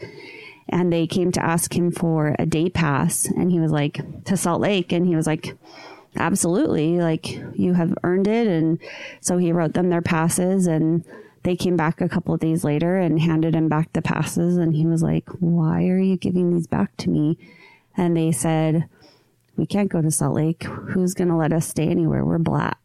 And 0.69 0.93
they 0.93 1.07
came 1.07 1.33
to 1.33 1.45
ask 1.45 1.77
him 1.77 1.91
for 1.91 2.35
a 2.39 2.47
day 2.47 2.69
pass 2.69 3.27
and 3.27 3.51
he 3.51 3.61
was 3.61 3.71
like 3.71 4.25
to 4.25 4.37
Salt 4.37 4.61
Lake. 4.61 4.93
And 4.93 5.07
he 5.07 5.17
was 5.17 5.27
like 5.27 5.57
absolutely 6.17 6.99
like 6.99 7.27
you 7.55 7.75
have 7.75 7.95
earned 8.03 8.29
it. 8.29 8.47
And 8.47 8.79
so 9.21 9.39
he 9.39 9.53
wrote 9.53 9.75
them 9.75 9.91
their 9.91 10.03
passes 10.03 10.67
and 10.67 11.05
they 11.43 11.57
came 11.57 11.77
back 11.77 12.01
a 12.01 12.09
couple 12.09 12.33
of 12.33 12.41
days 12.41 12.65
later 12.65 12.97
and 12.97 13.21
handed 13.21 13.55
him 13.55 13.69
back 13.69 13.93
the 13.93 14.03
passes. 14.03 14.57
And 14.57 14.75
he 14.75 14.87
was 14.87 15.03
like 15.03 15.29
why 15.41 15.89
are 15.89 15.99
you 15.99 16.17
giving 16.17 16.53
these 16.53 16.67
back 16.67 16.97
to 16.99 17.11
me? 17.11 17.39
And 17.97 18.17
they 18.17 18.33
said 18.33 18.89
we 19.57 19.67
can't 19.67 19.89
go 19.91 20.03
to 20.03 20.11
Salt 20.11 20.35
Lake. 20.35 20.65
Who's 20.65 21.15
going 21.15 21.29
to 21.29 21.37
let 21.37 21.53
us 21.53 21.67
stay 21.69 21.87
anywhere? 21.89 22.25
We're 22.25 22.39
black. 22.39 22.79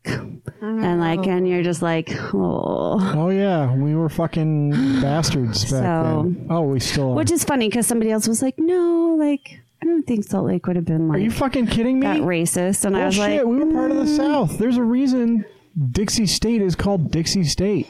And 0.61 0.99
like, 0.99 1.25
and 1.27 1.47
you're 1.47 1.63
just 1.63 1.81
like, 1.81 2.09
oh, 2.33 2.99
oh 3.15 3.29
yeah, 3.29 3.73
we 3.75 3.95
were 3.95 4.09
fucking 4.09 4.71
bastards 5.01 5.63
back 5.63 5.69
So- 5.83 6.21
then. 6.25 6.47
Oh, 6.49 6.61
we 6.63 6.79
still 6.79 7.11
are. 7.11 7.15
which 7.15 7.31
is 7.31 7.43
funny 7.43 7.69
because 7.69 7.87
somebody 7.87 8.11
else 8.11 8.27
was 8.27 8.41
like, 8.41 8.55
no, 8.57 9.15
like, 9.17 9.59
I 9.81 9.85
don't 9.85 10.03
think 10.05 10.25
Salt 10.25 10.45
Lake 10.47 10.67
would 10.67 10.75
have 10.75 10.85
been 10.85 11.07
like. 11.07 11.17
are 11.17 11.21
you 11.21 11.31
fucking 11.31 11.67
kidding 11.67 11.99
me? 11.99 12.07
that 12.07 12.19
racist. 12.21 12.85
And 12.85 12.95
I 12.97 13.05
was 13.05 13.15
Bullshit, 13.17 13.37
like, 13.37 13.45
we 13.45 13.63
were 13.63 13.71
part 13.71 13.91
of 13.91 13.97
the 13.97 14.03
"Mm." 14.03 14.17
South. 14.17 14.57
There's 14.57 14.77
a 14.77 14.83
reason 14.83 15.45
Dixie 15.91 16.25
State 16.27 16.61
is 16.61 16.75
called 16.75 17.11
Dixie 17.11 17.45
State. 17.45 17.87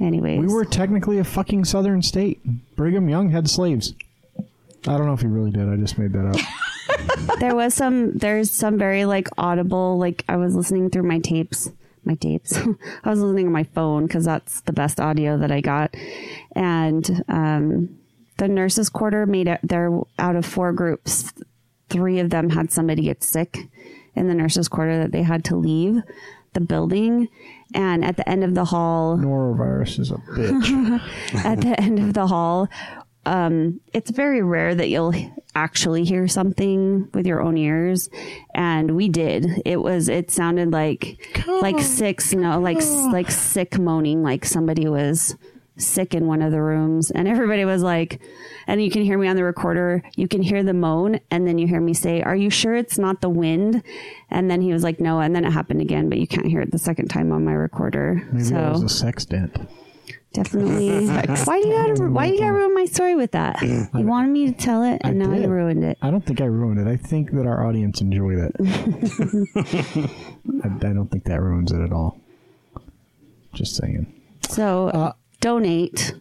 Anyways, 0.00 0.40
We 0.40 0.46
were 0.52 0.64
technically 0.64 1.18
a 1.18 1.24
fucking 1.24 1.66
southern 1.66 2.00
state. 2.02 2.40
Brigham 2.74 3.08
Young 3.08 3.30
had 3.30 3.48
slaves. 3.48 3.94
I 4.88 4.96
don't 4.96 5.06
know 5.06 5.12
if 5.12 5.20
he 5.20 5.26
really 5.26 5.50
did. 5.50 5.68
I 5.68 5.76
just 5.76 5.98
made 5.98 6.12
that 6.14 6.26
up. 6.26 6.36
there 7.38 7.54
was 7.54 7.74
some 7.74 8.16
there's 8.16 8.50
some 8.50 8.78
very 8.78 9.04
like 9.04 9.28
audible 9.38 9.98
like 9.98 10.24
i 10.28 10.36
was 10.36 10.54
listening 10.54 10.90
through 10.90 11.02
my 11.02 11.18
tapes 11.18 11.70
my 12.04 12.14
tapes 12.14 12.56
i 13.04 13.10
was 13.10 13.20
listening 13.20 13.46
on 13.46 13.52
my 13.52 13.64
phone 13.64 14.06
because 14.06 14.24
that's 14.24 14.60
the 14.62 14.72
best 14.72 15.00
audio 15.00 15.38
that 15.38 15.50
i 15.50 15.60
got 15.60 15.94
and 16.54 17.24
um, 17.28 17.98
the 18.38 18.48
nurses 18.48 18.88
quarter 18.88 19.26
made 19.26 19.48
it 19.48 19.60
they're 19.62 19.98
out 20.18 20.36
of 20.36 20.46
four 20.46 20.72
groups 20.72 21.32
three 21.88 22.18
of 22.18 22.30
them 22.30 22.50
had 22.50 22.72
somebody 22.72 23.02
get 23.02 23.22
sick 23.22 23.58
in 24.14 24.28
the 24.28 24.34
nurses 24.34 24.68
quarter 24.68 24.98
that 24.98 25.12
they 25.12 25.22
had 25.22 25.44
to 25.44 25.56
leave 25.56 26.02
the 26.52 26.60
building 26.60 27.28
and 27.74 28.04
at 28.04 28.16
the 28.16 28.28
end 28.28 28.42
of 28.42 28.54
the 28.54 28.64
hall 28.64 29.16
Norovirus 29.16 30.00
is 30.00 30.10
a 30.10 30.16
bitch. 30.16 31.00
at 31.44 31.60
the 31.60 31.80
end 31.80 31.98
of 31.98 32.14
the 32.14 32.26
hall. 32.26 32.68
Um, 33.26 33.80
it's 33.92 34.10
very 34.10 34.42
rare 34.42 34.74
that 34.74 34.88
you'll 34.88 35.14
actually 35.54 36.04
hear 36.04 36.26
something 36.26 37.08
with 37.12 37.26
your 37.26 37.42
own 37.42 37.58
ears, 37.58 38.08
and 38.54 38.96
we 38.96 39.08
did. 39.08 39.46
It 39.64 39.82
was. 39.82 40.08
It 40.08 40.30
sounded 40.30 40.72
like 40.72 41.18
like 41.60 41.80
sick, 41.80 42.20
no, 42.32 42.58
like 42.60 42.80
like 43.12 43.30
sick 43.30 43.78
moaning, 43.78 44.22
like 44.22 44.44
somebody 44.44 44.88
was 44.88 45.36
sick 45.76 46.14
in 46.14 46.26
one 46.26 46.42
of 46.42 46.50
the 46.52 46.62
rooms, 46.62 47.10
and 47.10 47.28
everybody 47.28 47.64
was 47.64 47.82
like, 47.82 48.20
and 48.66 48.82
you 48.82 48.90
can 48.90 49.02
hear 49.02 49.18
me 49.18 49.28
on 49.28 49.36
the 49.36 49.44
recorder. 49.44 50.02
You 50.16 50.28
can 50.28 50.42
hear 50.42 50.62
the 50.62 50.74
moan, 50.74 51.20
and 51.30 51.46
then 51.46 51.58
you 51.58 51.66
hear 51.66 51.80
me 51.80 51.92
say, 51.94 52.22
"Are 52.22 52.36
you 52.36 52.48
sure 52.50 52.74
it's 52.74 52.98
not 52.98 53.20
the 53.20 53.30
wind?" 53.30 53.82
And 54.30 54.50
then 54.50 54.62
he 54.62 54.72
was 54.72 54.82
like, 54.82 54.98
"No," 54.98 55.20
and 55.20 55.34
then 55.36 55.44
it 55.44 55.50
happened 55.52 55.80
again, 55.82 56.08
but 56.08 56.18
you 56.18 56.26
can't 56.26 56.46
hear 56.46 56.60
it 56.60 56.70
the 56.70 56.78
second 56.78 57.08
time 57.08 57.32
on 57.32 57.44
my 57.44 57.52
recorder. 57.52 58.26
Maybe 58.32 58.44
so 58.44 58.54
that 58.54 58.72
was 58.72 58.82
a 58.82 58.88
sex 58.88 59.26
dent. 59.26 59.56
Definitely. 60.32 61.06
why 61.08 61.60
do 61.60 61.68
you 61.68 61.74
gotta 61.74 62.08
why 62.08 62.28
do 62.28 62.34
you 62.34 62.38
gotta 62.40 62.52
ruin 62.52 62.72
my 62.74 62.84
story 62.84 63.16
with 63.16 63.32
that? 63.32 63.60
You 63.62 63.88
wanted 64.06 64.28
me 64.30 64.46
to 64.46 64.52
tell 64.52 64.84
it 64.84 65.00
and 65.02 65.20
I 65.22 65.26
now 65.26 65.32
did. 65.34 65.42
you 65.42 65.48
ruined 65.48 65.82
it. 65.82 65.98
I 66.02 66.10
don't 66.10 66.24
think 66.24 66.40
I 66.40 66.44
ruined 66.44 66.78
it. 66.80 66.86
I 66.90 66.96
think 66.96 67.32
that 67.32 67.46
our 67.46 67.66
audience 67.66 68.00
enjoyed 68.00 68.38
it. 68.38 68.54
I, 70.64 70.68
I 70.68 70.92
don't 70.92 71.08
think 71.10 71.24
that 71.24 71.40
ruins 71.40 71.72
it 71.72 71.80
at 71.80 71.92
all. 71.92 72.20
Just 73.52 73.74
saying. 73.76 74.06
So 74.48 74.88
Uh, 74.88 75.12
donate 75.40 76.14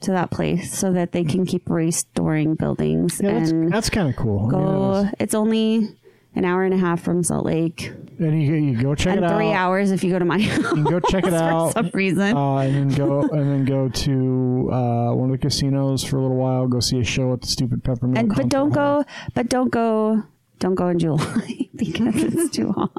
to 0.00 0.10
that 0.10 0.30
place 0.30 0.72
so 0.76 0.92
that 0.92 1.12
they 1.12 1.24
can 1.24 1.46
keep 1.46 1.68
restoring 1.70 2.54
buildings 2.54 3.20
Yeah, 3.22 3.38
that's, 3.38 3.50
and 3.50 3.72
that's 3.72 3.90
kind 3.90 4.08
of 4.08 4.16
cool. 4.16 4.48
Go 4.48 4.58
was- 4.58 5.06
it's 5.20 5.34
only 5.34 5.96
an 6.36 6.44
hour 6.44 6.62
and 6.64 6.72
a 6.74 6.76
half 6.78 7.02
from 7.02 7.22
Salt 7.24 7.44
Lake 7.46 7.92
and 8.18 8.42
you, 8.42 8.54
you 8.54 8.80
go 8.80 8.94
check 8.94 9.16
and 9.16 9.24
it 9.24 9.28
three 9.28 9.48
out. 9.52 9.56
hours 9.56 9.90
if 9.90 10.02
you 10.04 10.10
go 10.10 10.18
to 10.18 10.24
my 10.24 10.40
house 10.40 10.58
You 10.58 10.62
can 10.62 10.84
go 10.84 11.00
check 11.00 11.24
it 11.26 11.30
for 11.30 11.36
out. 11.36 11.72
some 11.72 11.90
reason. 11.92 12.36
Uh, 12.36 12.56
and 12.58 12.74
then 12.74 12.88
go 12.96 13.22
and 13.22 13.50
then 13.50 13.64
go 13.64 13.88
to 13.90 14.70
uh, 14.72 15.12
one 15.14 15.30
of 15.30 15.32
the 15.32 15.38
casinos 15.38 16.02
for 16.04 16.16
a 16.18 16.22
little 16.22 16.36
while. 16.36 16.66
Go 16.68 16.80
see 16.80 16.98
a 17.00 17.04
show 17.04 17.32
at 17.34 17.40
the 17.42 17.46
stupid 17.48 17.82
Peppermill. 17.84 18.18
and 18.18 18.34
but 18.34 18.48
don't 18.48 18.72
Hall. 18.74 19.02
go 19.02 19.08
but 19.34 19.48
don't 19.48 19.70
go 19.70 20.22
don't 20.60 20.74
go 20.76 20.88
in 20.88 20.98
July 20.98 21.68
because 21.76 22.14
it's 22.16 22.56
too 22.56 22.72
hot. 22.72 22.90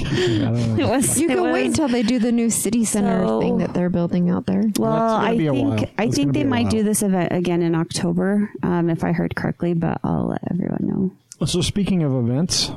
I 0.00 0.02
don't 0.02 0.76
know. 0.76 0.84
It 0.84 0.88
was 0.90 1.20
You 1.20 1.28
it 1.30 1.34
can 1.34 1.42
was, 1.44 1.52
wait 1.52 1.66
until 1.66 1.86
they 1.86 2.02
do 2.02 2.18
the 2.18 2.32
new 2.32 2.50
city 2.50 2.84
center 2.84 3.24
So- 3.24 3.40
thing 3.40 3.58
that 3.58 3.72
they're 3.72 3.88
building 3.90 4.30
out 4.30 4.46
there. 4.46 4.64
Well, 4.78 4.92
I 4.92 5.36
think 5.36 5.52
while. 5.52 5.72
I 5.96 6.06
That's 6.06 6.16
think 6.16 6.32
they 6.32 6.42
might 6.42 6.62
while. 6.64 6.70
do 6.72 6.82
this 6.82 7.02
event 7.04 7.30
again 7.32 7.62
in 7.62 7.76
October, 7.76 8.50
um, 8.64 8.90
if 8.90 9.04
I 9.04 9.12
heard 9.12 9.36
correctly. 9.36 9.74
But 9.74 10.00
I'll 10.02 10.26
let 10.26 10.40
everyone 10.50 10.80
know. 10.82 11.12
So 11.44 11.60
speaking 11.60 12.02
of 12.02 12.12
events, 12.14 12.70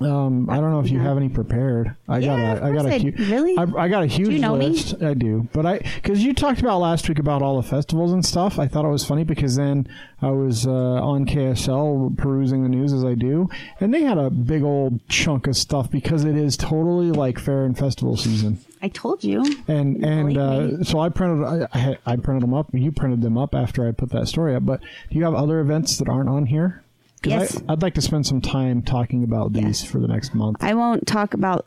um, 0.00 0.48
I 0.48 0.56
don't 0.60 0.70
know 0.70 0.80
if 0.80 0.90
you 0.90 0.98
have 1.00 1.16
any 1.16 1.28
prepared. 1.28 1.94
I 2.08 2.20
got 2.20 2.38
Yeah, 2.38 2.52
a, 2.52 2.56
of 2.56 2.62
I 2.62 2.72
got 2.72 2.86
a 2.86 2.94
I- 2.94 2.98
huge, 2.98 3.18
really? 3.18 3.58
I, 3.58 3.62
I 3.76 3.88
got 3.88 4.02
a 4.04 4.06
huge 4.06 4.28
you 4.28 4.38
know 4.38 4.56
me? 4.56 4.68
list. 4.68 5.02
I 5.02 5.12
do, 5.14 5.48
but 5.52 5.66
I 5.66 5.78
because 5.96 6.22
you 6.24 6.32
talked 6.34 6.60
about 6.60 6.78
last 6.78 7.08
week 7.08 7.18
about 7.18 7.42
all 7.42 7.60
the 7.60 7.68
festivals 7.68 8.12
and 8.12 8.24
stuff. 8.24 8.58
I 8.58 8.66
thought 8.68 8.84
it 8.84 8.88
was 8.90 9.04
funny 9.04 9.24
because 9.24 9.56
then 9.56 9.88
I 10.22 10.30
was 10.30 10.66
uh, 10.66 10.70
on 10.70 11.26
KSL 11.26 12.16
perusing 12.16 12.62
the 12.62 12.68
news 12.68 12.92
as 12.92 13.04
I 13.04 13.14
do, 13.14 13.48
and 13.80 13.92
they 13.92 14.02
had 14.02 14.16
a 14.18 14.30
big 14.30 14.62
old 14.62 15.06
chunk 15.08 15.46
of 15.48 15.56
stuff 15.56 15.90
because 15.90 16.24
it 16.24 16.36
is 16.36 16.56
totally 16.56 17.10
like 17.10 17.38
fair 17.38 17.64
and 17.64 17.76
festival 17.76 18.16
season. 18.16 18.60
I 18.80 18.88
told 18.88 19.24
you. 19.24 19.44
and 19.66 20.02
and 20.04 20.38
uh, 20.38 20.84
so 20.84 21.00
I 21.00 21.08
printed 21.08 21.68
I, 21.74 21.98
I 22.06 22.16
printed 22.16 22.42
them 22.44 22.54
up. 22.54 22.68
You 22.72 22.92
printed 22.92 23.20
them 23.20 23.36
up 23.36 23.54
after 23.54 23.86
I 23.86 23.90
put 23.90 24.10
that 24.10 24.28
story 24.28 24.54
up. 24.54 24.64
But 24.64 24.80
do 25.10 25.18
you 25.18 25.24
have 25.24 25.34
other 25.34 25.58
events 25.60 25.98
that 25.98 26.08
aren't 26.08 26.28
on 26.30 26.46
here? 26.46 26.84
Yes. 27.24 27.60
I, 27.68 27.72
I'd 27.72 27.82
like 27.82 27.94
to 27.94 28.02
spend 28.02 28.26
some 28.26 28.40
time 28.40 28.82
talking 28.82 29.24
about 29.24 29.52
these 29.52 29.82
for 29.84 29.98
the 29.98 30.08
next 30.08 30.34
month. 30.34 30.58
I 30.60 30.74
won't 30.74 31.06
talk 31.06 31.34
about 31.34 31.66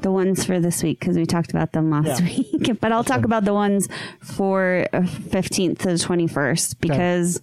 the 0.00 0.10
ones 0.12 0.44
for 0.44 0.60
this 0.60 0.82
week 0.82 1.00
because 1.00 1.16
we 1.16 1.24
talked 1.26 1.50
about 1.50 1.72
them 1.72 1.90
last 1.90 2.20
Yeah. 2.20 2.26
week. 2.26 2.70
but 2.80 2.92
I'll 2.92 3.04
talk 3.04 3.24
about 3.24 3.44
the 3.44 3.54
ones 3.54 3.88
for 4.20 4.86
uh, 4.92 5.04
fifteenth 5.06 5.80
to 5.80 5.98
twenty 5.98 6.26
first 6.26 6.80
because 6.80 7.40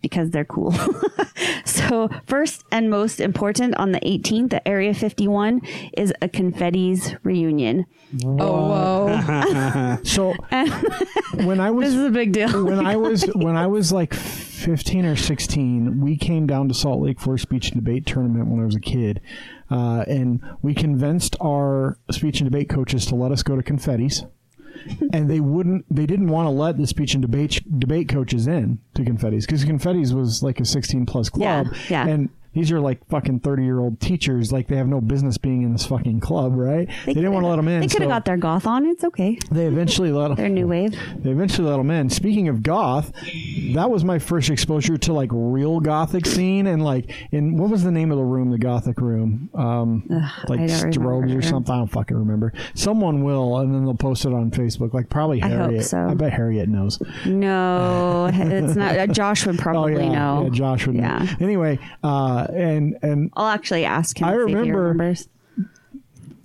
because 0.00 0.30
they're 0.30 0.44
cool. 0.44 0.72
so 1.64 2.08
first 2.26 2.64
and 2.70 2.90
most 2.90 3.20
important 3.20 3.74
on 3.76 3.92
the 3.92 4.00
18th 4.00 4.54
at 4.54 4.62
Area 4.66 4.94
51 4.94 5.60
is 5.96 6.12
a 6.22 6.28
confetti's 6.28 7.14
reunion. 7.22 7.86
Oh, 8.24 8.68
whoa. 8.68 9.98
so 10.04 10.34
when 11.44 11.60
I 11.60 11.70
was 11.70 11.90
This 11.90 11.94
is 11.98 12.06
a 12.06 12.10
big 12.10 12.32
deal. 12.32 12.64
when 12.64 12.84
I 12.86 12.96
was 12.96 13.22
when 13.34 13.56
I 13.56 13.66
was 13.66 13.92
like 13.92 14.14
15 14.14 15.04
or 15.06 15.16
16, 15.16 16.00
we 16.00 16.16
came 16.16 16.46
down 16.46 16.68
to 16.68 16.74
Salt 16.74 17.00
Lake 17.00 17.20
for 17.20 17.34
a 17.34 17.38
speech 17.38 17.70
and 17.72 17.82
debate 17.84 18.06
tournament 18.06 18.48
when 18.48 18.60
I 18.60 18.64
was 18.66 18.74
a 18.76 18.80
kid, 18.80 19.20
uh, 19.70 20.04
and 20.06 20.40
we 20.60 20.74
convinced 20.74 21.36
our 21.40 21.98
speech 22.10 22.40
and 22.40 22.50
debate 22.50 22.68
coaches 22.68 23.06
to 23.06 23.14
let 23.14 23.32
us 23.32 23.42
go 23.42 23.56
to 23.56 23.62
Confetti's. 23.62 24.24
And 25.12 25.30
they 25.30 25.40
wouldn't. 25.40 25.84
They 25.94 26.06
didn't 26.06 26.28
want 26.28 26.46
to 26.46 26.50
let 26.50 26.76
the 26.78 26.86
speech 26.86 27.14
and 27.14 27.22
debate 27.22 27.60
debate 27.78 28.08
coaches 28.08 28.46
in 28.46 28.78
to 28.94 29.02
Confetti's 29.02 29.46
because 29.46 29.64
Confetti's 29.64 30.14
was 30.14 30.42
like 30.42 30.60
a 30.60 30.64
16 30.64 31.06
plus 31.06 31.28
club. 31.28 31.66
Yeah, 31.88 32.06
yeah. 32.06 32.06
And 32.06 32.30
these 32.52 32.72
are 32.72 32.80
like 32.80 33.06
fucking 33.08 33.40
30 33.40 33.64
year 33.64 33.78
old 33.80 34.00
teachers. 34.00 34.52
Like 34.52 34.68
they 34.68 34.76
have 34.76 34.88
no 34.88 35.00
business 35.00 35.38
being 35.38 35.62
in 35.62 35.72
this 35.72 35.86
fucking 35.86 36.20
club, 36.20 36.54
right? 36.56 36.88
They, 37.06 37.14
didn't 37.14 37.32
want 37.32 37.44
to 37.44 37.48
let 37.48 37.56
them 37.56 37.68
in. 37.68 37.80
They 37.80 37.86
could 37.86 38.02
have 38.02 38.08
so 38.08 38.14
got 38.14 38.24
their 38.24 38.36
goth 38.36 38.66
on. 38.66 38.86
It's 38.86 39.04
okay. 39.04 39.38
They 39.50 39.66
eventually 39.66 40.10
let 40.12 40.28
them. 40.28 40.36
Their 40.36 40.48
new 40.48 40.66
wave. 40.66 40.98
they 41.18 41.30
eventually 41.30 41.68
let 41.68 41.76
them 41.76 41.90
in. 41.90 42.10
Speaking 42.10 42.48
of 42.48 42.62
goth, 42.62 43.12
that 43.74 43.88
was 43.90 44.04
my 44.04 44.18
first 44.18 44.50
exposure 44.50 44.96
to 44.98 45.12
like 45.12 45.30
real 45.32 45.80
gothic 45.80 46.26
scene 46.26 46.66
and 46.66 46.82
like 46.84 47.10
in 47.32 47.56
what 47.56 47.70
was 47.70 47.84
the 47.84 47.90
name 47.92 48.10
of 48.10 48.18
the 48.18 48.24
room, 48.24 48.50
the 48.50 48.58
gothic 48.58 49.00
room, 49.00 49.50
um, 49.54 50.04
like 50.48 50.60
strobes 50.60 51.36
or 51.36 51.42
something. 51.42 51.74
I 51.74 51.78
don't 51.78 51.86
fucking 51.88 52.16
remember. 52.16 52.52
Someone 52.74 53.22
will, 53.22 53.58
and 53.58 53.74
then 53.74 53.84
they'll 53.84 53.94
post 53.94 54.24
it 54.24 54.32
on 54.32 54.50
Facebook. 54.50 54.92
Like 54.92 55.08
probably 55.08 55.40
I 55.42 55.48
hope 55.48 55.58
Harriet. 55.58 55.84
so. 55.84 55.98
I 56.08 56.14
bet 56.14 56.32
Harriet 56.32 56.68
knows. 56.68 57.00
No, 57.26 58.30
it's 58.32 58.74
not. 58.76 58.96
uh, 58.96 59.06
Josh 59.06 59.46
would 59.46 59.58
Oh 59.58 59.62
probably 59.62 59.94
yeah, 60.04 60.12
know. 60.12 60.42
yeah. 60.44 60.50
Josh 60.50 60.86
would. 60.86 60.96
know. 60.96 61.02
Yeah. 61.02 61.34
Anyway, 61.40 61.78
uh, 62.02 62.39
and 62.52 62.98
and 63.02 63.30
I'll 63.36 63.48
actually 63.48 63.84
ask 63.84 64.20
him. 64.20 64.28
I 64.28 64.32
if 64.32 64.38
remember- 64.38 65.14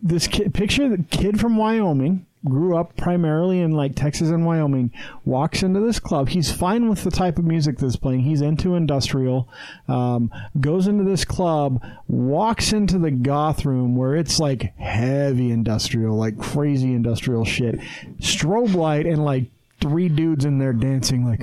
this 0.02 0.28
kid, 0.28 0.54
picture 0.54 0.88
the 0.88 1.04
kid 1.04 1.40
from 1.40 1.58
Wyoming 1.58 2.26
grew 2.46 2.78
up 2.78 2.96
primarily 2.96 3.60
in 3.60 3.72
like 3.72 3.96
Texas 3.96 4.30
and 4.30 4.46
Wyoming 4.46 4.92
walks 5.26 5.64
into 5.64 5.80
this 5.80 6.00
club. 6.00 6.30
He's 6.30 6.52
fine 6.52 6.88
with 6.88 7.04
the 7.04 7.10
type 7.10 7.40
of 7.40 7.46
music 7.46 7.80
that's 7.80 7.96
playing. 7.96 8.20
He's 8.22 8.42
into 8.42 8.76
industrial 8.76 9.50
um, 9.88 10.32
goes 10.60 10.86
into 10.88 11.04
this 11.04 11.26
club 11.26 11.84
walks 12.08 12.72
into 12.72 13.00
the 13.00 13.10
goth 13.10 13.66
room 13.66 13.96
where 13.96 14.16
it's 14.16 14.40
like 14.40 14.76
heavy 14.78 15.50
industrial 15.50 16.16
like 16.16 16.38
crazy 16.38 16.94
industrial 16.94 17.46
shit. 17.46 17.80
Strobe 18.20 18.76
light 18.76 19.08
and 19.08 19.26
like 19.26 19.46
three 19.82 20.08
dudes 20.10 20.46
in 20.46 20.60
there 20.60 20.74
dancing 20.74 21.26
like 21.26 21.42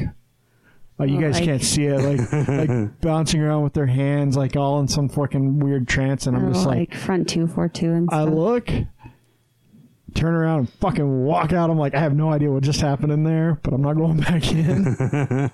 Oh, 0.98 1.04
you 1.04 1.20
guys 1.20 1.34
Like- 1.34 1.44
can't 1.44 1.62
see 1.62 1.84
it, 1.86 1.98
like 1.98 2.48
like 2.48 2.90
bouncing 3.00 3.40
around 3.40 3.64
with 3.64 3.72
their 3.72 3.86
hands, 3.86 4.36
like 4.36 4.56
all 4.56 4.78
in 4.80 4.86
some 4.88 5.08
fucking 5.08 5.58
weird 5.58 5.88
trance, 5.88 6.26
and 6.26 6.36
I'm 6.36 6.48
Oh, 6.48 6.52
just 6.52 6.66
like, 6.66 6.90
like 6.90 6.94
front 6.94 7.28
two 7.28 7.46
four 7.48 7.68
two 7.68 7.90
and 7.92 8.08
I 8.12 8.22
look, 8.24 8.68
turn 10.14 10.34
around, 10.34 10.58
and 10.60 10.70
fucking 10.74 11.24
walk 11.24 11.52
out. 11.52 11.70
I'm 11.70 11.78
like, 11.78 11.94
I 11.94 12.00
have 12.00 12.14
no 12.14 12.30
idea 12.32 12.50
what 12.52 12.62
just 12.62 12.80
happened 12.80 13.10
in 13.10 13.24
there, 13.24 13.58
but 13.62 13.72
I'm 13.72 13.82
not 13.82 13.94
going 13.96 14.16
back 14.20 14.52
in. 14.52 15.50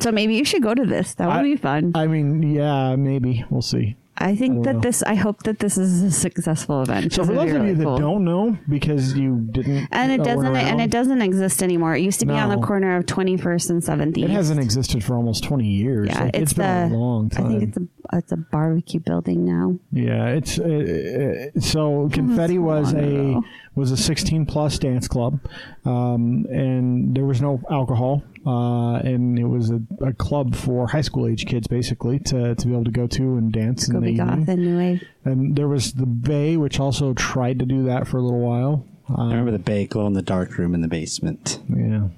so 0.00 0.12
maybe 0.12 0.36
you 0.36 0.44
should 0.44 0.62
go 0.62 0.74
to 0.74 0.84
this. 0.84 1.14
That 1.14 1.26
would 1.28 1.36
I- 1.36 1.42
be 1.42 1.56
fun. 1.56 1.92
I 1.94 2.06
mean, 2.06 2.42
yeah, 2.42 2.94
maybe 2.96 3.44
we'll 3.50 3.62
see. 3.62 3.96
I 4.18 4.34
think 4.34 4.54
don't 4.54 4.62
that 4.62 4.74
know. 4.74 4.80
this. 4.80 5.02
I 5.02 5.14
hope 5.14 5.42
that 5.44 5.58
this 5.58 5.76
is 5.76 6.02
a 6.02 6.10
successful 6.10 6.82
event. 6.82 7.12
So 7.12 7.24
for 7.24 7.34
those 7.34 7.50
be 7.50 7.56
of 7.56 7.66
you 7.66 7.74
that 7.74 7.84
cool. 7.84 7.98
don't 7.98 8.24
know, 8.24 8.56
because 8.68 9.14
you 9.16 9.46
didn't, 9.50 9.88
and 9.92 10.12
it 10.12 10.20
uh, 10.20 10.24
doesn't, 10.24 10.56
and 10.56 10.80
it 10.80 10.90
doesn't 10.90 11.22
exist 11.22 11.62
anymore. 11.62 11.94
It 11.96 12.02
used 12.02 12.20
to 12.20 12.26
be 12.26 12.34
on 12.34 12.48
the 12.48 12.64
corner 12.66 12.96
of 12.96 13.06
Twenty 13.06 13.36
First 13.36 13.70
and 13.70 13.82
Seventeenth. 13.82 14.30
It 14.30 14.32
hasn't 14.32 14.60
existed 14.60 15.04
for 15.04 15.14
almost 15.16 15.44
20 15.44 15.66
years. 15.66 16.08
Yeah, 16.08 16.24
Like, 16.24 16.34
it's, 16.34 16.42
it's 16.42 16.52
been 16.54 16.90
the. 16.90 16.94
a 16.94 16.98
long 16.98 17.30
time. 17.30 17.46
I 17.46 17.48
think 17.50 17.62
it's 17.64 17.76
a 17.76 18.16
it's 18.16 18.32
a 18.32 18.36
barbecue 18.36 19.00
building 19.00 19.44
now. 19.44 19.78
Yeah, 19.92 20.28
it's 20.28 20.58
uh, 20.58 21.50
uh, 21.56 21.60
so 21.60 22.08
confetti 22.12 22.58
was 22.58 22.92
a 22.92 22.98
ago. 22.98 23.42
Was 23.76 23.92
a 23.92 23.96
16 23.96 24.46
plus 24.46 24.78
dance 24.78 25.06
club, 25.06 25.38
um, 25.84 26.46
and 26.50 27.14
there 27.14 27.24
was 27.24 27.40
no 27.40 27.60
alcohol. 27.70 28.22
Uh, 28.46 28.98
and 28.98 29.38
it 29.38 29.44
was 29.44 29.70
a, 29.70 29.80
a 30.00 30.12
club 30.12 30.54
for 30.54 30.86
high 30.86 31.00
school 31.00 31.26
age 31.26 31.46
kids, 31.46 31.66
basically, 31.66 32.18
to, 32.20 32.54
to 32.54 32.66
be 32.66 32.72
able 32.72 32.84
to 32.84 32.90
go 32.92 33.06
to 33.06 33.22
and 33.36 33.52
dance 33.52 33.88
Go 33.88 33.98
in 33.98 34.04
the 34.04 34.06
be 34.12 34.12
evening. 34.14 34.38
goth 34.40 34.48
and 34.48 34.64
new 34.64 34.78
wave. 34.78 35.04
And 35.24 35.56
there 35.56 35.66
was 35.68 35.92
the 35.94 36.06
Bay, 36.06 36.56
which 36.56 36.78
also 36.80 37.12
tried 37.12 37.58
to 37.58 37.66
do 37.66 37.84
that 37.84 38.06
for 38.08 38.18
a 38.18 38.22
little 38.22 38.40
while. 38.40 38.84
I 39.08 39.14
Um, 39.22 39.28
remember 39.30 39.50
the 39.52 39.58
bay 39.58 39.86
glow 39.86 40.06
in 40.08 40.12
the 40.14 40.22
dark 40.22 40.58
room 40.58 40.74
in 40.74 40.80
the 40.80 40.88
basement. 40.88 41.60
yeah. 41.68 42.08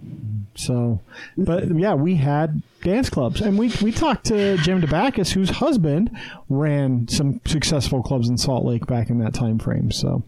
So, 0.54 1.00
but 1.36 1.70
yeah, 1.78 1.94
we 1.94 2.16
had 2.16 2.62
dance 2.82 3.08
clubs, 3.10 3.40
and 3.40 3.56
we 3.58 3.70
we 3.80 3.92
talked 3.92 4.24
to 4.26 4.56
Jim 4.58 4.80
DeBackus, 4.82 5.30
whose 5.30 5.50
husband 5.50 6.10
ran 6.48 7.06
some 7.08 7.40
successful 7.46 8.02
clubs 8.02 8.28
in 8.28 8.36
Salt 8.36 8.64
Lake 8.64 8.84
back 8.86 9.08
in 9.08 9.18
that 9.20 9.34
time 9.34 9.58
frame. 9.60 9.92
So, 9.92 10.24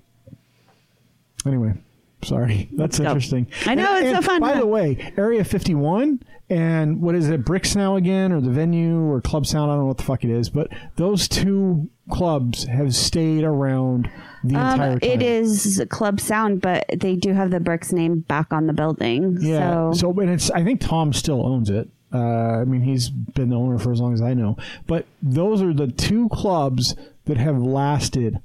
anyway, 1.46 1.74
sorry, 2.22 2.68
that's 2.76 2.98
interesting. 3.00 3.46
I 3.66 3.74
know, 3.74 3.96
And- 3.96 4.06
it's 4.06 4.16
so 4.16 4.22
fun. 4.22 4.40
By 4.40 4.58
the 4.58 4.66
way, 4.66 5.12
Area 5.16 5.44
Fifty 5.44 5.74
One 5.74 6.20
and 6.48 7.00
what 7.00 7.14
is 7.14 7.28
it, 7.30 7.44
Bricks 7.44 7.76
now 7.76 7.94
again, 7.94 8.32
or 8.32 8.40
the 8.40 8.50
venue 8.50 8.98
or 9.08 9.20
Club 9.20 9.46
Sound? 9.46 9.70
I 9.70 9.74
don't 9.74 9.82
know 9.84 9.86
what 9.86 9.98
the 9.98 10.02
fuck 10.04 10.24
it 10.24 10.30
is, 10.30 10.50
but 10.50 10.68
those 10.96 11.28
two 11.28 11.88
clubs 12.10 12.64
have 12.64 12.92
stayed 12.92 13.44
around 13.44 14.10
the 14.42 14.54
entire 14.54 14.92
Um, 14.94 14.98
time. 14.98 15.10
it 15.10 15.22
is 15.22 15.80
Club 15.90 16.18
Sound, 16.18 16.60
but 16.60 16.86
they 16.98 17.14
do 17.14 17.32
have 17.34 17.52
the 17.52 17.60
Bricks 17.60 17.92
name 17.92 18.20
back 18.26 18.52
on 18.52 18.66
the 18.66 18.72
building. 18.72 19.38
Yeah. 19.40 19.92
So, 19.92 20.12
So, 20.12 20.20
and 20.20 20.30
it's 20.30 20.50
I 20.50 20.64
think 20.64 20.80
Tom 20.80 21.12
still 21.12 21.46
owns 21.46 21.70
it. 21.70 21.88
Uh, 22.12 22.18
I 22.18 22.64
mean, 22.64 22.80
he's 22.80 23.08
been 23.10 23.50
the 23.50 23.56
owner 23.56 23.78
for 23.78 23.92
as 23.92 24.00
long 24.00 24.12
as 24.12 24.20
I 24.20 24.34
know. 24.34 24.56
But 24.88 25.06
those 25.22 25.62
are 25.62 25.72
the 25.72 25.86
two 25.86 26.28
clubs 26.30 26.96
that 27.26 27.36
have 27.36 27.62
lasted 27.62 28.40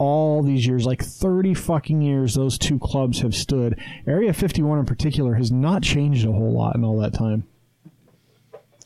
all 0.00 0.42
these 0.42 0.66
years, 0.66 0.86
like 0.86 1.02
thirty 1.04 1.52
fucking 1.54 2.00
years. 2.00 2.34
Those 2.34 2.56
two 2.58 2.78
clubs 2.78 3.20
have 3.20 3.34
stood. 3.34 3.78
Area 4.06 4.32
Fifty 4.32 4.62
One 4.62 4.78
in 4.78 4.86
particular 4.86 5.34
has 5.34 5.52
not 5.52 5.82
changed 5.82 6.26
a 6.26 6.32
whole 6.32 6.52
lot 6.52 6.74
in 6.74 6.82
all 6.84 6.98
that 7.00 7.12
time. 7.14 7.44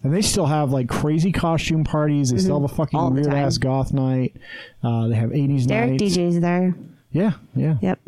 And 0.02 0.12
they 0.12 0.20
still 0.20 0.46
have 0.46 0.70
like 0.72 0.88
crazy 0.88 1.32
costume 1.32 1.84
parties. 1.84 2.30
They 2.30 2.38
still 2.38 2.60
have 2.60 2.70
a 2.70 2.74
Mm-hmm. 2.74 2.80
All 2.96 3.08
fucking 3.08 3.14
the 3.14 3.22
weird 3.22 3.32
time. 3.34 3.46
ass 3.46 3.56
goth 3.58 3.92
night. 3.94 4.36
Uh, 4.82 5.08
they 5.08 5.14
have 5.14 5.32
eighties 5.32 5.66
Derek 5.66 5.92
nights. 5.92 6.02
DJ's 6.16 6.40
there. 6.40 6.74
Yeah, 7.12 7.34
yeah. 7.54 7.76
Yep. 7.80 8.00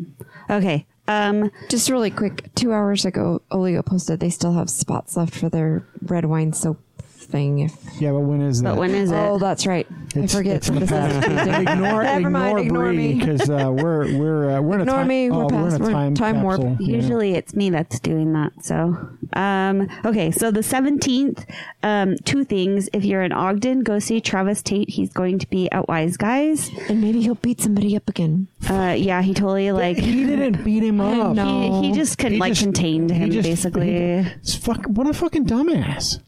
Okay. 0.49 0.85
Um, 1.07 1.49
Just 1.69 1.89
really 1.89 2.11
quick, 2.11 2.53
two 2.53 2.73
hours 2.73 3.05
ago, 3.05 3.41
Olio 3.49 3.81
posted 3.81 4.19
they 4.19 4.29
still 4.29 4.51
have 4.51 4.69
spots 4.69 5.15
left 5.15 5.33
for 5.33 5.47
their 5.47 5.87
red 6.01 6.25
wine 6.25 6.51
soap 6.51 6.81
thing. 7.27 7.59
If 7.59 7.75
Yeah, 7.99 8.11
but 8.11 8.21
when 8.21 8.41
is 8.41 8.61
that? 8.61 8.71
but 8.71 8.77
when 8.79 8.91
is 8.95 9.11
it? 9.11 9.15
oh, 9.15 9.37
that's 9.37 9.65
right. 9.67 9.87
It's- 10.15 10.33
I 10.33 10.37
forget. 10.37 10.55
it's 10.57 10.69
in 10.69 10.79
the 10.79 10.87
past. 10.87 11.27
Ignore 11.67 12.03
Never 12.03 12.29
mind, 12.29 12.59
ignore 12.59 12.59
ignore 12.59 12.83
Bree 12.85 12.97
me. 12.97 13.13
because 13.19 13.49
uh, 13.49 13.71
we're 13.71 14.17
we're 14.17 14.51
uh, 14.57 14.61
we're 14.61 14.75
in 14.75 14.79
a 14.81 14.83
Ignore 14.83 14.95
time, 14.97 15.07
me, 15.07 15.29
we're 15.29 15.43
oh, 15.43 15.47
we're 15.47 15.67
in 15.67 15.73
a 15.75 15.79
we're 15.79 15.91
time, 15.91 16.15
time 16.15 16.41
warp. 16.43 16.61
capsule. 16.61 16.77
Yeah. 16.87 16.95
Usually 16.95 17.33
it's 17.35 17.53
me 17.55 17.69
that's 17.69 17.99
doing 17.99 18.33
that. 18.33 18.53
So, 18.63 18.97
um, 19.33 19.87
okay. 20.05 20.31
So 20.31 20.49
the 20.51 20.61
17th, 20.61 21.45
um, 21.83 22.15
two 22.25 22.43
things. 22.43 22.89
If 22.93 23.05
you're 23.05 23.21
in 23.23 23.31
Ogden, 23.31 23.81
go 23.83 23.99
see 23.99 24.19
Travis 24.21 24.61
Tate. 24.61 24.89
He's 24.89 25.11
going 25.13 25.39
to 25.39 25.49
be 25.49 25.69
at 25.71 25.87
Wise 25.87 26.17
Guys. 26.17 26.69
and 26.89 27.01
maybe 27.01 27.21
he'll 27.21 27.35
beat 27.35 27.61
somebody 27.61 27.95
up 27.95 28.09
again. 28.09 28.47
Uh, 28.69 28.95
yeah, 28.97 29.21
he 29.21 29.33
totally 29.33 29.71
like, 29.71 29.97
he 29.97 30.25
didn't 30.25 30.63
beat 30.63 30.83
him 30.83 30.99
up. 31.01 31.35
No, 31.35 31.81
he, 31.81 31.89
he 31.89 31.93
just 31.93 32.17
could 32.17 32.31
He 32.31 32.37
like 32.39 32.53
just- 32.53 32.63
contained 32.63 33.11
him 33.11 33.29
just- 33.31 33.47
basically. 33.47 33.91
he- 33.91 34.29
it's 34.41 34.55
fuck, 34.55 34.85
what 34.87 35.07
a 35.07 35.13
fucking 35.13 35.45
dumbass. 35.45 36.19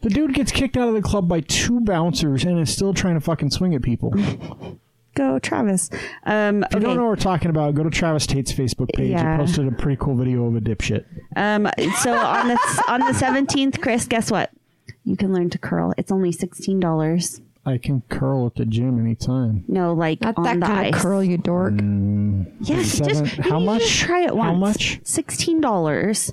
The 0.00 0.10
dude 0.10 0.34
gets 0.34 0.52
kicked 0.52 0.76
out 0.76 0.88
of 0.88 0.94
the 0.94 1.02
club 1.02 1.28
by 1.28 1.40
two 1.40 1.80
bouncers 1.80 2.44
and 2.44 2.58
is 2.60 2.72
still 2.72 2.94
trying 2.94 3.14
to 3.14 3.20
fucking 3.20 3.50
swing 3.50 3.74
at 3.74 3.82
people. 3.82 4.14
Go 5.14 5.38
Travis. 5.40 5.90
Um, 6.24 6.58
you 6.58 6.64
okay. 6.66 6.78
don't 6.78 6.96
know 6.96 7.02
what 7.02 7.10
we're 7.10 7.16
talking 7.16 7.50
about, 7.50 7.74
go 7.74 7.82
to 7.82 7.90
Travis 7.90 8.24
Tate's 8.26 8.52
Facebook 8.52 8.92
page. 8.94 9.10
Yeah. 9.10 9.32
He 9.36 9.38
posted 9.44 9.66
a 9.66 9.72
pretty 9.72 9.96
cool 10.00 10.14
video 10.16 10.46
of 10.46 10.54
a 10.54 10.60
dipshit. 10.60 11.04
Um, 11.34 11.68
so 12.00 12.14
on 12.14 12.48
the 12.48 12.84
on 12.88 13.00
the 13.00 13.12
seventeenth, 13.12 13.80
Chris, 13.80 14.06
guess 14.06 14.30
what? 14.30 14.50
You 15.04 15.16
can 15.16 15.32
learn 15.32 15.50
to 15.50 15.58
curl. 15.58 15.92
It's 15.96 16.12
only 16.12 16.30
sixteen 16.30 16.78
dollars. 16.78 17.40
I 17.66 17.76
can 17.78 18.02
curl 18.08 18.46
at 18.46 18.54
the 18.54 18.64
gym 18.64 18.98
anytime. 19.00 19.64
No, 19.68 19.92
like 19.92 20.20
Not 20.20 20.38
on 20.38 20.44
that 20.44 20.60
the 20.60 20.66
kind 20.66 20.86
ice. 20.86 20.94
of 20.94 21.00
curl, 21.02 21.22
you 21.24 21.36
dork. 21.36 21.74
Yes, 22.60 22.92
Seven- 22.92 23.26
just 23.26 23.36
how 23.38 23.58
maybe 23.58 23.64
much? 23.66 23.82
Just 23.82 23.98
try 23.98 24.24
it 24.24 24.36
once. 24.36 24.48
How 24.48 24.54
much? 24.54 25.00
Sixteen 25.02 25.60
dollars. 25.60 26.32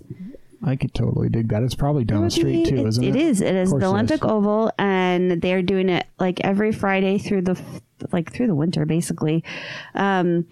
I 0.66 0.76
could 0.76 0.94
totally 0.96 1.30
dig 1.30 1.50
that. 1.50 1.62
It's 1.62 1.76
probably 1.76 2.04
down 2.06 2.24
the 2.24 2.32
street 2.32 2.66
too, 2.68 2.88
isn't 2.88 3.04
it? 3.04 3.10
It 3.10 3.16
is. 3.16 3.40
It 3.40 3.56
is 3.56 3.70
the 3.70 3.78
it 3.78 3.84
Olympic 3.84 4.26
Oval, 4.26 4.72
and 4.80 5.40
they're 5.42 5.62
doing 5.62 5.90
it 5.90 6.08
like 6.20 6.42
every 6.44 6.72
Friday 6.72 7.20
through 7.20 7.44
the 7.44 7.62
like 8.12 8.34
through 8.34 8.48
the 8.48 8.56
winter, 8.56 8.86
basically. 8.86 9.44
Um, 9.94 10.48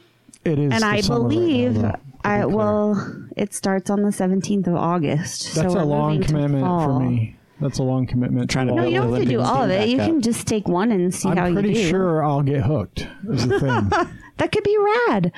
It 0.45 0.59
is. 0.59 0.71
and 0.71 0.83
the 0.83 0.85
I 0.85 1.01
summer 1.01 1.21
right 1.21 1.23
now, 1.23 1.27
believe, 1.29 1.85
I 2.23 2.45
well, 2.45 3.25
it 3.35 3.55
starts 3.55 3.89
on 3.89 4.03
the 4.03 4.11
seventeenth 4.11 4.67
of 4.67 4.75
August. 4.75 5.55
That's 5.55 5.73
so 5.73 5.81
a 5.81 5.83
long 5.83 6.21
commitment 6.21 6.63
for 6.63 6.99
me. 6.99 7.35
That's 7.59 7.79
a 7.79 7.83
long 7.83 8.05
commitment. 8.05 8.51
Trying 8.51 8.67
to 8.67 8.75
No, 8.75 8.83
you 8.83 8.99
don't 8.99 9.13
have 9.13 9.23
to 9.23 9.27
do 9.27 9.39
all 9.39 9.63
of 9.63 9.71
it. 9.71 9.89
You 9.89 9.97
back 9.97 10.07
can 10.07 10.21
just 10.21 10.45
take 10.47 10.67
one 10.67 10.91
and 10.91 11.13
see 11.13 11.29
how 11.29 11.45
I'm 11.45 11.53
pretty 11.53 11.69
you 11.69 11.75
do. 11.75 11.89
sure 11.89 12.23
I'll 12.23 12.41
get 12.43 12.61
hooked. 12.63 13.07
Is 13.29 13.47
the 13.47 13.59
thing. 13.59 14.07
That 14.37 14.51
could 14.51 14.63
be 14.63 14.75
rad. 15.07 15.31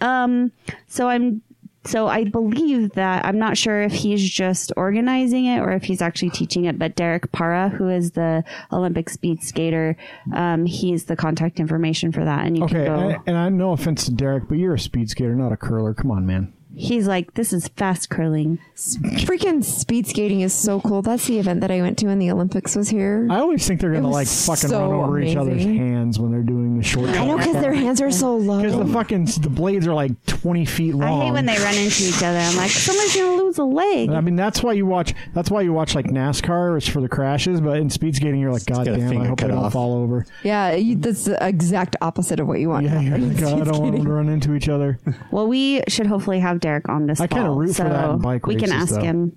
Um, 0.00 0.50
so 0.88 1.08
I'm 1.08 1.40
so 1.84 2.08
I 2.08 2.24
believe 2.24 2.92
that 2.92 3.24
I'm 3.24 3.38
not 3.38 3.56
sure 3.56 3.82
if 3.82 3.92
he's 3.92 4.28
just 4.28 4.72
organizing 4.76 5.46
it 5.46 5.60
or 5.60 5.72
if 5.72 5.84
he's 5.84 6.02
actually 6.02 6.30
teaching 6.30 6.66
it. 6.66 6.78
But 6.78 6.94
Derek 6.94 7.32
Parra, 7.32 7.70
who 7.70 7.88
is 7.88 8.10
the 8.12 8.44
Olympic 8.72 9.08
speed 9.08 9.42
skater, 9.42 9.96
um, 10.34 10.66
he's 10.66 11.04
the 11.04 11.16
contact 11.16 11.58
information 11.58 12.12
for 12.12 12.24
that, 12.24 12.46
and 12.46 12.56
you 12.56 12.64
okay, 12.64 12.84
can 12.84 12.84
go. 12.84 13.10
I, 13.10 13.18
and 13.26 13.36
I 13.36 13.48
no 13.48 13.72
offense 13.72 14.04
to 14.04 14.12
Derek, 14.12 14.48
but 14.48 14.58
you're 14.58 14.74
a 14.74 14.78
speed 14.78 15.08
skater, 15.08 15.34
not 15.34 15.52
a 15.52 15.56
curler. 15.56 15.94
Come 15.94 16.10
on, 16.10 16.26
man. 16.26 16.52
He's 16.74 17.06
like, 17.06 17.34
this 17.34 17.52
is 17.52 17.68
fast 17.76 18.10
curling. 18.10 18.58
Freaking 18.76 19.62
speed 19.62 20.06
skating 20.06 20.40
is 20.40 20.54
so 20.54 20.80
cool. 20.80 21.02
That's 21.02 21.26
the 21.26 21.38
event 21.38 21.60
that 21.60 21.70
I 21.70 21.80
went 21.82 21.98
to 21.98 22.06
when 22.06 22.18
the 22.18 22.30
Olympics 22.30 22.74
was 22.76 22.88
here. 22.88 23.26
I 23.30 23.38
always 23.40 23.66
think 23.66 23.80
they're 23.80 23.92
gonna 23.92 24.08
was 24.08 24.48
like 24.48 24.56
fucking 24.58 24.70
so 24.70 24.90
run 24.90 25.00
over 25.00 25.20
each 25.20 25.36
other's 25.36 25.64
amazing. 25.64 25.76
hands 25.76 26.18
when 26.18 26.30
they're 26.32 26.42
doing 26.42 26.78
the 26.78 26.84
short. 26.84 27.10
I 27.10 27.26
know 27.26 27.36
because 27.36 27.60
their 27.60 27.74
hands 27.74 28.00
are 28.00 28.10
so 28.10 28.36
low. 28.36 28.62
Because 28.62 28.76
the 28.78 28.86
fucking 28.92 29.26
the 29.40 29.50
blades 29.50 29.86
are 29.86 29.94
like 29.94 30.12
twenty 30.26 30.64
feet 30.64 30.94
long. 30.94 31.20
I 31.20 31.24
hate 31.26 31.32
when 31.32 31.46
they 31.46 31.58
run 31.58 31.74
into 31.74 32.04
each 32.04 32.22
other. 32.22 32.38
I'm 32.38 32.56
like, 32.56 32.70
someone's 32.70 33.14
gonna 33.14 33.42
lose 33.42 33.58
a 33.58 33.64
leg. 33.64 34.10
I 34.10 34.20
mean, 34.20 34.36
that's 34.36 34.62
why 34.62 34.72
you 34.72 34.86
watch. 34.86 35.14
That's 35.34 35.50
why 35.50 35.62
you 35.62 35.72
watch 35.72 35.94
like 35.94 36.06
NASCAR. 36.06 36.76
It's 36.76 36.88
for 36.88 37.00
the 37.00 37.08
crashes, 37.08 37.60
but 37.60 37.76
in 37.78 37.90
speed 37.90 38.16
skating, 38.16 38.40
you're 38.40 38.52
like, 38.52 38.64
God 38.66 38.84
get 38.86 38.94
a 38.94 38.98
damn, 38.98 39.06
I 39.06 39.10
finger 39.10 39.28
hope 39.30 39.40
I 39.40 39.42
cut 39.42 39.48
don't 39.48 39.58
off." 39.64 39.72
fall 39.72 39.94
over. 39.94 40.24
yeah, 40.42 40.74
you, 40.74 40.96
that's 40.96 41.24
the 41.24 41.46
exact 41.46 41.96
opposite 42.00 42.40
of 42.40 42.46
what 42.46 42.60
you 42.60 42.68
want. 42.68 42.86
to 42.86 42.92
Yeah, 42.92 43.00
you're 43.00 43.10
happen 43.10 43.28
like, 43.34 43.40
God, 43.40 43.60
I 43.60 43.64
don't 43.70 43.82
want 43.82 43.96
them 43.96 44.04
to 44.04 44.12
run 44.12 44.28
into 44.28 44.54
each 44.54 44.68
other. 44.68 44.98
Well, 45.30 45.46
we 45.46 45.82
should 45.88 46.06
hopefully 46.06 46.38
have 46.40 46.59
Derek 46.60 46.88
on 46.88 47.06
this. 47.06 47.20
I 47.20 47.26
kinda 47.26 47.46
fall, 47.46 47.56
root 47.56 47.68
for 47.68 47.74
so 47.74 47.84
that 47.84 48.10
in 48.10 48.18
bike 48.20 48.46
We 48.46 48.54
can 48.56 48.70
races, 48.70 48.82
ask 48.82 48.94
though. 48.94 49.00
him. 49.00 49.36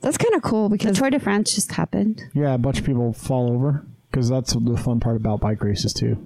That's 0.00 0.16
kind 0.16 0.34
of 0.34 0.42
cool 0.42 0.68
The 0.68 0.76
because 0.76 0.98
Tour 0.98 1.10
de 1.10 1.20
France 1.20 1.54
just 1.54 1.72
happened. 1.72 2.22
Yeah, 2.32 2.54
a 2.54 2.58
bunch 2.58 2.78
of 2.78 2.86
people 2.86 3.12
fall 3.12 3.52
over 3.52 3.84
because 4.10 4.28
that's 4.28 4.54
the 4.54 4.76
fun 4.76 4.98
part 5.00 5.16
about 5.16 5.40
bike 5.40 5.62
races 5.62 5.92
too. 5.92 6.16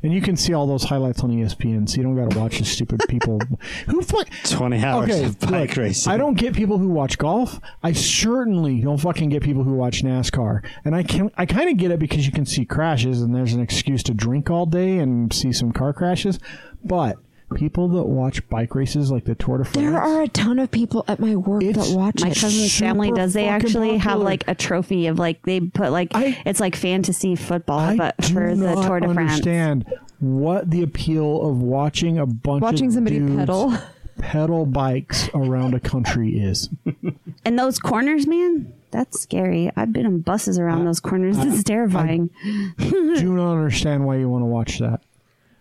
And 0.00 0.12
you 0.12 0.20
can 0.20 0.36
see 0.36 0.52
all 0.52 0.68
those 0.68 0.84
highlights 0.84 1.24
on 1.24 1.30
ESPN, 1.32 1.88
so 1.88 1.96
you 1.96 2.04
don't 2.04 2.14
got 2.14 2.30
to 2.30 2.38
watch 2.38 2.58
the 2.60 2.64
stupid 2.64 3.00
people 3.08 3.40
who 3.88 4.00
fuck. 4.00 4.28
20 4.44 4.84
hours 4.84 5.10
Okay, 5.10 5.24
of 5.24 5.40
bike 5.40 5.50
look, 5.70 5.76
racing. 5.76 6.12
I 6.12 6.16
don't 6.16 6.34
get 6.38 6.54
people 6.54 6.78
who 6.78 6.88
watch 6.90 7.18
golf. 7.18 7.58
I 7.82 7.90
certainly 7.92 8.80
don't 8.82 8.98
fucking 8.98 9.30
get 9.30 9.42
people 9.42 9.64
who 9.64 9.72
watch 9.72 10.04
NASCAR. 10.04 10.62
And 10.84 10.94
I 10.94 11.02
can 11.02 11.32
I 11.36 11.46
kind 11.46 11.68
of 11.68 11.78
get 11.78 11.90
it 11.90 11.98
because 11.98 12.26
you 12.26 12.30
can 12.32 12.46
see 12.46 12.64
crashes 12.64 13.22
and 13.22 13.34
there's 13.34 13.54
an 13.54 13.60
excuse 13.60 14.04
to 14.04 14.14
drink 14.14 14.50
all 14.50 14.66
day 14.66 14.98
and 14.98 15.32
see 15.32 15.52
some 15.52 15.72
car 15.72 15.92
crashes. 15.92 16.38
But 16.84 17.16
people 17.54 17.88
that 17.88 18.04
watch 18.04 18.46
bike 18.48 18.74
races 18.74 19.10
like 19.10 19.24
the 19.24 19.34
Tour 19.34 19.58
de 19.58 19.64
France, 19.64 19.76
there 19.90 20.00
are 20.00 20.22
a 20.22 20.28
ton 20.28 20.58
of 20.58 20.70
people 20.70 21.04
at 21.08 21.18
my 21.20 21.34
work 21.36 21.62
It's- 21.62 21.88
that 21.90 21.96
watch 21.96 22.20
My 22.20 22.28
it. 22.28 22.36
cousin's 22.36 22.78
family 22.78 23.10
does. 23.12 23.32
They 23.32 23.46
fucking 23.46 23.54
actually 23.66 23.96
have 23.98 24.20
like 24.20 24.44
a 24.48 24.54
trophy 24.54 25.06
of 25.06 25.18
like 25.18 25.42
they 25.42 25.60
put 25.60 25.90
like 25.92 26.10
I- 26.14 26.36
it's 26.44 26.60
like 26.60 26.76
fantasy 26.76 27.34
football, 27.36 27.78
I 27.78 27.96
but 27.96 28.22
for 28.26 28.54
the 28.54 28.74
Tour 28.74 29.00
de 29.00 29.12
France. 29.12 29.30
understand 29.32 29.84
what 30.20 30.70
the 30.70 30.82
appeal 30.82 31.42
of 31.48 31.62
watching 31.62 32.18
a 32.18 32.26
bunch 32.26 32.62
Watching 32.62 32.88
of 32.88 32.94
somebody 32.94 33.18
dudes 33.18 33.36
pedal. 33.36 33.74
pedal 34.18 34.66
bikes 34.66 35.28
around 35.32 35.74
a 35.74 35.80
country 35.80 36.38
is. 36.40 36.68
And 37.44 37.56
those 37.58 37.78
corners, 37.78 38.26
man, 38.26 38.72
that's 38.90 39.20
scary. 39.20 39.70
I've 39.76 39.92
been 39.92 40.06
on 40.06 40.18
buses 40.20 40.58
around 40.58 40.84
those 40.86 40.98
corners. 40.98 41.36
It's 41.38 41.62
terrifying. 41.62 42.30
I 42.80 42.90
do 43.20 43.32
not 43.36 43.52
understand 43.52 44.04
why 44.06 44.16
you 44.16 44.28
want 44.28 44.42
to 44.42 44.46
watch 44.46 44.80
that. 44.80 45.02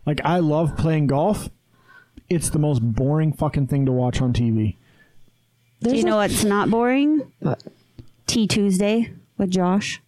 Like 0.08 0.22
I 0.26 0.40
love 0.40 0.76
playing 0.76 1.08
golf. 1.08 1.50
It's 2.30 2.50
the 2.50 2.60
most 2.60 2.80
boring 2.80 3.34
fucking 3.34 3.68
thing 3.68 3.86
to 3.86 3.92
watch 3.92 4.22
on 4.22 4.34
TV. 4.34 4.76
Do 5.82 5.96
you 5.96 6.04
know 6.04 6.16
a- 6.16 6.24
what's 6.28 6.44
not 6.44 6.70
boring? 6.70 7.32
What? 7.40 7.62
Tea 8.26 8.48
Tuesday 8.48 9.12
with 9.38 9.52
Josh. 9.52 10.02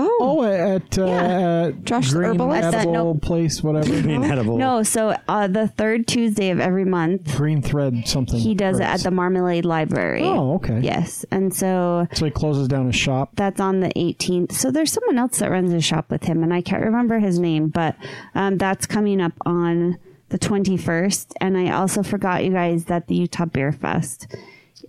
Oh, 0.00 0.16
Oh, 0.20 0.44
at 0.44 0.96
uh, 0.98 1.06
Yeah. 1.06 1.66
at 1.68 1.84
Josh 1.84 2.12
Green 2.12 2.30
herbalist? 2.30 2.64
At 2.66 2.70
that- 2.72 2.80
Edible 2.82 3.14
no. 3.14 3.20
place, 3.20 3.62
whatever. 3.64 3.92
Inedible. 3.92 4.58
No, 4.58 4.82
so 4.82 5.16
uh, 5.26 5.46
the 5.48 5.66
third 5.66 6.06
Tuesday 6.06 6.50
of 6.50 6.60
every 6.60 6.84
month, 6.84 7.34
Green 7.36 7.62
Thread 7.62 8.06
something. 8.06 8.38
he 8.38 8.54
does 8.54 8.78
it 8.78 8.84
at 8.84 9.00
the 9.00 9.10
Marmalade 9.10 9.64
Library. 9.64 10.22
Oh, 10.22 10.54
okay. 10.56 10.80
Yes, 10.80 11.24
and 11.30 11.52
so 11.54 12.06
So 12.12 12.26
he 12.26 12.30
closes 12.30 12.68
down 12.68 12.86
his 12.86 12.96
shop. 12.96 13.30
that's 13.34 13.60
on 13.60 13.80
the 13.80 13.88
18th. 13.96 14.52
So 14.52 14.70
there's 14.70 14.92
someone 14.92 15.18
else 15.18 15.38
that 15.38 15.50
runs 15.50 15.72
a 15.72 15.80
shop 15.80 16.10
with 16.10 16.24
him, 16.24 16.42
and 16.44 16.52
I 16.52 16.60
can't 16.60 16.84
remember 16.84 17.18
his 17.18 17.38
name, 17.38 17.68
but 17.68 17.96
um, 18.34 18.58
that's 18.58 18.86
coming 18.86 19.20
up 19.20 19.32
on 19.46 19.98
the 20.30 20.38
21st. 20.38 21.32
And 21.40 21.56
I 21.56 21.70
also 21.72 22.02
forgot 22.02 22.44
you 22.44 22.52
guys 22.52 22.86
that 22.86 23.06
the 23.08 23.14
Utah 23.16 23.46
Beer 23.46 23.72
Fest 23.72 24.26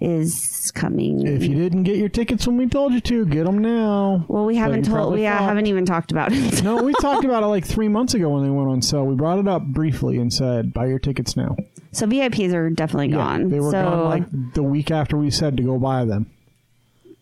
is 0.01 0.71
coming. 0.75 1.25
If 1.27 1.43
you 1.43 1.55
didn't 1.55 1.83
get 1.83 1.97
your 1.97 2.09
tickets 2.09 2.47
when 2.47 2.57
we 2.57 2.67
told 2.67 2.93
you 2.93 3.01
to, 3.01 3.25
get 3.25 3.45
them 3.45 3.57
now. 3.59 4.23
well, 4.27 4.45
we 4.45 4.55
haven't 4.55 4.79
you 4.79 4.83
told, 4.85 4.95
probably 4.95 5.19
we 5.21 5.25
uh, 5.27 5.31
thought- 5.37 5.43
haven't 5.43 5.65
even 5.67 5.85
talked 5.85 6.11
about 6.11 6.31
it. 6.31 6.63
No, 6.63 6.81
we 6.83 6.93
talked 7.01 7.25
about 7.25 7.43
it 7.43 7.47
like 7.47 7.65
three 7.65 7.87
months 7.89 8.13
ago 8.13 8.29
when 8.29 8.43
they 8.43 8.49
went 8.49 8.69
on 8.69 8.81
sale. 8.81 9.05
We 9.05 9.15
brought 9.15 9.39
it 9.39 9.47
up 9.47 9.63
briefly 9.63 10.17
and 10.17 10.31
said, 10.31 10.73
buy 10.73 10.85
your 10.87 10.99
tickets 10.99 11.35
now. 11.35 11.57
So 11.91 12.05
VIPs 12.05 12.53
are 12.53 12.69
definitely 12.69 13.09
gone. 13.09 13.49
They 13.49 13.59
were 13.59 13.71
so, 13.71 13.83
gone 13.83 14.05
like 14.05 14.53
the 14.53 14.63
week 14.63 14.91
after 14.91 15.17
we 15.17 15.31
said 15.31 15.57
to 15.57 15.63
go 15.63 15.77
buy 15.79 16.05
them. 16.05 16.29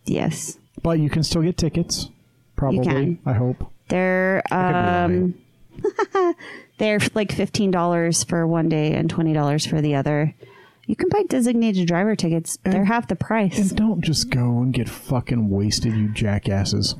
yes, 0.04 0.58
But 0.82 0.98
you 1.00 1.08
can 1.10 1.22
still 1.22 1.42
get 1.42 1.56
tickets. 1.56 2.10
Probably. 2.54 2.84
can. 2.84 3.18
I 3.24 3.32
hope. 3.32 3.64
they're 3.88 4.42
um, 4.52 5.34
they're 6.78 7.00
like 7.14 7.32
fifteen 7.32 7.70
dollars 7.70 8.24
for 8.24 8.46
one 8.46 8.68
day 8.68 8.92
and 8.94 9.08
twenty 9.10 9.32
dollars 9.32 9.66
for 9.66 9.80
the 9.80 9.94
other. 9.94 10.34
You 10.86 10.96
can 10.96 11.08
buy 11.10 11.22
designated 11.28 11.86
driver 11.86 12.16
tickets. 12.16 12.58
They're 12.64 12.86
half 12.86 13.08
the 13.08 13.16
price. 13.16 13.58
And 13.58 13.76
don't 13.76 14.00
just 14.00 14.30
go 14.30 14.62
and 14.62 14.72
get 14.72 14.88
fucking 14.88 15.50
wasted, 15.50 15.94
you 15.94 16.08
jackasses. 16.08 16.94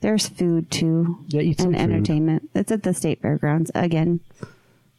There's 0.00 0.28
food 0.28 0.70
too. 0.70 1.18
Yeah, 1.28 1.40
eat 1.42 1.58
some 1.58 1.74
and 1.74 1.76
food. 1.76 1.94
entertainment. 1.94 2.50
It's 2.54 2.70
at 2.70 2.82
the 2.84 2.94
state 2.94 3.20
fairgrounds 3.20 3.70
again. 3.74 4.20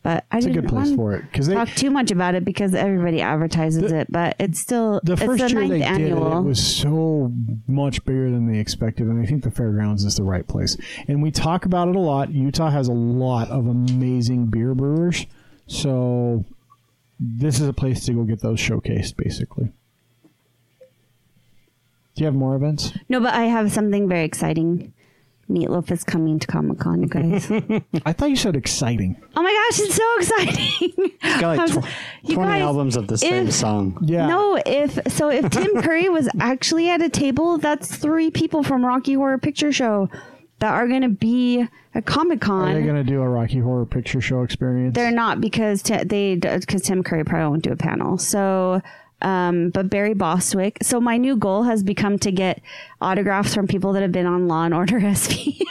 But 0.04 0.26
I 0.32 0.38
It's 0.38 0.46
a 0.46 0.50
didn't 0.50 0.64
good 0.66 0.70
place 0.70 0.94
for 0.94 1.14
it 1.16 1.22
because 1.32 1.48
they 1.48 1.54
talk 1.56 1.70
too 1.70 1.90
much 1.90 2.12
about 2.12 2.36
it 2.36 2.44
because 2.44 2.76
everybody 2.76 3.22
advertises 3.22 3.90
it, 3.92 4.12
but 4.12 4.36
it's 4.38 4.60
still 4.60 5.00
the 5.04 5.14
it's 5.14 5.24
first 5.24 5.42
the 5.42 5.50
year 5.50 5.60
ninth 5.62 5.72
they 5.72 5.82
annual. 5.82 6.30
did 6.30 6.34
it, 6.36 6.38
it 6.40 6.42
was 6.42 6.62
so 6.78 7.32
much 7.68 8.04
bigger 8.04 8.30
than 8.30 8.52
they 8.52 8.60
expected, 8.60 9.08
and 9.08 9.22
I 9.22 9.26
think 9.26 9.44
the 9.44 9.52
fairgrounds 9.52 10.04
is 10.04 10.18
the 10.18 10.24
right 10.24 10.46
place. 10.46 10.76
And 11.08 11.24
we 11.24 11.32
talk 11.32 11.64
about 11.66 11.88
it 11.88 11.96
a 11.96 12.00
lot. 12.00 12.32
Utah 12.32 12.70
has 12.70 12.90
a 12.90 12.94
lot 12.94 13.48
of 13.50 13.66
amazing 13.66 14.48
beer 14.48 14.76
brewers, 14.76 15.26
so 15.68 16.44
this 17.18 17.62
is 17.62 17.68
a 17.70 17.74
place 17.74 18.04
to 18.06 18.12
go 18.14 18.24
get 18.26 18.42
those 18.42 18.60
showcased. 18.60 19.16
Basically, 19.16 19.72
do 22.16 22.22
you 22.22 22.26
have 22.26 22.36
more 22.36 22.56
events? 22.58 22.92
no, 23.08 23.22
but 23.22 23.34
I 23.34 23.44
have 23.46 23.72
something 23.72 24.10
very 24.10 24.26
exciting. 24.26 24.94
Meatloaf 25.50 25.92
is 25.92 26.04
coming 26.04 26.40
to 26.40 26.48
Comic 26.48 26.80
Con, 26.80 27.02
you 27.04 27.08
guys. 27.10 27.52
I 28.06 28.14
thought 28.14 28.30
you 28.30 28.36
said 28.36 28.56
exciting. 28.56 29.16
Oh 29.36 29.42
my 29.42 29.52
gosh, 29.70 29.80
it's 29.82 29.96
so 29.96 30.18
exciting! 30.18 31.12
It's 31.22 31.42
got 31.42 31.58
like 31.58 31.70
tw- 31.72 31.88
you 32.30 32.36
20 32.36 32.52
guys, 32.52 32.62
albums 32.62 32.96
of 32.96 33.08
the 33.08 33.18
same 33.18 33.48
if- 33.48 33.54
song. 33.54 33.98
Yeah. 34.02 34.28
No, 34.28 34.60
if 34.66 34.98
so, 35.12 35.30
if 35.30 35.50
Tim 35.50 35.82
Curry 35.82 36.08
was 36.10 36.30
actually 36.40 36.90
at 36.90 37.02
a 37.02 37.10
table, 37.10 37.58
that's 37.58 37.96
three 37.96 38.32
people 38.32 38.64
from 38.64 38.86
Rocky 38.86 39.14
Horror 39.14 39.38
Picture 39.38 39.72
Show 39.72 40.10
that 40.60 40.72
are 40.74 40.88
going 40.88 41.02
to 41.02 41.10
be 41.10 41.68
at 41.94 42.06
Comic 42.06 42.40
Con. 42.40 42.70
Are 42.70 42.74
they 42.74 42.80
Con. 42.80 42.88
going 42.94 43.06
to 43.06 43.12
do 43.12 43.22
a 43.22 43.28
Rocky 43.28 43.60
Horror 43.60 43.86
Picture 43.86 44.22
Show 44.22 44.44
experience? 44.44 44.96
They're 44.96 45.12
not 45.12 45.42
because 45.42 45.82
t- 45.84 46.04
they 46.06 46.36
because 46.36 46.84
Tim 46.84 47.04
Curry 47.04 47.26
probably 47.26 47.50
won't 47.50 47.64
do 47.64 47.72
a 47.72 47.76
panel. 47.76 48.18
So, 48.18 48.82
um, 49.24 49.70
but 49.70 49.90
Barry 49.90 50.14
Bostwick. 50.14 50.78
So 50.82 51.00
my 51.02 51.18
new 51.18 51.36
goal 51.36 51.64
has 51.64 51.84
become 51.84 52.18
to 52.20 52.32
get 52.32 52.62
autographs 53.02 53.56
from 53.56 53.68
people 53.68 53.94
that 53.94 54.02
have 54.02 54.12
been 54.12 54.26
on 54.26 54.48
Law 54.48 54.64
and 54.66 54.74
Order 54.74 55.00
SVU. 55.02 55.62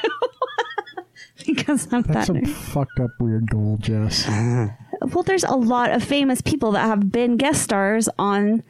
because 1.46 1.88
I'm 1.92 2.02
That's 2.02 2.28
that. 2.28 2.36
some 2.36 2.44
fucked 2.44 3.00
up 3.00 3.10
weird 3.20 3.50
goal, 3.50 3.76
Jess. 3.80 4.26
well, 5.12 5.22
there's 5.24 5.44
a 5.44 5.54
lot 5.56 5.90
of 5.90 6.02
famous 6.02 6.40
people 6.40 6.72
that 6.72 6.86
have 6.86 7.10
been 7.10 7.36
guest 7.36 7.62
stars 7.62 8.08
on 8.18 8.62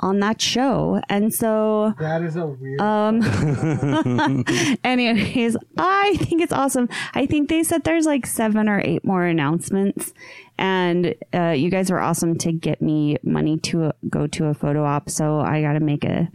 on 0.00 0.18
that 0.18 0.40
show, 0.40 1.00
and 1.08 1.32
so 1.32 1.94
That 2.00 2.20
is 2.22 2.34
a 2.34 2.44
weird. 2.44 2.80
um 2.80 3.22
anyways, 4.84 5.56
I 5.78 6.16
think 6.18 6.42
it's 6.42 6.52
awesome. 6.52 6.88
I 7.14 7.26
think 7.26 7.48
they 7.48 7.62
said 7.62 7.84
there's 7.84 8.04
like 8.06 8.26
seven 8.26 8.68
or 8.68 8.80
eight 8.84 9.04
more 9.04 9.24
announcements, 9.24 10.12
and 10.58 11.14
uh, 11.34 11.50
you 11.50 11.70
guys 11.70 11.90
were 11.90 12.00
awesome 12.00 12.36
to 12.38 12.52
get 12.52 12.80
me 12.80 13.16
money 13.22 13.58
to 13.58 13.92
go 14.08 14.26
to 14.28 14.46
a 14.46 14.54
photo 14.54 14.84
op. 14.84 15.10
So 15.10 15.40
I 15.40 15.62
got 15.62 15.74
to 15.74 15.80
make 15.80 16.04
a. 16.04 16.28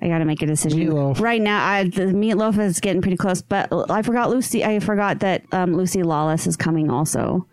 I 0.00 0.06
got 0.06 0.18
to 0.18 0.24
make 0.24 0.42
a 0.42 0.46
decision 0.46 0.78
Meatloaf. 0.78 1.20
right 1.20 1.42
now. 1.42 1.66
I, 1.66 1.82
the 1.82 2.12
meatloaf 2.12 2.56
is 2.60 2.78
getting 2.78 3.02
pretty 3.02 3.16
close, 3.16 3.42
but 3.42 3.68
I 3.90 4.02
forgot 4.02 4.30
Lucy. 4.30 4.64
I 4.64 4.78
forgot 4.78 5.18
that 5.20 5.42
um, 5.50 5.74
Lucy 5.74 6.04
Lawless 6.04 6.46
is 6.46 6.56
coming 6.56 6.88
also. 6.88 7.48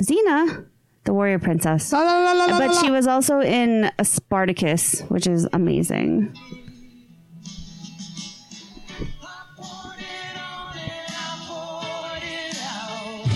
Xena, 0.00 0.64
the 1.04 1.12
warrior 1.12 1.38
princess, 1.38 1.90
but 1.90 2.72
she 2.80 2.90
was 2.90 3.06
also 3.06 3.40
in 3.40 3.90
Spartacus, 4.02 5.02
which 5.08 5.26
is 5.26 5.46
amazing. 5.52 6.34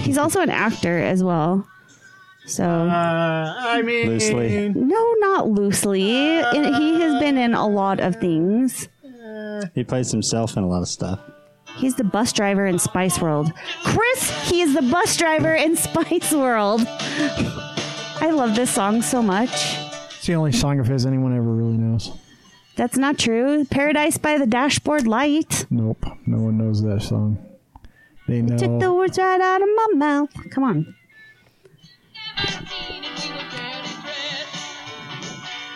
He's 0.06 0.18
also 0.18 0.40
an 0.40 0.50
actor 0.50 0.98
as 0.98 1.22
well. 1.22 1.66
So 2.46 2.64
uh, 2.64 3.54
I 3.58 3.82
mean, 3.82 4.08
Loosely. 4.08 4.68
no, 4.74 5.14
not 5.18 5.48
loosely. 5.48 6.38
In- 6.38 6.74
he 6.74 7.00
has 7.00 7.20
been 7.20 7.36
in 7.36 7.54
a 7.54 7.66
lot 7.66 7.98
of 7.98 8.16
things. 8.16 8.88
Uh, 9.04 9.66
he 9.74 9.82
plays 9.82 10.12
himself 10.12 10.56
in 10.56 10.62
a 10.62 10.68
lot 10.68 10.80
of 10.82 10.88
stuff. 10.88 11.18
He's 11.76 11.96
the 11.96 12.04
bus 12.04 12.32
driver 12.32 12.64
in 12.66 12.78
Spice 12.78 13.20
World. 13.20 13.52
Chris, 13.84 14.48
he 14.48 14.62
is 14.62 14.74
the 14.74 14.82
bus 14.82 15.16
driver 15.16 15.54
in 15.54 15.76
Spice 15.76 16.32
World. 16.32 16.82
I 16.88 18.30
love 18.32 18.54
this 18.54 18.70
song 18.70 19.02
so 19.02 19.20
much. 19.22 19.76
It's 20.16 20.26
the 20.26 20.34
only 20.34 20.52
song 20.52 20.78
of 20.80 20.86
his 20.86 21.04
anyone 21.04 21.36
ever 21.36 21.42
really 21.52 21.76
knows. 21.76 22.12
That's 22.76 22.96
not 22.96 23.18
true. 23.18 23.64
Paradise 23.66 24.18
by 24.18 24.38
the 24.38 24.46
Dashboard 24.46 25.06
Light. 25.06 25.66
Nope, 25.68 26.04
no 26.26 26.38
one 26.38 26.58
knows 26.58 26.82
that 26.82 27.02
song. 27.02 27.38
They 28.28 28.42
know. 28.42 28.58
Took 28.58 28.80
the 28.80 28.92
words 28.92 29.18
right 29.18 29.40
out 29.40 29.62
of 29.62 29.68
my 29.74 29.86
mouth. 29.94 30.30
Come 30.50 30.64
on. 30.64 30.94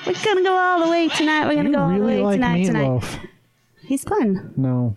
We're 0.06 0.14
gonna 0.24 0.42
go 0.42 0.56
all 0.56 0.84
the 0.84 0.90
way 0.90 1.08
tonight. 1.08 1.46
We're 1.46 1.54
gonna 1.54 1.68
you 1.68 1.74
go 1.74 1.82
all 1.82 1.98
the 1.98 2.04
way 2.04 2.20
like 2.22 2.34
tonight. 2.36 2.64
Tonight. 2.64 2.88
Meatloaf? 2.88 3.28
He's 3.82 4.04
fun. 4.04 4.52
No. 4.56 4.96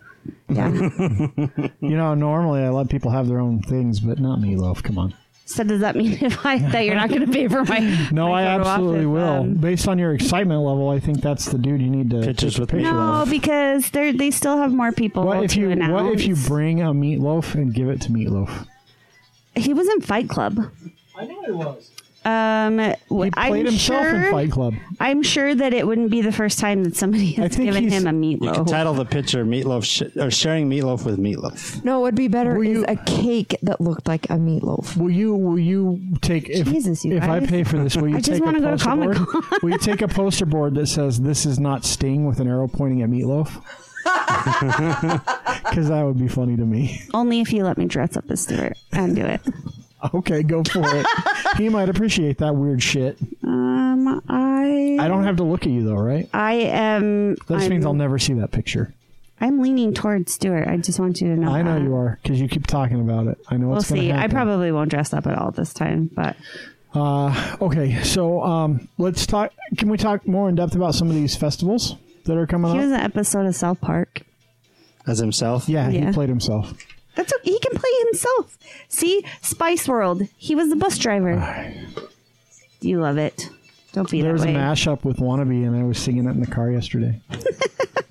Yeah. 0.49 0.69
You 1.81 1.97
know, 1.97 2.13
normally 2.15 2.61
I 2.61 2.69
let 2.69 2.89
people 2.89 3.11
have 3.11 3.27
their 3.27 3.39
own 3.39 3.61
things, 3.61 3.99
but 3.99 4.19
not 4.19 4.39
Meatloaf. 4.39 4.81
Come 4.81 4.97
on. 4.97 5.13
So 5.45 5.63
does 5.63 5.81
that 5.81 5.95
mean 5.95 6.13
if 6.21 6.45
I 6.45 6.57
that 6.59 6.81
you're 6.85 6.95
not 6.95 7.09
gonna 7.09 7.27
pay 7.27 7.47
for 7.47 7.63
my? 7.63 7.79
No, 8.11 8.29
my 8.29 8.43
I 8.43 8.59
absolutely 8.59 9.05
will. 9.05 9.23
um, 9.23 9.53
Based 9.55 9.87
on 9.87 9.97
your 9.99 10.13
excitement 10.13 10.61
level, 10.61 10.89
I 10.89 10.99
think 10.99 11.21
that's 11.21 11.45
the 11.45 11.57
dude 11.57 11.81
you 11.81 11.89
need 11.89 12.09
to 12.11 12.21
Pictures 12.21 12.53
take 12.53 12.57
a 12.59 12.61
with 12.61 12.69
picture 12.71 12.91
No, 12.91 12.99
of. 13.23 13.29
because 13.29 13.89
they 13.91 14.11
they 14.11 14.31
still 14.31 14.57
have 14.57 14.71
more 14.73 14.91
people. 14.91 15.23
What 15.25 15.43
if 15.43 15.51
to 15.51 15.59
you 15.59 15.71
announce. 15.71 15.91
What 15.93 16.13
if 16.13 16.25
you 16.25 16.35
bring 16.35 16.81
a 16.81 16.93
Meatloaf 16.93 17.55
and 17.55 17.73
give 17.73 17.89
it 17.89 18.01
to 18.01 18.09
Meatloaf? 18.11 18.67
He 19.55 19.73
was 19.73 19.87
in 19.87 20.01
Fight 20.01 20.29
Club. 20.29 20.59
I 21.15 21.25
know 21.25 21.41
he 21.45 21.51
was. 21.51 21.91
Um, 22.25 22.79
He 22.79 22.95
played 23.09 23.33
I'm 23.37 23.65
himself 23.65 24.03
sure, 24.05 24.15
in 24.25 24.31
Fight 24.31 24.51
Club. 24.51 24.73
I'm 24.99 25.21
sure 25.23 25.53
that 25.53 25.73
it 25.73 25.85
wouldn't 25.85 26.09
be 26.11 26.21
the 26.21 26.31
first 26.31 26.59
time 26.59 26.83
that 26.85 26.95
somebody 26.95 27.33
has 27.33 27.55
given 27.55 27.89
him 27.89 28.07
a 28.07 28.13
You 28.25 28.37
can 28.37 28.49
meatloaf. 28.49 28.67
title 28.67 28.93
the 28.93 29.05
picture 29.05 29.43
"Meatloaf" 29.45 29.83
sh- 29.83 30.15
or 30.17 30.31
sharing 30.31 30.69
meatloaf 30.69 31.05
with 31.05 31.19
meatloaf. 31.19 31.83
No, 31.83 31.99
it 31.99 32.01
would 32.03 32.15
be 32.15 32.27
better 32.27 32.53
Will 32.55 32.61
is 32.67 32.77
you- 32.79 32.85
a 32.87 32.95
cake 32.95 33.57
that 33.63 33.81
looked 33.81 34.07
like 34.07 34.25
a 34.29 34.35
meatloaf. 34.37 34.95
Will 34.97 35.11
you 35.11 35.35
Will 35.35 35.59
you 35.59 35.99
take 36.21 36.49
if 36.49 36.67
Jesus, 36.67 37.03
you 37.03 37.17
if 37.17 37.23
I 37.23 37.39
pay 37.41 37.63
for 37.63 37.77
this? 37.77 37.95
Will 37.97 38.07
you 38.09 38.15
I 38.17 38.19
just 38.21 38.31
take 38.39 38.45
wanna 38.45 38.59
a 38.59 38.61
go 38.61 38.67
to 38.67 38.71
poster 38.77 38.89
Comic-Con. 38.89 39.25
board? 39.25 39.45
Will 39.63 39.69
you 39.71 39.77
take 39.79 40.01
a 40.01 40.07
poster 40.07 40.45
board 40.45 40.75
that 40.75 40.87
says 40.87 41.19
"This 41.21 41.45
is 41.45 41.59
not 41.59 41.83
Sting" 41.85 42.25
with 42.25 42.39
an 42.39 42.47
arrow 42.47 42.67
pointing 42.67 43.01
at 43.01 43.09
Meatloaf? 43.09 43.49
Because 45.63 45.89
that 45.89 46.03
would 46.03 46.19
be 46.19 46.27
funny 46.27 46.55
to 46.57 46.65
me. 46.65 47.01
Only 47.13 47.39
if 47.39 47.51
you 47.51 47.63
let 47.63 47.77
me 47.77 47.85
dress 47.85 48.15
up 48.17 48.29
as 48.29 48.41
Stuart 48.41 48.77
and 48.91 49.15
do 49.15 49.25
it. 49.25 49.41
Okay, 50.13 50.43
go 50.43 50.63
for 50.63 50.83
it. 50.85 51.05
he 51.57 51.69
might 51.69 51.87
appreciate 51.89 52.37
that 52.39 52.55
weird 52.55 52.83
shit. 52.83 53.17
Um, 53.43 54.21
I 54.27 54.97
I 54.99 55.07
don't 55.07 55.23
have 55.23 55.37
to 55.37 55.43
look 55.43 55.63
at 55.63 55.71
you 55.71 55.83
though, 55.83 55.95
right? 55.95 56.29
I 56.33 56.53
am. 56.53 57.35
That 57.35 57.47
just 57.49 57.63
I'm, 57.65 57.69
means 57.69 57.85
I'll 57.85 57.93
never 57.93 58.19
see 58.19 58.33
that 58.33 58.51
picture. 58.51 58.93
I'm 59.39 59.59
leaning 59.61 59.93
towards 59.93 60.33
Stuart. 60.33 60.67
I 60.67 60.77
just 60.77 60.99
want 60.99 61.19
you 61.21 61.27
to 61.33 61.39
know. 61.39 61.49
I 61.51 61.61
know 61.61 61.75
that. 61.75 61.81
you 61.83 61.95
are 61.95 62.19
because 62.21 62.39
you 62.39 62.47
keep 62.47 62.67
talking 62.67 62.99
about 63.01 63.27
it. 63.27 63.37
I 63.49 63.57
know 63.57 63.67
what's 63.67 63.67
going 63.67 63.67
on. 63.67 63.69
We'll 63.69 63.77
it's 63.77 63.89
going 63.89 64.01
see. 64.01 64.07
to 64.09 64.19
I 64.19 64.27
probably 64.27 64.71
won't 64.71 64.89
dress 64.89 65.13
up 65.13 65.25
at 65.27 65.37
all 65.37 65.51
this 65.51 65.73
time, 65.73 66.09
but 66.13 66.35
Uh, 66.93 67.55
okay, 67.61 68.03
so 68.03 68.41
um, 68.43 68.87
let's 68.97 69.25
talk. 69.25 69.51
Can 69.77 69.89
we 69.89 69.97
talk 69.97 70.27
more 70.27 70.47
in 70.49 70.55
depth 70.55 70.75
about 70.75 70.95
some 70.95 71.09
of 71.09 71.15
these 71.15 71.35
festivals 71.35 71.95
that 72.25 72.37
are 72.37 72.45
coming 72.47 72.71
he 72.71 72.77
up? 72.77 72.81
He 72.83 72.89
was 72.89 72.93
an 72.93 73.03
episode 73.05 73.45
of 73.45 73.55
South 73.55 73.79
Park. 73.81 74.21
As 75.07 75.17
himself, 75.19 75.67
yeah, 75.67 75.89
Yeah. 75.89 76.07
he 76.07 76.13
played 76.13 76.29
himself. 76.29 76.73
That's 77.15 77.31
okay. 77.33 77.51
He 77.51 77.59
can 77.59 77.77
play 77.77 77.89
himself. 78.05 78.57
See, 78.87 79.23
Spice 79.41 79.87
World. 79.87 80.23
He 80.37 80.55
was 80.55 80.69
the 80.69 80.75
bus 80.75 80.97
driver. 80.97 81.73
You 82.81 82.99
love 82.99 83.17
it. 83.17 83.49
Don't 83.93 84.09
be 84.09 84.21
There 84.21 84.33
was 84.33 84.41
that 84.41 84.49
a 84.55 84.57
mashup 84.57 85.03
with 85.03 85.17
"Wannabe," 85.17 85.65
and 85.67 85.75
I 85.75 85.83
was 85.83 85.99
singing 85.99 86.25
it 86.25 86.31
in 86.31 86.39
the 86.41 86.47
car 86.47 86.69
yesterday. 86.71 87.21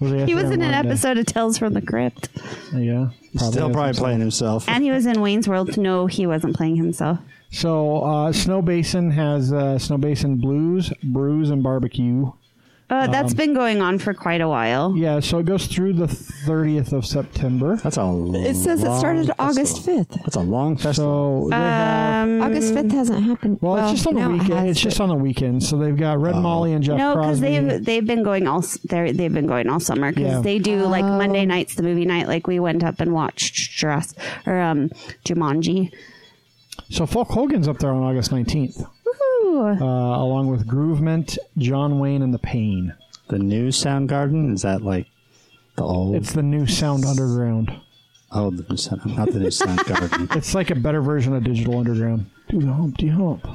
Was 0.01 0.11
it 0.13 0.27
He 0.29 0.35
was 0.35 0.45
yesterday 0.45 0.47
or 0.47 0.53
in 0.55 0.63
an 0.63 0.71
Monday? 0.73 0.89
episode 0.91 1.19
of 1.19 1.27
Tales 1.27 1.59
from 1.59 1.75
the 1.75 1.83
Crypt, 1.83 2.29
Yeah, 2.75 3.11
still 3.37 3.69
is. 3.69 3.73
probably 3.73 3.93
playing 3.93 4.19
himself. 4.19 4.69
and 4.69 4.83
he 4.83 4.91
was 4.91 5.07
in 5.07 5.21
Wayne's 5.21 5.47
World. 5.47 5.77
No, 5.77 6.07
he 6.07 6.27
wasn't 6.27 6.57
playing 6.57 6.75
himself. 6.75 7.21
So 7.53 7.99
uh, 8.03 8.33
Snowbasin 8.33 9.13
has 9.13 9.53
uh, 9.53 9.77
Snowbasin 9.79 10.41
Blues, 10.41 10.93
Brews, 11.05 11.51
and 11.51 11.63
Barbecue 11.63 12.33
Uh, 12.93 13.07
that's 13.07 13.33
been 13.33 13.55
going 13.55 13.81
on 13.81 13.99
for 13.99 14.13
quite 14.13 14.41
a 14.43 14.49
while. 14.49 14.95
Yeah, 14.97 15.21
so 15.21 15.39
it 15.39 15.47
goes 15.47 15.67
through 15.67 15.95
the 15.95 16.07
30th 16.07 16.93
of 16.93 17.07
September. 17.07 17.77
That's 17.77 17.97
a. 17.97 18.05
Long. 18.05 18.35
It 18.37 18.55
says 18.55 18.83
it 18.83 18.93
started 18.99 19.29
festival. 19.29 19.35
August 19.49 19.87
5th. 19.87 20.23
That's 20.23 20.37
a 20.37 20.41
long 20.41 20.77
festival. 20.77 21.45
So 21.45 21.49
they 21.51 21.57
have. 21.57 22.29
Um, 22.29 22.43
August 22.43 22.75
5th 22.75 22.91
hasn't 22.93 23.23
happened. 23.25 23.59
Well, 23.63 23.77
it's 23.79 23.93
just 24.03 24.07
on 24.07 24.15
the 24.15 24.21
now 24.21 24.31
it 24.35 24.43
weekend. 24.43 24.69
It's 24.69 24.81
just 24.81 25.01
on 25.01 25.09
the 25.09 25.15
weekend. 25.15 25.63
So 25.63 25.79
they've 25.79 25.97
got 25.97 26.21
Red 26.21 26.37
Molly 26.37 26.75
and 26.75 26.85
Jeff 26.85 26.99
no, 26.99 27.15
because 27.17 27.41
they've 27.41 27.85
they've 27.85 28.07
been 28.07 28.23
going 28.23 28.47
all 28.47 28.59
s- 28.59 28.79
they're, 28.85 29.13
they've 29.13 29.33
been 29.33 29.47
going 29.47 29.69
all 29.71 29.81
summer 29.81 30.11
because 30.13 30.31
Yeah. 30.31 30.41
they 30.41 30.59
do 30.59 30.83
like 30.83 31.05
Oh. 31.05 31.17
Monday 31.19 31.47
nights 31.47 31.75
the 31.77 31.83
movie 31.83 32.05
night 32.05 32.29
like 32.29 32.47
we 32.47 32.61
went 32.61 32.85
up 32.85 33.01
and 33.01 33.13
watched 33.15 33.71
Jurassic 33.73 34.19
or 34.47 34.61
um 34.61 34.91
Jumanji. 35.25 35.93
So 36.91 37.07
Folk 37.07 37.29
Hogan's 37.29 37.69
up 37.69 37.79
there 37.79 37.91
on 37.91 38.03
August 38.03 38.31
19th, 38.31 38.85
Ooh. 39.43 39.63
uh, 39.67 39.75
along 39.85 40.49
with 40.49 40.67
Groovement, 40.67 41.39
John 41.59 41.99
Wayne, 41.99 42.23
and 42.23 42.33
The 42.33 42.39
Pain. 42.39 42.95
The 43.29 43.39
new 43.39 43.69
Soundgarden 43.69 44.53
is 44.53 44.63
that 44.63 44.83
like 44.83 45.07
the 45.77 45.85
old? 45.85 46.17
It's 46.17 46.33
the 46.33 46.43
new 46.43 46.67
Sound 46.67 47.05
Underground. 47.05 47.73
oh, 48.33 48.51
the 48.51 48.65
new 48.69 48.77
Sound, 48.77 49.17
not 49.17 49.31
the 49.33 49.39
new 49.41 49.47
Soundgarden. 49.49 50.37
It's 50.37 50.55
like 50.55 50.71
a 50.71 50.75
better 50.75 51.01
version 51.01 51.35
of 51.35 51.45
Digital 51.45 51.79
Underground. 51.79 52.27
Do 52.49 52.61
the 52.61 52.73
Humpty 52.73 53.09
Hump. 53.09 53.47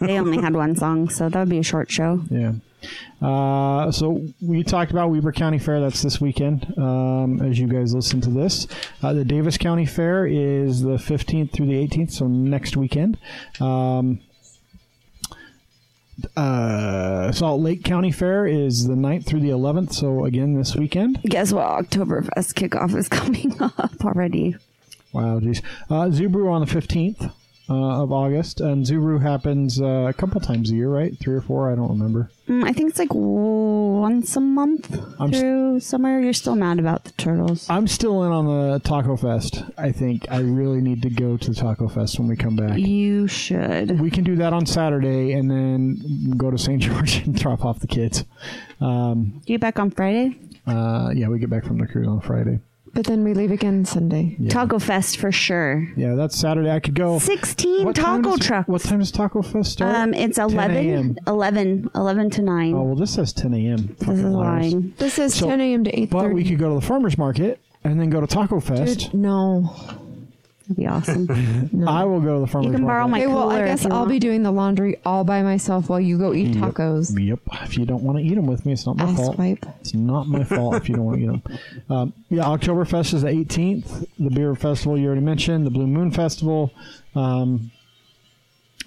they 0.00 0.18
only 0.18 0.40
had 0.40 0.54
one 0.54 0.74
song, 0.76 1.08
so 1.08 1.28
that 1.28 1.38
would 1.38 1.48
be 1.48 1.58
a 1.58 1.62
short 1.62 1.90
show. 1.90 2.22
Yeah. 2.30 2.52
Uh, 3.20 3.90
so 3.90 4.22
we 4.40 4.62
talked 4.62 4.90
about 4.90 5.10
Weber 5.10 5.32
County 5.32 5.58
Fair. 5.58 5.80
That's 5.80 6.02
this 6.02 6.20
weekend. 6.20 6.72
Um, 6.78 7.40
as 7.42 7.58
you 7.58 7.66
guys 7.66 7.94
listen 7.94 8.20
to 8.22 8.30
this, 8.30 8.66
uh, 9.02 9.12
the 9.12 9.24
Davis 9.24 9.58
County 9.58 9.86
Fair 9.86 10.26
is 10.26 10.82
the 10.82 10.96
15th 10.96 11.52
through 11.52 11.66
the 11.66 11.72
18th. 11.86 12.12
So 12.12 12.26
next 12.26 12.76
weekend. 12.76 13.18
Um, 13.60 14.20
uh, 16.36 17.32
Salt 17.32 17.60
Lake 17.60 17.84
County 17.84 18.10
Fair 18.10 18.46
is 18.46 18.86
the 18.86 18.94
9th 18.94 19.26
through 19.26 19.40
the 19.40 19.50
11th. 19.50 19.92
So 19.92 20.24
again, 20.24 20.54
this 20.54 20.74
weekend. 20.76 21.20
Guess 21.22 21.52
what? 21.52 21.66
Oktoberfest 21.66 22.54
kickoff 22.54 22.94
is 22.96 23.08
coming 23.10 23.54
up 23.60 24.04
already. 24.04 24.56
Wow, 25.12 25.40
geez. 25.40 25.62
Uh, 25.88 26.10
Zoo 26.10 26.28
Brew 26.28 26.50
on 26.50 26.60
the 26.64 26.66
15th 26.66 27.32
uh, 27.68 28.02
of 28.02 28.12
August. 28.12 28.60
And 28.60 28.86
Zoo 28.86 29.00
Brew 29.00 29.18
happens 29.18 29.80
uh, 29.80 30.06
a 30.08 30.12
couple 30.12 30.40
times 30.40 30.70
a 30.70 30.74
year, 30.74 30.88
right? 30.88 31.18
Three 31.18 31.34
or 31.34 31.40
four? 31.40 31.70
I 31.70 31.74
don't 31.74 31.88
remember. 31.88 32.30
Mm, 32.48 32.64
I 32.64 32.72
think 32.72 32.90
it's 32.90 32.98
like 32.98 33.12
once 33.12 34.36
a 34.36 34.40
month 34.40 34.96
I'm 35.18 35.32
through 35.32 35.80
summer. 35.80 36.20
You're 36.20 36.32
still 36.32 36.54
mad 36.54 36.78
about 36.78 37.04
the 37.04 37.12
turtles. 37.12 37.68
I'm 37.68 37.88
still 37.88 38.22
in 38.24 38.30
on 38.32 38.46
the 38.46 38.78
Taco 38.80 39.16
Fest. 39.16 39.64
I 39.76 39.90
think 39.90 40.26
I 40.30 40.38
really 40.40 40.80
need 40.80 41.02
to 41.02 41.10
go 41.10 41.36
to 41.36 41.50
the 41.50 41.56
Taco 41.56 41.88
Fest 41.88 42.18
when 42.20 42.28
we 42.28 42.36
come 42.36 42.54
back. 42.54 42.78
You 42.78 43.26
should. 43.26 43.98
We 44.00 44.10
can 44.10 44.22
do 44.22 44.36
that 44.36 44.52
on 44.52 44.64
Saturday 44.66 45.32
and 45.32 45.50
then 45.50 46.34
go 46.36 46.50
to 46.52 46.58
St. 46.58 46.80
George 46.86 47.16
and 47.26 47.34
drop 47.34 47.64
off 47.64 47.80
the 47.80 47.88
kids. 47.88 48.24
Um, 48.80 49.40
You 49.46 49.54
get 49.54 49.60
back 49.60 49.78
on 49.80 49.90
Friday? 49.90 50.38
uh, 50.66 51.10
yeah, 51.14 51.28
we 51.28 51.38
get 51.38 51.50
back 51.50 51.64
from 51.64 51.78
the 51.78 51.86
cruise 51.86 52.06
on 52.08 52.20
Friday. 52.20 52.60
But 52.96 53.04
then 53.06 53.22
we 53.24 53.34
leave 53.34 53.50
again 53.50 53.84
Sunday. 53.84 54.34
Yeah. 54.38 54.48
Taco 54.48 54.78
Fest 54.78 55.18
for 55.18 55.30
sure. 55.30 55.86
Yeah, 55.96 56.14
that's 56.14 56.34
Saturday. 56.36 56.70
I 56.70 56.80
could 56.80 56.94
go. 56.94 57.18
16 57.18 57.84
What 57.84 57.94
time 57.94 58.22
taco 58.22 58.36
does- 58.38 58.46
trucks. 58.46 58.68
What 58.68 58.80
time 58.80 59.00
does 59.00 59.10
Taco 59.12 59.42
Fest 59.42 59.72
start? 59.72 59.94
Um, 59.94 60.14
it's 60.14 60.36
10 60.36 60.50
11, 60.50 60.76
a.m. 60.78 61.16
11, 61.26 61.90
11 61.94 62.30
to 62.30 62.42
9. 62.42 62.74
Oh, 62.74 62.82
well, 62.84 62.94
this 62.96 63.12
says 63.12 63.34
10 63.34 63.52
a.m. 63.52 63.86
this 63.88 63.98
Fucking 63.98 64.14
is 64.14 64.24
liars. 64.24 64.72
lying. 64.72 64.94
This 64.96 65.12
says 65.12 65.34
So- 65.34 65.46
10 65.46 65.60
a.m. 65.60 65.84
to 65.84 65.90
8.30. 65.92 66.10
But 66.10 66.32
we 66.32 66.42
could 66.48 66.58
go 66.58 66.70
to 66.70 66.74
the 66.80 66.86
farmer's 66.86 67.18
market 67.18 67.60
and 67.84 68.00
then 68.00 68.08
go 68.08 68.22
to 68.22 68.26
Taco 68.26 68.60
Fest. 68.60 69.10
Dude, 69.10 69.14
no. 69.14 69.70
That'd 70.68 70.76
be 70.76 70.86
awesome. 70.86 71.68
no. 71.72 71.86
I 71.88 72.04
will 72.04 72.20
go 72.20 72.34
to 72.34 72.40
the 72.40 72.46
farmer's 72.46 72.66
You 72.66 72.72
can 72.76 72.84
borrow 72.86 73.06
market. 73.06 73.10
my 73.10 73.18
Okay, 73.24 73.26
well, 73.34 73.50
I 73.50 73.54
cooler 73.54 73.66
guess 73.66 73.80
if 73.84 73.90
you 73.90 73.96
I'll 73.96 74.06
be 74.06 74.18
doing 74.18 74.42
the 74.42 74.50
laundry 74.50 74.96
all 75.04 75.22
by 75.22 75.42
myself 75.42 75.88
while 75.88 76.00
you 76.00 76.18
go 76.18 76.34
eat 76.34 76.54
Yep. 76.56 76.74
tacos. 76.74 77.24
Yep. 77.26 77.38
If 77.62 77.78
you 77.78 77.84
don't 77.86 78.02
want 78.02 78.18
to 78.18 78.24
eat 78.24 78.34
them 78.34 78.46
with 78.46 78.66
me, 78.66 78.72
it's 78.72 78.84
not 78.86 78.96
my 78.96 79.04
Ass 79.04 79.16
fault. 79.16 79.38
wipe. 79.38 79.64
It's 79.80 79.94
not 79.94 80.26
my 80.26 80.42
fault 80.44 80.74
if 80.76 80.88
you 80.88 80.96
don't 80.96 81.04
want 81.04 81.18
to 81.20 81.24
eat 81.24 81.26
them. 81.28 81.42
Um, 81.88 82.12
yeah, 82.30 82.42
Oktoberfest 82.44 83.14
is 83.14 83.22
the 83.22 83.28
18th. 83.28 84.06
The 84.18 84.30
beer 84.30 84.54
festival 84.56 84.98
you 84.98 85.06
already 85.06 85.20
mentioned. 85.20 85.64
The 85.66 85.70
Blue 85.70 85.86
Moon 85.86 86.10
Festival 86.10 86.72
um, 87.14 87.70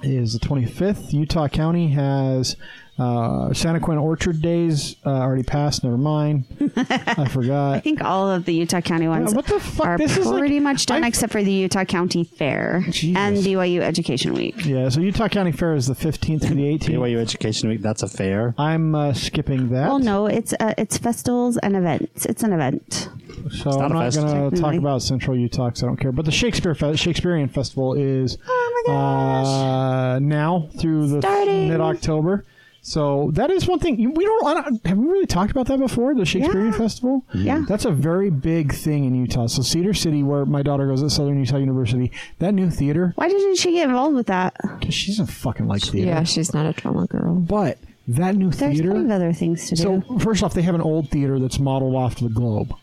is 0.04 0.34
the 0.34 0.40
25th. 0.40 1.14
Utah 1.14 1.48
County 1.48 1.90
has 1.90 2.58
uh, 3.00 3.50
Santaquin 3.52 4.02
Orchard 4.02 4.42
Days 4.42 4.96
uh, 5.06 5.10
already 5.10 5.44
passed. 5.44 5.84
Never 5.84 5.98
mind. 5.98 6.46
I 6.78 7.28
forgot. 7.32 7.76
I 7.76 7.80
think 7.80 8.04
all 8.04 8.30
of 8.30 8.46
the 8.46 8.54
Utah 8.54 8.82
County 8.82 9.08
ones 9.08 9.32
Yeah, 9.32 9.36
what 9.38 9.46
the 9.46 9.60
fuck? 9.60 9.86
are 9.88 9.98
This 9.98 10.18
is 10.18 10.26
like- 10.26 10.40
pretty 10.40 10.60
much 10.60 10.86
done 10.86 11.04
I- 11.04 11.08
except 11.08 11.32
for 11.32 11.42
the 11.42 11.52
Utah 11.52 11.86
County 11.86 12.24
Fair 12.26 12.84
Jesus. 12.90 13.16
and 13.18 13.38
BYU 13.38 13.82
Education 13.82 14.34
Week. 14.34 14.66
Yeah, 14.66 14.90
so 14.90 15.00
Utah 15.00 15.28
County 15.30 15.52
Fair 15.54 15.74
is 15.76 15.88
the 15.88 15.94
15th 15.94 16.42
through 16.46 16.56
the 16.56 16.64
18th. 16.78 16.90
BYU 16.90 17.18
Education 17.22 17.70
Week. 17.70 17.82
That's 17.82 18.04
a 18.04 18.08
fair. 18.10 18.54
I'm 18.58 18.94
uh, 18.96 19.14
skipping 19.14 19.70
that. 19.70 19.88
Well, 19.88 20.00
no, 20.00 20.26
it's 20.28 20.54
uh, 20.60 20.74
it's 20.78 20.98
festivals 20.98 21.58
and 21.58 21.76
events. 21.78 22.26
It's 22.26 22.44
an 22.44 22.52
event. 22.54 23.10
So 23.52 23.70
not 23.72 23.92
I'm 23.92 23.94
not 23.94 24.14
going 24.14 24.52
to 24.52 24.62
talk 24.62 24.74
about 24.76 25.02
Central 25.02 25.38
Utah 25.38 25.68
because 25.68 25.84
I 25.84 25.86
don't 25.88 25.96
care. 25.98 26.12
But 26.12 26.26
the 26.26 26.32
Shakespeare 26.32 26.76
Fe- 26.76 26.98
Shakespearean 26.98 27.48
Festival 27.48 27.94
is 27.94 28.38
Oh 28.46 28.84
my 28.86 28.94
gosh. 28.94 29.46
uh, 29.48 30.20
now 30.20 30.70
through 30.78 31.08
the 31.08 31.22
Starting. 31.22 31.70
mid 31.70 31.80
October. 31.80 32.46
So 32.82 33.30
that 33.34 33.52
is 33.52 33.68
one 33.68 33.80
thing 33.80 34.14
we 34.14 34.26
don't, 34.26 34.46
I 34.48 34.54
don't. 34.56 34.88
Have 34.88 34.98
we 34.98 35.08
really 35.08 35.26
talked 35.26 35.52
about 35.52 35.68
that 35.68 35.80
before? 35.80 36.16
The 36.16 36.26
Shakespearean 36.26 36.72
Yeah. 36.72 36.78
Festival. 36.78 37.26
Yeah. 37.34 37.64
that's 37.68 37.86
a 37.86 37.92
very 37.92 38.30
big 38.30 38.74
thing 38.74 39.06
in 39.06 39.14
Utah. 39.16 39.48
So 39.48 39.62
Cedar 39.62 39.94
City, 39.94 40.24
where 40.24 40.46
my 40.46 40.62
daughter 40.64 40.88
goes 40.88 41.04
at 41.04 41.12
Southern 41.12 41.40
Utah 41.40 41.58
University, 41.58 42.12
that 42.40 42.54
new 42.54 42.70
theater 42.70 43.14
Why 43.16 43.28
didn't 43.30 43.58
she 43.58 43.74
get 43.74 43.90
involved 43.90 44.16
with 44.16 44.28
that? 44.28 44.56
because 44.80 44.94
she 44.96 45.12
doesn't 45.12 45.28
fucking 45.28 45.68
like 45.68 45.82
theater. 45.84 46.08
Yeah, 46.10 46.24
she's 46.24 46.54
not 46.54 46.66
a 46.66 46.74
drama 46.74 47.06
girl. 47.08 47.36
but 47.36 47.78
that 48.08 48.36
new 48.36 48.50
There's 48.50 48.76
theater. 48.78 48.92
plenty 48.92 49.06
of 49.06 49.12
other 49.12 49.34
things 49.34 49.68
to 49.70 49.76
do. 49.76 49.82
So 50.08 50.18
first 50.20 50.42
off, 50.42 50.54
they 50.54 50.64
have 50.64 50.74
an 50.76 50.82
old 50.82 51.10
theater 51.12 51.38
that's 51.38 51.60
modeled 51.60 51.96
off 51.96 52.16
the 52.20 52.30
Globe, 52.30 52.74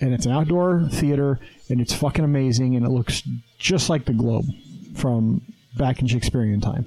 and 0.00 0.12
it's 0.12 0.26
an 0.26 0.32
outdoor 0.32 0.88
theater, 0.90 1.38
and 1.70 1.80
it's 1.80 1.94
fucking 1.94 2.24
amazing, 2.24 2.76
and 2.76 2.84
it 2.84 2.90
looks 2.90 3.22
just 3.58 3.88
like 3.88 4.04
the 4.04 4.12
Globe 4.12 4.44
from 4.96 5.40
back 5.76 6.00
in 6.02 6.06
Shakespearean 6.06 6.60
time, 6.60 6.84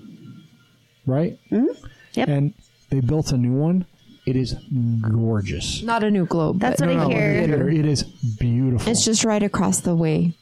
right? 1.08 1.40
Mm-hmm. 1.52 1.86
Yep. 2.18 2.28
And 2.30 2.54
they 2.90 3.00
built 3.00 3.32
a 3.32 3.38
new 3.38 3.54
one. 3.54 3.86
It 4.26 4.36
is 4.36 4.56
gorgeous. 5.02 5.82
Not 5.84 6.04
a 6.04 6.12
new 6.12 6.26
globe. 6.26 6.60
That's 6.60 6.82
but 6.82 6.90
what 6.90 6.98
I 6.98 7.00
No, 7.04 7.08
no, 7.08 7.16
hear. 7.16 7.34
theater, 7.48 7.70
It 7.70 7.86
is 7.86 8.04
beautiful. 8.04 8.92
It's 8.92 9.06
just 9.06 9.24
right 9.24 9.42
across 9.42 9.80
the 9.82 9.96
way. 9.96 10.34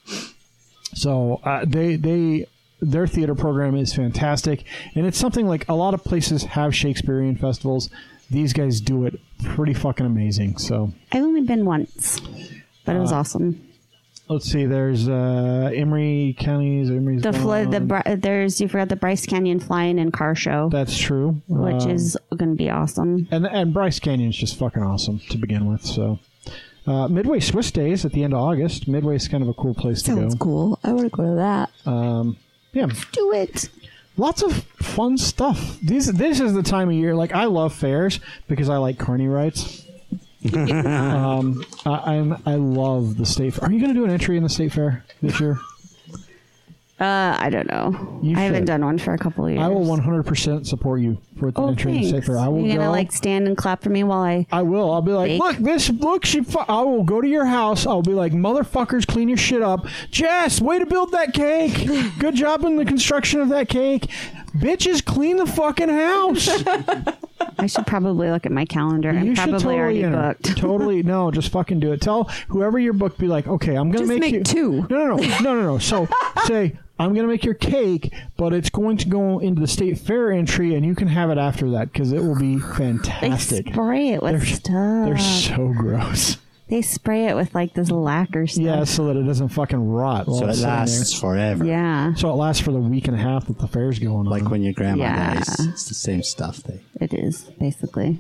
So 0.94 1.40
uh, 1.44 1.66
they 1.68 1.96
they 1.96 2.48
their 2.82 3.08
theater 3.08 3.36
program 3.36 3.76
is 3.76 3.94
fantastic, 3.94 4.64
and 4.96 5.06
it's 5.06 5.18
something 5.18 5.48
like 5.48 5.68
a 5.70 5.74
lot 5.74 5.94
of 5.94 6.04
places 6.04 6.44
have 6.44 6.74
Shakespearean 6.76 7.36
festivals. 7.36 7.90
These 8.32 8.54
guys 8.54 8.82
do 8.82 9.06
it 9.06 9.20
pretty 9.44 9.74
fucking 9.74 10.06
amazing. 10.06 10.58
So 10.58 10.92
I've 11.12 11.24
only 11.24 11.42
been 11.42 11.66
once, 11.66 12.20
but 12.86 12.96
it 12.96 13.00
Uh, 13.00 13.02
was 13.02 13.12
awesome. 13.12 13.62
Let's 14.28 14.46
see. 14.52 14.66
There's 14.66 15.08
uh, 15.08 15.72
Emery 15.74 16.36
counties. 16.40 16.90
Emery's 16.90 17.22
The 17.22 17.32
flood, 17.34 17.72
the. 17.72 17.80
Bri- 17.82 18.16
there's 18.16 18.60
you 18.60 18.68
forgot 18.68 18.90
the 18.90 18.96
Bryce 18.96 19.26
Canyon 19.26 19.60
Flying 19.60 20.00
and 20.00 20.12
Car 20.12 20.34
Show, 20.34 20.70
That's 20.72 20.98
true. 20.98 21.42
which 21.48 21.84
Um, 21.84 21.90
is 21.92 22.18
going 22.36 22.50
to 22.52 22.56
be 22.58 22.70
awesome. 22.70 23.28
and 23.32 23.46
and 23.46 23.74
Bryce 23.74 24.00
Canyon's 24.00 24.36
just 24.36 24.58
fucking 24.58 24.82
awesome 24.82 25.20
to 25.30 25.38
begin 25.38 25.66
with. 25.72 25.84
So. 25.86 26.20
Uh, 26.88 27.08
Midway 27.08 27.40
Swiss 27.40 27.72
Days 27.72 28.06
at 28.06 28.12
the 28.12 28.24
end 28.24 28.32
of 28.34 28.40
August. 28.40 28.88
Midway's 28.88 29.28
kind 29.28 29.42
of 29.42 29.50
a 29.50 29.56
cool 29.56 29.74
place 29.74 30.04
to 30.04 30.12
Sounds 30.14 30.36
go. 30.36 30.46
cool. 30.46 30.80
I 30.84 30.94
want 30.94 31.10
to 31.12 31.18
go 31.18 31.24
to 31.24 31.36
that. 31.38 31.72
Um, 31.88 32.38
yeah, 32.74 32.86
Do 33.12 33.32
it. 33.34 33.70
lots 34.18 34.44
of 34.44 34.54
fun 34.78 35.18
stuff. 35.18 35.80
These 35.82 36.14
this 36.14 36.40
is 36.40 36.54
the 36.54 36.62
time 36.62 36.90
of 36.90 36.94
year. 36.96 37.16
Like 37.16 37.32
I 37.34 37.46
love 37.46 37.74
fairs 37.74 38.20
because 38.48 38.70
I 38.70 38.78
like 38.78 39.00
carny 39.00 39.28
rides. 39.28 39.85
um, 40.54 41.66
I, 41.86 42.16
I'm 42.16 42.42
I 42.46 42.56
love 42.56 43.18
the 43.18 43.26
state. 43.26 43.56
Fair. 43.56 43.68
Are 43.68 43.72
you 43.72 43.80
going 43.80 43.94
to 43.94 44.00
do 44.00 44.06
an 44.06 44.12
entry 44.12 44.38
in 44.38 44.44
the 44.44 44.50
state 44.50 44.74
fair 44.74 45.04
this 45.22 45.40
year? 45.40 45.58
Uh, 47.00 47.36
I 47.38 47.50
don't 47.50 47.70
know. 47.70 48.20
You 48.24 48.38
I 48.38 48.42
haven't 48.42 48.66
done 48.66 48.86
one 48.86 48.98
for 48.98 49.14
a 49.14 49.18
couple 49.18 49.46
of 49.46 49.52
years. 49.52 49.62
I 49.62 49.68
will 49.68 49.84
100% 49.86 50.66
support 50.66 51.02
you 51.02 51.18
for 51.38 51.52
the 51.52 51.60
Oh, 51.62 51.70
entry 51.70 51.92
in 51.92 51.98
the 51.98 52.04
state 52.04 52.12
thanks. 52.14 52.28
fair. 52.28 52.38
I 52.38 52.48
will 52.48 52.62
You're 52.66 52.78
gonna 52.78 52.90
like 52.92 53.12
stand 53.12 53.48
and 53.48 53.58
clap 53.58 53.84
for 53.84 53.90
me 53.90 54.04
while 54.04 54.22
I. 54.22 54.46
I 54.52 54.62
will. 54.62 54.92
I'll 54.92 55.02
be 55.02 55.12
like, 55.12 55.32
Fake. 55.32 55.40
look, 55.42 55.58
this, 55.58 55.90
look, 55.90 56.26
she. 56.26 56.42
Fu-. 56.44 56.60
I 56.60 56.82
will 56.82 57.04
go 57.04 57.22
to 57.22 57.28
your 57.28 57.46
house. 57.46 57.86
I'll 57.86 58.02
be 58.02 58.14
like, 58.14 58.32
motherfuckers, 58.32 59.06
clean 59.08 59.28
your 59.28 59.38
shit 59.38 59.62
up. 59.62 59.86
Jess, 60.12 60.62
way 60.62 60.80
to 60.80 60.86
build 60.86 61.12
that 61.12 61.34
cake. 61.34 61.88
Good 62.20 62.36
job 62.36 62.64
in 62.66 62.76
the 62.78 62.86
construction 62.86 63.42
of 63.42 63.50
that 63.50 63.70
cake. 63.70 64.10
Bitches, 64.56 65.04
clean 65.04 65.36
the 65.38 65.46
fucking 65.46 65.90
house. 65.90 66.48
I 67.60 67.68
should 67.68 67.86
probably 67.86 68.30
look 68.32 68.46
at 68.46 68.52
my 68.54 68.64
calendar. 68.66 69.10
I'm 69.10 69.26
you 69.26 69.36
should 69.36 69.50
probably 69.50 69.58
totally 69.60 69.80
already 69.80 70.04
enter. 70.04 70.18
booked. 70.42 70.58
totally, 70.58 71.04
no, 71.04 71.32
just 71.32 71.52
fucking 71.52 71.82
do 71.82 71.92
it. 71.92 72.00
Tell 72.02 72.24
whoever 72.48 72.80
your 72.80 72.94
book, 72.94 73.18
be 73.18 73.28
like, 73.28 73.48
okay, 73.48 73.76
I'm 73.76 73.90
gonna 73.92 74.00
Just 74.06 74.10
make, 74.10 74.22
make 74.22 74.34
you 74.34 74.44
two. 74.44 74.72
No, 74.90 75.08
no, 75.08 75.16
no, 75.18 75.40
no, 75.40 75.54
no, 75.56 75.62
no. 75.64 75.78
So 75.80 76.08
say. 76.46 76.78
I'm 76.98 77.14
going 77.14 77.26
to 77.28 77.32
make 77.32 77.44
your 77.44 77.54
cake, 77.56 78.14
but 78.38 78.54
it's 78.54 78.70
going 78.70 78.98
to 78.98 79.10
go 79.10 79.40
into 79.40 79.60
the 79.62 79.68
state 79.68 79.98
fair 80.00 80.32
entry, 80.32 80.76
and 80.76 80.86
you 80.86 80.96
can 80.96 81.08
have 81.10 81.30
it 81.30 81.38
after 81.38 81.72
that 81.72 81.92
because 81.92 82.12
it 82.14 82.22
will 82.24 82.40
be 82.40 82.58
fantastic. 82.60 83.06
They 83.22 83.30
fantastic. 83.30 83.74
spray 83.74 84.10
it 84.10 84.24
with 84.24 84.32
They're- 84.32 84.46
stuff. 84.46 85.06
They're 85.06 85.18
so 85.18 85.74
gross. 85.78 86.38
They 86.68 86.82
spray 86.82 87.28
it 87.28 87.36
with 87.36 87.54
like 87.54 87.76
this 87.76 87.92
lacquer 87.92 88.48
stuff. 88.48 88.64
Yeah, 88.64 88.84
so 88.86 89.06
that 89.06 89.18
it 89.18 89.24
doesn't 89.24 89.50
fucking 89.50 89.88
rot. 89.88 90.26
while 90.28 90.40
So 90.40 90.46
it 90.46 90.50
it's 90.50 90.58
sitting 90.60 90.72
lasts 90.74 91.14
forever. 91.20 91.64
Yeah. 91.64 92.16
So 92.16 92.30
it 92.32 92.34
lasts 92.34 92.64
for 92.64 92.72
the 92.72 92.80
week 92.80 93.08
and 93.08 93.16
a 93.16 93.20
half 93.20 93.46
that 93.48 93.60
the 93.60 93.68
fair's 93.68 94.00
going 94.00 94.16
on. 94.16 94.26
Like 94.26 94.50
when 94.50 94.64
your 94.64 94.74
grandma 94.74 95.04
Yeah. 95.04 95.34
dies. 95.36 95.60
It's 95.60 95.86
the 95.88 95.94
same 95.94 96.24
stuff. 96.24 96.64
They 96.64 96.82
it 97.00 97.14
is 97.14 97.44
basically. 97.60 98.20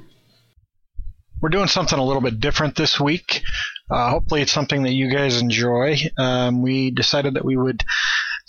we're 1.41 1.49
doing 1.49 1.67
something 1.67 1.97
a 1.97 2.03
little 2.05 2.21
bit 2.21 2.39
different 2.39 2.75
this 2.75 2.99
week. 2.99 3.41
Uh, 3.89 4.11
hopefully, 4.11 4.41
it's 4.43 4.51
something 4.51 4.83
that 4.83 4.93
you 4.93 5.09
guys 5.11 5.41
enjoy. 5.41 5.97
Um, 6.17 6.61
we 6.61 6.91
decided 6.91 7.33
that 7.35 7.45
we 7.45 7.55
would 7.57 7.83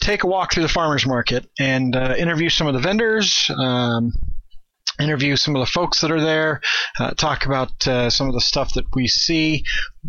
take 0.00 0.24
a 0.24 0.26
walk 0.26 0.52
through 0.52 0.62
the 0.62 0.68
farmers 0.68 1.06
market 1.06 1.48
and 1.58 1.96
uh, 1.96 2.14
interview 2.18 2.48
some 2.48 2.66
of 2.66 2.74
the 2.74 2.80
vendors. 2.80 3.50
Um, 3.50 4.12
interview 4.98 5.36
some 5.36 5.54
of 5.54 5.60
the 5.60 5.70
folks 5.70 6.00
that 6.00 6.10
are 6.10 6.20
there, 6.20 6.60
uh, 6.98 7.10
talk 7.10 7.44
about 7.44 7.86
uh, 7.86 8.08
some 8.08 8.28
of 8.28 8.34
the 8.34 8.40
stuff 8.40 8.72
that 8.74 8.86
we 8.94 9.06
see. 9.06 9.62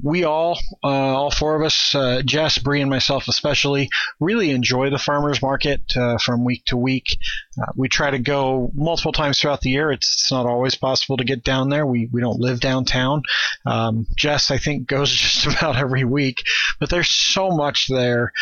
We 0.03 0.24
all, 0.24 0.60
uh, 0.84 0.88
all 0.88 1.32
four 1.32 1.56
of 1.56 1.65
us, 1.65 1.94
uh, 1.95 2.22
Jess, 2.24 2.57
Bree, 2.57 2.82
and 2.82 2.90
myself 2.90 3.28
especially, 3.28 3.90
really 4.19 4.52
enjoy 4.52 4.90
the 4.90 4.98
farmers 4.98 5.41
market 5.41 5.82
uh, 5.95 6.18
from 6.18 6.45
week 6.45 6.65
to 6.65 6.78
week. 6.78 7.18
Uh, 7.61 7.72
we 7.76 7.88
try 7.88 8.11
to 8.11 8.19
go 8.19 8.72
multiple 8.76 9.11
times 9.11 9.40
throughout 9.40 9.61
the 9.61 9.69
year. 9.69 9.91
It's, 9.91 10.07
it's, 10.14 10.32
not 10.32 10.45
always 10.45 10.76
possible 10.76 11.18
to 11.18 11.24
get 11.24 11.44
down 11.44 11.69
there. 11.69 11.86
We, 11.86 12.10
we 12.11 12.22
don't 12.22 12.40
live 12.40 12.60
downtown. 12.60 13.24
Um, 13.65 14.06
Jess, 14.15 14.52
I 14.52 14.57
think, 14.57 14.88
goes 14.88 15.10
just 15.15 15.45
about 15.45 15.78
every 15.78 16.03
week, 16.03 16.38
but 16.80 16.90
there's 16.90 17.10
so 17.10 17.49
much 17.49 17.88
there 17.90 18.34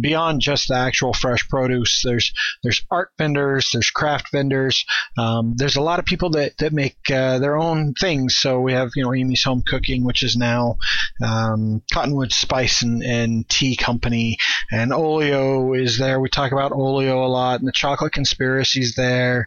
beyond 0.00 0.40
just 0.40 0.68
the 0.68 0.76
actual 0.76 1.12
fresh 1.12 1.48
produce. 1.48 2.02
There's 2.02 2.32
there's 2.62 2.84
art 2.90 3.10
vendors, 3.18 3.70
there's 3.72 3.90
craft 3.90 4.30
vendors, 4.32 4.84
um, 5.16 5.54
there's 5.56 5.76
a 5.76 5.82
lot 5.82 5.98
of 5.98 6.04
people 6.04 6.30
that 6.30 6.56
that 6.58 6.72
make 6.72 6.96
uh, 7.10 7.38
their 7.38 7.56
own 7.56 7.94
things. 7.94 8.36
So 8.36 8.60
we 8.60 8.72
have 8.72 8.90
you 8.96 9.04
know 9.04 9.14
Amy's 9.14 9.44
Home 9.44 9.62
Cooking, 9.66 10.04
which 10.04 10.22
is 10.22 10.36
now 10.36 10.76
um, 11.22 11.82
Cottonwood 11.92 12.32
Spice 12.32 12.82
and, 12.82 13.02
and 13.02 13.48
Tea 13.48 13.76
Company, 13.76 14.36
and 14.72 14.92
Olio 14.92 15.72
is 15.74 15.98
there. 15.98 16.20
We 16.20 16.28
talk 16.28 16.52
about 16.52 16.72
Olio 16.72 17.24
a 17.24 17.28
lot, 17.28 17.60
and 17.60 17.68
the 17.68 17.72
Chocolate 17.72 18.12
Conspiracy's 18.12 18.94
there. 18.94 19.46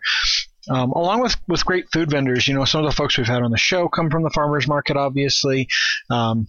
Um, 0.69 0.91
along 0.91 1.21
with, 1.21 1.37
with 1.47 1.65
great 1.65 1.85
food 1.93 2.11
vendors, 2.11 2.47
you 2.47 2.53
know, 2.53 2.65
some 2.65 2.83
of 2.83 2.91
the 2.91 2.95
folks 2.95 3.17
we've 3.17 3.27
had 3.27 3.41
on 3.41 3.51
the 3.51 3.57
show 3.57 3.87
come 3.87 4.09
from 4.09 4.23
the 4.23 4.29
farmers 4.29 4.67
market, 4.67 4.97
obviously. 4.97 5.69
Um, 6.09 6.45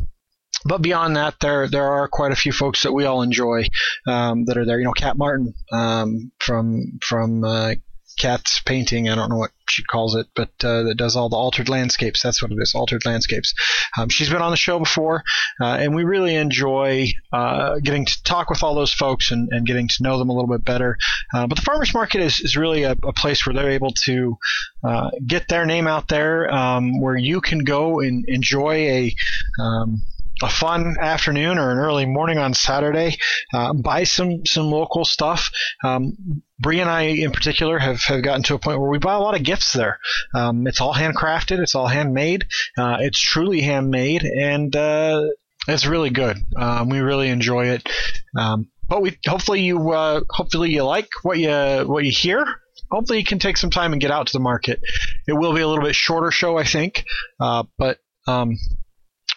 but 0.64 0.82
beyond 0.82 1.16
that, 1.16 1.36
there 1.40 1.68
there 1.68 1.88
are 1.88 2.08
quite 2.08 2.32
a 2.32 2.36
few 2.36 2.52
folks 2.52 2.82
that 2.82 2.92
we 2.92 3.04
all 3.04 3.22
enjoy 3.22 3.66
um, 4.06 4.44
that 4.46 4.56
are 4.56 4.64
there. 4.66 4.78
You 4.78 4.86
know, 4.86 4.92
Cat 4.92 5.16
Martin 5.16 5.54
um, 5.70 6.32
from 6.40 6.98
from 7.00 7.44
uh, 7.44 7.74
Kat's 8.18 8.60
painting. 8.60 9.08
I 9.08 9.14
don't 9.14 9.30
know 9.30 9.36
what 9.36 9.52
she 9.68 9.82
calls 9.82 10.14
it, 10.14 10.26
but 10.34 10.50
uh, 10.62 10.82
that 10.84 10.96
does 10.96 11.16
all 11.16 11.28
the 11.28 11.36
altered 11.36 11.68
landscapes. 11.68 12.22
That's 12.22 12.42
what 12.42 12.52
it 12.52 12.58
is, 12.60 12.74
altered 12.74 13.04
landscapes. 13.06 13.54
Um, 13.98 14.08
she's 14.08 14.30
been 14.30 14.42
on 14.42 14.50
the 14.50 14.56
show 14.56 14.78
before, 14.78 15.22
uh, 15.60 15.76
and 15.80 15.94
we 15.94 16.04
really 16.04 16.34
enjoy 16.34 17.08
uh, 17.32 17.78
getting 17.82 18.04
to 18.06 18.22
talk 18.24 18.50
with 18.50 18.62
all 18.62 18.74
those 18.74 18.92
folks 18.92 19.30
and, 19.30 19.48
and, 19.52 19.66
getting 19.66 19.88
to 19.88 20.02
know 20.02 20.18
them 20.18 20.30
a 20.30 20.32
little 20.32 20.48
bit 20.48 20.64
better. 20.64 20.96
Uh, 21.34 21.46
but 21.46 21.56
the 21.56 21.62
farmers 21.62 21.92
market 21.92 22.20
is, 22.20 22.40
is 22.40 22.56
really 22.56 22.84
a, 22.84 22.92
a 22.92 23.12
place 23.12 23.46
where 23.46 23.54
they're 23.54 23.70
able 23.70 23.92
to 24.04 24.36
uh, 24.82 25.10
get 25.26 25.48
their 25.48 25.66
name 25.66 25.86
out 25.86 26.08
there, 26.08 26.52
um, 26.52 27.00
where 27.00 27.16
you 27.16 27.40
can 27.40 27.60
go 27.60 28.00
and 28.00 28.24
enjoy 28.28 28.74
a 28.74 29.14
um, 29.60 30.02
a 30.42 30.48
fun 30.48 30.96
afternoon 31.00 31.58
or 31.58 31.70
an 31.72 31.78
early 31.78 32.06
morning 32.06 32.38
on 32.38 32.54
Saturday, 32.54 33.16
uh, 33.52 33.72
buy 33.72 34.04
some 34.04 34.44
some 34.46 34.70
local 34.70 35.04
stuff. 35.04 35.50
Um, 35.82 36.42
Bree 36.60 36.80
and 36.80 36.90
I, 36.90 37.02
in 37.02 37.30
particular, 37.30 37.78
have, 37.78 38.02
have 38.02 38.22
gotten 38.22 38.42
to 38.44 38.54
a 38.54 38.58
point 38.58 38.80
where 38.80 38.90
we 38.90 38.98
buy 38.98 39.14
a 39.14 39.20
lot 39.20 39.36
of 39.36 39.44
gifts 39.44 39.72
there. 39.72 40.00
Um, 40.34 40.66
it's 40.66 40.80
all 40.80 40.92
handcrafted, 40.92 41.60
it's 41.60 41.74
all 41.74 41.86
handmade, 41.86 42.46
uh, 42.76 42.96
it's 43.00 43.20
truly 43.20 43.60
handmade, 43.60 44.24
and 44.24 44.74
uh, 44.74 45.28
it's 45.68 45.86
really 45.86 46.10
good. 46.10 46.38
Um, 46.56 46.88
we 46.88 47.00
really 47.00 47.28
enjoy 47.28 47.66
it. 47.66 47.88
Um, 48.36 48.68
but 48.88 49.02
we 49.02 49.18
hopefully 49.26 49.60
you 49.60 49.90
uh, 49.90 50.22
hopefully 50.30 50.70
you 50.70 50.82
like 50.82 51.08
what 51.22 51.38
you 51.38 51.50
what 51.86 52.04
you 52.04 52.10
hear. 52.10 52.46
Hopefully 52.90 53.18
you 53.18 53.24
can 53.24 53.38
take 53.38 53.58
some 53.58 53.70
time 53.70 53.92
and 53.92 54.00
get 54.00 54.10
out 54.10 54.28
to 54.28 54.32
the 54.32 54.40
market. 54.40 54.80
It 55.26 55.34
will 55.34 55.52
be 55.52 55.60
a 55.60 55.68
little 55.68 55.84
bit 55.84 55.94
shorter 55.94 56.30
show, 56.30 56.56
I 56.56 56.64
think, 56.64 57.04
uh, 57.38 57.64
but 57.76 57.98
um, 58.26 58.56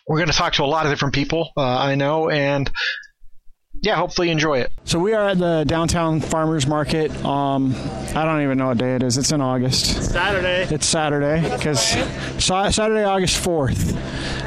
we're 0.08 0.18
going 0.18 0.30
to 0.30 0.36
talk 0.36 0.54
to 0.54 0.64
a 0.64 0.66
lot 0.66 0.86
of 0.86 0.92
different 0.92 1.14
people. 1.14 1.52
Uh, 1.56 1.62
I 1.62 1.96
know, 1.96 2.30
and 2.30 2.70
yeah, 3.84 3.96
hopefully 3.96 4.28
you 4.28 4.32
enjoy 4.34 4.60
it. 4.60 4.72
So 4.84 5.00
we 5.00 5.14
are 5.14 5.30
at 5.30 5.40
the 5.40 5.64
downtown 5.66 6.22
farmers 6.22 6.68
market. 6.68 7.10
Um, 7.26 7.74
I 8.16 8.26
don't 8.26 8.42
even 8.44 8.58
know 8.58 8.68
what 8.68 8.78
day 8.78 8.96
it 8.96 9.02
is. 9.02 9.18
It's 9.18 9.32
in 9.32 9.42
August. 9.42 10.12
Saturday. 10.12 10.74
It's 10.74 10.86
Saturday 10.86 11.42
because 11.42 11.80
Saturday, 12.44 13.04
August 13.04 13.38
fourth. 13.38 13.98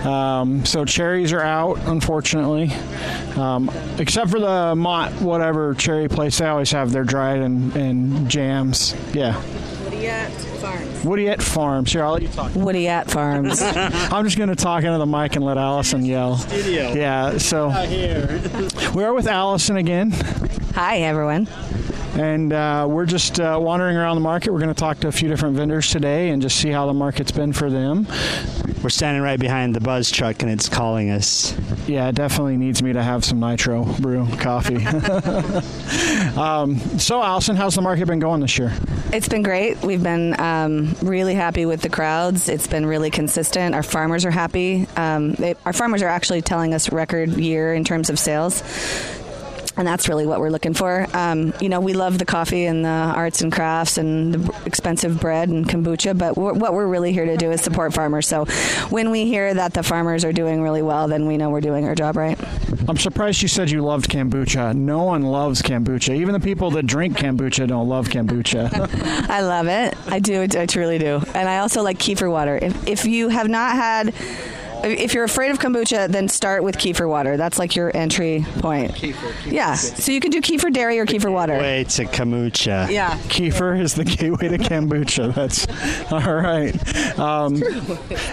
Um, 0.06 0.64
so 0.66 0.84
cherries 0.84 1.32
are 1.32 1.40
out, 1.40 1.78
unfortunately, 1.86 2.70
um, 3.36 3.70
except 3.98 4.30
for 4.30 4.38
the 4.38 4.74
Mott 4.76 5.12
whatever 5.14 5.74
cherry 5.74 6.08
place. 6.08 6.38
They 6.38 6.46
always 6.46 6.70
have 6.70 6.92
their 6.92 7.04
dried 7.04 7.40
and, 7.40 7.74
and 7.74 8.28
jams. 8.30 8.94
Yeah. 9.14 9.42
Woodiette 10.04 11.42
Farms. 11.42 11.92
Here, 11.92 12.04
I'll 12.04 12.12
let 12.12 12.22
you 12.22 12.28
talk. 12.28 12.50
Woodiette 12.52 13.10
Farms. 13.10 13.60
I'm 14.12 14.24
just 14.24 14.36
going 14.36 14.48
to 14.48 14.56
talk 14.56 14.84
into 14.84 14.98
the 14.98 15.06
mic 15.06 15.36
and 15.36 15.44
let 15.44 15.58
Allison 15.58 16.04
yell. 16.04 16.38
Studio. 16.38 16.92
Yeah, 16.92 17.38
so 17.38 17.68
we 18.94 19.04
are 19.04 19.12
with 19.12 19.26
Allison 19.26 19.76
again. 19.76 20.10
Hi, 20.74 20.98
everyone. 20.98 21.48
And 22.16 22.52
uh, 22.52 22.86
we're 22.88 23.06
just 23.06 23.40
uh, 23.40 23.58
wandering 23.60 23.96
around 23.96 24.14
the 24.14 24.20
market. 24.20 24.52
We're 24.52 24.60
going 24.60 24.72
to 24.72 24.78
talk 24.78 25.00
to 25.00 25.08
a 25.08 25.12
few 25.12 25.28
different 25.28 25.56
vendors 25.56 25.90
today 25.90 26.28
and 26.30 26.40
just 26.40 26.60
see 26.60 26.70
how 26.70 26.86
the 26.86 26.94
market's 26.94 27.32
been 27.32 27.52
for 27.52 27.68
them. 27.70 28.06
We're 28.84 28.90
standing 28.90 29.22
right 29.22 29.40
behind 29.40 29.74
the 29.74 29.80
buzz 29.80 30.10
truck 30.10 30.42
and 30.42 30.50
it's 30.50 30.68
calling 30.68 31.10
us. 31.10 31.56
Yeah, 31.88 32.08
it 32.08 32.14
definitely 32.14 32.56
needs 32.56 32.82
me 32.82 32.92
to 32.92 33.02
have 33.02 33.24
some 33.24 33.40
nitro 33.40 33.84
brew 33.98 34.28
coffee. 34.36 34.76
um, 36.38 36.76
so, 36.98 37.20
Allison, 37.20 37.56
how's 37.56 37.74
the 37.74 37.82
market 37.82 38.06
been 38.06 38.20
going 38.20 38.40
this 38.40 38.58
year? 38.58 38.72
It's 39.12 39.28
been 39.28 39.42
great. 39.42 39.82
We've 39.82 40.02
been 40.02 40.38
um, 40.38 40.94
really 41.02 41.34
happy 41.34 41.66
with 41.66 41.80
the 41.80 41.88
crowds. 41.88 42.48
It's 42.48 42.68
been 42.68 42.86
really 42.86 43.10
consistent. 43.10 43.74
Our 43.74 43.82
farmers 43.82 44.24
are 44.24 44.30
happy. 44.30 44.86
Um, 44.96 45.32
they, 45.32 45.56
our 45.66 45.72
farmers 45.72 46.02
are 46.02 46.08
actually 46.08 46.42
telling 46.42 46.74
us 46.74 46.92
record 46.92 47.30
year 47.30 47.74
in 47.74 47.82
terms 47.82 48.08
of 48.08 48.18
sales 48.20 48.62
and 49.76 49.86
that's 49.86 50.08
really 50.08 50.26
what 50.26 50.40
we're 50.40 50.50
looking 50.50 50.74
for. 50.74 51.06
Um, 51.14 51.52
you 51.60 51.68
know, 51.68 51.80
we 51.80 51.94
love 51.94 52.18
the 52.18 52.24
coffee 52.24 52.64
and 52.64 52.84
the 52.84 52.88
arts 52.88 53.40
and 53.40 53.52
crafts 53.52 53.98
and 53.98 54.34
the 54.34 54.62
expensive 54.64 55.20
bread 55.20 55.48
and 55.48 55.68
kombucha, 55.68 56.16
but 56.16 56.36
we're, 56.36 56.52
what 56.52 56.72
we're 56.72 56.86
really 56.86 57.12
here 57.12 57.26
to 57.26 57.36
do 57.36 57.50
is 57.50 57.60
support 57.60 57.92
farmers. 57.92 58.26
So 58.28 58.44
when 58.90 59.10
we 59.10 59.26
hear 59.26 59.52
that 59.54 59.74
the 59.74 59.82
farmers 59.82 60.24
are 60.24 60.32
doing 60.32 60.62
really 60.62 60.82
well, 60.82 61.08
then 61.08 61.26
we 61.26 61.36
know 61.36 61.50
we're 61.50 61.60
doing 61.60 61.86
our 61.86 61.94
job 61.94 62.16
right. 62.16 62.38
I'm 62.88 62.96
surprised 62.96 63.42
you 63.42 63.48
said 63.48 63.70
you 63.70 63.82
loved 63.82 64.10
kombucha. 64.10 64.74
No 64.74 65.04
one 65.04 65.22
loves 65.22 65.62
kombucha. 65.62 66.14
Even 66.14 66.32
the 66.32 66.40
people 66.40 66.70
that 66.72 66.86
drink 66.86 67.16
kombucha 67.16 67.66
don't 67.66 67.88
love 67.88 68.08
kombucha. 68.08 68.70
I 69.28 69.40
love 69.40 69.66
it. 69.68 69.96
I 70.06 70.18
do. 70.18 70.42
I 70.42 70.66
truly 70.66 70.98
do. 70.98 71.22
And 71.34 71.48
I 71.48 71.58
also 71.58 71.82
like 71.82 71.98
kefir 71.98 72.30
water. 72.30 72.58
If, 72.60 72.86
if 72.86 73.04
you 73.06 73.28
have 73.28 73.48
not 73.48 73.72
had 73.72 74.14
if 74.84 75.14
you're 75.14 75.24
afraid 75.24 75.50
of 75.50 75.58
kombucha, 75.58 76.08
then 76.08 76.28
start 76.28 76.62
with 76.62 76.76
kefir 76.76 77.08
water. 77.08 77.36
That's 77.36 77.58
like 77.58 77.76
your 77.76 77.94
entry 77.94 78.44
point. 78.58 78.92
Kefir. 78.92 79.12
kefir 79.12 79.52
yeah. 79.52 79.74
So 79.74 80.12
you 80.12 80.20
can 80.20 80.30
do 80.30 80.40
kefir 80.40 80.72
dairy 80.72 80.98
or 80.98 81.06
kefir 81.06 81.32
water. 81.32 81.54
Way 81.54 81.84
to 81.84 82.04
kombucha. 82.04 82.90
Yeah. 82.90 83.18
Kefir 83.28 83.80
is 83.80 83.94
the 83.94 84.04
gateway 84.04 84.48
to 84.48 84.58
kombucha. 84.58 85.34
That's 85.34 85.66
all 86.12 86.34
right. 86.34 86.74
Um, 87.18 87.62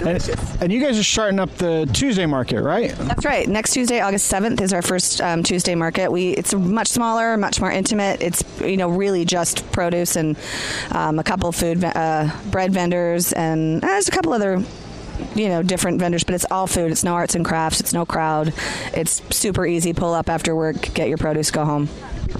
and, 0.07 0.61
and, 0.61 0.71
you 0.71 0.81
guys 0.81 0.97
are 0.97 1.03
starting 1.03 1.39
up 1.39 1.53
the 1.55 1.89
Tuesday 1.93 2.25
market, 2.25 2.61
right? 2.61 2.91
That's 2.97 3.25
right. 3.25 3.47
Next 3.47 3.73
Tuesday, 3.73 3.99
August 3.99 4.31
7th, 4.31 4.61
is 4.61 4.73
our 4.73 4.81
first 4.81 5.21
um, 5.21 5.43
Tuesday 5.43 5.75
market. 5.75 6.11
We 6.11 6.31
it's 6.31 6.53
much 6.53 6.87
smaller, 6.87 7.37
much 7.37 7.59
more 7.59 7.71
intimate. 7.71 8.21
It's 8.21 8.43
you 8.61 8.77
know 8.77 8.89
really 8.89 9.25
just 9.25 9.69
produce 9.71 10.15
and 10.15 10.37
um, 10.91 11.19
a 11.19 11.23
couple 11.23 11.51
food 11.51 11.83
uh, 11.83 12.29
bread 12.49 12.73
vendors 12.73 13.33
and 13.33 13.83
uh, 13.83 13.87
there's 13.87 14.07
a 14.07 14.11
couple 14.11 14.33
other 14.33 14.63
you 15.35 15.49
know 15.49 15.63
different 15.63 15.99
vendors, 15.99 16.23
but 16.23 16.35
it's 16.35 16.45
all 16.51 16.67
food. 16.67 16.91
It's 16.91 17.03
no 17.03 17.13
arts 17.13 17.35
and 17.35 17.45
crafts. 17.45 17.79
It's 17.79 17.93
no 17.93 18.05
crowd. 18.05 18.53
It's 18.93 19.21
super 19.35 19.65
easy. 19.65 19.93
Pull 19.93 20.13
up 20.13 20.29
after 20.29 20.55
work, 20.55 20.93
get 20.93 21.09
your 21.09 21.17
produce, 21.17 21.51
go 21.51 21.65
home. 21.65 21.89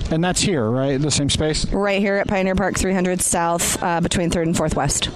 And 0.10 0.24
that's 0.24 0.42
here, 0.42 0.70
right? 0.70 1.00
The 1.00 1.12
same 1.12 1.30
space? 1.30 1.66
Right 1.72 2.00
here 2.00 2.16
at 2.16 2.28
Pioneer 2.28 2.56
Park 2.56 2.78
300 2.78 3.22
South, 3.22 3.82
uh, 3.84 4.02
between 4.02 4.30
3rd 4.30 4.44
and 4.44 4.56
4th 4.56 4.76
West. 4.76 5.10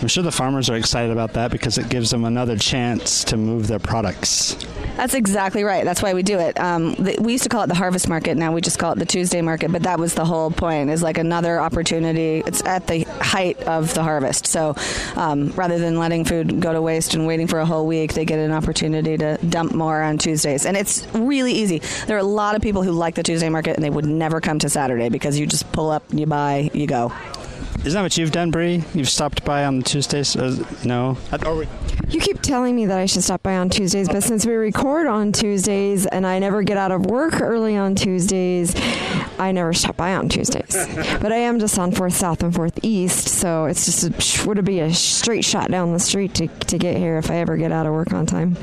I'm 0.00 0.08
sure 0.08 0.22
the 0.22 0.30
farmers 0.30 0.70
are 0.70 0.76
excited 0.76 1.10
about 1.10 1.32
that 1.32 1.50
because 1.50 1.76
it 1.76 1.88
gives 1.88 2.10
them 2.10 2.24
another 2.24 2.56
chance 2.56 3.24
to 3.24 3.36
move 3.36 3.66
their 3.66 3.80
products. 3.80 4.54
That's 4.96 5.14
exactly 5.14 5.64
right. 5.64 5.84
That's 5.84 6.02
why 6.02 6.14
we 6.14 6.22
do 6.22 6.38
it. 6.38 6.58
Um, 6.58 6.94
the, 6.94 7.16
we 7.20 7.32
used 7.32 7.44
to 7.44 7.48
call 7.48 7.62
it 7.62 7.68
the 7.68 7.74
harvest 7.74 8.08
market. 8.08 8.36
Now 8.36 8.52
we 8.52 8.60
just 8.60 8.78
call 8.78 8.92
it 8.92 8.98
the 8.98 9.06
Tuesday 9.06 9.40
market. 9.42 9.70
But 9.70 9.84
that 9.84 9.98
was 9.98 10.14
the 10.14 10.24
whole 10.24 10.50
point. 10.50 10.90
Is 10.90 11.02
like 11.02 11.18
another 11.18 11.60
opportunity. 11.60 12.42
It's 12.46 12.64
at 12.64 12.86
the 12.86 13.04
height 13.20 13.60
of 13.62 13.94
the 13.94 14.02
harvest. 14.02 14.46
So 14.46 14.74
um, 15.14 15.50
rather 15.50 15.78
than 15.78 15.98
letting 15.98 16.24
food 16.24 16.60
go 16.60 16.72
to 16.72 16.82
waste 16.82 17.07
and 17.14 17.26
waiting 17.26 17.46
for 17.46 17.58
a 17.58 17.66
whole 17.66 17.86
week, 17.86 18.14
they 18.14 18.24
get 18.24 18.38
an 18.38 18.50
opportunity 18.50 19.16
to 19.18 19.38
dump 19.48 19.74
more 19.74 20.02
on 20.02 20.18
Tuesdays. 20.18 20.66
And 20.66 20.76
it's 20.76 21.06
really 21.14 21.52
easy. 21.52 21.80
There 22.06 22.16
are 22.16 22.20
a 22.20 22.24
lot 22.24 22.54
of 22.54 22.62
people 22.62 22.82
who 22.82 22.92
like 22.92 23.14
the 23.14 23.22
Tuesday 23.22 23.48
market 23.48 23.76
and 23.76 23.84
they 23.84 23.90
would 23.90 24.06
never 24.06 24.40
come 24.40 24.58
to 24.60 24.68
Saturday 24.68 25.08
because 25.08 25.38
you 25.38 25.46
just 25.46 25.70
pull 25.72 25.90
up, 25.90 26.02
you 26.12 26.26
buy, 26.26 26.70
you 26.72 26.86
go. 26.86 27.12
Isn't 27.84 27.92
that 27.92 28.02
what 28.02 28.16
you've 28.16 28.32
done, 28.32 28.50
Bree? 28.50 28.82
You've 28.92 29.08
stopped 29.08 29.44
by 29.44 29.64
on 29.64 29.82
Tuesdays? 29.82 30.36
Uh, 30.36 30.64
no. 30.84 31.16
You 32.10 32.20
keep 32.20 32.40
telling 32.40 32.74
me 32.74 32.86
that 32.86 32.98
I 32.98 33.04
should 33.04 33.22
stop 33.22 33.42
by 33.42 33.56
on 33.56 33.68
Tuesdays, 33.68 34.08
but 34.08 34.22
since 34.22 34.46
we 34.46 34.54
record 34.54 35.06
on 35.06 35.30
Tuesdays 35.30 36.06
and 36.06 36.26
I 36.26 36.38
never 36.38 36.62
get 36.62 36.78
out 36.78 36.90
of 36.90 37.04
work 37.04 37.40
early 37.42 37.76
on 37.76 37.94
Tuesdays, 37.94 38.74
I 39.38 39.52
never 39.52 39.74
stop 39.74 39.98
by 39.98 40.14
on 40.14 40.30
Tuesdays. 40.30 40.74
but 41.20 41.32
I 41.32 41.36
am 41.36 41.58
just 41.58 41.78
on 41.78 41.92
Fourth 41.92 42.14
South 42.16 42.42
and 42.42 42.54
Fourth 42.54 42.78
East, 42.82 43.28
so 43.28 43.66
it's 43.66 43.84
just 43.84 44.04
a, 44.04 44.48
would 44.48 44.58
it 44.58 44.64
be 44.64 44.80
a 44.80 44.92
straight 44.94 45.44
shot 45.44 45.70
down 45.70 45.92
the 45.92 46.00
street 46.00 46.34
to, 46.36 46.48
to 46.48 46.78
get 46.78 46.96
here 46.96 47.18
if 47.18 47.30
I 47.30 47.36
ever 47.36 47.58
get 47.58 47.72
out 47.72 47.84
of 47.84 47.92
work 47.92 48.12
on 48.14 48.24
time. 48.24 48.56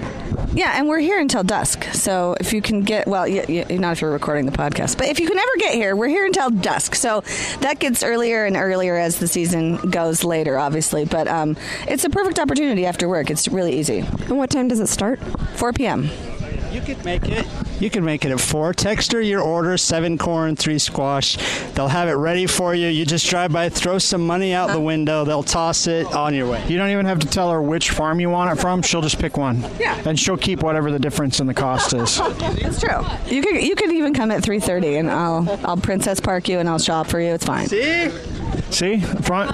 Yeah, 0.54 0.74
and 0.78 0.88
we're 0.88 1.00
here 1.00 1.20
until 1.20 1.44
dusk. 1.44 1.84
So 1.94 2.36
if 2.40 2.54
you 2.54 2.62
can 2.62 2.82
get, 2.82 3.08
well, 3.08 3.28
you, 3.28 3.44
you, 3.48 3.78
not 3.78 3.94
if 3.94 4.02
you're 4.02 4.12
recording 4.12 4.46
the 4.46 4.54
podcast, 4.54 4.98
but 4.98 5.08
if 5.08 5.20
you 5.20 5.28
can 5.28 5.38
ever 5.38 5.52
get 5.58 5.74
here, 5.74 5.96
we're 5.96 6.08
here 6.08 6.26
until 6.26 6.50
dusk. 6.50 6.96
So 6.96 7.22
that 7.60 7.80
gets 7.80 8.04
earlier 8.04 8.46
and 8.46 8.56
earlier 8.56 8.96
as 8.96 9.20
the 9.20 9.28
season 9.28 9.78
goes 9.92 10.24
later, 10.24 10.58
obviously. 10.58 11.06
But 11.06 11.28
um, 11.28 11.58
it's 11.88 12.06
a 12.06 12.10
perfect 12.10 12.40
opportunity 12.40 12.86
after 12.86 13.08
work. 13.08 13.30
It's 13.30 13.35
really 13.48 13.78
easy. 13.78 14.00
And 14.00 14.38
what 14.38 14.50
time 14.50 14.68
does 14.68 14.80
it 14.80 14.88
start? 14.88 15.20
4 15.56 15.74
p.m. 15.74 16.10
You 16.72 16.82
could 16.82 17.06
make 17.06 17.24
it. 17.30 17.48
You 17.80 17.90
can 17.90 18.04
make 18.04 18.26
it 18.26 18.32
at 18.32 18.40
four. 18.42 18.74
Text 18.74 19.14
her 19.14 19.22
your 19.22 19.42
order: 19.42 19.78
seven 19.78 20.18
corn, 20.18 20.58
three 20.58 20.78
squash. 20.78 21.38
They'll 21.74 21.88
have 21.88 22.10
it 22.10 22.14
ready 22.14 22.48
for 22.48 22.76
you. 22.76 22.90
You 22.90 23.06
just 23.06 23.30
drive 23.30 23.54
by, 23.54 23.70
throw 23.70 23.98
some 23.98 24.28
money 24.28 24.54
out 24.54 24.72
the 24.72 24.80
window. 24.82 25.24
They'll 25.24 25.42
toss 25.42 25.88
it 25.88 26.06
on 26.14 26.34
your 26.34 26.50
way. 26.50 26.62
You 26.68 26.78
don't 26.78 26.90
even 26.90 27.06
have 27.06 27.20
to 27.20 27.28
tell 27.28 27.50
her 27.50 27.62
which 27.62 27.92
farm 27.92 28.20
you 28.20 28.30
want 28.30 28.52
it 28.52 28.62
from. 28.62 28.82
She'll 28.82 29.02
just 29.02 29.20
pick 29.20 29.38
one. 29.38 29.62
Yeah. 29.80 30.02
And 30.06 30.20
she'll 30.20 30.36
keep 30.36 30.64
whatever 30.64 30.92
the 30.92 31.00
difference 31.00 31.40
in 31.40 31.48
the 31.48 31.54
cost 31.54 31.94
is. 31.94 32.20
It's 32.66 32.82
true. 32.82 33.06
You 33.28 33.42
could 33.42 33.64
you 33.64 33.76
could 33.76 33.92
even 33.94 34.14
come 34.14 34.32
at 34.32 34.44
3:30, 34.44 35.00
and 35.00 35.10
I'll 35.10 35.60
I'll 35.64 35.78
Princess 35.78 36.20
Park 36.20 36.50
you, 36.50 36.60
and 36.60 36.68
I'll 36.68 36.80
shop 36.80 37.08
for 37.08 37.22
you. 37.22 37.34
It's 37.34 37.46
fine. 37.46 37.68
See? 37.68 38.10
See, 38.72 39.00
front 39.00 39.52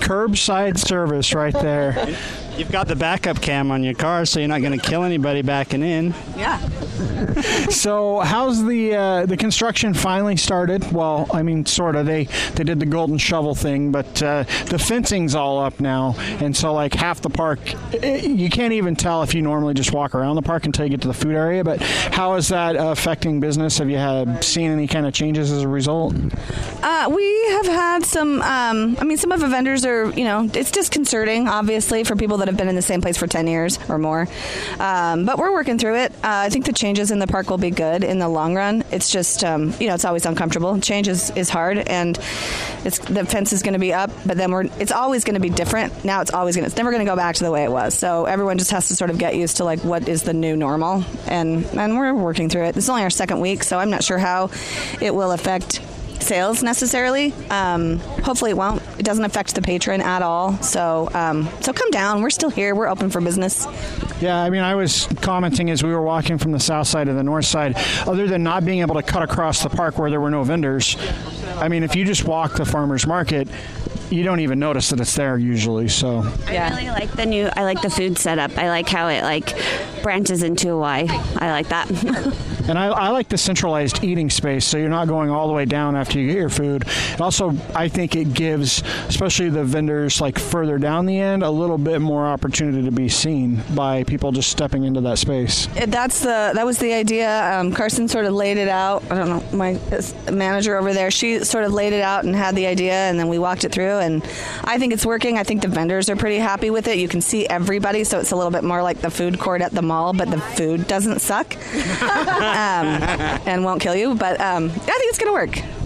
curbside 0.00 0.78
service 0.78 1.34
right 1.34 1.54
there. 1.54 2.16
You've 2.56 2.70
got 2.70 2.86
the 2.86 2.96
backup 2.96 3.40
cam 3.40 3.70
on 3.70 3.82
your 3.82 3.94
car, 3.94 4.26
so 4.26 4.38
you're 4.38 4.48
not 4.48 4.60
going 4.60 4.78
to 4.78 4.86
kill 4.86 5.04
anybody 5.04 5.40
backing 5.42 5.82
in. 5.82 6.14
Yeah. 6.36 6.60
So, 7.70 8.20
how's 8.20 8.64
the 8.64 8.94
uh, 8.94 9.26
the 9.26 9.36
construction 9.36 9.94
finally 9.94 10.36
started? 10.36 10.92
Well, 10.92 11.26
I 11.32 11.42
mean, 11.42 11.64
sort 11.64 11.96
of. 11.96 12.06
They 12.06 12.24
they 12.54 12.64
did 12.64 12.78
the 12.80 12.86
golden 12.86 13.16
shovel 13.18 13.54
thing, 13.54 13.90
but 13.90 14.22
uh, 14.22 14.44
the 14.66 14.78
fencing's 14.78 15.34
all 15.34 15.58
up 15.58 15.80
now, 15.80 16.14
and 16.40 16.56
so 16.56 16.72
like 16.74 16.94
half 16.94 17.20
the 17.20 17.30
park, 17.30 17.60
eh, 18.02 18.26
you 18.26 18.50
can't 18.50 18.72
even 18.72 18.94
tell 18.96 19.22
if 19.22 19.34
you 19.34 19.42
normally 19.42 19.74
just 19.74 19.92
walk 19.92 20.14
around 20.14 20.36
the 20.36 20.42
park 20.42 20.66
until 20.66 20.84
you 20.84 20.90
get 20.90 21.00
to 21.02 21.08
the 21.08 21.14
food 21.14 21.34
area. 21.34 21.64
But 21.64 21.80
how 21.80 22.34
is 22.34 22.48
that 22.48 22.76
affecting 22.76 23.40
business? 23.40 23.78
Have 23.78 23.88
you 23.88 23.98
had 23.98 24.44
seen 24.44 24.70
any 24.70 24.86
kind 24.86 25.06
of 25.06 25.14
changes 25.14 25.50
as 25.50 25.62
a 25.62 25.68
result? 25.68 26.14
Uh, 26.82 27.10
we 27.12 27.46
have 27.50 27.66
had 27.66 28.04
some. 28.04 28.21
Um, 28.30 28.96
I 29.00 29.04
mean, 29.04 29.16
some 29.16 29.32
of 29.32 29.40
the 29.40 29.48
vendors 29.48 29.84
are. 29.84 30.10
You 30.10 30.24
know, 30.24 30.48
it's 30.52 30.70
disconcerting, 30.70 31.48
obviously, 31.48 32.04
for 32.04 32.16
people 32.16 32.38
that 32.38 32.48
have 32.48 32.56
been 32.56 32.68
in 32.68 32.76
the 32.76 32.82
same 32.82 33.00
place 33.00 33.16
for 33.16 33.26
ten 33.26 33.46
years 33.46 33.78
or 33.88 33.98
more. 33.98 34.28
Um, 34.78 35.24
but 35.24 35.38
we're 35.38 35.52
working 35.52 35.78
through 35.78 35.96
it. 35.96 36.12
Uh, 36.16 36.46
I 36.46 36.48
think 36.48 36.66
the 36.66 36.72
changes 36.72 37.10
in 37.10 37.18
the 37.18 37.26
park 37.26 37.50
will 37.50 37.58
be 37.58 37.70
good 37.70 38.04
in 38.04 38.18
the 38.18 38.28
long 38.28 38.54
run. 38.54 38.84
It's 38.90 39.10
just, 39.10 39.44
um, 39.44 39.72
you 39.80 39.88
know, 39.88 39.94
it's 39.94 40.04
always 40.04 40.26
uncomfortable. 40.26 40.78
Change 40.80 41.08
is, 41.08 41.30
is 41.30 41.48
hard, 41.48 41.78
and 41.78 42.18
it's 42.84 42.98
the 42.98 43.24
fence 43.24 43.52
is 43.52 43.62
going 43.62 43.74
to 43.74 43.80
be 43.80 43.92
up, 43.92 44.10
but 44.26 44.36
then 44.36 44.50
we're. 44.50 44.64
It's 44.78 44.92
always 44.92 45.24
going 45.24 45.34
to 45.34 45.40
be 45.40 45.50
different. 45.50 46.04
Now 46.04 46.20
it's 46.20 46.32
always 46.32 46.56
going. 46.56 46.64
to 46.64 46.66
It's 46.66 46.76
never 46.76 46.90
going 46.90 47.04
to 47.04 47.10
go 47.10 47.16
back 47.16 47.36
to 47.36 47.44
the 47.44 47.50
way 47.50 47.64
it 47.64 47.70
was. 47.70 47.94
So 47.94 48.24
everyone 48.26 48.58
just 48.58 48.70
has 48.70 48.88
to 48.88 48.96
sort 48.96 49.10
of 49.10 49.18
get 49.18 49.36
used 49.36 49.58
to 49.58 49.64
like 49.64 49.80
what 49.84 50.08
is 50.08 50.22
the 50.22 50.34
new 50.34 50.56
normal, 50.56 51.04
and 51.26 51.64
and 51.66 51.96
we're 51.96 52.14
working 52.14 52.48
through 52.48 52.66
it. 52.66 52.74
This 52.74 52.84
is 52.84 52.90
only 52.90 53.02
our 53.02 53.10
second 53.10 53.40
week, 53.40 53.64
so 53.64 53.78
I'm 53.78 53.90
not 53.90 54.04
sure 54.04 54.18
how 54.18 54.50
it 55.00 55.14
will 55.14 55.32
affect 55.32 55.80
sales 56.22 56.62
necessarily. 56.62 57.32
Um, 57.50 57.98
hopefully, 57.98 58.52
it 58.52 58.56
won't. 58.56 58.82
It 58.98 59.04
doesn't 59.04 59.24
affect 59.24 59.54
the 59.54 59.62
patron 59.62 60.00
at 60.00 60.22
all. 60.22 60.54
So, 60.62 61.08
um, 61.14 61.48
so 61.60 61.72
come 61.72 61.90
down. 61.90 62.22
We're 62.22 62.30
still 62.30 62.50
here. 62.50 62.74
We're 62.74 62.88
open 62.88 63.10
for 63.10 63.20
business. 63.20 63.66
Yeah, 64.20 64.40
I 64.40 64.50
mean, 64.50 64.62
I 64.62 64.74
was 64.74 65.08
commenting 65.20 65.70
as 65.70 65.82
we 65.82 65.90
were 65.90 66.02
walking 66.02 66.38
from 66.38 66.52
the 66.52 66.60
south 66.60 66.86
side 66.86 67.08
to 67.08 67.12
the 67.12 67.22
north 67.22 67.44
side. 67.44 67.76
Other 68.06 68.26
than 68.26 68.42
not 68.42 68.64
being 68.64 68.80
able 68.80 68.94
to 68.94 69.02
cut 69.02 69.22
across 69.22 69.62
the 69.62 69.70
park 69.70 69.98
where 69.98 70.10
there 70.10 70.20
were 70.20 70.30
no 70.30 70.44
vendors, 70.44 70.96
I 71.56 71.68
mean, 71.68 71.82
if 71.82 71.96
you 71.96 72.04
just 72.04 72.24
walk 72.24 72.56
the 72.56 72.64
farmers 72.64 73.06
market, 73.06 73.48
you 74.12 74.22
don't 74.22 74.40
even 74.40 74.58
notice 74.58 74.90
that 74.90 75.00
it's 75.00 75.14
there 75.14 75.38
usually. 75.38 75.88
So 75.88 76.22
I 76.46 76.68
really 76.70 76.88
like 76.88 77.10
the 77.12 77.26
new. 77.26 77.48
I 77.56 77.64
like 77.64 77.80
the 77.82 77.90
food 77.90 78.18
setup. 78.18 78.56
I 78.58 78.68
like 78.68 78.88
how 78.88 79.08
it 79.08 79.22
like 79.22 79.56
branches 80.02 80.42
into 80.42 80.70
a 80.70 80.78
Y. 80.78 81.06
I 81.36 81.50
like 81.50 81.68
that. 81.68 82.38
And 82.68 82.78
I, 82.78 82.86
I, 82.86 83.08
like 83.08 83.28
the 83.28 83.38
centralized 83.38 84.04
eating 84.04 84.30
space, 84.30 84.64
so 84.64 84.78
you're 84.78 84.88
not 84.88 85.08
going 85.08 85.30
all 85.30 85.48
the 85.48 85.52
way 85.52 85.64
down 85.64 85.96
after 85.96 86.11
you 86.14 86.26
get 86.28 86.36
your 86.36 86.48
food. 86.48 86.84
Also, 87.20 87.54
I 87.74 87.88
think 87.88 88.16
it 88.16 88.34
gives, 88.34 88.82
especially 89.08 89.48
the 89.50 89.64
vendors 89.64 90.20
like 90.20 90.38
further 90.38 90.78
down 90.78 91.06
the 91.06 91.18
end, 91.18 91.42
a 91.42 91.50
little 91.50 91.78
bit 91.78 92.00
more 92.00 92.26
opportunity 92.26 92.82
to 92.84 92.90
be 92.90 93.08
seen 93.08 93.62
by 93.74 94.04
people 94.04 94.32
just 94.32 94.50
stepping 94.50 94.84
into 94.84 95.00
that 95.02 95.18
space. 95.18 95.66
That's 95.86 96.20
the 96.20 96.52
that 96.54 96.66
was 96.66 96.78
the 96.78 96.92
idea. 96.92 97.52
Um, 97.52 97.72
Carson 97.72 98.08
sort 98.08 98.24
of 98.24 98.34
laid 98.34 98.56
it 98.58 98.68
out. 98.68 99.02
I 99.10 99.14
don't 99.14 99.28
know 99.28 99.56
my 99.56 99.78
manager 100.30 100.76
over 100.76 100.92
there. 100.92 101.10
She 101.10 101.44
sort 101.44 101.64
of 101.64 101.72
laid 101.72 101.92
it 101.92 102.02
out 102.02 102.24
and 102.24 102.34
had 102.34 102.54
the 102.56 102.66
idea, 102.66 102.94
and 102.94 103.18
then 103.18 103.28
we 103.28 103.38
walked 103.38 103.64
it 103.64 103.72
through. 103.72 103.98
And 103.98 104.22
I 104.64 104.78
think 104.78 104.92
it's 104.92 105.06
working. 105.06 105.38
I 105.38 105.44
think 105.44 105.62
the 105.62 105.68
vendors 105.68 106.08
are 106.10 106.16
pretty 106.16 106.38
happy 106.38 106.70
with 106.70 106.88
it. 106.88 106.98
You 106.98 107.08
can 107.08 107.20
see 107.20 107.46
everybody, 107.46 108.04
so 108.04 108.18
it's 108.18 108.32
a 108.32 108.36
little 108.36 108.50
bit 108.50 108.64
more 108.64 108.82
like 108.82 109.00
the 109.00 109.10
food 109.10 109.38
court 109.38 109.62
at 109.62 109.72
the 109.72 109.82
mall, 109.82 110.12
but 110.12 110.30
the 110.30 110.40
food 110.40 110.86
doesn't 110.86 111.20
suck. 111.20 111.56
um, 112.02 113.02
and 113.46 113.64
won't 113.64 113.80
kill 113.80 113.94
you. 113.94 114.14
But 114.14 114.40
um, 114.40 114.64
I 114.66 114.68
think 114.68 115.10
it's 115.10 115.18
going 115.18 115.28
to 115.28 115.32
work. 115.32 115.81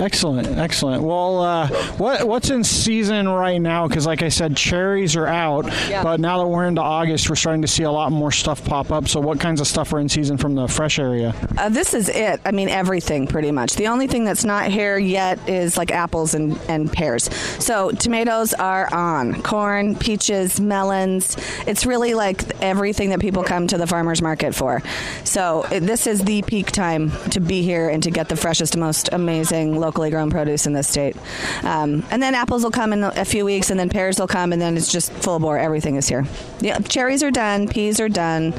Excellent, 0.00 0.46
excellent. 0.58 1.02
Well, 1.02 1.40
uh, 1.40 1.68
what 1.96 2.26
what's 2.26 2.50
in 2.50 2.62
season 2.62 3.28
right 3.28 3.58
now? 3.58 3.88
Because, 3.88 4.06
like 4.06 4.22
I 4.22 4.28
said, 4.28 4.56
cherries 4.56 5.16
are 5.16 5.26
out, 5.26 5.66
yeah. 5.88 6.04
but 6.04 6.20
now 6.20 6.38
that 6.38 6.46
we're 6.46 6.66
into 6.66 6.80
August, 6.80 7.28
we're 7.28 7.36
starting 7.36 7.62
to 7.62 7.68
see 7.68 7.82
a 7.82 7.90
lot 7.90 8.12
more 8.12 8.30
stuff 8.30 8.64
pop 8.64 8.92
up. 8.92 9.08
So, 9.08 9.20
what 9.20 9.40
kinds 9.40 9.60
of 9.60 9.66
stuff 9.66 9.92
are 9.92 9.98
in 9.98 10.08
season 10.08 10.36
from 10.36 10.54
the 10.54 10.68
fresh 10.68 11.00
area? 11.00 11.34
Uh, 11.56 11.68
this 11.68 11.94
is 11.94 12.08
it. 12.08 12.40
I 12.44 12.52
mean, 12.52 12.68
everything 12.68 13.26
pretty 13.26 13.50
much. 13.50 13.74
The 13.74 13.88
only 13.88 14.06
thing 14.06 14.24
that's 14.24 14.44
not 14.44 14.70
here 14.70 14.98
yet 14.98 15.48
is 15.48 15.76
like 15.76 15.90
apples 15.90 16.34
and, 16.34 16.56
and 16.68 16.92
pears. 16.92 17.24
So, 17.58 17.90
tomatoes 17.90 18.54
are 18.54 18.92
on, 18.94 19.42
corn, 19.42 19.96
peaches, 19.96 20.60
melons. 20.60 21.36
It's 21.66 21.86
really 21.86 22.14
like 22.14 22.62
everything 22.62 23.10
that 23.10 23.20
people 23.20 23.42
come 23.42 23.66
to 23.66 23.78
the 23.78 23.86
farmers 23.86 24.22
market 24.22 24.54
for. 24.54 24.80
So, 25.24 25.64
it, 25.72 25.80
this 25.80 26.06
is 26.06 26.22
the 26.22 26.42
peak 26.42 26.70
time 26.70 27.10
to 27.30 27.40
be 27.40 27.62
here 27.62 27.88
and 27.88 28.00
to 28.04 28.12
get 28.12 28.28
the 28.28 28.36
freshest, 28.36 28.76
most 28.76 29.08
amazing 29.12 29.80
locally 29.88 30.10
grown 30.10 30.28
produce 30.28 30.66
in 30.66 30.74
this 30.74 30.86
state. 30.86 31.16
Um, 31.62 32.04
and 32.10 32.22
then 32.22 32.34
apples 32.34 32.62
will 32.62 32.70
come 32.70 32.92
in 32.92 33.02
a 33.02 33.24
few 33.24 33.46
weeks, 33.46 33.70
and 33.70 33.80
then 33.80 33.88
pears 33.88 34.20
will 34.20 34.26
come, 34.26 34.52
and 34.52 34.60
then 34.60 34.76
it's 34.76 34.92
just 34.92 35.10
full 35.12 35.38
bore. 35.38 35.58
Everything 35.58 35.96
is 35.96 36.06
here. 36.06 36.26
Yeah, 36.60 36.78
cherries 36.80 37.22
are 37.22 37.30
done, 37.30 37.68
peas 37.68 37.98
are 37.98 38.10
done. 38.10 38.50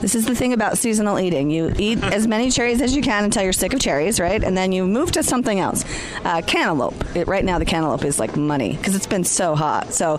This 0.00 0.14
is 0.14 0.24
the 0.26 0.36
thing 0.36 0.52
about 0.52 0.78
seasonal 0.78 1.18
eating. 1.18 1.50
You 1.50 1.74
eat 1.76 2.00
as 2.04 2.28
many 2.28 2.52
cherries 2.52 2.80
as 2.80 2.94
you 2.94 3.02
can 3.02 3.24
until 3.24 3.42
you're 3.42 3.52
sick 3.52 3.74
of 3.74 3.80
cherries, 3.80 4.20
right? 4.20 4.42
And 4.44 4.56
then 4.56 4.70
you 4.70 4.86
move 4.86 5.10
to 5.12 5.24
something 5.24 5.58
else. 5.58 5.84
Uh, 6.24 6.42
cantaloupe. 6.42 7.16
It, 7.16 7.26
right 7.26 7.44
now, 7.44 7.58
the 7.58 7.64
cantaloupe 7.64 8.04
is 8.04 8.20
like 8.20 8.36
money 8.36 8.76
because 8.76 8.94
it's 8.94 9.08
been 9.08 9.24
so 9.24 9.56
hot. 9.56 9.92
So 9.92 10.18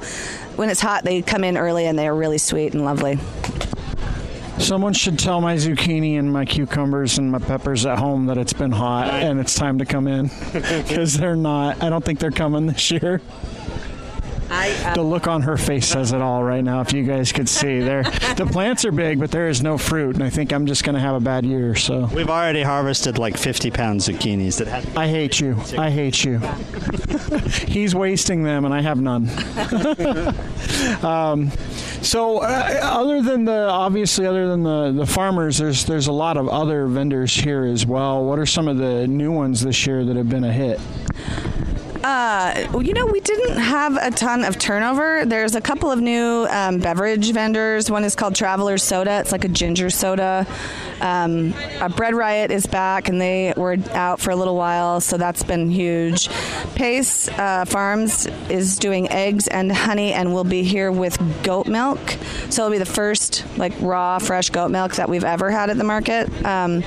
when 0.57 0.69
it's 0.69 0.81
hot, 0.81 1.05
they 1.05 1.21
come 1.21 1.45
in 1.45 1.57
early 1.57 1.85
and 1.85 1.97
they 1.97 2.05
are 2.05 2.15
really 2.15 2.37
sweet 2.37 2.73
and 2.73 2.83
lovely. 2.83 3.17
Someone 4.59 4.93
should 4.93 5.17
tell 5.17 5.41
my 5.41 5.55
zucchini 5.55 6.19
and 6.19 6.31
my 6.31 6.45
cucumbers 6.45 7.17
and 7.17 7.31
my 7.31 7.39
peppers 7.39 7.85
at 7.85 7.97
home 7.97 8.27
that 8.27 8.37
it's 8.37 8.53
been 8.53 8.71
hot 8.71 9.07
and 9.09 9.39
it's 9.39 9.55
time 9.55 9.79
to 9.79 9.85
come 9.85 10.07
in 10.07 10.29
because 10.53 11.17
they're 11.17 11.35
not. 11.35 11.81
I 11.81 11.89
don't 11.89 12.03
think 12.03 12.19
they're 12.19 12.29
coming 12.29 12.67
this 12.67 12.91
year. 12.91 13.21
I, 14.51 14.71
uh, 14.83 14.95
the 14.95 15.03
look 15.03 15.27
on 15.27 15.43
her 15.43 15.57
face 15.57 15.85
says 15.87 16.11
it 16.11 16.21
all 16.21 16.43
right 16.43 16.63
now. 16.63 16.81
If 16.81 16.91
you 16.91 17.03
guys 17.03 17.31
could 17.31 17.47
see, 17.47 17.79
there, 17.81 18.01
the 18.35 18.47
plants 18.51 18.83
are 18.83 18.91
big, 18.91 19.19
but 19.19 19.29
there 19.29 19.47
is 19.47 19.61
no 19.61 19.77
fruit, 19.77 20.15
and 20.15 20.23
I 20.23 20.31
think 20.31 20.51
I'm 20.51 20.65
just 20.65 20.83
going 20.83 20.95
to 20.95 20.99
have 20.99 21.13
a 21.15 21.19
bad 21.19 21.45
year. 21.45 21.75
So 21.75 22.09
we've 22.15 22.29
already 22.31 22.63
harvested 22.63 23.19
like 23.19 23.37
50 23.37 23.69
pound 23.69 23.99
zucchinis. 24.01 24.57
That 24.57 24.67
had- 24.67 24.97
I 24.97 25.07
hate 25.07 25.39
you. 25.39 25.55
I 25.77 25.91
hate 25.91 26.23
you. 26.23 26.39
He's 27.67 27.93
wasting 27.93 28.41
them, 28.43 28.65
and 28.65 28.73
I 28.73 28.81
have 28.81 28.99
none. 28.99 29.29
um, 31.05 31.51
so, 32.01 32.39
uh, 32.39 32.79
other 32.81 33.21
than 33.21 33.45
the 33.45 33.67
obviously, 33.69 34.25
other 34.25 34.47
than 34.47 34.63
the, 34.63 34.91
the 34.91 35.05
farmers, 35.05 35.57
there's 35.57 35.85
there's 35.85 36.07
a 36.07 36.11
lot 36.11 36.37
of 36.37 36.47
other 36.47 36.87
vendors 36.87 37.33
here 37.33 37.65
as 37.65 37.85
well. 37.85 38.23
What 38.23 38.39
are 38.39 38.45
some 38.45 38.67
of 38.67 38.77
the 38.77 39.07
new 39.07 39.31
ones 39.31 39.61
this 39.61 39.85
year 39.85 40.03
that 40.05 40.15
have 40.15 40.29
been 40.29 40.43
a 40.43 40.53
hit? 40.53 40.79
Uh, 42.03 42.67
you 42.81 42.93
know, 42.93 43.05
we 43.05 43.19
didn't 43.19 43.57
have 43.57 43.97
a 43.97 44.09
ton 44.09 44.45
of 44.45 44.57
turnover. 44.57 45.25
There's 45.25 45.55
a 45.55 45.61
couple 45.61 45.91
of 45.91 45.99
new 45.99 46.47
um, 46.49 46.79
beverage 46.79 47.31
vendors. 47.33 47.91
One 47.91 48.03
is 48.03 48.15
called 48.15 48.35
Traveler's 48.35 48.83
Soda. 48.83 49.19
It's 49.19 49.31
like 49.31 49.43
a 49.43 49.49
ginger 49.49 49.89
soda. 49.89 50.47
Um, 51.01 51.53
Bread 51.95 52.15
Riot 52.15 52.51
is 52.51 52.65
back, 52.65 53.09
and 53.09 53.19
they 53.19 53.53
were 53.57 53.77
out 53.91 54.19
for 54.19 54.31
a 54.31 54.35
little 54.35 54.55
while, 54.55 55.01
so 55.01 55.17
that's 55.17 55.43
been 55.43 55.69
huge. 55.69 56.29
Pace 56.75 57.27
uh, 57.29 57.65
Farms 57.65 58.27
is 58.49 58.77
doing 58.77 59.09
eggs 59.11 59.47
and 59.47 59.71
honey, 59.71 60.13
and 60.13 60.33
we'll 60.33 60.43
be 60.43 60.63
here 60.63 60.91
with 60.91 61.17
goat 61.43 61.67
milk. 61.67 61.99
So 62.49 62.63
it'll 62.63 62.71
be 62.71 62.77
the 62.77 62.85
first 62.85 63.45
like 63.57 63.73
raw, 63.81 64.19
fresh 64.19 64.49
goat 64.49 64.71
milk 64.71 64.95
that 64.95 65.09
we've 65.09 65.25
ever 65.25 65.51
had 65.51 65.69
at 65.69 65.77
the 65.77 65.83
market. 65.83 66.29
Um, 66.45 66.83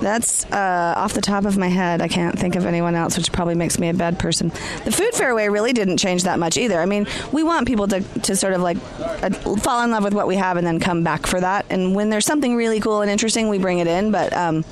That's 0.00 0.44
uh, 0.46 0.94
off 0.96 1.12
the 1.12 1.20
top 1.20 1.44
of 1.44 1.56
my 1.56 1.68
head. 1.68 2.00
I 2.00 2.08
can't 2.08 2.38
think 2.38 2.56
of 2.56 2.66
anyone 2.66 2.94
else, 2.94 3.16
which 3.16 3.32
probably 3.32 3.54
makes 3.54 3.78
me 3.78 3.88
a 3.88 3.94
bad 3.94 4.18
person. 4.18 4.48
The 4.84 4.92
food 4.92 5.12
fairway 5.14 5.48
really 5.48 5.72
didn't 5.72 5.98
change 5.98 6.24
that 6.24 6.38
much 6.38 6.56
either. 6.56 6.80
I 6.80 6.86
mean, 6.86 7.06
we 7.32 7.42
want 7.42 7.66
people 7.66 7.88
to, 7.88 8.00
to 8.00 8.36
sort 8.36 8.52
of 8.52 8.60
like 8.60 8.76
uh, 8.98 9.30
fall 9.56 9.82
in 9.82 9.90
love 9.90 10.04
with 10.04 10.14
what 10.14 10.26
we 10.26 10.36
have 10.36 10.56
and 10.56 10.66
then 10.66 10.78
come 10.80 11.02
back 11.02 11.26
for 11.26 11.40
that. 11.40 11.66
And 11.70 11.94
when 11.94 12.10
there's 12.10 12.26
something 12.26 12.54
really 12.56 12.80
cool 12.80 13.02
and 13.02 13.10
interesting, 13.10 13.48
we 13.48 13.58
bring 13.58 13.78
it 13.78 13.86
in. 13.86 14.10
But 14.10 14.32
um, 14.32 14.64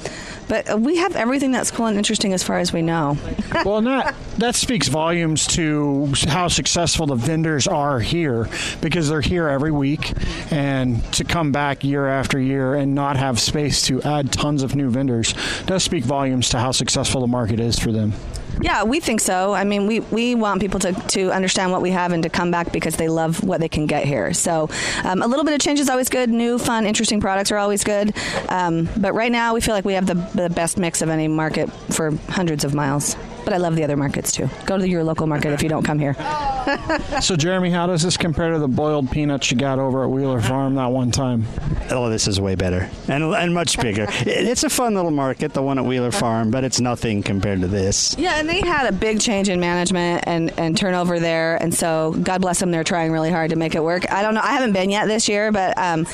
but 0.49 0.81
we 0.81 0.97
have 0.97 1.17
everything 1.17 1.51
that's 1.51 1.71
cool 1.71 1.87
and 1.87 1.99
interesting 1.99 2.33
as 2.33 2.43
far 2.43 2.59
as 2.59 2.73
we 2.73 2.83
know. 2.83 3.17
well, 3.65 3.81
that 3.83 4.15
that 4.39 4.55
speaks 4.55 4.89
volumes 4.89 5.47
to 5.49 6.13
how 6.29 6.49
successful 6.49 7.07
the 7.07 7.15
vendors 7.15 7.67
are 7.67 8.01
here 8.01 8.49
because 8.81 9.09
they're 9.09 9.21
here 9.21 9.49
every 9.49 9.73
week, 9.73 10.13
and 10.51 11.03
to 11.15 11.25
come 11.25 11.53
back 11.53 11.85
year 11.85 12.07
after 12.07 12.39
year 12.39 12.75
and 12.75 12.95
not 12.95 13.17
have 13.17 13.41
space 13.41 13.83
to 13.83 14.03
add 14.03 14.33
tons 14.33 14.63
of 14.63 14.75
new 14.75 14.91
vendors 14.91 15.35
does 15.67 15.83
speak 15.83 16.05
volumes 16.05 16.49
to 16.51 16.59
how 16.59 16.73
successful 16.73 17.21
the 17.21 17.27
market 17.27 17.61
is 17.61 17.79
for 17.79 17.93
them. 17.93 18.13
Yeah, 18.61 18.85
we 18.85 19.01
think 19.01 19.21
so. 19.21 19.53
I 19.53 19.65
mean, 19.65 19.87
we, 19.87 20.01
we 20.01 20.35
want 20.35 20.61
people 20.61 20.81
to, 20.81 20.93
to 20.93 21.31
understand 21.31 21.73
what 21.73 21.83
we 21.83 21.91
have 21.91 22.13
and 22.13 22.23
to 22.23 22.29
come 22.29 22.51
back 22.51 22.73
because 22.73 22.97
they 22.97 23.09
love 23.09 23.45
what 23.45 23.61
they 23.61 23.69
can 23.69 23.87
get 23.87 24.05
here. 24.05 24.33
So 24.33 24.71
um, 25.05 25.23
a 25.23 25.27
little 25.27 25.45
bit 25.45 25.55
of 25.55 25.61
change 25.61 25.79
is 25.79 25.89
always 25.89 26.09
good. 26.09 26.31
New, 26.31 26.59
fun, 26.59 26.87
interesting 26.87 27.21
products 27.21 27.53
are 27.53 27.59
always 27.59 27.85
good. 27.85 28.15
Um, 28.49 28.89
but 28.97 29.15
right 29.15 29.33
now, 29.33 29.55
we 29.55 29.61
feel 29.61 29.75
like 29.75 29.85
we 29.85 29.95
have 29.95 30.07
the, 30.07 30.15
the 30.35 30.49
best 30.49 30.79
mix 30.79 31.03
of 31.03 31.09
any 31.11 31.29
market 31.29 31.71
for 31.91 32.13
hundreds 32.29 32.65
of 32.65 32.75
miles 32.75 33.17
but 33.47 33.55
I 33.55 33.59
love 33.59 33.77
the 33.77 33.85
other 33.85 33.97
markets 33.97 34.33
too. 34.33 34.51
Go 34.67 34.77
to 34.77 34.87
your 34.87 35.05
local 35.05 35.29
market 35.29 35.53
if 35.53 35.63
you 35.63 35.69
don't 35.69 35.85
come 35.85 36.01
here. 36.01 36.15
so, 37.23 37.37
Jeremy, 37.37 37.71
how 37.71 37.87
does 37.87 38.03
this 38.03 38.17
compare 38.17 38.51
to 38.51 38.59
the 38.59 38.67
boiled 38.67 39.09
peanuts 39.09 39.53
you 39.53 39.57
got 39.57 39.79
over 39.79 40.03
at 40.03 40.11
Wheeler 40.11 40.41
Farm 40.41 40.75
that 40.75 40.87
one 40.87 41.13
time? 41.13 41.47
Oh, 41.91 42.11
this 42.11 42.27
is 42.27 42.41
way 42.41 42.57
better 42.57 42.91
and, 43.07 43.23
and 43.23 43.55
much 43.55 43.79
bigger. 43.79 44.07
it's 44.09 44.65
a 44.65 44.69
fun 44.69 44.97
little 44.97 45.13
market, 45.13 45.53
the 45.53 45.63
one 45.63 45.79
at 45.79 45.85
Wheeler 45.85 46.11
Farm, 46.11 46.51
but 46.51 46.65
it's 46.65 46.81
nothing 46.81 47.23
compared 47.23 47.61
to 47.61 47.69
this. 47.69 48.17
Yeah, 48.19 48.35
and 48.35 48.49
they 48.49 48.61
had 48.61 48.89
a 48.89 48.93
big 48.93 49.21
change 49.21 49.49
in 49.49 49.61
management 49.61 50.25
and, 50.27 50.53
and 50.59 50.77
turnover 50.77 51.21
there, 51.21 51.57
and 51.63 51.73
so 51.73 52.17
God 52.23 52.41
bless 52.41 52.59
them, 52.59 52.73
they're 52.73 52.83
trying 52.83 53.13
really 53.13 53.31
hard 53.31 53.51
to 53.51 53.57
make 53.57 53.77
it 53.77 53.83
work. 53.85 54.11
I 54.11 54.23
don't 54.23 54.35
know, 54.35 54.43
I 54.43 54.55
haven't 54.55 54.73
been 54.73 54.91
yet 54.91 55.07
this 55.07 55.29
year, 55.29 55.53
but. 55.53 55.79
Um, 55.79 56.05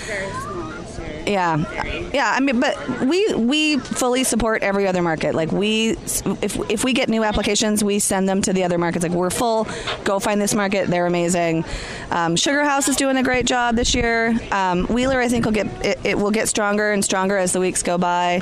yeah, 1.27 2.11
yeah. 2.13 2.33
I 2.35 2.41
mean, 2.41 2.61
but 2.61 3.01
we 3.01 3.35
we 3.35 3.79
fully 3.79 4.25
support 4.25 4.63
every 4.63 4.87
other 4.87 5.03
market. 5.03 5.35
Like 5.35 5.53
we, 5.53 5.91
if 5.91 6.57
if 6.71 6.85
we 6.85 6.93
get 6.93 7.09
new 7.09 7.25
applications, 7.25 7.83
we 7.85 7.99
send 7.99 8.29
them 8.29 8.43
to 8.43 8.53
the 8.53 8.65
other 8.65 8.79
markets. 8.79 9.03
Like 9.03 9.13
we're 9.13 9.31
full. 9.31 9.67
Go 10.05 10.19
find 10.19 10.41
this 10.41 10.55
market. 10.55 10.89
They're 10.89 11.07
amazing. 11.07 11.65
Um, 12.11 12.37
Sugar 12.37 12.65
House 12.65 12.89
is 12.89 12.97
doing 12.97 13.17
a 13.17 13.23
great 13.23 13.47
job 13.47 13.77
this 13.77 13.95
year. 13.95 14.39
Um, 14.51 14.87
Wheeler, 14.87 15.21
I 15.21 15.29
think, 15.29 15.45
will 15.45 15.53
get 15.53 15.67
it, 15.85 15.99
it, 16.05 16.19
will 16.19 16.31
get 16.31 16.49
stronger 16.49 16.93
and 16.93 17.05
stronger 17.05 17.37
as 17.37 17.53
the 17.53 17.61
weeks 17.61 17.83
go 17.83 17.99
by. 17.99 18.41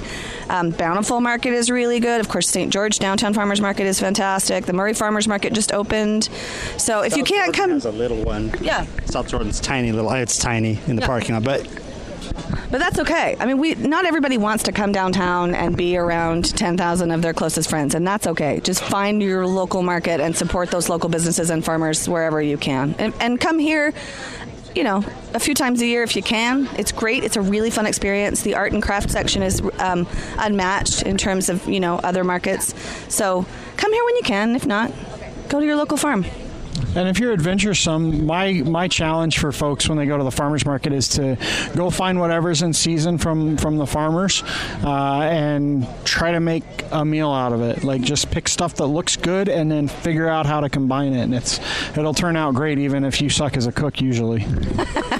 Um, 0.48 0.70
Bountiful 0.70 1.20
Market 1.20 1.52
is 1.52 1.70
really 1.70 2.00
good. 2.00 2.20
Of 2.20 2.28
course, 2.28 2.48
St. 2.48 2.72
George 2.72 2.98
Downtown 2.98 3.34
Farmers 3.34 3.60
Market 3.60 3.84
is 3.86 4.00
fantastic. 4.00 4.66
The 4.66 4.72
Murray 4.72 4.94
Farmers 4.94 5.28
Market 5.28 5.52
just 5.52 5.72
opened. 5.72 6.24
So 6.76 7.02
if 7.02 7.12
South 7.12 7.18
you 7.18 7.24
can't 7.24 7.54
Jordan 7.54 7.80
come, 7.80 7.92
a 7.92 7.96
little 7.96 8.22
one. 8.24 8.52
Yeah. 8.60 8.86
South 9.06 9.28
Jordan's 9.28 9.60
tiny 9.60 9.92
little. 9.92 10.10
It's 10.12 10.38
tiny 10.38 10.78
in 10.86 10.96
the 10.96 11.02
Yeah. 11.02 11.06
parking 11.06 11.34
lot, 11.34 11.44
but 11.44 11.66
But 12.70 12.78
that's 12.78 12.98
okay. 13.00 13.36
I 13.40 13.46
mean, 13.46 13.58
we 13.58 13.74
not 13.74 14.04
everybody 14.04 14.38
wants 14.38 14.64
to 14.64 14.72
come 14.72 14.92
downtown 14.92 15.54
and 15.54 15.76
be 15.76 15.96
around 15.96 16.56
10,000 16.56 17.10
of 17.10 17.22
their 17.22 17.34
closest 17.34 17.68
friends, 17.68 17.94
and 17.94 18.06
that's 18.06 18.26
okay. 18.26 18.60
Just 18.60 18.82
find 18.82 19.22
your 19.22 19.46
local 19.46 19.82
market 19.82 20.20
and 20.20 20.36
support 20.36 20.70
those 20.70 20.88
local 20.88 21.08
businesses 21.08 21.50
and 21.50 21.64
farmers 21.64 22.08
wherever 22.08 22.40
you 22.40 22.56
can. 22.56 22.94
And, 22.98 23.12
and 23.20 23.40
come 23.40 23.58
here, 23.58 23.92
you 24.74 24.84
know, 24.84 25.04
a 25.34 25.40
few 25.40 25.54
times 25.54 25.82
a 25.82 25.86
year 25.86 26.02
if 26.02 26.14
you 26.14 26.22
can. 26.22 26.68
It's 26.78 26.92
great. 26.92 27.24
It's 27.24 27.36
a 27.36 27.40
really 27.40 27.70
fun 27.70 27.86
experience. 27.86 28.42
The 28.42 28.54
art 28.54 28.72
and 28.72 28.82
craft 28.82 29.10
section 29.10 29.42
is 29.42 29.60
um, 29.78 30.06
unmatched 30.38 31.02
in 31.02 31.18
terms 31.18 31.48
of, 31.48 31.68
you 31.68 31.80
know, 31.80 31.96
other 31.96 32.24
markets. 32.24 32.74
So 33.12 33.44
come 33.76 33.92
here 33.92 34.04
when 34.04 34.16
you 34.16 34.22
can. 34.22 34.54
If 34.54 34.66
not, 34.66 34.92
go 35.48 35.60
to 35.60 35.66
your 35.66 35.76
local 35.76 35.96
farm. 35.96 36.24
And 36.96 37.08
if 37.08 37.20
you're 37.20 37.32
adventuresome, 37.32 38.26
my 38.26 38.52
my 38.52 38.88
challenge 38.88 39.38
for 39.38 39.52
folks 39.52 39.88
when 39.88 39.96
they 39.96 40.06
go 40.06 40.18
to 40.18 40.24
the 40.24 40.30
farmers 40.30 40.66
market 40.66 40.92
is 40.92 41.08
to 41.10 41.36
go 41.76 41.88
find 41.88 42.18
whatever's 42.18 42.62
in 42.62 42.72
season 42.72 43.16
from 43.16 43.56
from 43.56 43.76
the 43.76 43.86
farmers, 43.86 44.42
uh, 44.82 45.20
and 45.20 45.86
try 46.04 46.32
to 46.32 46.40
make 46.40 46.64
a 46.90 47.04
meal 47.04 47.30
out 47.30 47.52
of 47.52 47.62
it. 47.62 47.84
Like 47.84 48.02
just 48.02 48.30
pick 48.32 48.48
stuff 48.48 48.74
that 48.76 48.86
looks 48.86 49.16
good 49.16 49.48
and 49.48 49.70
then 49.70 49.86
figure 49.86 50.28
out 50.28 50.46
how 50.46 50.60
to 50.60 50.68
combine 50.68 51.12
it, 51.12 51.22
and 51.22 51.34
it's 51.34 51.60
it'll 51.96 52.14
turn 52.14 52.36
out 52.36 52.54
great 52.54 52.78
even 52.78 53.04
if 53.04 53.20
you 53.20 53.30
suck 53.30 53.56
as 53.56 53.66
a 53.66 53.72
cook 53.72 54.00
usually. 54.00 54.40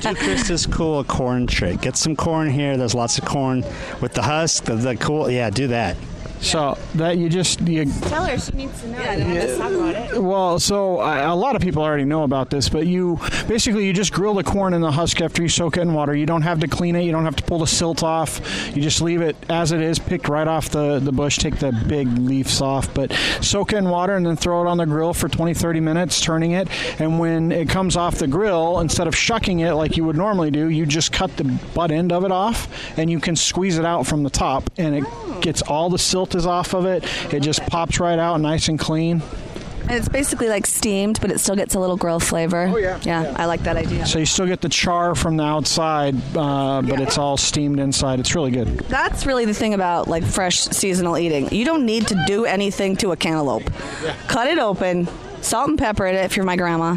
do 0.00 0.14
Krista's 0.14 0.66
cool 0.66 1.04
corn 1.04 1.46
trick. 1.46 1.82
Get 1.82 1.96
some 1.96 2.16
corn 2.16 2.50
here. 2.50 2.76
There's 2.76 2.94
lots 2.94 3.16
of 3.18 3.24
corn 3.24 3.64
with 4.00 4.14
the 4.14 4.22
husk. 4.22 4.64
The, 4.64 4.74
the 4.74 4.96
cool. 4.96 5.30
Yeah, 5.30 5.50
do 5.50 5.68
that. 5.68 5.96
So 6.40 6.78
that 6.94 7.18
you 7.18 7.28
just 7.28 7.60
you 7.60 7.84
Tell 7.84 8.24
her 8.24 8.38
she 8.38 8.52
needs 8.52 8.80
to 8.80 8.88
know. 8.88 8.98
Yeah, 8.98 9.14
Let's 9.16 9.58
talk 9.58 9.72
about 9.72 9.94
it. 9.94 10.22
Well, 10.22 10.58
so 10.58 10.98
I, 10.98 11.18
a 11.18 11.34
lot 11.34 11.54
of 11.54 11.62
people 11.62 11.82
already 11.82 12.04
know 12.04 12.22
about 12.24 12.48
this, 12.48 12.68
but 12.68 12.86
you 12.86 13.18
basically 13.46 13.86
you 13.86 13.92
just 13.92 14.12
grill 14.12 14.34
the 14.34 14.42
corn 14.42 14.72
in 14.72 14.80
the 14.80 14.90
husk 14.90 15.20
after 15.20 15.42
you 15.42 15.48
soak 15.48 15.76
it 15.76 15.82
in 15.82 15.92
water. 15.92 16.14
You 16.14 16.26
don't 16.26 16.42
have 16.42 16.60
to 16.60 16.68
clean 16.68 16.96
it. 16.96 17.02
You 17.02 17.12
don't 17.12 17.24
have 17.24 17.36
to 17.36 17.42
pull 17.42 17.58
the 17.58 17.66
silt 17.66 18.02
off. 18.02 18.40
You 18.74 18.82
just 18.82 19.02
leave 19.02 19.20
it 19.20 19.36
as 19.50 19.72
it 19.72 19.82
is, 19.82 19.98
picked 19.98 20.28
right 20.28 20.48
off 20.48 20.70
the, 20.70 20.98
the 20.98 21.12
bush. 21.12 21.36
Take 21.36 21.58
the 21.58 21.72
big 21.86 22.08
leaves 22.18 22.62
off, 22.62 22.92
but 22.94 23.12
soak 23.42 23.74
it 23.74 23.76
in 23.76 23.90
water 23.90 24.14
and 24.14 24.24
then 24.24 24.36
throw 24.36 24.62
it 24.62 24.66
on 24.66 24.78
the 24.78 24.86
grill 24.86 25.12
for 25.12 25.28
20, 25.28 25.52
30 25.52 25.80
minutes, 25.80 26.20
turning 26.20 26.52
it. 26.52 26.68
And 27.00 27.18
when 27.18 27.52
it 27.52 27.68
comes 27.68 27.96
off 27.96 28.18
the 28.18 28.26
grill, 28.26 28.80
instead 28.80 29.06
of 29.06 29.14
shucking 29.14 29.60
it 29.60 29.72
like 29.72 29.96
you 29.96 30.04
would 30.04 30.16
normally 30.16 30.50
do, 30.50 30.70
you 30.70 30.86
just 30.86 31.12
cut 31.12 31.36
the 31.36 31.44
butt 31.74 31.90
end 31.90 32.12
of 32.12 32.24
it 32.24 32.32
off, 32.32 32.98
and 32.98 33.10
you 33.10 33.20
can 33.20 33.36
squeeze 33.36 33.76
it 33.76 33.84
out 33.84 34.06
from 34.06 34.22
the 34.22 34.30
top, 34.30 34.70
and 34.78 34.94
it 34.94 35.04
oh. 35.06 35.38
gets 35.42 35.62
all 35.62 35.90
the 35.90 35.98
silt 35.98 36.29
is 36.34 36.46
off 36.46 36.74
of 36.74 36.86
it. 36.86 37.04
It 37.32 37.40
just 37.40 37.64
pops 37.66 38.00
right 38.00 38.18
out, 38.18 38.40
nice 38.40 38.68
and 38.68 38.78
clean. 38.78 39.22
And 39.82 39.98
it's 39.98 40.08
basically 40.08 40.48
like 40.48 40.66
steamed, 40.66 41.20
but 41.20 41.32
it 41.32 41.40
still 41.40 41.56
gets 41.56 41.74
a 41.74 41.80
little 41.80 41.96
grill 41.96 42.20
flavor. 42.20 42.70
Oh, 42.72 42.76
yeah. 42.76 43.00
Yeah, 43.02 43.34
I 43.36 43.46
like 43.46 43.62
that 43.64 43.76
idea. 43.76 44.06
So 44.06 44.20
you 44.20 44.26
still 44.26 44.46
get 44.46 44.60
the 44.60 44.68
char 44.68 45.16
from 45.16 45.36
the 45.36 45.42
outside, 45.42 46.14
uh, 46.36 46.82
but 46.82 47.00
it's 47.00 47.18
all 47.18 47.36
steamed 47.36 47.80
inside. 47.80 48.20
It's 48.20 48.34
really 48.36 48.52
good. 48.52 48.68
That's 48.88 49.26
really 49.26 49.46
the 49.46 49.54
thing 49.54 49.74
about 49.74 50.06
like 50.06 50.22
fresh 50.22 50.60
seasonal 50.60 51.18
eating. 51.18 51.52
You 51.52 51.64
don't 51.64 51.86
need 51.86 52.06
to 52.08 52.24
do 52.26 52.44
anything 52.44 52.96
to 52.98 53.10
a 53.10 53.16
cantaloupe. 53.16 53.68
Cut 54.28 54.46
it 54.46 54.58
open, 54.58 55.08
salt 55.40 55.70
and 55.70 55.78
pepper 55.78 56.06
it 56.06 56.14
if 56.14 56.36
you're 56.36 56.46
my 56.46 56.56
grandma, 56.56 56.96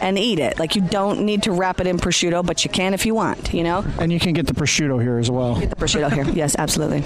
and 0.00 0.18
eat 0.18 0.38
it. 0.38 0.58
Like 0.58 0.74
you 0.74 0.82
don't 0.82 1.20
need 1.24 1.42
to 1.44 1.52
wrap 1.52 1.80
it 1.80 1.86
in 1.86 1.98
prosciutto, 1.98 2.44
but 2.44 2.64
you 2.64 2.70
can 2.70 2.94
if 2.94 3.06
you 3.06 3.14
want. 3.14 3.52
You 3.54 3.64
know, 3.64 3.84
And 3.98 4.12
you 4.12 4.20
can 4.20 4.32
get 4.32 4.46
the 4.46 4.54
prosciutto 4.54 5.00
here 5.00 5.18
as 5.18 5.30
well. 5.30 5.58
Get 5.58 5.70
the 5.70 5.76
prosciutto 5.76 6.12
here. 6.12 6.24
Yes, 6.34 6.56
absolutely. 6.58 7.00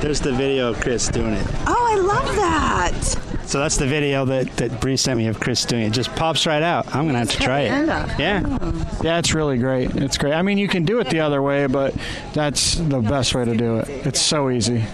There's 0.00 0.20
the 0.20 0.32
video 0.32 0.70
of 0.70 0.80
Chris 0.80 1.08
doing 1.08 1.32
it. 1.34 1.46
Oh, 1.66 1.86
I 1.90 1.96
love 2.00 2.36
that. 2.36 3.40
So 3.46 3.58
that's 3.58 3.76
the 3.76 3.86
video 3.86 4.24
that, 4.26 4.48
that 4.56 4.80
Bree 4.80 4.96
sent 4.96 5.18
me 5.18 5.26
of 5.28 5.38
Chris 5.40 5.64
doing 5.64 5.82
it. 5.82 5.86
It 5.88 5.92
just 5.92 6.14
pops 6.16 6.46
right 6.46 6.62
out. 6.62 6.86
I'm 6.94 7.02
going 7.04 7.14
to 7.14 7.18
have 7.18 7.30
to 7.30 7.38
try 7.38 7.60
it. 7.60 8.18
Yeah. 8.18 8.42
Oh. 8.60 9.00
Yeah, 9.02 9.18
it's 9.18 9.34
really 9.34 9.58
great. 9.58 9.94
It's 9.96 10.18
great. 10.18 10.34
I 10.34 10.42
mean, 10.42 10.58
you 10.58 10.68
can 10.68 10.84
do 10.84 10.98
it 11.00 11.08
the 11.10 11.20
other 11.20 11.40
way, 11.42 11.66
but 11.66 11.94
that's 12.32 12.74
the 12.76 13.00
best 13.00 13.34
way 13.34 13.44
to 13.44 13.54
do 13.56 13.78
it. 13.78 13.88
It's 14.06 14.20
so 14.20 14.50
easy. 14.50 14.84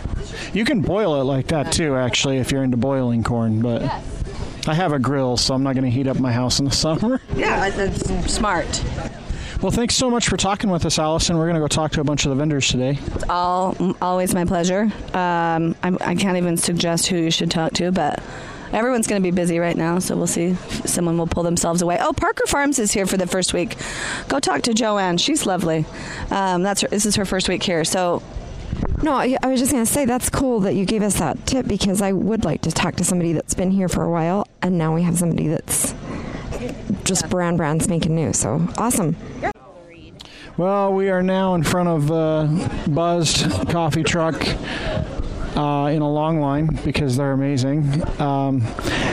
You 0.53 0.65
can 0.65 0.81
boil 0.81 1.21
it 1.21 1.25
like 1.25 1.49
that 1.49 1.73
too, 1.73 1.97
actually, 1.97 2.39
if 2.39 2.51
you're 2.53 2.63
into 2.65 2.77
boiling 2.77 3.23
corn, 3.23 3.61
but. 3.61 3.83
I 4.69 4.75
have 4.75 4.93
a 4.93 4.99
grill, 4.99 5.37
so 5.37 5.55
I'm 5.55 5.63
not 5.63 5.75
going 5.75 5.85
to 5.85 5.91
heat 5.91 6.07
up 6.07 6.19
my 6.19 6.33
house 6.33 6.59
in 6.59 6.65
the 6.65 6.71
summer. 6.71 7.21
Yeah, 7.35 7.71
that's 7.71 8.33
smart. 8.33 8.67
Well, 9.63 9.73
thanks 9.73 9.95
so 9.95 10.11
much 10.11 10.29
for 10.29 10.37
talking 10.37 10.71
with 10.71 10.85
us, 10.85 10.99
Allison. 10.99 11.39
We're 11.39 11.47
going 11.47 11.55
to 11.55 11.61
go 11.61 11.69
talk 11.69 11.93
to 11.93 12.01
a 12.01 12.05
bunch 12.05 12.27
of 12.27 12.31
the 12.31 12.37
vendors 12.37 12.69
today. 12.69 12.99
It's 13.15 13.25
all 13.29 13.77
always 14.03 14.35
my 14.35 14.45
pleasure. 14.45 14.83
Um, 15.15 15.75
I, 15.83 15.97
I 16.01 16.15
can't 16.15 16.37
even 16.37 16.57
suggest 16.57 17.07
who 17.07 17.17
you 17.17 17.31
should 17.31 17.51
talk 17.51 17.73
to, 17.75 17.91
but 17.91 18.23
everyone's 18.73 19.07
going 19.07 19.23
to 19.23 19.27
be 19.27 19.35
busy 19.35 19.59
right 19.59 19.77
now, 19.77 19.99
so 19.99 20.15
we'll 20.15 20.27
see 20.27 20.47
if 20.49 20.87
someone 20.89 21.17
will 21.17 21.27
pull 21.27 21.43
themselves 21.43 21.81
away. 21.81 21.97
Oh, 22.01 22.13
Parker 22.13 22.47
Farms 22.47 22.79
is 22.79 22.93
here 22.93 23.07
for 23.07 23.17
the 23.17 23.27
first 23.27 23.55
week. 23.55 23.77
Go 24.29 24.41
talk 24.41 24.63
to 24.63 24.75
Joanne. 24.75 25.17
She's 25.17 25.47
lovely. 25.47 25.87
Um, 26.31 26.63
that's 26.63 26.83
her, 26.83 26.89
this 26.89 27.07
is 27.07 27.17
her 27.17 27.25
first 27.25 27.49
week 27.49 27.63
here, 27.63 27.85
so 27.85 28.23
No, 29.03 29.13
I 29.13 29.37
I 29.43 29.49
was 29.49 29.61
just 29.61 29.73
going 29.73 29.85
to 29.85 29.91
say 29.91 30.05
that's 30.05 30.31
cool 30.31 30.61
that 30.61 30.75
you 30.75 30.85
gave 30.85 31.03
us 31.03 31.19
that 31.19 31.47
tip 31.47 31.67
because 31.67 32.01
I 32.03 32.13
would 32.13 32.45
like 32.45 32.63
to 32.63 32.73
talk 32.73 32.97
to 32.97 33.05
somebody 33.05 33.33
that's 33.33 33.55
been 33.55 33.71
here 33.71 33.89
for 33.89 34.03
a 34.03 34.11
while, 34.11 34.49
and 34.63 34.79
now 34.79 34.95
we 34.95 35.03
have 35.03 35.19
somebody 35.19 35.49
that's 35.49 35.95
just 37.05 37.29
brand 37.29 37.59
brand 37.59 37.83
spanking 37.83 38.15
new. 38.15 38.33
So 38.33 38.67
awesome. 38.79 39.17
Well, 40.57 40.95
we 40.95 41.11
are 41.11 41.23
now 41.23 41.55
in 41.55 41.63
front 41.63 41.89
of 41.91 42.11
uh, 42.11 42.47
Buzzed 42.89 43.69
Coffee 43.69 44.03
Truck 44.03 44.35
uh, 45.57 45.87
in 45.93 46.03
a 46.03 46.11
long 46.11 46.41
line 46.41 46.67
because 46.85 47.17
they're 47.17 47.33
amazing. 47.33 48.03
Um, 48.21 48.61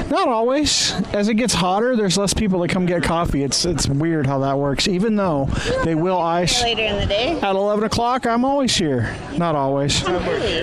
Not 0.10 0.28
always. 0.28 0.91
As 1.14 1.30
it 1.30 1.36
gets 1.36 1.53
hotter, 1.53 1.95
there's 1.95 2.18
less 2.18 2.34
people 2.34 2.60
that 2.61 2.70
come 2.70 2.86
get 2.86 3.03
coffee. 3.03 3.44
It's 3.44 3.65
it's 3.65 3.88
weird 3.88 4.28
how 4.28 4.40
that 4.40 4.57
works. 4.57 4.88
Even 4.88 5.15
though 5.15 5.45
they 5.84 5.95
will 5.95 6.18
ice 6.20 6.61
Later 6.61 6.84
in 6.84 6.99
the 6.99 7.06
day. 7.06 7.40
at 7.40 7.56
11 7.56 7.84
o'clock, 7.86 8.26
I'm 8.26 8.44
always 8.45 8.76
here. 8.76 9.15
Not 9.38 9.56
always. 9.56 10.03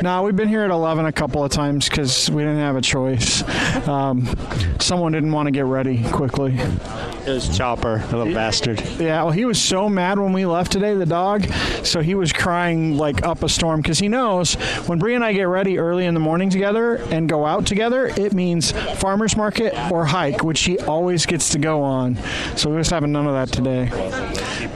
No, 0.03 0.23
we've 0.23 0.37
been 0.37 0.49
here 0.49 0.63
at 0.63 0.71
11 0.71 1.07
a 1.07 1.13
couple 1.13 1.43
of 1.45 1.51
times 1.51 1.89
because 1.89 2.31
we 2.31 2.43
didn't 2.43 2.59
have 2.59 2.77
a 2.77 2.81
choice. 2.81 3.43
Um, 3.89 4.29
someone 4.79 5.13
didn't 5.13 5.33
want 5.33 5.47
to 5.47 5.51
get 5.51 5.65
ready 5.65 6.03
quickly. 6.11 6.55
It 6.59 7.29
was 7.29 7.57
Chopper, 7.57 7.99
the 8.11 8.19
little 8.19 8.35
bastard. 8.35 8.81
Yeah, 8.99 9.23
well, 9.23 9.31
he 9.33 9.45
was 9.45 9.61
so 9.61 9.89
mad 9.89 10.19
when 10.19 10.33
we 10.33 10.47
left 10.47 10.73
today, 10.73 10.95
the 10.95 11.07
dog. 11.07 11.45
So 11.85 12.01
he 12.01 12.15
was 12.15 12.33
crying 12.33 12.97
like 12.97 13.25
up 13.25 13.43
a 13.43 13.49
storm 13.49 13.81
because 13.81 13.99
he 13.99 14.09
knows 14.09 14.55
when 14.87 14.99
Bree 14.99 15.15
and 15.15 15.25
I 15.25 15.33
get 15.33 15.45
ready 15.45 15.70
early 15.79 16.07
in 16.07 16.15
the 16.15 16.21
morning 16.21 16.51
together 16.51 16.97
and 16.97 17.29
go 17.29 17.47
out 17.47 17.67
together, 17.67 18.07
it 18.07 18.33
means 18.33 18.73
farmer's 18.73 19.37
market 19.37 19.75
or 19.91 20.05
hike, 20.05 20.43
which 20.43 20.61
he 20.63 20.79
always 20.81 21.27
gets 21.27 21.51
to 21.51 21.59
go 21.59 21.83
on. 21.83 22.17
So 22.57 22.71
we're 22.71 22.79
just 22.79 22.91
having 22.91 23.13
none 23.13 23.27
of 23.27 23.33
that 23.35 23.53
today. 23.55 23.89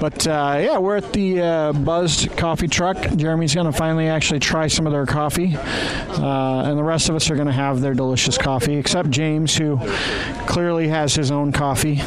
But 0.00 0.26
uh, 0.26 0.58
yeah, 0.60 0.78
we're 0.78 0.96
at 0.96 1.12
the 1.12 1.40
uh, 1.40 1.72
Buzzed 1.72 2.36
Coffee 2.36 2.68
Truck. 2.68 2.96
Jeremy's 3.16 3.54
going 3.54 3.70
to 3.70 3.72
finally 3.72 4.08
actually 4.08 4.40
try 4.40 4.66
some 4.66 4.86
of 4.86 4.92
their 4.92 5.06
coffee. 5.06 5.56
Uh, 5.56 6.62
and 6.64 6.78
the 6.78 6.84
rest 6.84 7.08
of 7.08 7.16
us 7.16 7.30
are 7.30 7.36
going 7.36 7.46
to 7.46 7.52
have 7.52 7.80
their 7.80 7.94
delicious 7.94 8.38
coffee, 8.38 8.76
except 8.76 9.10
James, 9.10 9.56
who 9.56 9.78
clearly 10.46 10.88
has 10.88 11.14
his 11.14 11.30
own 11.30 11.52
coffee 11.52 12.00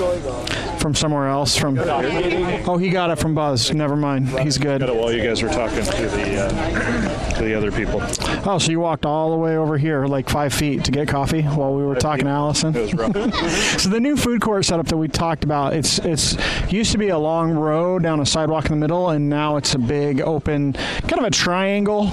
from 0.88 0.96
somewhere 0.96 1.28
else. 1.28 1.58
From 1.58 1.78
oh, 1.78 2.78
he 2.78 2.90
got 2.90 3.10
it 3.10 3.18
from 3.20 3.36
Buzz. 3.36 3.74
Never 3.74 3.98
mind, 3.98 4.30
he's 4.40 4.58
good. 4.58 4.80
Got 4.80 4.88
it 4.90 4.96
while 4.96 5.12
you 5.12 5.22
guys 5.22 5.44
were 5.44 5.50
talking 5.50 5.84
to 5.84 5.92
the 5.92 6.46
uh, 6.46 7.34
to 7.34 7.44
the 7.44 7.54
other 7.54 7.74
people. 7.74 8.00
Oh, 8.50 8.58
so 8.58 8.72
you 8.72 8.80
walked 8.80 9.06
all 9.06 9.32
the 9.32 9.36
way 9.36 9.58
over 9.58 9.78
here, 9.78 10.06
like 10.06 10.30
five 10.30 10.54
feet, 10.54 10.86
to 10.86 10.92
get 10.92 11.10
coffee 11.10 11.42
while 11.42 11.74
we 11.74 11.84
were 11.84 11.96
talking 11.96 12.24
to 12.24 12.32
Allison. 12.32 12.74
It 12.74 12.82
was 12.82 12.94
rough. 12.94 13.18
So 13.78 13.90
the 13.90 14.00
new 14.00 14.16
food 14.16 14.40
court 14.40 14.64
setup 14.64 14.88
that 14.88 14.98
we 14.98 15.10
talked 15.10 15.44
about, 15.44 15.74
it's 15.74 16.00
it's 16.00 16.38
used 16.72 16.94
to 16.94 16.98
be 16.98 17.10
a 17.10 17.18
long 17.18 17.52
row 17.52 18.00
down 18.00 18.22
a 18.22 18.26
sidewalk 18.26 18.66
in 18.68 18.72
the 18.72 18.78
middle, 18.78 19.10
and 19.10 19.28
now 19.28 19.58
it's 19.58 19.74
a 19.76 19.80
big 19.80 20.22
open, 20.22 20.72
kind 20.72 21.20
of 21.20 21.26
a 21.26 21.32
triangle. 21.32 22.10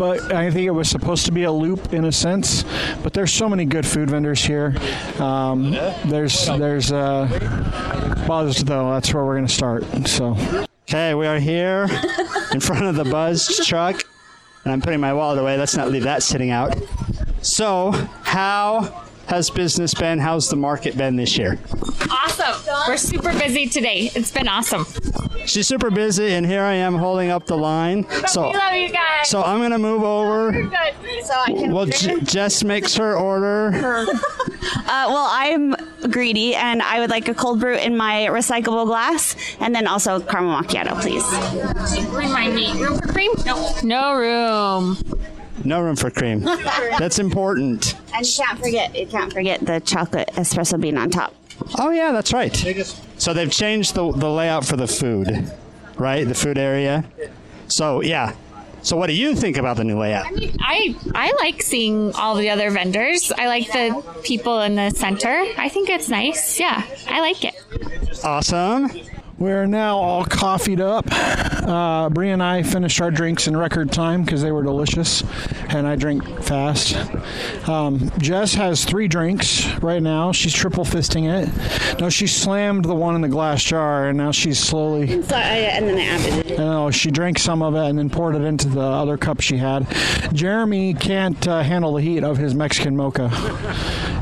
But 0.00 0.32
I 0.32 0.50
think 0.50 0.66
it 0.66 0.70
was 0.70 0.88
supposed 0.88 1.26
to 1.26 1.32
be 1.32 1.42
a 1.42 1.52
loop 1.52 1.92
in 1.92 2.06
a 2.06 2.12
sense. 2.12 2.64
But 3.02 3.12
there's 3.12 3.30
so 3.30 3.50
many 3.50 3.66
good 3.66 3.84
food 3.84 4.08
vendors 4.08 4.42
here. 4.42 4.74
Um, 5.18 5.72
there's 6.06 6.46
there's 6.46 6.90
uh, 6.90 8.24
Buzzed 8.26 8.66
though. 8.66 8.92
That's 8.92 9.12
where 9.12 9.26
we're 9.26 9.34
gonna 9.34 9.46
start. 9.46 9.84
So 10.08 10.38
Okay, 10.88 11.12
we 11.12 11.26
are 11.26 11.38
here 11.38 11.86
in 12.52 12.60
front 12.60 12.86
of 12.86 12.96
the 12.96 13.04
Buzz 13.04 13.60
truck, 13.66 14.02
and 14.64 14.72
I'm 14.72 14.80
putting 14.80 15.00
my 15.00 15.12
wallet 15.12 15.38
away. 15.38 15.58
Let's 15.58 15.76
not 15.76 15.90
leave 15.90 16.04
that 16.04 16.22
sitting 16.22 16.50
out. 16.50 16.74
So, 17.42 17.90
how 18.22 19.04
has 19.26 19.50
business 19.50 19.92
been? 19.92 20.18
How's 20.18 20.48
the 20.48 20.56
market 20.56 20.96
been 20.96 21.16
this 21.16 21.36
year? 21.36 21.58
Awesome. 22.10 22.74
We're 22.88 22.96
super 22.96 23.38
busy 23.38 23.68
today. 23.68 24.10
It's 24.14 24.32
been 24.32 24.48
awesome. 24.48 24.86
She's 25.46 25.66
super 25.66 25.90
busy, 25.90 26.32
and 26.32 26.46
here 26.46 26.62
I 26.62 26.74
am 26.74 26.94
holding 26.94 27.30
up 27.30 27.46
the 27.46 27.56
line. 27.56 28.06
So, 28.26 28.48
we 28.48 28.54
love 28.54 28.74
you 28.74 28.88
guys. 28.90 29.28
so 29.28 29.42
I'm 29.42 29.60
gonna 29.60 29.78
move 29.78 30.02
over. 30.02 30.52
So 31.24 31.34
I 31.34 31.46
can. 31.52 31.72
Well, 31.72 31.86
J- 31.86 32.20
Jess 32.20 32.62
makes 32.64 32.94
her 32.96 33.14
order. 33.16 34.06
Uh, 34.92 35.06
well, 35.08 35.26
I'm 35.30 35.74
greedy, 36.10 36.54
and 36.54 36.82
I 36.82 36.98
would 36.98 37.10
like 37.10 37.28
a 37.28 37.34
cold 37.34 37.60
brew 37.60 37.76
in 37.76 37.96
my 37.96 38.26
recyclable 38.30 38.86
glass, 38.86 39.36
and 39.60 39.72
then 39.74 39.86
also 39.86 40.18
caramel 40.20 40.60
macchiato, 40.60 41.00
please. 41.00 41.24
Remind 42.10 42.54
me. 42.56 42.72
Room 42.82 42.98
for 42.98 43.06
cream? 43.06 43.30
No. 43.46 43.72
No 43.84 44.14
room. 44.14 44.98
No 45.64 45.80
room 45.80 45.94
for 45.96 46.10
cream. 46.10 46.40
That's 46.98 47.18
important. 47.20 47.94
And 48.14 48.26
you 48.26 48.32
can't 48.44 48.58
forget, 48.58 48.96
you 48.96 49.06
can't 49.06 49.32
forget 49.32 49.60
the 49.64 49.78
chocolate 49.80 50.28
espresso 50.34 50.80
bean 50.80 50.98
on 50.98 51.10
top. 51.10 51.34
Oh 51.78 51.90
yeah, 51.90 52.12
that's 52.12 52.32
right. 52.32 52.54
So 53.18 53.32
they've 53.34 53.50
changed 53.50 53.94
the 53.94 54.10
the 54.12 54.28
layout 54.28 54.64
for 54.64 54.76
the 54.76 54.86
food, 54.86 55.52
right? 55.96 56.26
The 56.26 56.34
food 56.34 56.58
area. 56.58 57.04
So 57.68 58.00
yeah. 58.02 58.34
So 58.82 58.96
what 58.96 59.08
do 59.08 59.12
you 59.12 59.34
think 59.34 59.58
about 59.58 59.76
the 59.76 59.84
new 59.84 59.98
layout? 59.98 60.26
I 60.60 60.96
I 61.14 61.32
like 61.38 61.62
seeing 61.62 62.14
all 62.14 62.34
the 62.34 62.48
other 62.48 62.70
vendors. 62.70 63.30
I 63.30 63.46
like 63.46 63.66
the 63.66 64.02
people 64.22 64.60
in 64.62 64.74
the 64.76 64.90
center. 64.90 65.44
I 65.58 65.68
think 65.68 65.90
it's 65.90 66.08
nice. 66.08 66.58
Yeah, 66.58 66.82
I 67.08 67.20
like 67.20 67.44
it. 67.44 67.54
Awesome. 68.24 68.90
We're 69.40 69.64
now 69.64 69.96
all 69.96 70.26
coffeeed 70.26 70.82
up. 70.82 71.06
Uh, 71.10 72.10
Bree 72.10 72.28
and 72.28 72.42
I 72.42 72.62
finished 72.62 73.00
our 73.00 73.10
drinks 73.10 73.46
in 73.46 73.56
record 73.56 73.90
time 73.90 74.22
because 74.22 74.42
they 74.42 74.52
were 74.52 74.62
delicious, 74.62 75.22
and 75.70 75.86
I 75.86 75.96
drink 75.96 76.42
fast. 76.42 76.94
Um, 77.66 78.10
Jess 78.18 78.52
has 78.54 78.84
three 78.84 79.08
drinks 79.08 79.66
right 79.78 80.02
now. 80.02 80.32
She's 80.32 80.52
triple 80.52 80.84
fisting 80.84 81.24
it. 81.26 81.98
No, 82.00 82.10
she 82.10 82.26
slammed 82.26 82.84
the 82.84 82.94
one 82.94 83.14
in 83.14 83.22
the 83.22 83.28
glass 83.28 83.64
jar, 83.64 84.08
and 84.08 84.18
now 84.18 84.30
she's 84.30 84.58
slowly. 84.58 85.22
So 85.22 85.34
I, 85.34 85.40
and 85.40 85.88
then 85.88 85.96
I 85.96 86.02
added 86.02 86.50
it. 86.50 86.58
No, 86.58 86.90
she 86.90 87.10
drank 87.10 87.38
some 87.38 87.62
of 87.62 87.74
it 87.74 87.88
and 87.88 87.98
then 87.98 88.10
poured 88.10 88.34
it 88.36 88.42
into 88.42 88.68
the 88.68 88.80
other 88.82 89.16
cup 89.16 89.40
she 89.40 89.56
had. 89.56 89.86
Jeremy 90.34 90.92
can't 90.92 91.48
uh, 91.48 91.62
handle 91.62 91.94
the 91.94 92.02
heat 92.02 92.24
of 92.24 92.36
his 92.36 92.54
Mexican 92.54 92.94
mocha, 92.94 93.30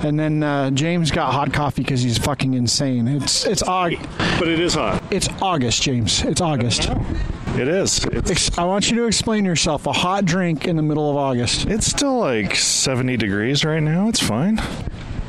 and 0.05 0.17
then 0.19 0.45
uh, 0.45 0.71
James 0.71 1.11
got 1.11 1.33
hot 1.33 1.53
coffee 1.53 1.83
because 1.83 2.03
he's 2.03 2.19
fucking 2.19 2.55
insane. 2.55 3.09
It's 3.09 3.45
it's 3.47 3.65
Aug- 3.65 4.01
But 4.39 4.47
it 4.47 4.61
is 4.61 4.75
hot. 4.75 5.03
It's 5.11 5.29
August, 5.41 5.83
James. 5.83 6.23
It's 6.23 6.41
August. 6.41 6.89
It 7.57 7.69
is. 7.69 8.05
It's 8.13 8.57
I 8.59 8.65
want 8.65 8.91
you 8.91 8.97
to 8.99 9.05
explain 9.05 9.45
yourself. 9.45 9.87
A 9.87 9.93
hot 9.93 10.25
drink 10.25 10.67
in 10.67 10.77
the 10.77 10.83
middle 10.83 11.11
of 11.11 11.17
August. 11.17 11.67
it's 11.67 11.87
still 11.87 12.19
like 12.19 12.55
70 12.55 13.17
degrees 13.17 13.65
right 13.65 13.83
now. 13.83 14.09
It's 14.09 14.23
fine. 14.23 14.61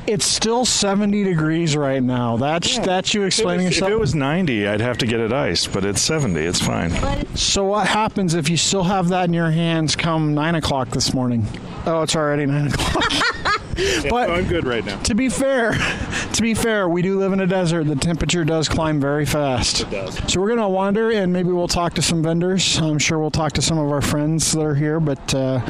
It's 0.06 0.26
still 0.26 0.65
70 0.65 1.23
degrees 1.23 1.77
right 1.77 2.01
now. 2.01 2.35
That's 2.35 2.80
that's 2.80 3.14
you 3.14 3.23
explaining 3.23 3.68
yourself. 3.68 3.89
If 3.89 3.91
yourself. 3.91 3.91
it 3.91 3.99
was 3.99 4.15
90, 4.15 4.68
I'd 4.68 4.81
have 4.81 4.97
to 4.99 5.06
get 5.06 5.19
it 5.19 5.31
iced, 5.31 5.72
but 5.72 5.85
it's 5.85 6.01
70. 6.01 6.39
It's 6.39 6.60
fine. 6.60 6.91
so 7.35 7.65
what 7.65 7.88
happens 7.88 8.34
if 8.34 8.49
you 8.49 8.57
still 8.57 8.84
have 8.84 9.10
that 9.10 9.26
in 9.26 9.34
your 9.34 9.51
hands 9.51 9.95
come 9.95 10.34
nine 10.34 10.56
o'clock 10.56 10.89
this 10.89 11.14
morning? 11.14 11.45
Oh, 11.85 12.01
it's 12.01 12.15
already 12.15 12.45
nine 12.45 12.68
o'clock. 12.68 13.11
but 14.10 14.30
I'm 14.30 14.47
good 14.47 14.65
right 14.65 14.85
now. 14.85 14.99
to 15.01 15.15
be 15.15 15.30
fair, 15.30 15.73
to 16.34 16.41
be 16.41 16.53
fair, 16.53 16.88
we 16.88 17.01
do 17.01 17.19
live 17.19 17.34
in 17.34 17.39
a 17.39 17.47
desert. 17.47 17.85
The 17.85 17.95
temperature 17.95 18.45
does 18.45 18.69
climb 18.69 18.99
very 18.99 19.26
fast. 19.26 19.81
It 19.81 19.89
does. 19.89 20.18
So 20.31 20.39
we're 20.39 20.49
gonna 20.49 20.69
wander 20.69 21.11
and 21.11 21.34
maybe 21.34 21.49
we'll 21.49 21.68
talk 21.68 21.95
to 21.95 22.01
some 22.01 22.22
vendors. 22.23 22.77
I'm 22.77 22.99
sure 22.99 23.19
we'll 23.19 23.31
talk 23.31 23.53
to 23.53 23.61
some 23.61 23.77
of 23.77 23.91
our 23.91 24.01
friends 24.01 24.51
that 24.53 24.61
are 24.61 24.76
here. 24.76 24.99
But 24.99 25.34
uh, 25.34 25.61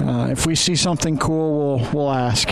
uh, 0.00 0.28
if 0.30 0.46
we 0.46 0.54
see 0.54 0.76
something 0.76 1.18
cool, 1.18 1.78
we'll 1.78 1.90
we'll 1.92 2.10
ask. 2.10 2.48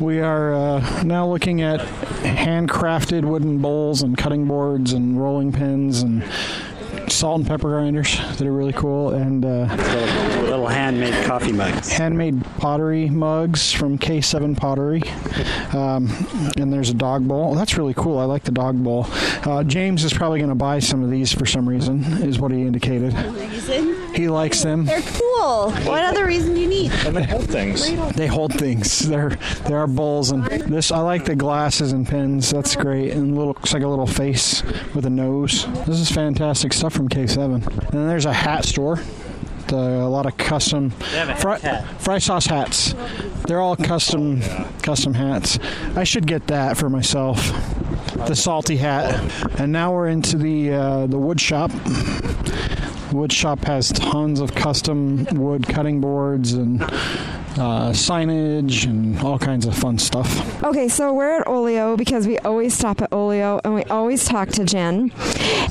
We 0.00 0.20
are 0.20 0.54
uh, 0.54 1.02
now 1.02 1.26
looking 1.28 1.62
at 1.62 1.80
handcrafted 1.80 3.24
wooden 3.24 3.58
bowls 3.58 4.02
and 4.02 4.16
cutting 4.16 4.46
boards 4.46 4.92
and 4.92 5.20
rolling 5.20 5.52
pins 5.52 6.02
and 6.02 6.24
salt 7.08 7.38
and 7.40 7.46
pepper 7.46 7.68
grinders 7.70 8.16
that 8.36 8.42
are 8.42 8.52
really 8.52 8.72
cool 8.72 9.10
and. 9.10 9.44
Uh, 9.44 9.66
Little, 9.76 10.42
little 10.44 10.66
handmade 10.66 11.24
coffee 11.26 11.52
mugs. 11.52 11.88
handmade 11.90 12.42
pottery 12.58 13.08
mugs 13.10 13.72
from 13.72 13.98
K7 13.98 14.56
Pottery. 14.56 15.02
Um, 15.72 16.08
and 16.56 16.72
there's 16.72 16.90
a 16.90 16.94
dog 16.94 17.26
bowl. 17.26 17.54
That's 17.54 17.76
really 17.76 17.94
cool. 17.94 18.18
I 18.18 18.24
like 18.24 18.44
the 18.44 18.50
dog 18.52 18.82
bowl. 18.82 19.06
Uh, 19.44 19.62
James 19.64 20.04
is 20.04 20.12
probably 20.12 20.38
going 20.38 20.48
to 20.50 20.54
buy 20.54 20.78
some 20.78 21.02
of 21.02 21.10
these 21.10 21.32
for 21.32 21.46
some 21.46 21.68
reason, 21.68 22.02
is 22.22 22.38
what 22.38 22.50
he 22.52 22.62
indicated. 22.62 23.12
He 24.14 24.28
likes 24.28 24.62
them. 24.62 24.84
They're 24.84 25.00
cool. 25.02 25.70
What 25.70 26.02
other 26.04 26.26
reason 26.26 26.54
do 26.54 26.55
you 26.55 26.55
need? 26.55 26.55
And 27.06 27.16
they 27.16 27.22
hold 27.22 27.44
things. 27.48 28.14
They 28.14 28.26
hold 28.26 28.52
things. 28.54 29.08
They're 29.08 29.30
they 29.66 29.74
are 29.74 29.86
bowls 29.86 30.30
and 30.32 30.44
this. 30.44 30.90
I 30.90 30.98
like 30.98 31.24
the 31.24 31.36
glasses 31.36 31.92
and 31.92 32.06
pins. 32.06 32.50
That's 32.50 32.74
great. 32.74 33.12
And 33.12 33.36
little 33.36 33.48
looks 33.48 33.72
like 33.72 33.82
a 33.82 33.88
little 33.88 34.06
face 34.06 34.62
with 34.94 35.06
a 35.06 35.10
nose. 35.10 35.66
This 35.86 36.00
is 36.00 36.10
fantastic 36.10 36.72
stuff 36.72 36.92
from 36.92 37.08
K7. 37.08 37.54
And 37.54 37.62
then 37.92 38.08
there's 38.08 38.24
a 38.24 38.32
hat 38.32 38.64
store. 38.64 39.00
The, 39.68 39.76
a 39.76 40.08
lot 40.08 40.26
of 40.26 40.36
custom 40.36 40.90
fry, 40.90 41.58
fry 41.98 42.18
sauce 42.18 42.46
hats. 42.46 42.94
They're 43.48 43.60
all 43.60 43.74
custom 43.76 44.40
custom 44.82 45.14
hats. 45.14 45.58
I 45.96 46.04
should 46.04 46.26
get 46.26 46.46
that 46.48 46.76
for 46.76 46.88
myself. 46.88 47.38
The 48.14 48.34
salty 48.34 48.76
hat. 48.76 49.20
And 49.58 49.72
now 49.72 49.92
we're 49.92 50.08
into 50.08 50.38
the 50.38 50.72
uh, 50.72 51.06
the 51.06 51.18
wood 51.18 51.40
shop. 51.40 51.70
Wood 53.12 53.32
shop 53.32 53.64
has 53.64 53.92
tons 53.92 54.40
of 54.40 54.54
custom 54.54 55.24
wood 55.32 55.66
cutting 55.66 56.00
boards 56.00 56.52
and 56.52 56.82
uh, 56.82 57.90
signage 57.92 58.84
and 58.84 59.18
all 59.20 59.38
kinds 59.38 59.64
of 59.66 59.76
fun 59.76 59.98
stuff. 59.98 60.62
Okay, 60.62 60.88
so 60.88 61.12
we're 61.12 61.40
at 61.40 61.46
Olio 61.46 61.96
because 61.96 62.26
we 62.26 62.38
always 62.40 62.74
stop 62.74 63.00
at 63.00 63.12
Olio 63.12 63.60
and 63.64 63.74
we 63.74 63.84
always 63.84 64.24
talk 64.24 64.48
to 64.50 64.64
Jen. 64.64 65.10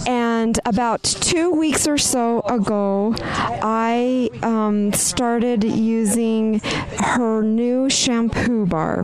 And 0.07 0.35
about 0.66 1.04
two 1.04 1.52
weeks 1.52 1.88
or 1.88 1.98
so 1.98 2.42
ago, 2.42 3.16
I 3.20 4.30
um, 4.44 4.94
started 4.94 5.64
using 5.64 6.60
her 7.00 7.42
new 7.42 7.90
shampoo 7.90 8.66
bar. 8.66 9.04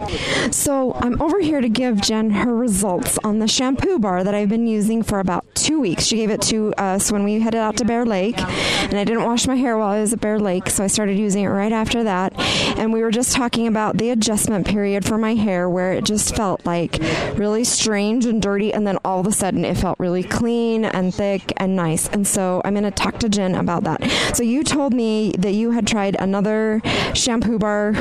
So 0.51 0.93
I'm 0.95 1.21
over 1.21 1.39
here 1.39 1.61
to 1.61 1.69
give 1.69 2.01
Jen 2.01 2.29
her 2.29 2.55
results 2.55 3.17
on 3.23 3.39
the 3.39 3.47
shampoo 3.47 3.97
bar 3.99 4.23
that 4.23 4.35
I've 4.35 4.49
been 4.49 4.67
using 4.67 5.01
for 5.03 5.19
about 5.19 5.45
two 5.55 5.79
weeks. 5.79 6.05
She 6.05 6.17
gave 6.17 6.29
it 6.29 6.41
to 6.43 6.73
us 6.75 7.11
when 7.11 7.23
we 7.23 7.39
headed 7.39 7.59
out 7.59 7.77
to 7.77 7.85
Bear 7.85 8.05
Lake, 8.05 8.39
and 8.39 8.95
I 8.95 9.03
didn't 9.03 9.23
wash 9.23 9.47
my 9.47 9.55
hair 9.55 9.77
while 9.77 9.91
I 9.91 10.01
was 10.01 10.13
at 10.13 10.21
Bear 10.21 10.39
Lake, 10.39 10.69
so 10.69 10.83
I 10.83 10.87
started 10.87 11.17
using 11.17 11.43
it 11.45 11.49
right 11.49 11.71
after 11.71 12.03
that. 12.03 12.33
and 12.77 12.93
we 12.93 13.01
were 13.01 13.11
just 13.11 13.33
talking 13.33 13.67
about 13.67 13.97
the 13.97 14.09
adjustment 14.09 14.67
period 14.67 15.05
for 15.05 15.17
my 15.17 15.35
hair 15.35 15.69
where 15.69 15.93
it 15.93 16.03
just 16.03 16.35
felt 16.35 16.65
like 16.65 16.97
really 17.35 17.63
strange 17.63 18.25
and 18.25 18.41
dirty, 18.41 18.73
and 18.73 18.85
then 18.85 18.97
all 19.03 19.19
of 19.19 19.27
a 19.27 19.31
sudden 19.31 19.65
it 19.65 19.77
felt 19.77 19.99
really 19.99 20.23
clean 20.23 20.85
and 20.85 21.13
thick 21.13 21.30
and 21.57 21.75
nice. 21.75 22.07
And 22.09 22.27
so 22.27 22.61
I'm 22.65 22.73
going 22.73 22.83
to 22.83 22.91
talk 22.91 23.19
to 23.19 23.29
Jen 23.29 23.55
about 23.55 23.83
that. 23.83 24.01
So 24.33 24.43
you 24.43 24.63
told 24.63 24.93
me 24.93 25.33
that 25.37 25.53
you 25.53 25.71
had 25.71 25.87
tried 25.87 26.15
another 26.19 26.81
shampoo 27.13 27.59
bar 27.59 27.93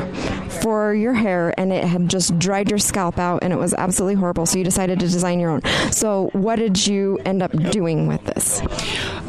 for 0.61 0.93
your 0.93 1.13
hair 1.13 1.53
and 1.59 1.71
it 1.71 1.83
had 1.83 2.09
just 2.09 2.37
dried 2.39 2.69
your 2.69 2.79
scalp 2.79 3.17
out 3.17 3.43
and 3.43 3.53
it 3.53 3.57
was 3.57 3.73
absolutely 3.73 4.15
horrible. 4.15 4.45
So 4.45 4.57
you 4.57 4.63
decided 4.63 4.99
to 4.99 5.07
design 5.07 5.39
your 5.39 5.51
own. 5.51 5.61
So 5.91 6.29
what 6.33 6.57
did 6.57 6.85
you 6.87 7.19
end 7.25 7.41
up 7.41 7.51
doing 7.71 8.07
with 8.07 8.23
this? 8.25 8.61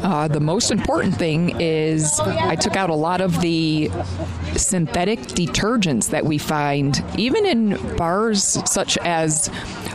Uh, 0.03 0.27
the 0.27 0.39
most 0.39 0.69
important 0.69 1.15
thing 1.15 1.59
is 1.61 2.19
I 2.19 2.55
took 2.55 2.75
out 2.75 2.89
a 2.89 2.95
lot 2.95 3.21
of 3.21 3.39
the 3.41 3.89
synthetic 4.55 5.19
detergents 5.19 6.09
that 6.09 6.25
we 6.25 6.37
find, 6.37 7.03
even 7.17 7.45
in 7.45 7.95
bars 7.95 8.43
such 8.69 8.97
as 8.99 9.49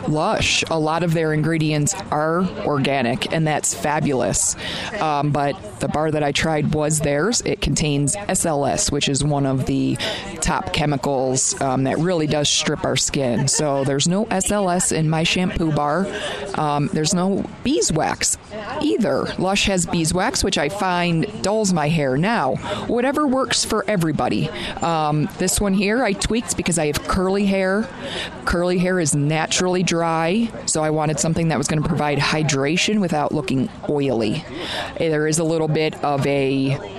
Lush. 0.07 0.63
A 0.71 0.79
lot 0.79 1.03
of 1.03 1.13
their 1.13 1.33
ingredients 1.33 1.93
are 2.11 2.41
organic, 2.65 3.31
and 3.31 3.45
that's 3.45 3.73
fabulous. 3.73 4.55
Um, 4.99 5.31
but 5.31 5.55
the 5.79 5.87
bar 5.87 6.11
that 6.11 6.23
I 6.23 6.31
tried 6.31 6.73
was 6.73 6.99
theirs. 6.99 7.41
It 7.41 7.61
contains 7.61 8.15
SLS, 8.15 8.91
which 8.91 9.07
is 9.07 9.23
one 9.23 9.45
of 9.45 9.65
the 9.65 9.97
top 10.41 10.73
chemicals 10.73 11.59
um, 11.61 11.83
that 11.83 11.97
really 11.99 12.27
does 12.27 12.49
strip 12.49 12.83
our 12.83 12.95
skin. 12.95 13.47
So 13.47 13.83
there's 13.83 14.07
no 14.07 14.25
SLS 14.25 14.91
in 14.91 15.09
my 15.09 15.23
shampoo 15.23 15.71
bar. 15.71 16.07
Um, 16.55 16.89
there's 16.93 17.13
no 17.13 17.45
beeswax 17.63 18.37
either. 18.81 19.25
Lush 19.37 19.65
has 19.65 19.85
beeswax, 19.85 19.98
which 20.43 20.57
I 20.57 20.69
find 20.69 21.41
dulls 21.41 21.73
my 21.73 21.89
hair. 21.89 22.17
Now, 22.17 22.55
whatever 22.87 23.27
works 23.27 23.65
for 23.65 23.83
everybody. 23.87 24.49
Um, 24.81 25.29
this 25.37 25.59
one 25.59 25.73
here 25.73 26.03
I 26.03 26.13
tweaked 26.13 26.57
because 26.57 26.79
I 26.79 26.87
have 26.87 27.07
curly 27.07 27.45
hair. 27.45 27.87
Curly 28.45 28.77
hair 28.77 28.99
is 28.99 29.15
naturally 29.15 29.83
dry, 29.83 30.49
so 30.65 30.83
I 30.83 30.89
wanted 30.89 31.19
something 31.19 31.49
that 31.49 31.57
was 31.57 31.67
going 31.67 31.81
to 31.81 31.87
provide 31.87 32.17
hydration 32.17 32.99
without 32.99 33.31
looking 33.31 33.69
oily. 33.89 34.43
There 34.97 35.27
is 35.27 35.39
a 35.39 35.43
little 35.43 35.67
bit 35.67 36.01
of 36.03 36.25
a 36.25 36.98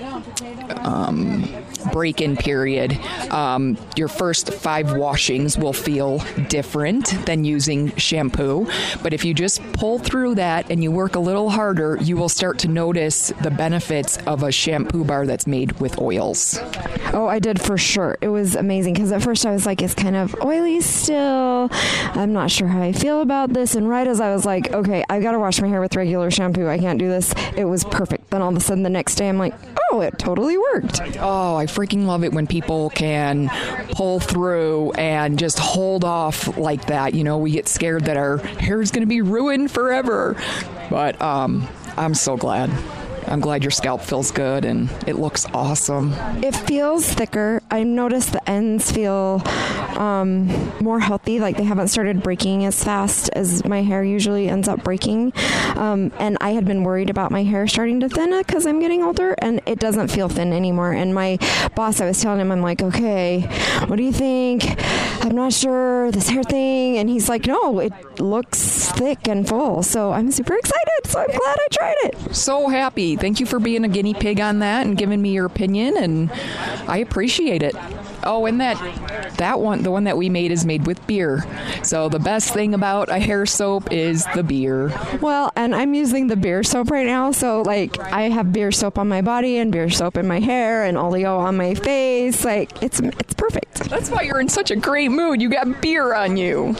um, 0.79 1.49
break 1.93 2.21
in 2.21 2.37
period. 2.37 2.99
Um, 3.31 3.79
your 3.97 4.09
first 4.09 4.53
five 4.53 4.93
washings 4.93 5.57
will 5.57 5.73
feel 5.73 6.19
different 6.49 7.07
than 7.27 7.45
using 7.45 7.95
shampoo. 7.97 8.69
But 9.03 9.13
if 9.13 9.25
you 9.25 9.35
just 9.35 9.63
pull 9.73 9.99
through 9.99 10.37
that 10.37 10.71
and 10.71 10.83
you 10.83 10.91
work 10.91 11.15
a 11.15 11.21
little 11.21 11.51
harder, 11.51 11.99
you 12.01 12.17
will 12.17 12.29
start 12.29 12.59
to 12.61 12.69
notice 12.69 13.33
the 13.43 13.51
benefits 13.51 14.19
of 14.19 14.43
a 14.43 14.53
shampoo 14.53 15.05
bar 15.05 15.27
that's 15.27 15.47
made 15.47 15.81
with 15.81 15.99
oils. 15.99 16.59
Oh, 17.13 17.27
I 17.27 17.39
did 17.39 17.61
for 17.61 17.77
sure. 17.77 18.17
It 18.21 18.29
was 18.29 18.55
amazing 18.55 18.95
because 18.95 19.13
at 19.13 19.23
first 19.23 19.47
I 19.47 19.53
was 19.53 19.67
like, 19.67 19.83
it's 19.83 19.95
kind 19.95 20.17
of 20.17 20.35
oily 20.43 20.81
still. 20.81 21.69
I'm 21.71 22.33
not 22.33 22.51
sure 22.51 22.69
how 22.69 22.83
I 22.83 22.93
feel 22.93 23.21
about 23.21 23.53
this. 23.53 23.75
And 23.75 23.89
right 23.89 24.07
as 24.07 24.21
I 24.21 24.33
was 24.33 24.45
like, 24.45 24.73
okay, 24.73 25.05
I've 25.09 25.23
got 25.23 25.33
to 25.33 25.39
wash 25.39 25.61
my 25.61 25.69
hair 25.69 25.81
with 25.81 25.97
regular 25.97 26.31
shampoo. 26.31 26.69
I 26.69 26.79
can't 26.79 26.99
do 26.99 27.09
this. 27.09 27.33
It 27.57 27.65
was 27.65 27.85
perfect. 27.85 28.31
Then 28.31 28.43
all 28.43 28.51
of 28.51 28.57
a 28.57 28.61
sudden 28.61 28.83
the 28.83 28.91
next 28.91 29.17
day 29.17 29.29
I'm 29.29 29.39
like, 29.39 29.55
oh, 29.91 30.01
it 30.01 30.19
totally 30.19 30.57
worked. 30.73 31.01
Oh, 31.19 31.57
I 31.57 31.67
freaking 31.67 32.07
love 32.07 32.25
it 32.25 32.33
when 32.33 32.47
people 32.47 32.91
can 32.91 33.49
pull 33.93 34.21
through 34.21 34.93
and 34.93 35.39
just 35.39 35.59
hold 35.59 36.05
off 36.05 36.57
like 36.57 36.87
that. 36.87 37.15
You 37.15 37.25
know, 37.25 37.39
we 37.39 37.51
get 37.53 37.69
scared 37.69 38.05
that 38.05 38.17
our 38.17 38.39
hair 38.39 38.81
is 38.81 38.91
going 38.91 39.03
to 39.03 39.09
be 39.09 39.23
ruined 39.23 39.71
forever. 39.71 40.37
But 40.89 41.21
um, 41.21 41.67
I'm 41.97 42.15
so 42.15 42.37
glad. 42.37 42.71
I'm 43.31 43.41
glad 43.41 43.63
your 43.63 43.71
scalp 43.71 44.03
feels 44.03 44.33
good 44.33 44.65
and 44.65 44.91
it 45.07 45.15
looks 45.15 45.47
awesome. 45.55 46.13
It 46.43 46.55
feels 46.55 47.07
thicker. 47.09 47.63
I 47.71 47.85
noticed 47.85 48.33
the 48.33 48.51
ends 48.51 48.91
feel 48.91 49.43
um, 49.97 50.49
more 50.81 50.99
healthy, 50.99 51.39
like 51.39 51.57
they 51.57 51.65
haven't 51.65 51.89
started 51.89 52.23
breaking 52.23 52.65
as 52.65 52.83
fast 52.83 53.31
as 53.35 53.65
my 53.65 53.83
hair 53.83 54.03
usually 54.03 54.49
ends 54.49 54.67
up 54.67 54.83
breaking. 54.83 55.33
Um, 55.77 56.11
and 56.19 56.39
I 56.41 56.51
had 56.51 56.65
been 56.65 56.83
worried 56.83 57.11
about 57.11 57.31
my 57.31 57.45
hair 57.45 57.69
starting 57.69 58.01
to 58.01 58.09
thin 58.09 58.37
because 58.39 58.67
I'm 58.67 58.81
getting 58.81 59.03
older, 59.03 59.35
and 59.39 59.61
it 59.67 59.79
doesn't 59.79 60.09
feel 60.09 60.29
thin 60.29 60.53
anymore. 60.53 60.93
And 60.93 61.15
my 61.15 61.39
boss, 61.75 62.01
I 62.01 62.07
was 62.07 62.21
telling 62.21 62.41
him, 62.41 62.51
I'm 62.51 62.63
like, 62.63 62.83
okay, 62.83 63.43
what 63.87 63.97
do 63.97 64.03
you 64.03 64.13
think? 64.13 64.65
I'm 65.23 65.35
not 65.37 65.53
sure 65.53 66.11
this 66.13 66.29
hair 66.29 66.43
thing. 66.43 66.97
And 66.97 67.09
he's 67.09 67.29
like, 67.29 67.47
no, 67.47 67.79
it 67.79 67.93
looks 68.21 68.91
thick 68.93 69.29
and 69.29 69.47
full. 69.47 69.83
So 69.83 70.13
I'm 70.13 70.31
super 70.31 70.57
excited. 70.57 70.81
So 71.07 71.21
I'm 71.21 71.27
glad 71.29 71.59
I 71.59 71.67
tried 71.71 71.97
it. 72.05 72.35
So 72.35 72.69
happy. 72.69 73.17
Thank 73.21 73.39
you 73.39 73.47
for 73.47 73.61
being 73.61 73.85
a 73.85 73.89
guinea 73.89 74.15
pig 74.15 74.41
on 74.41 74.61
that 74.61 74.87
and 74.87 74.97
giving 74.97 75.21
me 75.21 75.33
your 75.33 75.47
opinion, 75.47 75.97
and 75.97 76.31
I 76.89 76.99
appreciate 76.99 77.63
it. 77.63 77.75
Oh, 78.25 78.47
and 78.47 78.61
that 78.61 78.77
that 79.37 79.61
one, 79.61 79.83
the 79.83 79.91
one 79.91 80.05
that 80.05 80.17
we 80.17 80.29
made 80.29 80.51
is 80.51 80.65
made 80.65 80.87
with 80.87 81.07
beer. 81.07 81.45
So 81.83 82.09
the 82.09 82.19
best 82.19 82.53
thing 82.53 82.75
about 82.75 83.09
a 83.09 83.19
hair 83.19 83.47
soap 83.47 83.93
is 83.93 84.27
the 84.35 84.43
beer. 84.43 84.93
Well, 85.21 85.53
and 85.57 85.75
I'm 85.75 85.95
using 85.95 86.27
the 86.27 86.37
beer 86.37 86.63
soap 86.63 86.91
right 86.91 87.07
now, 87.07 87.31
so 87.31 87.63
like 87.63 87.99
I 87.99 88.23
have 88.23 88.53
beer 88.53 88.73
soap 88.73 88.99
on 88.99 89.09
my 89.09 89.23
body 89.23 89.59
and 89.59 89.71
beer 89.71 89.91
soap 89.91 90.17
in 90.17 90.27
my 90.27 90.41
hair 90.41 90.85
and 90.85 90.97
Olio 90.97 91.39
on 91.39 91.57
my 91.57 91.75
face. 91.75 92.45
Like 92.45 92.83
it's 92.83 93.01
it's 93.01 93.35
perfect. 93.35 93.91
That's 93.91 94.11
why 94.11 94.23
you're 94.23 94.41
in 94.41 94.49
such 94.49 94.71
a 94.71 94.77
great 94.77 95.11
mood. 95.11 95.41
You 95.41 95.51
got 95.51 95.81
beer 95.81 96.15
on 96.15 96.37
you. 96.37 96.77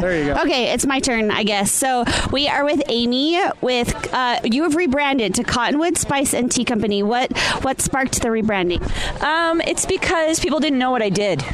There 0.00 0.18
you 0.18 0.34
go. 0.34 0.40
Okay, 0.42 0.72
it's 0.72 0.86
my 0.86 1.00
turn, 1.00 1.30
I 1.30 1.44
guess. 1.44 1.70
So 1.72 2.04
we 2.30 2.48
are 2.48 2.64
with 2.64 2.82
Amy. 2.88 3.40
With 3.60 4.12
uh, 4.12 4.40
you 4.44 4.62
have 4.64 4.76
rebranded 4.76 5.34
to 5.36 5.44
Cottonwood 5.44 5.96
Spice 5.96 6.34
and 6.34 6.50
Tea 6.50 6.64
Company. 6.64 7.02
What 7.02 7.36
what 7.62 7.80
sparked 7.80 8.20
the 8.22 8.28
rebranding? 8.28 8.82
Um, 9.22 9.60
it's 9.62 9.86
because 9.86 10.40
people 10.40 10.60
didn't 10.60 10.78
know 10.78 10.90
what 10.90 11.02
I 11.02 11.08
did. 11.08 11.44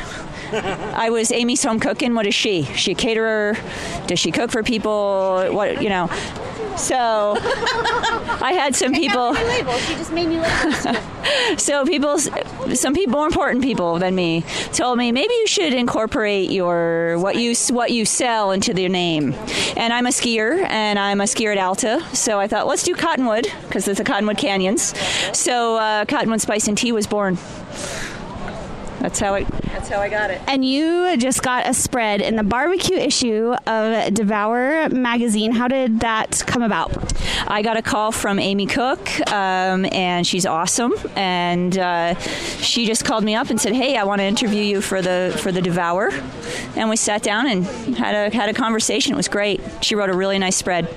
I 0.97 1.11
was 1.11 1.33
Amy's 1.33 1.63
home 1.63 1.81
cooking. 1.81 2.15
What 2.15 2.27
is 2.27 2.35
she? 2.35 2.65
She 2.75 2.93
a 2.93 2.95
caterer? 2.95 3.57
Does 4.07 4.19
she 4.19 4.31
cook 4.31 4.51
for 4.51 4.63
people? 4.63 5.47
What 5.51 5.83
you 5.83 5.89
know? 5.89 6.09
So 6.77 7.37
I 7.41 8.53
had 8.53 8.77
some 8.77 8.93
people. 8.93 9.35
She 9.35 9.95
just 9.95 10.13
made 10.13 10.29
me 10.29 10.43
so 11.57 11.87
people, 11.87 12.19
some 12.19 12.95
people, 12.95 13.17
more 13.17 13.27
important 13.27 13.65
people 13.65 13.99
than 13.99 14.15
me, 14.15 14.43
told 14.73 14.99
me 14.99 15.11
maybe 15.11 15.33
you 15.33 15.47
should 15.47 15.73
incorporate 15.73 16.51
your 16.51 17.19
what 17.19 17.37
you 17.37 17.55
what 17.71 17.93
you 17.93 18.05
sell 18.05 18.51
into 18.51 18.75
their 18.75 18.91
name. 18.91 19.35
And 19.77 19.93
I'm 19.93 20.07
a 20.07 20.11
skier, 20.11 20.65
and 20.69 20.99
I'm 20.99 21.21
a 21.21 21.25
skier 21.25 21.53
at 21.53 21.59
Alta, 21.59 22.05
so 22.13 22.39
I 22.39 22.47
thought 22.47 22.67
let's 22.67 22.83
do 22.83 22.95
Cottonwood 22.95 23.47
because 23.63 23.89
it's 23.89 23.99
the 23.99 24.05
Cottonwood 24.05 24.39
Canyons. 24.39 24.95
So 25.33 25.77
uh, 25.77 26.05
Cottonwood 26.05 26.43
Spice 26.43 26.69
and 26.69 26.77
Tea 26.77 26.93
was 26.93 27.07
born. 27.07 27.39
That's 29.07 29.21
how 29.21 29.37
I. 29.37 29.45
That's 29.45 29.89
how 29.89 30.01
I 30.01 30.09
got 30.09 30.33
it. 30.33 30.43
And 30.49 30.65
you 30.65 31.17
just 31.17 31.41
got 31.41 31.69
a 31.69 31.73
spread 31.73 32.21
in 32.21 32.35
the 32.35 32.43
barbecue 32.43 32.97
issue 32.97 33.55
of 33.65 34.13
Devour 34.13 34.89
magazine. 34.89 35.53
How 35.53 35.69
did 35.69 36.01
that 36.01 36.43
come 36.49 36.61
about? 36.61 36.91
I 37.47 37.63
got 37.63 37.77
a 37.77 37.83
call 37.83 38.11
from 38.11 38.41
Amy 38.41 38.67
Cook, 38.67 38.99
um, 39.31 39.87
and 39.93 40.27
she's 40.27 40.45
awesome. 40.45 40.93
And 41.15 41.79
uh, 41.79 42.19
she 42.19 42.85
just 42.85 43.05
called 43.05 43.23
me 43.23 43.37
up 43.37 43.49
and 43.49 43.61
said, 43.61 43.75
"Hey, 43.75 43.97
I 43.97 44.03
want 44.03 44.19
to 44.23 44.25
interview 44.25 44.61
you 44.61 44.81
for 44.81 45.01
the 45.01 45.39
for 45.41 45.53
the 45.53 45.63
Devour." 45.63 46.11
And 46.75 46.91
we 46.91 46.97
sat 46.97 47.23
down 47.23 47.47
and 47.47 47.65
had 47.97 48.33
a 48.33 48.37
had 48.37 48.49
a 48.49 48.55
conversation. 48.55 49.13
It 49.13 49.17
was 49.17 49.29
great. 49.29 49.61
She 49.83 49.95
wrote 49.95 50.11
a 50.11 50.17
really 50.17 50.41
nice 50.41 50.57
spread. 50.57 50.93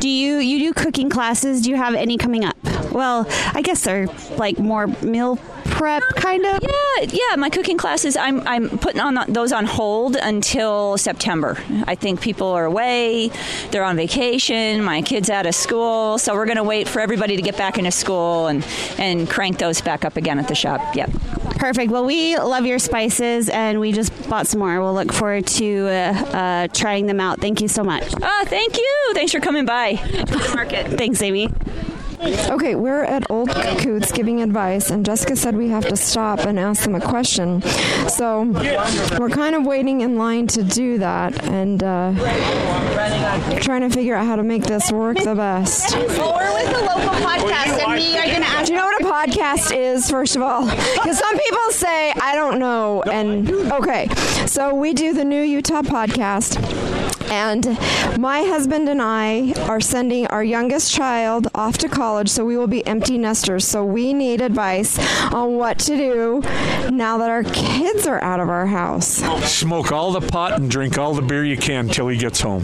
Do 0.00 0.10
you 0.10 0.36
you 0.36 0.58
do 0.58 0.74
cooking 0.74 1.08
classes? 1.08 1.62
Do 1.62 1.70
you 1.70 1.76
have 1.76 1.94
any 1.94 2.18
coming 2.18 2.44
up? 2.44 2.58
Well, 2.92 3.26
I 3.54 3.62
guess 3.62 3.84
they're 3.84 4.08
like 4.36 4.58
more 4.58 4.86
meal 4.86 5.38
prep 5.78 6.02
kind 6.16 6.44
of. 6.44 6.58
Yeah, 6.60 7.06
yeah. 7.10 7.36
My 7.36 7.48
cooking 7.48 7.78
classes, 7.78 8.16
I'm 8.16 8.46
I'm 8.46 8.68
putting 8.68 9.00
on 9.00 9.32
those 9.32 9.52
on 9.52 9.64
hold 9.64 10.16
until 10.16 10.98
September. 10.98 11.56
I 11.86 11.94
think 11.94 12.20
people 12.20 12.48
are 12.48 12.64
away, 12.64 13.30
they're 13.70 13.84
on 13.84 13.96
vacation. 13.96 14.82
My 14.82 15.02
kids 15.02 15.30
out 15.30 15.46
of 15.46 15.54
school, 15.54 16.18
so 16.18 16.34
we're 16.34 16.46
going 16.46 16.56
to 16.56 16.64
wait 16.64 16.88
for 16.88 17.00
everybody 17.00 17.36
to 17.36 17.42
get 17.42 17.56
back 17.56 17.78
into 17.78 17.92
school 17.92 18.48
and 18.48 18.66
and 18.98 19.30
crank 19.30 19.58
those 19.58 19.80
back 19.80 20.04
up 20.04 20.16
again 20.16 20.38
at 20.38 20.48
the 20.48 20.54
shop. 20.54 20.94
Yep. 20.94 21.10
Perfect. 21.58 21.90
Well, 21.90 22.04
we 22.04 22.36
love 22.36 22.66
your 22.66 22.78
spices, 22.78 23.48
and 23.48 23.80
we 23.80 23.92
just 23.92 24.12
bought 24.28 24.46
some 24.46 24.60
more. 24.60 24.80
We'll 24.80 24.94
look 24.94 25.12
forward 25.12 25.46
to 25.46 25.88
uh, 25.88 25.90
uh, 25.90 26.68
trying 26.68 27.06
them 27.06 27.20
out. 27.20 27.40
Thank 27.40 27.60
you 27.60 27.68
so 27.68 27.82
much. 27.82 28.04
Oh, 28.22 28.44
thank 28.46 28.76
you. 28.76 29.10
Thanks 29.14 29.32
for 29.32 29.40
coming 29.40 29.64
by 29.64 29.94
market. 30.54 30.86
Thanks, 30.98 31.22
Amy. 31.22 31.48
Okay, 32.20 32.74
we're 32.74 33.04
at 33.04 33.30
Old 33.30 33.50
Coots 33.78 34.10
giving 34.10 34.42
advice, 34.42 34.90
and 34.90 35.06
Jessica 35.06 35.36
said 35.36 35.54
we 35.56 35.68
have 35.68 35.86
to 35.86 35.96
stop 35.96 36.40
and 36.40 36.58
ask 36.58 36.82
them 36.82 36.96
a 36.96 37.00
question. 37.00 37.62
So 38.08 38.42
we're 39.18 39.30
kind 39.30 39.54
of 39.54 39.64
waiting 39.64 40.00
in 40.00 40.16
line 40.16 40.48
to 40.48 40.64
do 40.64 40.98
that 40.98 41.44
and 41.44 41.82
uh, 41.82 42.12
trying 43.60 43.82
to 43.82 43.90
figure 43.90 44.16
out 44.16 44.26
how 44.26 44.34
to 44.36 44.42
make 44.42 44.64
this 44.64 44.90
work 44.90 45.18
the 45.22 45.34
best. 45.36 45.94
Well, 45.96 46.34
we're 46.34 46.52
with 46.54 46.72
the 46.72 46.80
local 46.80 47.14
podcast, 47.24 47.84
and 47.84 47.92
we 47.92 48.16
are 48.18 48.24
going 48.24 48.42
to 48.42 48.48
ask. 48.48 48.66
Do 48.66 48.72
you 48.72 48.78
know 48.78 48.86
what 48.86 49.00
a 49.00 49.04
podcast 49.04 49.76
is, 49.76 50.10
first 50.10 50.34
of 50.34 50.42
all? 50.42 50.64
Because 50.64 51.18
some 51.18 51.38
people 51.38 51.70
say, 51.70 52.10
I 52.20 52.34
don't 52.34 52.58
know. 52.58 53.02
And 53.02 53.48
okay, 53.72 54.08
so 54.46 54.74
we 54.74 54.92
do 54.92 55.12
the 55.12 55.24
New 55.24 55.42
Utah 55.42 55.82
podcast 55.82 56.56
And 57.30 57.66
my 58.18 58.40
husband 58.42 58.88
and 58.88 59.02
I 59.02 59.52
are 59.68 59.80
sending 59.80 60.26
our 60.28 60.42
youngest 60.42 60.92
child 60.92 61.48
off 61.54 61.78
to 61.78 61.88
college, 61.88 62.28
so 62.28 62.44
we 62.44 62.56
will 62.56 62.66
be 62.66 62.86
empty 62.86 63.18
nesters. 63.18 63.66
So 63.66 63.84
we 63.84 64.12
need 64.14 64.40
advice 64.40 64.98
on 65.32 65.56
what 65.56 65.78
to 65.80 65.96
do 65.96 66.40
now 66.90 67.18
that 67.18 67.30
our 67.30 67.44
kids 67.44 68.06
are 68.06 68.22
out 68.22 68.40
of 68.40 68.48
our 68.48 68.66
house. 68.66 69.22
Smoke 69.50 69.92
all 69.92 70.12
the 70.12 70.20
pot 70.26 70.58
and 70.58 70.70
drink 70.70 70.96
all 70.98 71.14
the 71.14 71.22
beer 71.22 71.44
you 71.44 71.56
can 71.56 71.88
till 71.88 72.08
he 72.08 72.16
gets 72.16 72.40
home. 72.40 72.62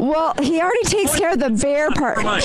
Well, 0.00 0.34
he 0.42 0.60
already 0.60 0.84
takes 0.84 1.16
care 1.16 1.32
of 1.32 1.38
the 1.38 1.50
beer 1.50 1.90
part. 1.90 2.18
I 2.18 2.40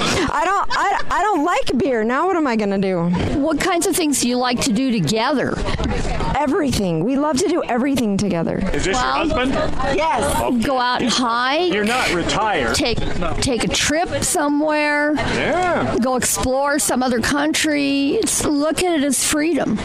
don't. 0.46 0.68
I, 0.78 1.06
I 1.10 1.22
don't 1.24 1.44
like 1.44 1.78
beer. 1.78 2.04
Now 2.04 2.28
what 2.28 2.36
am 2.36 2.46
I 2.46 2.56
going 2.56 2.70
to 2.70 2.78
do? 2.78 3.40
What 3.40 3.60
kinds 3.60 3.88
of 3.88 3.96
things 3.96 4.22
do 4.22 4.28
you 4.30 4.38
like 4.38 4.60
to 4.62 4.74
do 4.74 4.92
together? 4.92 5.54
Everything. 6.38 7.04
We 7.04 7.16
love 7.16 7.38
to 7.38 7.48
do 7.48 7.64
everything 7.64 8.18
together. 8.18 8.58
Is 8.74 8.86
this 8.86 8.96
Well, 8.96 9.26
your 9.28 9.36
husband? 9.38 9.98
Yes. 9.98 10.66
Go 10.66 10.78
out 10.78 11.02
and 11.02 11.10
hike. 11.12 11.37
You're 11.72 11.84
not 11.84 12.14
retired. 12.14 12.76
Take 12.76 13.00
take 13.42 13.64
a 13.64 13.68
trip 13.68 14.24
somewhere. 14.24 15.14
Yeah. 15.14 15.98
Go 16.00 16.16
explore 16.16 16.80
some 16.80 17.04
other 17.04 17.20
country. 17.20 18.16
It's, 18.16 18.44
look 18.46 18.84
at 18.84 19.00
it 19.00 19.04
as 19.04 19.24
freedom. 19.24 19.78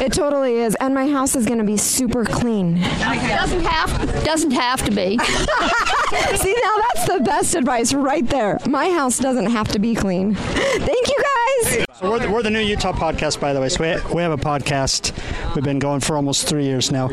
It 0.00 0.12
totally 0.12 0.54
is. 0.56 0.74
And 0.80 0.94
my 0.94 1.08
house 1.08 1.36
is 1.36 1.46
going 1.46 1.58
to 1.58 1.64
be 1.64 1.76
super 1.76 2.24
clean. 2.24 2.80
Doesn't 2.80 3.64
have 3.64 4.24
doesn't 4.24 4.52
have 4.52 4.82
to 4.84 4.90
be. 4.90 5.18
See, 6.36 6.56
now 6.62 6.76
that's 6.94 7.08
the 7.08 7.20
best 7.24 7.54
advice 7.54 7.92
right 7.92 8.26
there. 8.26 8.58
My 8.66 8.90
house 8.90 9.18
doesn't 9.18 9.50
have 9.50 9.68
to 9.68 9.78
be 9.78 9.94
clean. 9.94 10.34
Thank 10.34 11.08
you 11.08 11.22
guys. 11.22 11.84
So 11.94 12.10
we're 12.10 12.18
the, 12.18 12.30
we're 12.30 12.42
the 12.42 12.50
new 12.50 12.60
Utah 12.60 12.92
podcast, 12.92 13.40
by 13.40 13.52
the 13.52 13.60
way. 13.60 13.68
So 13.68 13.82
we, 13.82 14.14
we 14.14 14.22
have 14.22 14.32
a 14.32 14.42
podcast. 14.42 15.12
We've 15.54 15.64
been 15.64 15.78
going 15.78 16.00
for 16.00 16.16
almost 16.16 16.48
three 16.48 16.64
years 16.64 16.90
now. 16.90 17.10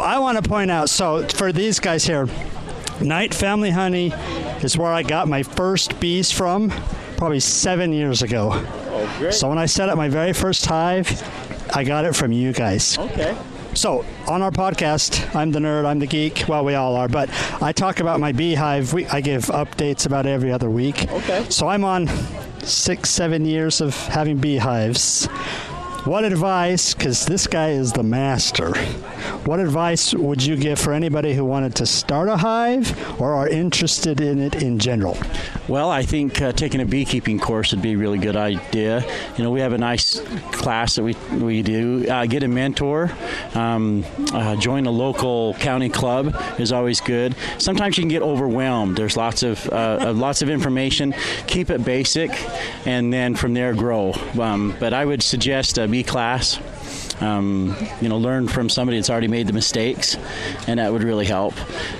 I 0.00 0.18
want 0.18 0.42
to 0.42 0.48
point 0.48 0.70
out, 0.70 0.88
so 0.90 1.26
for 1.28 1.52
these 1.52 1.78
guys 1.78 2.04
here, 2.04 2.26
Knight 3.00 3.34
Family 3.34 3.70
Honey 3.70 4.12
is 4.62 4.76
where 4.78 4.92
I 4.92 5.02
got 5.02 5.28
my 5.28 5.42
first 5.42 5.98
bees 6.00 6.30
from, 6.30 6.72
probably 7.16 7.40
seven 7.40 7.92
years 7.92 8.22
ago. 8.22 8.50
Oh, 8.52 9.16
great. 9.18 9.34
So 9.34 9.48
when 9.48 9.58
I 9.58 9.66
set 9.66 9.88
up 9.88 9.96
my 9.96 10.08
very 10.08 10.32
first 10.32 10.64
hive, 10.66 11.08
I 11.74 11.84
got 11.84 12.04
it 12.04 12.14
from 12.14 12.32
you 12.32 12.52
guys. 12.52 12.98
Okay. 12.98 13.36
So 13.74 14.04
on 14.28 14.40
our 14.40 14.52
podcast, 14.52 15.34
I'm 15.34 15.50
the 15.50 15.58
nerd, 15.58 15.84
I'm 15.84 15.98
the 15.98 16.06
geek. 16.06 16.44
Well, 16.46 16.64
we 16.64 16.74
all 16.74 16.94
are, 16.94 17.08
but 17.08 17.28
I 17.60 17.72
talk 17.72 17.98
about 17.98 18.20
my 18.20 18.30
beehive. 18.30 18.92
We, 18.92 19.06
I 19.06 19.20
give 19.20 19.46
updates 19.46 20.06
about 20.06 20.26
every 20.26 20.52
other 20.52 20.70
week. 20.70 21.10
Okay. 21.10 21.44
So 21.50 21.66
I'm 21.66 21.84
on 21.84 22.08
six, 22.62 23.10
seven 23.10 23.44
years 23.44 23.80
of 23.80 23.96
having 24.06 24.38
beehives. 24.38 25.28
What 26.04 26.24
advice, 26.24 26.92
because 26.92 27.24
this 27.24 27.46
guy 27.46 27.70
is 27.70 27.94
the 27.94 28.02
master, 28.02 28.74
what 29.46 29.58
advice 29.58 30.12
would 30.12 30.44
you 30.44 30.54
give 30.54 30.78
for 30.78 30.92
anybody 30.92 31.32
who 31.32 31.46
wanted 31.46 31.74
to 31.76 31.86
start 31.86 32.28
a 32.28 32.36
hive 32.36 33.18
or 33.18 33.32
are 33.32 33.48
interested 33.48 34.20
in 34.20 34.38
it 34.38 34.62
in 34.62 34.78
general? 34.78 35.16
Well, 35.66 35.90
I 35.90 36.02
think 36.02 36.42
uh, 36.42 36.52
taking 36.52 36.82
a 36.82 36.84
beekeeping 36.84 37.38
course 37.38 37.72
would 37.72 37.80
be 37.80 37.94
a 37.94 37.96
really 37.96 38.18
good 38.18 38.36
idea. 38.36 39.02
You 39.38 39.44
know, 39.44 39.50
we 39.50 39.60
have 39.60 39.72
a 39.72 39.78
nice 39.78 40.20
class 40.52 40.96
that 40.96 41.04
we, 41.04 41.14
we 41.38 41.62
do. 41.62 42.06
Uh, 42.06 42.26
get 42.26 42.42
a 42.42 42.48
mentor, 42.48 43.10
um, 43.54 44.04
uh, 44.34 44.56
join 44.56 44.84
a 44.84 44.90
local 44.90 45.54
county 45.54 45.88
club 45.88 46.36
is 46.58 46.70
always 46.70 47.00
good. 47.00 47.34
Sometimes 47.56 47.96
you 47.96 48.02
can 48.02 48.10
get 48.10 48.20
overwhelmed. 48.20 48.96
There's 48.96 49.16
lots 49.16 49.42
of 49.42 49.66
uh, 49.70 49.98
uh, 50.02 50.12
lots 50.12 50.42
of 50.42 50.50
information. 50.50 51.14
Keep 51.46 51.70
it 51.70 51.82
basic, 51.82 52.30
and 52.86 53.10
then 53.10 53.34
from 53.34 53.54
there 53.54 53.72
grow. 53.72 54.12
Um, 54.38 54.76
but 54.78 54.92
I 54.92 55.06
would 55.06 55.22
suggest 55.22 55.78
class. 56.02 56.58
Um, 57.20 57.76
you 58.00 58.08
know, 58.08 58.18
learn 58.18 58.48
from 58.48 58.68
somebody 58.68 58.98
that's 58.98 59.10
already 59.10 59.28
made 59.28 59.46
the 59.46 59.52
mistakes, 59.52 60.16
and 60.66 60.78
that 60.78 60.92
would 60.92 61.02
really 61.02 61.26
help. 61.26 61.54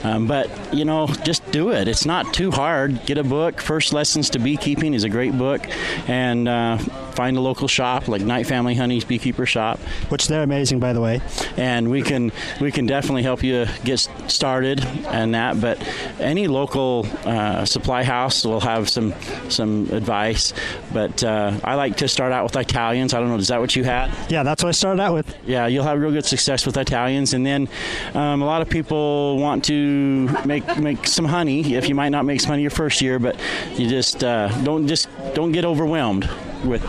Um, 0.04 0.26
but 0.26 0.50
you 0.74 0.84
know, 0.84 1.06
just 1.24 1.48
do 1.50 1.70
it. 1.70 1.88
It's 1.88 2.04
not 2.04 2.34
too 2.34 2.50
hard. 2.50 3.04
Get 3.06 3.18
a 3.18 3.24
book. 3.24 3.60
First 3.60 3.92
Lessons 3.92 4.30
to 4.30 4.38
Beekeeping 4.38 4.94
is 4.94 5.04
a 5.04 5.08
great 5.08 5.36
book, 5.36 5.66
and 6.08 6.48
uh, 6.48 6.78
find 6.78 7.36
a 7.36 7.40
local 7.40 7.68
shop 7.68 8.08
like 8.08 8.22
Knight 8.22 8.46
Family 8.46 8.74
Honey's 8.74 9.04
Beekeeper 9.04 9.46
Shop, 9.46 9.78
which 10.08 10.26
they're 10.28 10.42
amazing, 10.42 10.80
by 10.80 10.92
the 10.92 11.00
way. 11.00 11.20
And 11.56 11.90
we 11.90 12.02
can 12.02 12.32
we 12.60 12.72
can 12.72 12.86
definitely 12.86 13.22
help 13.22 13.42
you 13.42 13.66
get 13.84 14.00
started 14.26 14.84
and 15.06 15.34
that. 15.34 15.60
But 15.60 15.80
any 16.20 16.48
local 16.48 17.06
uh, 17.24 17.64
supply 17.64 18.02
house 18.02 18.44
will 18.44 18.60
have 18.60 18.88
some 18.88 19.14
some 19.48 19.88
advice. 19.90 20.52
But 20.92 21.22
uh, 21.22 21.58
I 21.62 21.74
like 21.74 21.96
to 21.98 22.08
start 22.08 22.32
out 22.32 22.44
with 22.44 22.56
Italians. 22.56 23.14
I 23.14 23.20
don't 23.20 23.28
know. 23.28 23.36
Is 23.36 23.48
that 23.48 23.60
what 23.60 23.76
you 23.76 23.84
had? 23.84 24.10
Yeah, 24.30 24.42
that's 24.42 24.62
what 24.62 24.70
I 24.70 24.72
started 24.72 25.00
out 25.00 25.03
with. 25.12 25.36
Yeah, 25.46 25.66
you'll 25.66 25.84
have 25.84 26.00
real 26.00 26.10
good 26.10 26.24
success 26.24 26.66
with 26.66 26.76
Italians, 26.76 27.34
and 27.34 27.44
then 27.44 27.68
um, 28.14 28.42
a 28.42 28.46
lot 28.46 28.62
of 28.62 28.68
people 28.68 29.38
want 29.38 29.64
to 29.66 30.28
make 30.44 30.78
make 30.78 31.06
some 31.06 31.24
honey. 31.24 31.74
If 31.74 31.88
you 31.88 31.94
might 31.94 32.10
not 32.10 32.24
make 32.24 32.40
some 32.40 32.50
honey 32.50 32.62
your 32.62 32.70
first 32.70 33.00
year, 33.00 33.18
but 33.18 33.38
you 33.74 33.88
just 33.88 34.22
uh, 34.24 34.48
don't 34.62 34.86
just 34.86 35.08
don't 35.34 35.52
get 35.52 35.64
overwhelmed 35.64 36.28
with. 36.64 36.84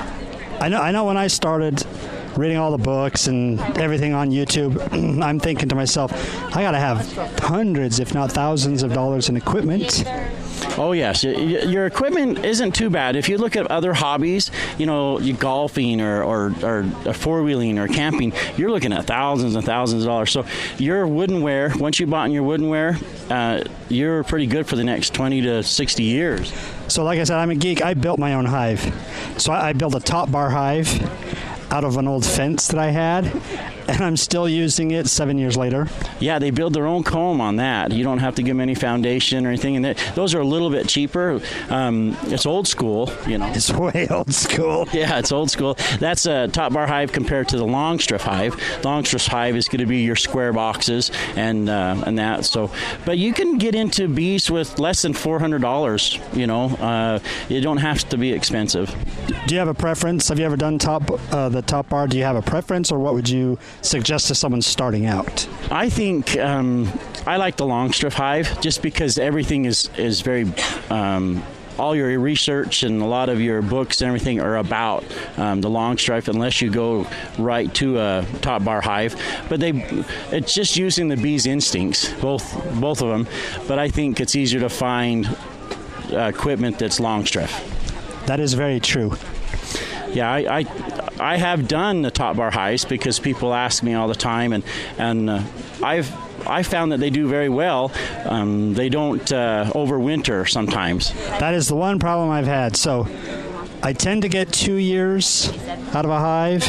I 0.61 0.69
know. 0.69 0.81
I 0.81 0.91
know. 0.91 1.05
When 1.05 1.17
I 1.17 1.27
started 1.27 1.85
reading 2.37 2.57
all 2.57 2.71
the 2.71 2.77
books 2.77 3.27
and 3.27 3.59
everything 3.77 4.13
on 4.13 4.29
YouTube, 4.29 4.77
I'm 5.23 5.39
thinking 5.39 5.69
to 5.69 5.75
myself, 5.75 6.11
I 6.55 6.61
got 6.61 6.71
to 6.71 6.79
have 6.79 7.11
hundreds, 7.39 7.99
if 7.99 8.13
not 8.13 8.31
thousands, 8.31 8.83
of 8.83 8.93
dollars 8.93 9.29
in 9.29 9.37
equipment. 9.37 10.03
Oh 10.77 10.91
yes, 10.91 11.23
your 11.23 11.85
equipment 11.85 12.43
isn't 12.43 12.73
too 12.75 12.89
bad. 12.89 13.15
If 13.15 13.29
you 13.29 13.37
look 13.37 13.55
at 13.55 13.67
other 13.71 13.93
hobbies, 13.93 14.51
you 14.77 14.85
know, 14.85 15.19
you 15.19 15.33
golfing 15.33 16.01
or 16.01 16.23
or, 16.23 16.53
or 16.63 16.83
four 17.13 17.43
wheeling 17.43 17.79
or 17.79 17.87
camping, 17.87 18.33
you're 18.57 18.71
looking 18.71 18.91
at 18.91 19.05
thousands 19.05 19.55
and 19.55 19.65
thousands 19.65 20.03
of 20.03 20.07
dollars. 20.07 20.31
So 20.31 20.45
your 20.77 21.07
woodenware, 21.07 21.79
once 21.79 21.99
you 21.99 22.07
bought 22.07 22.25
in 22.25 22.33
your 22.33 22.43
woodenware, 22.43 23.01
uh, 23.31 23.63
you're 23.89 24.23
pretty 24.23 24.47
good 24.47 24.67
for 24.67 24.75
the 24.75 24.83
next 24.83 25.13
twenty 25.13 25.41
to 25.41 25.63
sixty 25.63 26.03
years. 26.03 26.53
So, 26.87 27.03
like 27.03 27.19
I 27.19 27.23
said, 27.23 27.37
I'm 27.37 27.49
a 27.49 27.55
geek. 27.55 27.81
I 27.81 27.93
built 27.93 28.19
my 28.19 28.33
own 28.33 28.45
hive. 28.45 28.81
So 29.37 29.53
I, 29.53 29.69
I 29.69 29.73
built 29.73 29.95
a 29.95 29.99
top 29.99 30.31
bar 30.31 30.49
hive 30.49 30.89
out 31.71 31.83
of 31.83 31.97
an 31.97 32.07
old 32.07 32.25
fence 32.25 32.67
that 32.67 32.79
I 32.79 32.91
had, 32.91 33.25
and 33.87 34.01
I'm 34.03 34.17
still 34.17 34.47
using 34.49 34.91
it 34.91 35.07
seven 35.07 35.37
years 35.37 35.55
later. 35.57 35.87
Yeah, 36.19 36.39
they 36.39 36.49
build 36.51 36.73
their 36.73 36.85
own 36.87 37.03
comb 37.03 37.41
on 37.41 37.57
that. 37.57 37.91
You 37.91 38.03
don't 38.03 38.19
have 38.19 38.35
to 38.35 38.41
give 38.43 38.55
them 38.55 38.61
any 38.61 38.75
foundation 38.75 39.45
or 39.45 39.49
anything. 39.49 39.75
And 39.75 39.85
they- 39.85 39.95
those 40.15 40.33
are 40.33 40.39
a 40.41 40.45
little 40.45 40.69
bit 40.69 40.87
cheaper. 40.87 41.39
Um, 41.69 42.17
it's 42.23 42.45
old 42.45 42.67
school, 42.67 43.11
you 43.27 43.37
know. 43.37 43.47
It's 43.47 43.71
way 43.73 44.07
old 44.09 44.33
school. 44.33 44.87
Yeah, 44.93 45.19
it's 45.19 45.31
old 45.31 45.51
school. 45.51 45.75
That's 45.99 46.25
a 46.25 46.47
top 46.47 46.71
bar 46.73 46.87
hive 46.87 47.11
compared 47.11 47.49
to 47.49 47.57
the 47.57 47.65
Langstroth 47.65 48.21
hive. 48.21 48.55
Langstroth 48.81 49.27
hive 49.27 49.55
is 49.55 49.67
going 49.67 49.79
to 49.81 49.85
be 49.85 50.01
your 50.03 50.15
square 50.15 50.53
boxes 50.53 51.11
and 51.35 51.69
uh, 51.69 52.01
and 52.05 52.17
that. 52.17 52.45
So, 52.45 52.71
but 53.05 53.17
you 53.17 53.33
can 53.33 53.57
get 53.57 53.75
into 53.75 54.07
bees 54.07 54.49
with 54.49 54.79
less 54.79 55.01
than 55.01 55.13
four 55.13 55.39
hundred 55.39 55.61
dollars. 55.61 56.17
You 56.33 56.47
know, 56.47 56.65
uh, 56.77 57.19
you 57.49 57.61
don't 57.61 57.77
have 57.77 58.07
to 58.09 58.17
be 58.17 58.31
expensive. 58.31 58.93
Do 59.47 59.53
you 59.55 59.59
have 59.59 59.67
a 59.67 59.73
preference? 59.73 60.29
Have 60.29 60.39
you 60.39 60.45
ever 60.45 60.57
done 60.57 60.77
top 60.79 61.03
uh, 61.33 61.49
the 61.49 61.61
top 61.61 61.89
bar? 61.89 62.07
Do 62.07 62.17
you 62.17 62.23
have 62.23 62.35
a 62.37 62.41
preference, 62.41 62.91
or 62.91 62.99
what 62.99 63.13
would 63.15 63.27
you 63.29 63.57
suggest 63.81 64.27
to 64.27 64.35
someone 64.35 64.61
starting 64.61 65.05
out? 65.05 65.47
I 65.71 65.89
think 65.89 66.37
um, 66.37 66.91
I 67.25 67.37
like 67.37 67.57
the 67.57 67.65
Langstroth 67.65 68.13
hive 68.13 68.61
just 68.61 68.81
because 68.81 69.17
everything 69.17 69.65
is 69.65 69.89
is 69.97 70.21
very. 70.21 70.45
Um, 70.89 71.43
all 71.77 71.95
your 71.95 72.17
research 72.19 72.83
and 72.83 73.01
a 73.01 73.05
lot 73.05 73.29
of 73.29 73.41
your 73.41 73.61
books 73.61 74.01
and 74.01 74.07
everything 74.07 74.39
are 74.39 74.57
about 74.57 75.03
um, 75.37 75.61
the 75.61 75.69
Langstroth, 75.69 76.27
unless 76.27 76.61
you 76.61 76.71
go 76.71 77.05
right 77.37 77.73
to 77.75 77.99
a 77.99 78.25
top 78.41 78.63
bar 78.63 78.81
hive. 78.81 79.15
But 79.49 79.59
they, 79.59 79.71
it's 80.31 80.53
just 80.53 80.77
using 80.77 81.07
the 81.07 81.17
bee's 81.17 81.45
instincts, 81.45 82.13
both 82.21 82.45
both 82.79 83.01
of 83.01 83.09
them. 83.09 83.27
But 83.67 83.79
I 83.79 83.89
think 83.89 84.19
it's 84.19 84.35
easier 84.35 84.61
to 84.61 84.69
find 84.69 85.27
uh, 86.11 86.31
equipment 86.33 86.79
that's 86.79 86.99
Langstroth. 86.99 87.51
That 88.25 88.39
is 88.39 88.53
very 88.53 88.79
true. 88.79 89.15
Yeah, 90.15 90.31
I, 90.31 90.59
I 90.59 90.65
I 91.19 91.37
have 91.37 91.67
done 91.67 92.01
the 92.01 92.11
top 92.11 92.37
bar 92.37 92.49
hives 92.49 92.85
because 92.85 93.19
people 93.19 93.53
ask 93.53 93.83
me 93.83 93.93
all 93.93 94.07
the 94.07 94.15
time, 94.15 94.53
and 94.53 94.63
and 94.97 95.29
uh, 95.29 95.41
I've 95.83 96.09
I 96.47 96.63
found 96.63 96.91
that 96.93 96.99
they 96.99 97.09
do 97.09 97.27
very 97.27 97.49
well. 97.49 97.91
Um, 98.25 98.73
they 98.73 98.87
don't 98.87 99.31
uh, 99.31 99.71
overwinter 99.75 100.49
sometimes. 100.49 101.11
That 101.39 101.53
is 101.53 101.67
the 101.67 101.75
one 101.75 101.99
problem 101.99 102.29
I've 102.29 102.47
had. 102.47 102.77
So 102.77 103.07
I 103.83 103.93
tend 103.93 104.21
to 104.21 104.29
get 104.29 104.53
two 104.53 104.75
years 104.75 105.49
out 105.93 106.05
of 106.05 106.11
a 106.11 106.19
hive, 106.19 106.63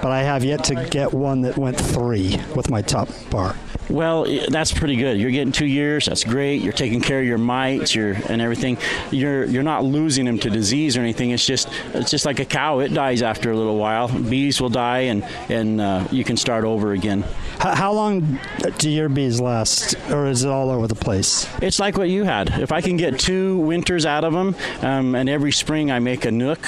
but 0.00 0.10
I 0.10 0.22
have 0.22 0.42
yet 0.42 0.64
to 0.64 0.74
get 0.90 1.12
one 1.12 1.42
that 1.42 1.58
went 1.58 1.78
three 1.78 2.40
with 2.54 2.70
my 2.70 2.82
top 2.82 3.08
bar. 3.30 3.56
Well, 3.88 4.26
that's 4.48 4.72
pretty 4.72 4.96
good. 4.96 5.18
You're 5.18 5.30
getting 5.30 5.52
two 5.52 5.66
years. 5.66 6.06
That's 6.06 6.24
great. 6.24 6.62
You're 6.62 6.72
taking 6.72 7.00
care 7.00 7.20
of 7.20 7.26
your 7.26 7.38
mites, 7.38 7.94
your 7.94 8.12
and 8.28 8.42
everything. 8.42 8.78
You're 9.10 9.44
you're 9.44 9.62
not 9.62 9.84
losing 9.84 10.24
them 10.24 10.38
to 10.40 10.50
disease 10.50 10.96
or 10.96 11.00
anything. 11.00 11.30
It's 11.30 11.46
just 11.46 11.68
it's 11.94 12.10
just 12.10 12.26
like 12.26 12.40
a 12.40 12.44
cow. 12.44 12.80
It 12.80 12.92
dies 12.92 13.22
after 13.22 13.50
a 13.50 13.56
little 13.56 13.76
while. 13.76 14.08
Bees 14.08 14.60
will 14.60 14.68
die, 14.68 15.00
and 15.00 15.24
and 15.48 15.80
uh, 15.80 16.08
you 16.10 16.24
can 16.24 16.36
start 16.36 16.64
over 16.64 16.92
again. 16.92 17.24
How, 17.58 17.74
how 17.74 17.92
long 17.92 18.38
do 18.78 18.90
your 18.90 19.08
bees 19.08 19.40
last, 19.40 19.94
or 20.10 20.26
is 20.26 20.44
it 20.44 20.50
all 20.50 20.70
over 20.70 20.86
the 20.86 20.94
place? 20.94 21.48
It's 21.62 21.78
like 21.78 21.96
what 21.96 22.08
you 22.08 22.24
had. 22.24 22.50
If 22.60 22.72
I 22.72 22.80
can 22.80 22.96
get 22.96 23.18
two 23.18 23.58
winters 23.58 24.04
out 24.04 24.24
of 24.24 24.32
them, 24.32 24.54
um, 24.82 25.14
and 25.14 25.28
every 25.28 25.52
spring 25.52 25.90
I 25.90 26.00
make 26.00 26.24
a 26.24 26.30
nuc, 26.30 26.58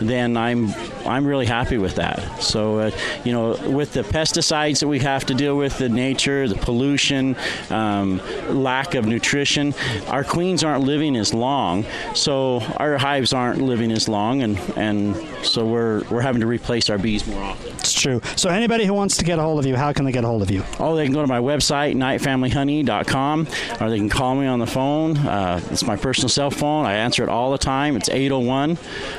then 0.00 0.36
I'm 0.36 0.72
I'm 1.06 1.26
really 1.26 1.46
happy 1.46 1.78
with 1.78 1.96
that. 1.96 2.42
So, 2.42 2.78
uh, 2.78 2.90
you 3.24 3.32
know, 3.32 3.56
with 3.70 3.94
the 3.94 4.02
pesticides 4.02 4.80
that 4.80 4.88
we 4.88 4.98
have 5.00 5.24
to 5.26 5.34
deal 5.34 5.56
with 5.56 5.80
in 5.80 5.94
nature, 5.94 6.46
the 6.46 6.57
pollution, 6.60 7.36
um, 7.70 8.20
lack 8.48 8.94
of 8.94 9.06
nutrition, 9.06 9.74
our 10.08 10.24
queens 10.24 10.64
aren't 10.64 10.84
living 10.84 11.16
as 11.16 11.34
long, 11.34 11.84
so 12.14 12.60
our 12.76 12.98
hives 12.98 13.32
aren't 13.32 13.60
living 13.60 13.92
as 13.92 14.08
long, 14.08 14.42
and, 14.42 14.58
and 14.76 15.16
so 15.44 15.66
we're, 15.66 16.02
we're 16.10 16.20
having 16.20 16.40
to 16.40 16.46
replace 16.46 16.90
our 16.90 16.98
bees 16.98 17.26
more 17.26 17.42
often. 17.42 17.72
It's 17.72 17.92
true. 17.92 18.20
So 18.36 18.50
anybody 18.50 18.84
who 18.84 18.94
wants 18.94 19.16
to 19.18 19.24
get 19.24 19.38
a 19.38 19.42
hold 19.42 19.58
of 19.58 19.66
you, 19.66 19.76
how 19.76 19.92
can 19.92 20.04
they 20.04 20.12
get 20.12 20.24
a 20.24 20.26
hold 20.26 20.42
of 20.42 20.50
you? 20.50 20.62
Oh, 20.78 20.94
they 20.96 21.04
can 21.04 21.14
go 21.14 21.22
to 21.22 21.26
my 21.26 21.38
website, 21.38 21.94
knightfamilyhoney.com, 21.94 23.48
or 23.80 23.90
they 23.90 23.96
can 23.98 24.08
call 24.08 24.34
me 24.34 24.46
on 24.46 24.58
the 24.58 24.66
phone. 24.66 25.16
Uh, 25.16 25.60
it's 25.70 25.84
my 25.84 25.96
personal 25.96 26.28
cell 26.28 26.50
phone. 26.50 26.84
I 26.84 26.94
answer 26.94 27.22
it 27.22 27.28
all 27.28 27.50
the 27.50 27.58
time. 27.58 27.96
It's 27.96 28.08
801 28.08 28.76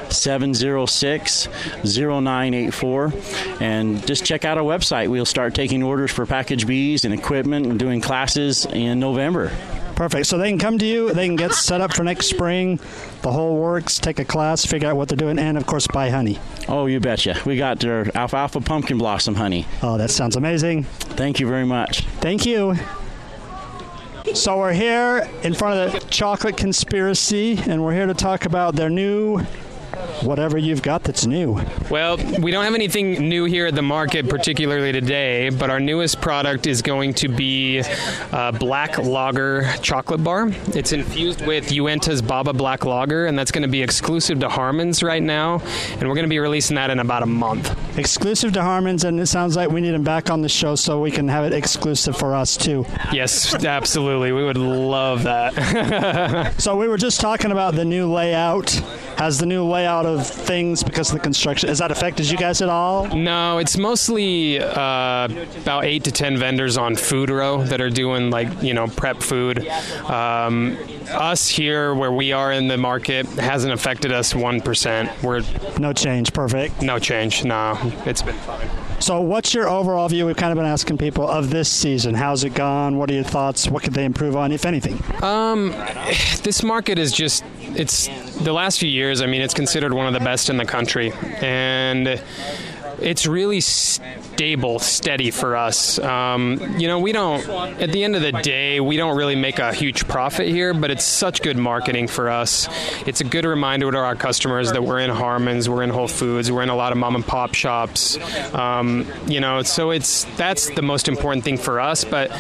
706 0.10 1.48
0984. 1.84 3.14
And 3.60 4.06
just 4.06 4.26
check 4.26 4.46
out 4.46 4.58
our 4.58 4.64
website. 4.64 5.08
We'll 5.08 5.26
start 5.26 5.56
taking 5.56 5.82
orders 5.82 6.12
for 6.12 6.26
package 6.26 6.68
bees 6.68 7.06
and 7.06 7.14
equipment 7.30 7.68
and 7.68 7.78
doing 7.78 8.02
classes 8.02 8.66
in 8.66 9.00
November. 9.00 9.52
Perfect. 9.94 10.26
So 10.26 10.40
they 10.40 10.50
can 10.50 10.58
come 10.58 10.80
to 10.80 10.86
you. 10.86 11.14
They 11.14 11.28
can 11.28 11.36
get 11.36 11.54
set 11.54 11.80
up 11.80 11.94
for 11.94 12.04
next 12.04 12.26
spring. 12.26 12.80
The 13.22 13.32
whole 13.32 13.56
works. 13.58 14.00
Take 14.00 14.18
a 14.18 14.26
class, 14.26 14.66
figure 14.66 14.90
out 14.90 14.96
what 14.96 15.10
they're 15.10 15.16
doing, 15.16 15.38
and 15.38 15.56
of 15.56 15.68
course 15.68 15.86
buy 15.86 16.10
honey. 16.10 16.40
Oh, 16.68 16.88
you 16.88 17.00
betcha. 17.00 17.40
We 17.46 17.56
got 17.56 17.82
their 17.82 18.10
alfalfa 18.18 18.62
pumpkin 18.62 18.98
blossom 18.98 19.36
honey. 19.36 19.68
Oh, 19.84 20.00
that 20.00 20.10
sounds 20.10 20.38
amazing. 20.38 20.86
Thank 20.86 21.40
you 21.40 21.48
very 21.48 21.66
much. 21.66 22.02
Thank 22.20 22.48
you. 22.48 22.74
So 24.34 24.58
we're 24.58 24.74
here 24.74 25.30
in 25.44 25.54
front 25.54 25.80
of 25.80 26.02
the 26.02 26.08
Chocolate 26.10 26.58
Conspiracy, 26.58 27.60
and 27.68 27.84
we're 27.84 27.94
here 27.94 28.08
to 28.08 28.16
talk 28.16 28.46
about 28.46 28.76
their 28.76 28.90
new 28.90 29.46
whatever 30.22 30.58
you've 30.58 30.82
got 30.82 31.04
that's 31.04 31.26
new. 31.26 31.60
Well, 31.90 32.18
we 32.40 32.52
don't 32.52 32.64
have 32.64 32.76
anything 32.76 33.28
new 33.28 33.46
here 33.46 33.66
at 33.66 33.76
the 33.76 33.82
market, 33.82 34.30
particularly 34.30 34.92
today, 34.92 35.50
but 35.50 35.70
our 35.70 35.80
newest 35.80 36.22
product 36.22 36.68
is 36.68 36.82
going 36.82 37.14
to 37.16 37.28
be 37.28 37.80
a 38.32 38.52
black 38.52 38.98
lager 38.98 39.72
chocolate 39.82 40.24
bar. 40.24 40.50
It's 40.76 40.92
infused 40.92 41.46
with 41.46 41.70
Uinta's 41.70 42.22
Baba 42.22 42.54
Black 42.54 42.86
Lager, 42.86 43.26
and 43.26 43.38
that's 43.38 43.52
going 43.52 43.64
to 43.64 43.68
be 43.68 43.82
exclusive 43.82 44.40
to 44.42 44.50
Harmon's 44.50 45.02
right 45.02 45.24
now, 45.24 45.62
and 45.94 46.08
we're 46.08 46.16
going 46.16 46.24
to 46.24 46.30
be 46.30 46.40
releasing 46.40 46.76
that 46.76 46.90
in 46.90 47.00
about 47.00 47.24
a 47.24 47.28
month. 47.28 47.76
Exclusive 47.98 48.54
to 48.54 48.62
Harmon's, 48.62 49.04
and 49.04 49.20
it 49.20 49.28
sounds 49.28 49.56
like 49.56 49.70
we 49.70 49.82
need 49.82 49.92
them 49.92 50.04
back 50.04 50.30
on 50.30 50.42
the 50.42 50.50
show 50.50 50.76
so 50.76 51.00
we 51.02 51.12
can 51.12 51.28
have 51.28 51.46
it 51.46 51.54
exclusive 51.54 52.16
for 52.16 52.36
us 52.36 52.56
too. 52.58 52.86
Yes, 53.12 53.54
absolutely. 53.64 54.32
We 54.32 54.44
would 54.44 54.58
love 54.58 55.24
that. 55.24 56.54
so 56.60 56.76
we 56.76 56.88
were 56.88 56.98
just 56.98 57.20
talking 57.20 57.52
about 57.52 57.76
the 57.76 57.86
new 57.86 58.12
layout. 58.12 58.70
Has 59.18 59.38
the 59.38 59.46
new 59.46 59.66
layout 59.66 59.79
of 60.06 60.26
things 60.28 60.84
because 60.84 61.10
of 61.10 61.16
the 61.16 61.22
construction 61.22 61.70
has 61.70 61.80
that 61.80 61.92
affected 61.92 62.30
you 62.30 62.38
guys 62.38 62.62
at 62.62 62.70
all? 62.70 63.08
No, 63.16 63.58
it's 63.58 63.78
mostly 63.78 64.60
uh, 64.60 65.28
about 65.62 65.86
eight 65.86 66.04
to 66.06 66.12
ten 66.12 66.38
vendors 66.38 66.78
on 66.78 66.96
Food 66.96 67.30
Row 67.30 67.64
that 67.64 67.82
are 67.82 67.90
doing 67.90 68.30
like 68.30 68.62
you 68.62 68.74
know 68.74 68.88
prep 68.88 69.22
food. 69.22 69.68
Um, 70.06 70.78
us 71.10 71.48
here, 71.48 71.94
where 71.94 72.12
we 72.12 72.32
are 72.32 72.52
in 72.52 72.68
the 72.68 72.78
market, 72.78 73.26
hasn't 73.28 73.74
affected 73.74 74.12
us 74.12 74.36
one 74.36 74.62
percent. 74.62 75.12
We're 75.24 75.42
no 75.80 75.94
change. 75.94 76.34
Perfect. 76.34 76.82
No 76.82 77.00
change. 77.00 77.44
No, 77.44 77.78
it's 78.06 78.22
been 78.22 78.36
fine. 78.36 78.70
So, 79.00 79.22
what's 79.22 79.54
your 79.54 79.70
overall 79.70 80.10
view? 80.10 80.26
We've 80.26 80.36
kind 80.36 80.52
of 80.52 80.58
been 80.58 80.66
asking 80.66 80.98
people 80.98 81.28
of 81.28 81.50
this 81.50 81.70
season. 81.72 82.14
How's 82.14 82.44
it 82.44 82.54
gone? 82.54 82.98
What 82.98 83.10
are 83.10 83.14
your 83.14 83.24
thoughts? 83.24 83.70
What 83.70 83.82
could 83.82 83.94
they 83.94 84.04
improve 84.04 84.36
on, 84.36 84.52
if 84.52 84.66
anything? 84.66 85.02
Um, 85.24 85.70
this 86.44 86.64
market 86.64 87.00
is 87.00 87.14
just, 87.14 87.46
it's 87.62 88.08
the 88.44 88.52
last 88.52 88.80
few 88.80 88.90
years, 88.90 89.22
I 89.22 89.26
mean, 89.26 89.42
it's 89.42 89.54
considered 89.54 89.94
one 89.94 90.06
of 90.06 90.14
the 90.14 90.20
best 90.20 90.50
in 90.50 90.58
the 90.58 90.66
country. 90.66 91.14
And 91.42 92.22
it's 93.02 93.26
really 93.26 93.62
stable, 93.62 94.80
steady 94.80 95.32
for 95.32 95.56
us. 95.56 96.00
Um, 96.00 96.80
you 96.80 96.88
know, 96.88 97.00
we 97.00 97.12
don't, 97.12 97.48
at 97.82 97.92
the 97.92 98.04
end 98.04 98.16
of 98.16 98.22
the 98.22 98.32
day, 98.32 98.80
we 98.80 98.98
don't 98.98 99.18
really 99.18 99.36
make 99.36 99.60
a 99.60 99.74
huge 99.74 100.08
profit 100.08 100.48
here, 100.48 100.74
but 100.74 100.92
it's 100.92 101.06
such 101.06 101.42
good 101.42 101.58
marketing 101.58 102.08
for 102.08 102.30
us. 102.30 102.68
It's 103.08 103.22
a 103.22 103.24
good 103.24 103.46
reminder 103.46 103.92
to 103.92 103.98
our 103.98 104.16
customers 104.16 104.72
that 104.72 104.84
we're 104.84 105.00
in 105.00 105.10
Harmon's, 105.10 105.70
we're 105.70 105.84
in 105.84 105.90
Whole 105.90 106.08
Foods, 106.08 106.52
we're 106.52 106.64
in 106.64 106.70
a 106.70 106.76
lot 106.76 106.92
of 106.92 106.98
mom 106.98 107.16
and 107.16 107.26
pop 107.26 107.54
shops. 107.54 108.18
Um, 108.54 109.06
you 109.28 109.40
know, 109.40 109.64
so 109.64 109.92
it's, 109.92 110.26
that's 110.36 110.70
the 110.72 110.82
most 110.82 111.08
important 111.08 111.44
thing 111.44 111.58
for 111.58 111.80
us, 111.80 112.04
but 112.04 112.32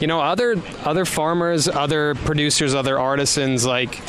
you 0.00 0.08
know 0.08 0.20
other 0.20 0.60
other 0.84 1.04
farmers 1.04 1.68
other 1.68 2.16
producers 2.16 2.74
other 2.74 2.98
artisans 2.98 3.64
like 3.64 4.00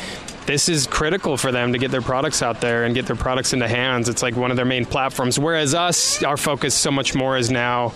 this 0.46 0.68
is 0.68 0.86
critical 0.86 1.36
for 1.36 1.52
them 1.52 1.72
to 1.72 1.78
get 1.78 1.90
their 1.90 2.02
products 2.02 2.42
out 2.42 2.60
there 2.60 2.84
and 2.84 2.94
get 2.94 3.06
their 3.06 3.16
products 3.16 3.52
into 3.52 3.68
hands. 3.68 4.08
It's 4.08 4.22
like 4.22 4.36
one 4.36 4.50
of 4.50 4.56
their 4.56 4.64
main 4.64 4.84
platforms. 4.84 5.38
Whereas 5.38 5.74
us, 5.74 6.22
our 6.22 6.36
focus 6.36 6.74
so 6.74 6.90
much 6.90 7.14
more 7.14 7.36
is 7.36 7.50
now, 7.50 7.92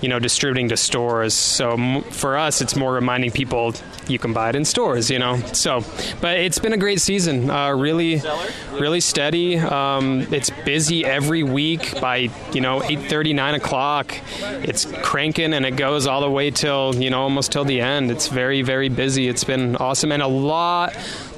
you 0.00 0.08
know, 0.08 0.18
distributing 0.18 0.68
to 0.68 0.76
stores. 0.76 1.34
So 1.34 1.72
m- 1.72 2.02
for 2.02 2.36
us, 2.36 2.60
it's 2.60 2.76
more 2.76 2.92
reminding 2.92 3.32
people 3.32 3.74
you 4.06 4.18
can 4.18 4.32
buy 4.32 4.48
it 4.50 4.54
in 4.56 4.64
stores, 4.64 5.10
you 5.10 5.18
know. 5.18 5.36
So, 5.52 5.84
but 6.20 6.38
it's 6.38 6.58
been 6.58 6.72
a 6.72 6.76
great 6.78 7.00
season. 7.00 7.50
Uh, 7.50 7.72
really, 7.72 8.22
really 8.72 9.00
steady. 9.00 9.58
Um, 9.58 10.26
it's 10.32 10.50
busy 10.64 11.04
every 11.04 11.42
week 11.42 12.00
by 12.00 12.30
you 12.52 12.60
know 12.60 12.80
8:30, 12.80 13.34
9 13.34 13.54
o'clock. 13.54 14.16
It's 14.40 14.86
cranking 15.02 15.52
and 15.52 15.66
it 15.66 15.76
goes 15.76 16.06
all 16.06 16.20
the 16.20 16.30
way 16.30 16.50
till 16.50 16.94
you 16.94 17.10
know 17.10 17.22
almost 17.22 17.52
till 17.52 17.64
the 17.64 17.80
end. 17.80 18.10
It's 18.10 18.28
very, 18.28 18.62
very 18.62 18.88
busy. 18.88 19.28
It's 19.28 19.44
been 19.44 19.76
awesome 19.76 20.12
and 20.12 20.22
a 20.22 20.26
lot, 20.28 20.94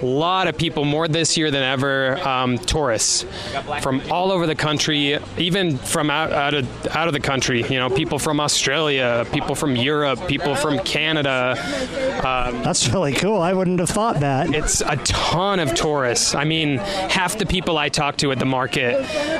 lot 0.06 0.48
of 0.48 0.56
people 0.56 0.84
more 0.84 1.08
this 1.08 1.36
year 1.36 1.50
than 1.50 1.62
ever. 1.62 2.18
Um, 2.26 2.58
tourists 2.58 3.24
from 3.82 4.02
all 4.10 4.32
over 4.32 4.46
the 4.46 4.54
country, 4.54 5.18
even 5.38 5.78
from 5.78 6.10
out, 6.10 6.32
out 6.32 6.54
of 6.54 6.86
out 6.88 7.08
of 7.08 7.12
the 7.12 7.20
country. 7.20 7.62
You 7.62 7.78
know, 7.78 7.90
people 7.90 8.18
from 8.18 8.40
Australia, 8.40 9.26
people 9.32 9.54
from 9.54 9.76
Europe, 9.76 10.26
people 10.26 10.54
from 10.54 10.78
Canada. 10.80 11.54
Um, 12.24 12.62
That's 12.62 12.88
really 12.88 13.12
cool. 13.12 13.40
I 13.40 13.52
wouldn't 13.52 13.80
have 13.80 13.90
thought 13.90 14.20
that. 14.20 14.54
It's 14.54 14.80
a 14.80 14.96
ton 14.96 15.60
of 15.60 15.74
tourists. 15.74 16.34
I 16.34 16.44
mean, 16.44 16.78
half 16.78 17.38
the 17.38 17.46
people 17.46 17.78
I 17.78 17.88
talk 17.88 18.16
to 18.18 18.32
at 18.32 18.38
the 18.38 18.44
market 18.44 18.94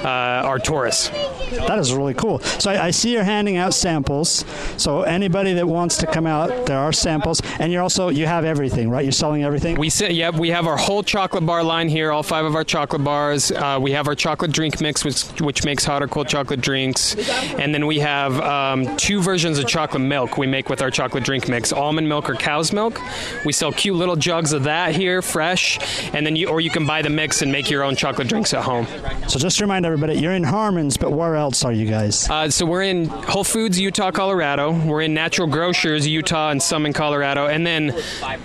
uh, 0.05 0.43
are 0.45 0.59
tourists. 0.59 1.11
That 1.51 1.79
is 1.79 1.93
really 1.93 2.15
cool. 2.15 2.39
So 2.41 2.71
I, 2.71 2.87
I, 2.87 2.91
see 2.91 3.13
you're 3.13 3.25
handing 3.25 3.57
out 3.57 3.75
samples. 3.75 4.45
So 4.77 5.03
anybody 5.03 5.53
that 5.55 5.67
wants 5.67 5.97
to 5.99 6.07
come 6.07 6.27
out, 6.27 6.67
there 6.67 6.79
are 6.79 6.93
samples, 6.93 7.43
and 7.59 7.73
you're 7.73 7.83
also 7.83 8.09
you 8.09 8.27
have 8.27 8.45
everything, 8.45 8.89
right? 8.89 9.05
You're 9.05 9.13
selling 9.13 9.43
everything. 9.43 9.77
We 9.77 9.91
sit. 9.91 10.13
Yep, 10.13 10.35
we 10.35 10.50
have 10.51 10.67
our 10.67 10.77
whole 10.77 11.03
chocolate 11.03 11.45
bar 11.47 11.63
line 11.63 11.89
here. 11.89 12.13
All 12.13 12.23
five 12.23 12.45
of 12.45 12.55
our 12.55 12.65
chocolate 12.65 13.05
bars. 13.05 13.51
Uh, 13.51 13.79
we 13.81 13.93
have 13.93 14.07
our 14.07 14.15
chocolate 14.15 14.53
drink 14.53 14.81
mix, 14.81 15.05
which 15.05 15.25
which 15.41 15.65
makes 15.65 15.85
hot 15.85 16.03
or 16.03 16.09
cold 16.09 16.29
chocolate 16.29 16.61
drinks, 16.61 17.17
and 17.59 17.75
then 17.75 17.87
we 17.87 17.99
have 17.99 18.41
um, 18.41 18.97
two 18.97 19.21
versions 19.21 19.59
of 19.59 19.67
chocolate 19.67 20.03
milk 20.03 20.39
we 20.39 20.47
make 20.47 20.69
with 20.69 20.83
our 20.83 20.91
chocolate 20.91 21.25
drink 21.25 21.49
mix: 21.49 21.73
almond 21.73 22.09
milk 22.09 22.29
or 22.29 22.35
cow's 22.35 22.73
milk. 22.73 23.01
We 23.45 23.53
sell 23.53 23.73
cute 23.73 23.97
little 23.97 24.17
jugs 24.17 24.53
of 24.53 24.65
that 24.65 24.95
here, 24.95 25.23
fresh, 25.23 25.79
and 26.15 26.27
then 26.27 26.37
you 26.37 26.49
or 26.49 26.61
you 26.61 26.71
can 26.71 26.87
buy 26.87 27.03
the 27.03 27.11
mix 27.11 27.43
and 27.43 27.51
make 27.51 27.71
your 27.71 27.83
own 27.83 27.97
chocolate 27.97 28.29
drinks 28.29 28.55
at 28.55 28.63
home. 28.63 28.87
So 29.29 29.39
just 29.39 29.59
to 29.59 29.65
remind 29.65 29.87
everybody, 29.87 30.19
you're 30.19 30.35
in 30.35 30.45
Harmon's, 30.45 30.97
but 30.97 31.13
where 31.13 31.37
else 31.37 31.65
are 31.65 31.73
you 31.73 31.87
guys? 31.87 32.29
Uh, 32.29 32.51
so 32.51 32.67
we're 32.67 32.83
in 32.83 33.07
Whole 33.07 33.45
Foods, 33.45 33.79
Utah, 33.79 34.11
Colorado. 34.11 34.73
We're 34.73 35.03
in 35.03 35.15
Natural 35.15 35.47
Grocers, 35.47 36.07
Utah, 36.07 36.51
and 36.51 36.63
some 36.63 36.87
in 36.87 36.93
Colorado, 36.93 37.47
and 37.47 37.67
then 37.67 37.95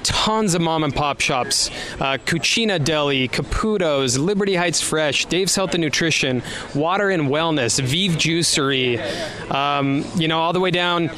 tons 0.04 0.54
of 0.54 0.62
mom 0.62 0.84
and 0.84 0.94
pop 0.94 1.22
shops: 1.22 1.70
uh, 2.00 2.18
Cucina 2.26 2.84
Deli, 2.84 3.28
Caputo's, 3.28 4.18
Liberty 4.18 4.56
Heights 4.56 4.82
Fresh, 4.82 5.26
Dave's 5.26 5.56
Health 5.56 5.74
and 5.74 5.82
Nutrition, 5.82 6.44
Water 6.74 7.10
and 7.10 7.24
Wellness, 7.24 7.80
Vive 7.80 8.18
Juicery. 8.18 9.00
Um, 9.52 10.06
you 10.16 10.28
know, 10.28 10.40
all 10.40 10.54
the 10.54 10.60
way 10.60 10.72
down 10.72 11.10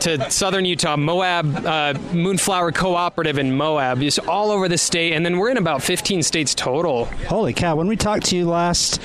to 0.00 0.30
southern 0.30 0.64
Utah, 0.64 0.96
Moab, 0.96 1.64
uh, 1.66 1.94
Moonflower 2.12 2.72
Cooperative 2.72 3.38
in 3.38 3.56
Moab, 3.56 4.00
just 4.00 4.18
all 4.20 4.50
over 4.50 4.68
the 4.68 4.78
state. 4.78 5.12
And 5.12 5.24
then 5.24 5.38
we're 5.38 5.50
in 5.50 5.56
about 5.56 5.82
15 5.82 6.22
states 6.22 6.54
total. 6.54 7.06
Holy 7.28 7.52
cow. 7.52 7.76
When 7.76 7.86
we 7.86 7.96
talked 7.96 8.26
to 8.26 8.36
you 8.36 8.46
last, 8.46 9.00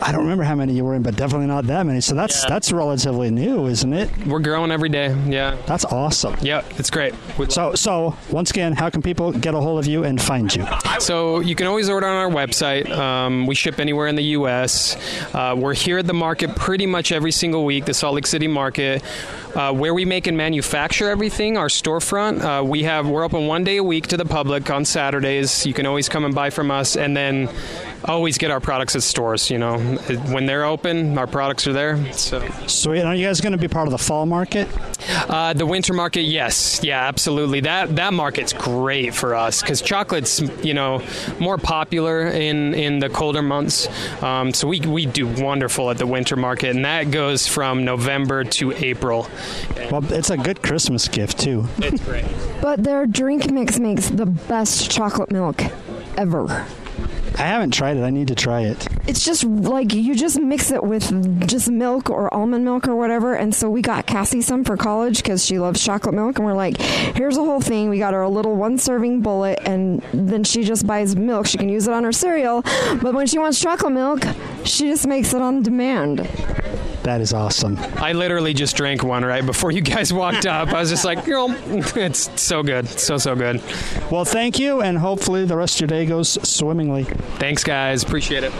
I 0.00 0.12
don't 0.12 0.22
remember 0.22 0.44
how 0.44 0.54
many 0.54 0.74
you 0.74 0.84
were 0.84 0.94
in, 0.94 1.02
but 1.02 1.16
definitely 1.16 1.46
not 1.46 1.66
that 1.66 1.86
many. 1.86 2.00
So 2.00 2.14
that's 2.14 2.42
yeah. 2.42 2.48
that's 2.48 2.72
relatively 2.72 3.30
new, 3.30 3.66
isn't 3.66 3.92
it? 3.92 4.26
We're 4.26 4.40
growing 4.40 4.70
every 4.70 4.88
day. 4.88 5.16
Yeah, 5.26 5.56
that's 5.66 5.84
awesome. 5.84 6.36
Yeah, 6.40 6.64
it's 6.78 6.90
great. 6.90 7.14
So 7.48 7.74
so 7.74 8.16
once 8.30 8.50
again, 8.50 8.72
how 8.72 8.90
can 8.90 9.02
people 9.02 9.32
get 9.32 9.54
a 9.54 9.60
hold 9.60 9.78
of 9.78 9.86
you 9.86 10.04
and 10.04 10.20
find 10.20 10.54
you? 10.54 10.66
So 10.98 11.40
you 11.40 11.54
can 11.54 11.66
always 11.66 11.88
order 11.88 12.06
on 12.06 12.16
our 12.16 12.30
website. 12.30 12.90
Um, 12.90 13.46
we 13.46 13.54
ship 13.54 13.78
anywhere 13.78 14.06
in 14.06 14.16
the 14.16 14.24
U.S. 14.24 14.96
Uh, 15.34 15.54
we're 15.56 15.74
here 15.74 15.98
at 15.98 16.06
the 16.06 16.14
market 16.14 16.54
pretty 16.56 16.86
much 16.86 17.12
every 17.12 17.32
single 17.32 17.64
week, 17.64 17.84
the 17.84 17.94
Salt 17.94 18.14
Lake 18.14 18.26
City 18.26 18.48
market. 18.48 19.02
Uh, 19.56 19.72
where 19.72 19.94
we 19.94 20.04
make 20.04 20.26
and 20.26 20.36
manufacture 20.36 21.08
everything, 21.08 21.56
our 21.56 21.68
storefront, 21.68 22.42
uh, 22.42 22.62
we 22.62 22.82
have 22.82 23.08
we're 23.08 23.24
open 23.24 23.46
one 23.46 23.64
day 23.64 23.78
a 23.78 23.82
week 23.82 24.06
to 24.06 24.18
the 24.18 24.24
public 24.26 24.68
on 24.68 24.84
Saturdays. 24.84 25.64
You 25.64 25.72
can 25.72 25.86
always 25.86 26.10
come 26.10 26.26
and 26.26 26.34
buy 26.34 26.50
from 26.50 26.70
us, 26.70 26.94
and 26.94 27.16
then 27.16 27.48
always 28.04 28.36
get 28.36 28.50
our 28.50 28.60
products 28.60 28.94
at 28.96 29.02
stores. 29.02 29.50
You 29.50 29.56
know, 29.56 29.78
when 30.32 30.46
they're 30.46 30.64
open, 30.64 31.16
our 31.18 31.26
products 31.26 31.66
are 31.66 31.72
there. 31.72 32.12
So 32.12 32.46
Sweet. 32.66 33.02
Are 33.02 33.14
you 33.14 33.26
guys 33.26 33.40
going 33.40 33.52
to 33.52 33.58
be 33.58 33.68
part 33.68 33.86
of 33.86 33.92
the 33.92 33.98
fall 33.98 34.26
market? 34.26 34.68
uh, 35.28 35.52
the 35.52 35.66
winter 35.66 35.92
market, 35.92 36.22
yes, 36.22 36.80
yeah, 36.82 37.06
absolutely. 37.06 37.60
That 37.60 37.96
that 37.96 38.12
market's 38.12 38.52
great 38.52 39.14
for 39.14 39.34
us 39.34 39.60
because 39.60 39.80
chocolate's 39.82 40.40
you 40.64 40.74
know 40.74 41.02
more 41.38 41.58
popular 41.58 42.26
in 42.26 42.74
in 42.74 42.98
the 42.98 43.08
colder 43.08 43.42
months. 43.42 43.88
Um, 44.22 44.52
so 44.52 44.68
we 44.68 44.80
we 44.80 45.06
do 45.06 45.26
wonderful 45.26 45.90
at 45.90 45.98
the 45.98 46.06
winter 46.06 46.36
market, 46.36 46.74
and 46.74 46.84
that 46.84 47.10
goes 47.10 47.46
from 47.46 47.84
November 47.84 48.44
to 48.44 48.72
April. 48.72 49.28
Well, 49.90 50.04
it's 50.12 50.30
a 50.30 50.36
good 50.36 50.62
Christmas 50.62 51.08
gift 51.08 51.38
too. 51.40 51.66
It's 51.78 52.02
great. 52.04 52.24
But 52.60 52.82
their 52.82 53.06
drink 53.06 53.50
mix 53.50 53.78
makes 53.78 54.08
the 54.08 54.26
best 54.26 54.90
chocolate 54.90 55.30
milk 55.30 55.62
ever. 56.16 56.66
I 57.38 57.42
haven't 57.42 57.72
tried 57.72 57.98
it. 57.98 58.02
I 58.02 58.10
need 58.10 58.28
to 58.28 58.34
try 58.34 58.62
it. 58.62 58.88
It's 59.06 59.24
just 59.24 59.44
like 59.44 59.92
you 59.92 60.14
just 60.14 60.40
mix 60.40 60.70
it 60.70 60.82
with 60.82 61.46
just 61.46 61.70
milk 61.70 62.08
or 62.08 62.32
almond 62.32 62.64
milk 62.64 62.88
or 62.88 62.96
whatever. 62.96 63.34
And 63.34 63.54
so 63.54 63.68
we 63.68 63.82
got 63.82 64.06
Cassie 64.06 64.40
some 64.40 64.64
for 64.64 64.76
college 64.76 65.18
because 65.18 65.44
she 65.44 65.58
loves 65.58 65.84
chocolate 65.84 66.14
milk. 66.14 66.38
And 66.38 66.46
we're 66.46 66.54
like, 66.54 66.78
here's 66.80 67.36
the 67.36 67.44
whole 67.44 67.60
thing. 67.60 67.90
We 67.90 67.98
got 67.98 68.14
her 68.14 68.22
a 68.22 68.28
little 68.28 68.56
one 68.56 68.78
serving 68.78 69.20
bullet, 69.20 69.58
and 69.66 70.02
then 70.14 70.44
she 70.44 70.64
just 70.64 70.86
buys 70.86 71.14
milk. 71.14 71.46
She 71.46 71.58
can 71.58 71.68
use 71.68 71.86
it 71.86 71.92
on 71.92 72.04
her 72.04 72.12
cereal. 72.12 72.62
But 73.02 73.12
when 73.14 73.26
she 73.26 73.38
wants 73.38 73.60
chocolate 73.60 73.92
milk, 73.92 74.22
she 74.64 74.88
just 74.88 75.06
makes 75.06 75.34
it 75.34 75.42
on 75.42 75.62
demand. 75.62 76.28
That 77.06 77.20
is 77.20 77.32
awesome. 77.32 77.78
I 77.98 78.14
literally 78.14 78.52
just 78.52 78.74
drank 78.76 79.04
one 79.04 79.24
right 79.24 79.46
before 79.46 79.70
you 79.70 79.80
guys 79.80 80.12
walked 80.12 80.44
up. 80.44 80.70
I 80.70 80.80
was 80.80 80.90
just 80.90 81.04
like, 81.04 81.24
you 81.24 81.34
know, 81.34 81.54
it's 81.94 82.40
so 82.42 82.64
good, 82.64 82.88
so 82.88 83.16
so 83.16 83.36
good. 83.36 83.62
Well, 84.10 84.24
thank 84.24 84.58
you, 84.58 84.82
and 84.82 84.98
hopefully 84.98 85.44
the 85.44 85.56
rest 85.56 85.76
of 85.76 85.82
your 85.82 85.86
day 85.98 86.04
goes 86.04 86.30
swimmingly. 86.46 87.04
Thanks, 87.38 87.62
guys. 87.62 88.02
Appreciate 88.02 88.42
it. 88.42 88.52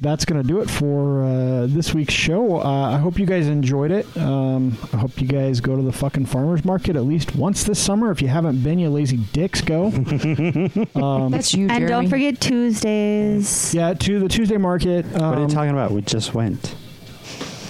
that's 0.00 0.24
going 0.24 0.42
to 0.42 0.48
do 0.48 0.60
it 0.60 0.68
for 0.68 1.22
uh, 1.22 1.66
this 1.68 1.94
week's 1.94 2.12
show. 2.12 2.60
Uh, 2.60 2.90
I 2.90 2.98
hope 2.98 3.20
you 3.20 3.26
guys 3.26 3.46
enjoyed 3.46 3.92
it. 3.92 4.16
Um, 4.16 4.76
I 4.92 4.96
hope 4.96 5.20
you 5.20 5.28
guys 5.28 5.60
go 5.60 5.76
to 5.76 5.82
the 5.82 5.92
fucking 5.92 6.26
farmers 6.26 6.64
market 6.64 6.96
at 6.96 7.04
least 7.04 7.36
once 7.36 7.62
this 7.62 7.78
summer. 7.78 8.10
If 8.10 8.20
you 8.20 8.26
haven't 8.26 8.64
been, 8.64 8.80
you 8.80 8.90
lazy 8.90 9.18
dicks, 9.32 9.60
go. 9.60 9.84
um, 10.96 11.30
That's 11.30 11.54
you, 11.54 11.68
And 11.68 11.86
don't 11.86 12.08
forget 12.08 12.40
Tuesdays. 12.40 13.72
yeah, 13.72 13.94
to 13.94 14.18
the 14.18 14.28
Tuesday 14.28 14.56
market. 14.56 15.04
Um, 15.14 15.28
what 15.28 15.38
are 15.38 15.42
you 15.42 15.48
talking 15.48 15.70
about? 15.70 15.92
We 15.92 16.00
just 16.00 16.34
went. 16.34 16.74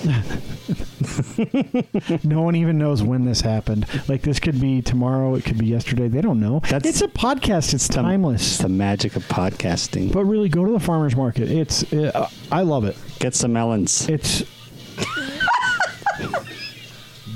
no 2.24 2.42
one 2.42 2.54
even 2.56 2.78
knows 2.78 3.02
when 3.02 3.24
this 3.24 3.40
happened. 3.40 3.86
Like 4.08 4.22
this 4.22 4.40
could 4.40 4.60
be 4.60 4.82
tomorrow. 4.82 5.34
It 5.34 5.44
could 5.44 5.58
be 5.58 5.66
yesterday. 5.66 6.08
They 6.08 6.20
don't 6.20 6.40
know. 6.40 6.60
That's- 6.68 6.86
it's 6.86 7.02
a 7.02 7.08
podcast. 7.08 7.74
It's 7.74 7.86
It's 7.86 7.88
timeless. 7.88 8.58
the 8.58 8.68
magic 8.68 9.16
of 9.16 9.26
podcasting. 9.28 10.12
But 10.12 10.24
really, 10.24 10.48
go 10.48 10.64
to 10.64 10.72
the 10.72 10.80
farmers 10.80 11.16
market. 11.16 11.50
It's 11.50 11.90
uh, 11.92 12.28
I 12.52 12.62
love 12.62 12.84
it. 12.84 12.96
Get 13.18 13.34
some 13.34 13.52
melons. 13.52 14.08
It's 14.08 14.42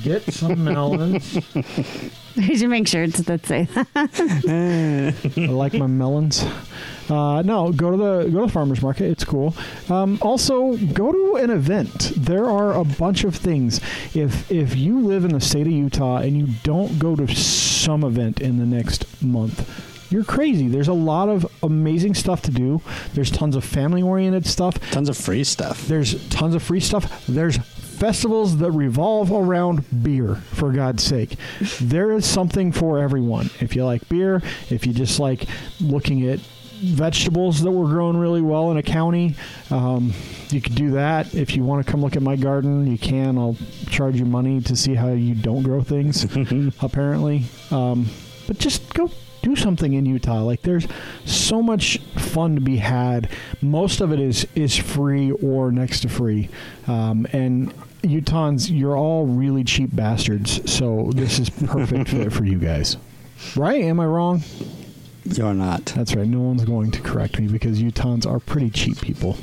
get 0.04 0.22
some 0.32 0.62
melons. 0.64 1.38
We 2.36 2.56
should 2.56 2.68
make 2.68 2.88
shirts 2.88 3.18
that 3.18 3.46
say 3.46 3.68
that. 3.94 5.14
I 5.36 5.40
like 5.40 5.72
my 5.72 5.86
melons. 5.86 6.44
Uh, 7.08 7.42
no, 7.42 7.70
go 7.70 7.92
to 7.92 7.96
the 7.96 8.28
go 8.28 8.40
to 8.40 8.46
the 8.46 8.52
farmers 8.52 8.82
market. 8.82 9.04
It's 9.04 9.22
cool. 9.24 9.54
Um, 9.88 10.18
also, 10.20 10.76
go 10.76 11.12
to 11.12 11.36
an 11.36 11.50
event. 11.50 12.10
There 12.16 12.46
are 12.46 12.72
a 12.74 12.82
bunch 12.84 13.22
of 13.22 13.36
things. 13.36 13.80
If 14.16 14.50
if 14.50 14.74
you 14.74 14.98
live 14.98 15.24
in 15.24 15.32
the 15.32 15.40
state 15.40 15.68
of 15.68 15.72
Utah 15.72 16.16
and 16.16 16.36
you 16.36 16.48
don't 16.64 16.98
go 16.98 17.14
to 17.14 17.32
some 17.36 18.02
event 18.02 18.40
in 18.40 18.58
the 18.58 18.66
next 18.66 19.22
month, 19.22 20.10
you're 20.10 20.24
crazy. 20.24 20.66
There's 20.66 20.88
a 20.88 20.92
lot 20.92 21.28
of 21.28 21.46
amazing 21.62 22.14
stuff 22.14 22.42
to 22.42 22.50
do. 22.50 22.80
There's 23.14 23.30
tons 23.30 23.54
of 23.54 23.64
family 23.64 24.02
oriented 24.02 24.44
stuff. 24.46 24.80
Tons 24.90 25.08
of 25.08 25.16
free 25.16 25.44
stuff. 25.44 25.86
There's 25.86 26.28
tons 26.30 26.54
of 26.56 26.64
free 26.64 26.80
stuff. 26.80 27.26
There's 27.26 27.58
festivals 27.94 28.58
that 28.58 28.70
revolve 28.72 29.32
around 29.32 30.02
beer, 30.02 30.36
for 30.36 30.72
God's 30.72 31.02
sake. 31.02 31.36
There 31.80 32.12
is 32.12 32.26
something 32.26 32.72
for 32.72 32.98
everyone. 32.98 33.50
If 33.60 33.76
you 33.76 33.84
like 33.84 34.08
beer, 34.08 34.42
if 34.70 34.86
you 34.86 34.92
just 34.92 35.20
like 35.20 35.46
looking 35.80 36.28
at 36.28 36.40
vegetables 36.40 37.62
that 37.62 37.70
were 37.70 37.86
grown 37.86 38.16
really 38.16 38.42
well 38.42 38.70
in 38.70 38.76
a 38.76 38.82
county, 38.82 39.34
um, 39.70 40.12
you 40.50 40.60
could 40.60 40.74
do 40.74 40.92
that. 40.92 41.34
If 41.34 41.56
you 41.56 41.64
want 41.64 41.84
to 41.84 41.90
come 41.90 42.02
look 42.02 42.16
at 42.16 42.22
my 42.22 42.36
garden, 42.36 42.86
you 42.86 42.98
can. 42.98 43.38
I'll 43.38 43.56
charge 43.88 44.16
you 44.16 44.24
money 44.24 44.60
to 44.62 44.76
see 44.76 44.94
how 44.94 45.12
you 45.12 45.34
don't 45.34 45.62
grow 45.62 45.82
things, 45.82 46.24
apparently. 46.80 47.44
Um, 47.70 48.06
but 48.46 48.58
just 48.58 48.92
go 48.94 49.10
do 49.44 49.54
something 49.54 49.92
in 49.92 50.06
Utah. 50.06 50.42
Like 50.42 50.62
there's 50.62 50.86
so 51.24 51.62
much 51.62 51.98
fun 52.16 52.54
to 52.54 52.60
be 52.60 52.78
had. 52.78 53.28
Most 53.60 54.00
of 54.00 54.12
it 54.12 54.20
is 54.20 54.46
is 54.54 54.76
free 54.76 55.30
or 55.32 55.70
next 55.70 56.00
to 56.00 56.08
free, 56.08 56.48
um, 56.86 57.26
and 57.32 57.72
Utahns, 58.02 58.70
you're 58.70 58.96
all 58.96 59.26
really 59.26 59.64
cheap 59.64 59.94
bastards. 59.94 60.70
So 60.70 61.10
this 61.14 61.38
is 61.38 61.50
perfect 61.50 62.10
fit 62.10 62.32
for 62.32 62.44
you 62.44 62.58
guys. 62.58 62.96
Right? 63.56 63.82
Am 63.82 64.00
I 64.00 64.06
wrong? 64.06 64.42
You're 65.24 65.52
not. 65.52 65.84
That's 65.86 66.14
right. 66.14 66.26
No 66.26 66.40
one's 66.40 66.64
going 66.64 66.92
to 66.92 67.00
correct 67.02 67.38
me 67.38 67.46
because 67.46 67.82
Utahns 67.82 68.26
are 68.26 68.38
pretty 68.38 68.70
cheap 68.70 68.98
people. 69.02 69.36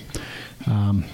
Um, 0.66 1.06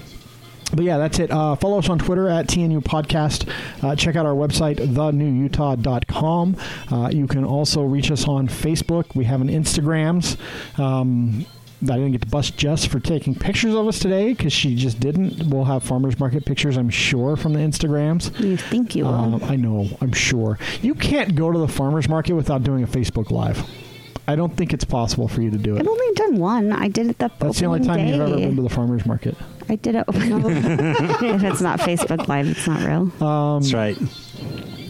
but 0.73 0.83
yeah, 0.83 0.97
that's 0.97 1.19
it. 1.19 1.31
Uh, 1.31 1.55
follow 1.55 1.79
us 1.79 1.89
on 1.89 1.99
Twitter 1.99 2.27
at 2.29 2.47
TNU 2.47 2.81
Podcast. 2.83 3.49
Uh, 3.83 3.95
check 3.95 4.15
out 4.15 4.25
our 4.25 4.33
website, 4.33 4.77
thenewutah.com. 4.77 6.57
Uh, 6.91 7.09
you 7.09 7.27
can 7.27 7.43
also 7.43 7.83
reach 7.83 8.11
us 8.11 8.27
on 8.27 8.47
Facebook. 8.47 9.15
We 9.15 9.25
have 9.25 9.41
an 9.41 9.49
Instagrams. 9.49 10.37
Um, 10.79 11.45
I 11.83 11.93
didn't 11.93 12.13
get 12.13 12.21
to 12.21 12.27
bust 12.27 12.57
Jess 12.57 12.85
for 12.85 12.99
taking 12.99 13.35
pictures 13.35 13.75
of 13.75 13.87
us 13.87 13.99
today 13.99 14.33
because 14.33 14.51
she 14.51 14.75
just 14.75 14.99
didn't. 14.99 15.47
We'll 15.47 15.65
have 15.65 15.83
farmers 15.83 16.19
market 16.19 16.43
pictures, 16.43 16.75
I'm 16.75 16.89
sure, 16.89 17.35
from 17.37 17.53
the 17.53 17.59
Instagrams. 17.59 18.37
You 18.39 18.57
think 18.57 18.95
you 18.95 19.05
will? 19.05 19.13
Um, 19.13 19.43
I 19.43 19.55
know, 19.57 19.87
I'm 20.01 20.11
sure. 20.11 20.57
You 20.81 20.95
can't 20.95 21.35
go 21.35 21.51
to 21.51 21.59
the 21.59 21.67
farmers 21.67 22.09
market 22.09 22.33
without 22.33 22.63
doing 22.63 22.83
a 22.83 22.87
Facebook 22.87 23.29
Live. 23.29 23.63
I 24.29 24.35
don't 24.35 24.55
think 24.57 24.73
it's 24.73 24.83
possible 24.83 25.27
for 25.27 25.41
you 25.41 25.49
to 25.51 25.57
do 25.57 25.77
it. 25.77 25.79
I've 25.79 25.87
only 25.87 26.13
done 26.15 26.37
one. 26.37 26.73
I 26.73 26.89
did 26.89 27.07
it 27.07 27.17
the 27.17 27.31
That's 27.39 27.59
the 27.59 27.65
only 27.65 27.79
time 27.79 27.91
opening 27.91 28.07
you've 28.13 28.21
ever 28.21 28.35
been 28.35 28.55
to 28.57 28.61
the 28.61 28.69
farmers 28.69 29.05
market. 29.05 29.37
I 29.69 29.75
did 29.75 29.95
it. 29.95 30.03
if 30.09 31.43
it's 31.43 31.61
not 31.61 31.79
Facebook 31.79 32.27
Live, 32.27 32.47
it's 32.47 32.67
not 32.67 32.81
real. 32.81 33.25
Um, 33.25 33.61
That's 33.61 33.73
right. 33.73 33.97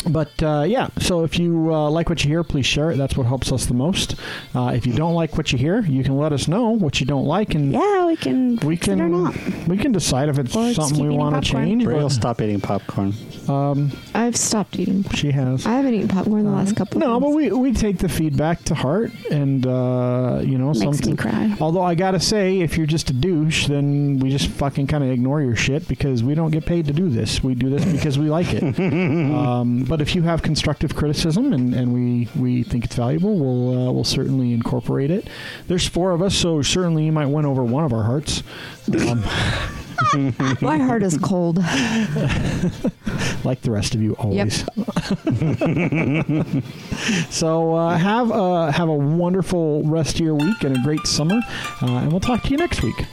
But 0.09 0.41
uh, 0.43 0.65
yeah, 0.67 0.89
so 0.99 1.23
if 1.23 1.37
you 1.39 1.73
uh, 1.73 1.89
like 1.89 2.09
what 2.09 2.23
you 2.23 2.29
hear, 2.29 2.43
please 2.43 2.65
share 2.65 2.91
it. 2.91 2.97
That's 2.97 3.15
what 3.17 3.27
helps 3.27 3.51
us 3.51 3.65
the 3.65 3.73
most. 3.73 4.15
Uh, 4.55 4.71
if 4.75 4.85
you 4.87 4.93
don't 4.93 5.13
like 5.13 5.37
what 5.37 5.51
you 5.51 5.57
hear, 5.57 5.81
you 5.81 6.03
can 6.03 6.17
let 6.17 6.31
us 6.33 6.47
know 6.47 6.69
what 6.71 6.99
you 6.99 7.05
don't 7.05 7.25
like, 7.25 7.55
and 7.55 7.71
yeah, 7.73 8.05
we 8.05 8.15
can 8.15 8.57
we 8.57 8.77
can 8.77 9.01
or 9.01 9.09
not. 9.09 9.35
we 9.67 9.77
can 9.77 9.91
decide 9.91 10.29
if 10.29 10.39
it's 10.39 10.55
Or 10.55 10.71
just 10.71 10.75
something 10.75 10.95
keep 10.97 11.01
we 11.03 11.07
eating 11.09 11.19
want 11.19 11.35
to 11.35 11.41
popcorn. 11.41 11.65
change. 11.65 11.83
Bree 11.83 11.93
will 11.95 12.03
But, 12.03 12.11
stop 12.11 12.41
eating 12.41 12.61
popcorn. 12.61 13.13
um, 13.49 13.91
I've 14.13 14.35
stopped 14.35 14.77
eating. 14.79 15.03
she 15.13 15.31
has. 15.31 15.65
I 15.65 15.71
haven't 15.73 15.93
eaten 15.93 16.07
popcorn 16.07 16.39
in 16.39 16.45
the 16.45 16.51
last 16.51 16.75
couple. 16.75 16.99
No, 16.99 17.15
of 17.15 17.21
but 17.21 17.29
months. 17.31 17.35
we, 17.37 17.51
we 17.51 17.73
take 17.73 17.97
the 17.99 18.09
feedback 18.09 18.63
to 18.65 18.75
heart, 18.75 19.11
and 19.31 19.65
uh, 19.67 20.39
you 20.43 20.57
know, 20.57 20.67
Makes 20.67 20.79
something. 20.79 21.11
me 21.11 21.17
cry. 21.17 21.55
Although 21.59 21.83
I 21.83 21.95
gotta 21.95 22.19
say, 22.19 22.59
if 22.61 22.77
you're 22.77 22.87
just 22.87 23.09
a 23.09 23.13
douche, 23.13 23.67
then 23.67 24.19
we 24.19 24.29
just 24.29 24.47
fucking 24.49 24.87
kind 24.87 25.03
of 25.03 25.09
ignore 25.09 25.41
your 25.41 25.55
shit 25.55 25.87
because 25.87 26.23
we 26.23 26.35
don't 26.35 26.51
get 26.51 26.65
paid 26.65 26.85
to 26.87 26.93
do 26.93 27.09
this. 27.09 27.43
We 27.43 27.55
do 27.55 27.69
this 27.69 27.83
because 27.85 28.17
we 28.19 28.29
like 28.29 28.53
it. 28.53 28.63
um, 29.33 29.83
but 29.83 29.96
if 30.01 30.15
you 30.15 30.23
have 30.23 30.41
constructive 30.41 30.95
criticism 30.95 31.53
and, 31.53 31.73
and 31.73 31.93
we, 31.93 32.27
we 32.39 32.63
think 32.63 32.85
it's 32.85 32.95
valuable, 32.95 33.37
we'll 33.37 33.89
uh, 33.89 33.91
we'll 33.91 34.03
certainly 34.03 34.53
incorporate 34.53 35.11
it. 35.11 35.27
There's 35.67 35.87
four 35.87 36.11
of 36.11 36.21
us, 36.21 36.35
so 36.35 36.61
certainly 36.61 37.05
you 37.05 37.11
might 37.11 37.27
win 37.27 37.45
over 37.45 37.63
one 37.63 37.83
of 37.83 37.93
our 37.93 38.03
hearts. 38.03 38.43
Um, 39.07 39.23
My 40.61 40.77
heart 40.77 41.01
is 41.03 41.17
cold. 41.17 41.57
like 43.43 43.61
the 43.61 43.71
rest 43.71 43.95
of 43.95 44.01
you 44.01 44.13
always. 44.13 44.63
so 47.35 47.73
uh, 47.73 47.97
have 47.97 48.29
a 48.31 48.71
have 48.71 48.89
a 48.89 48.93
wonderful 48.93 49.83
rest 49.83 50.19
of 50.19 50.25
your 50.25 50.35
week 50.35 50.63
and 50.63 50.77
a 50.77 50.81
great 50.83 51.05
summer, 51.07 51.39
uh, 51.81 51.85
and 51.87 52.11
we'll 52.11 52.19
talk 52.19 52.43
to 52.43 52.49
you 52.49 52.57
next 52.57 52.83
week. 52.83 53.05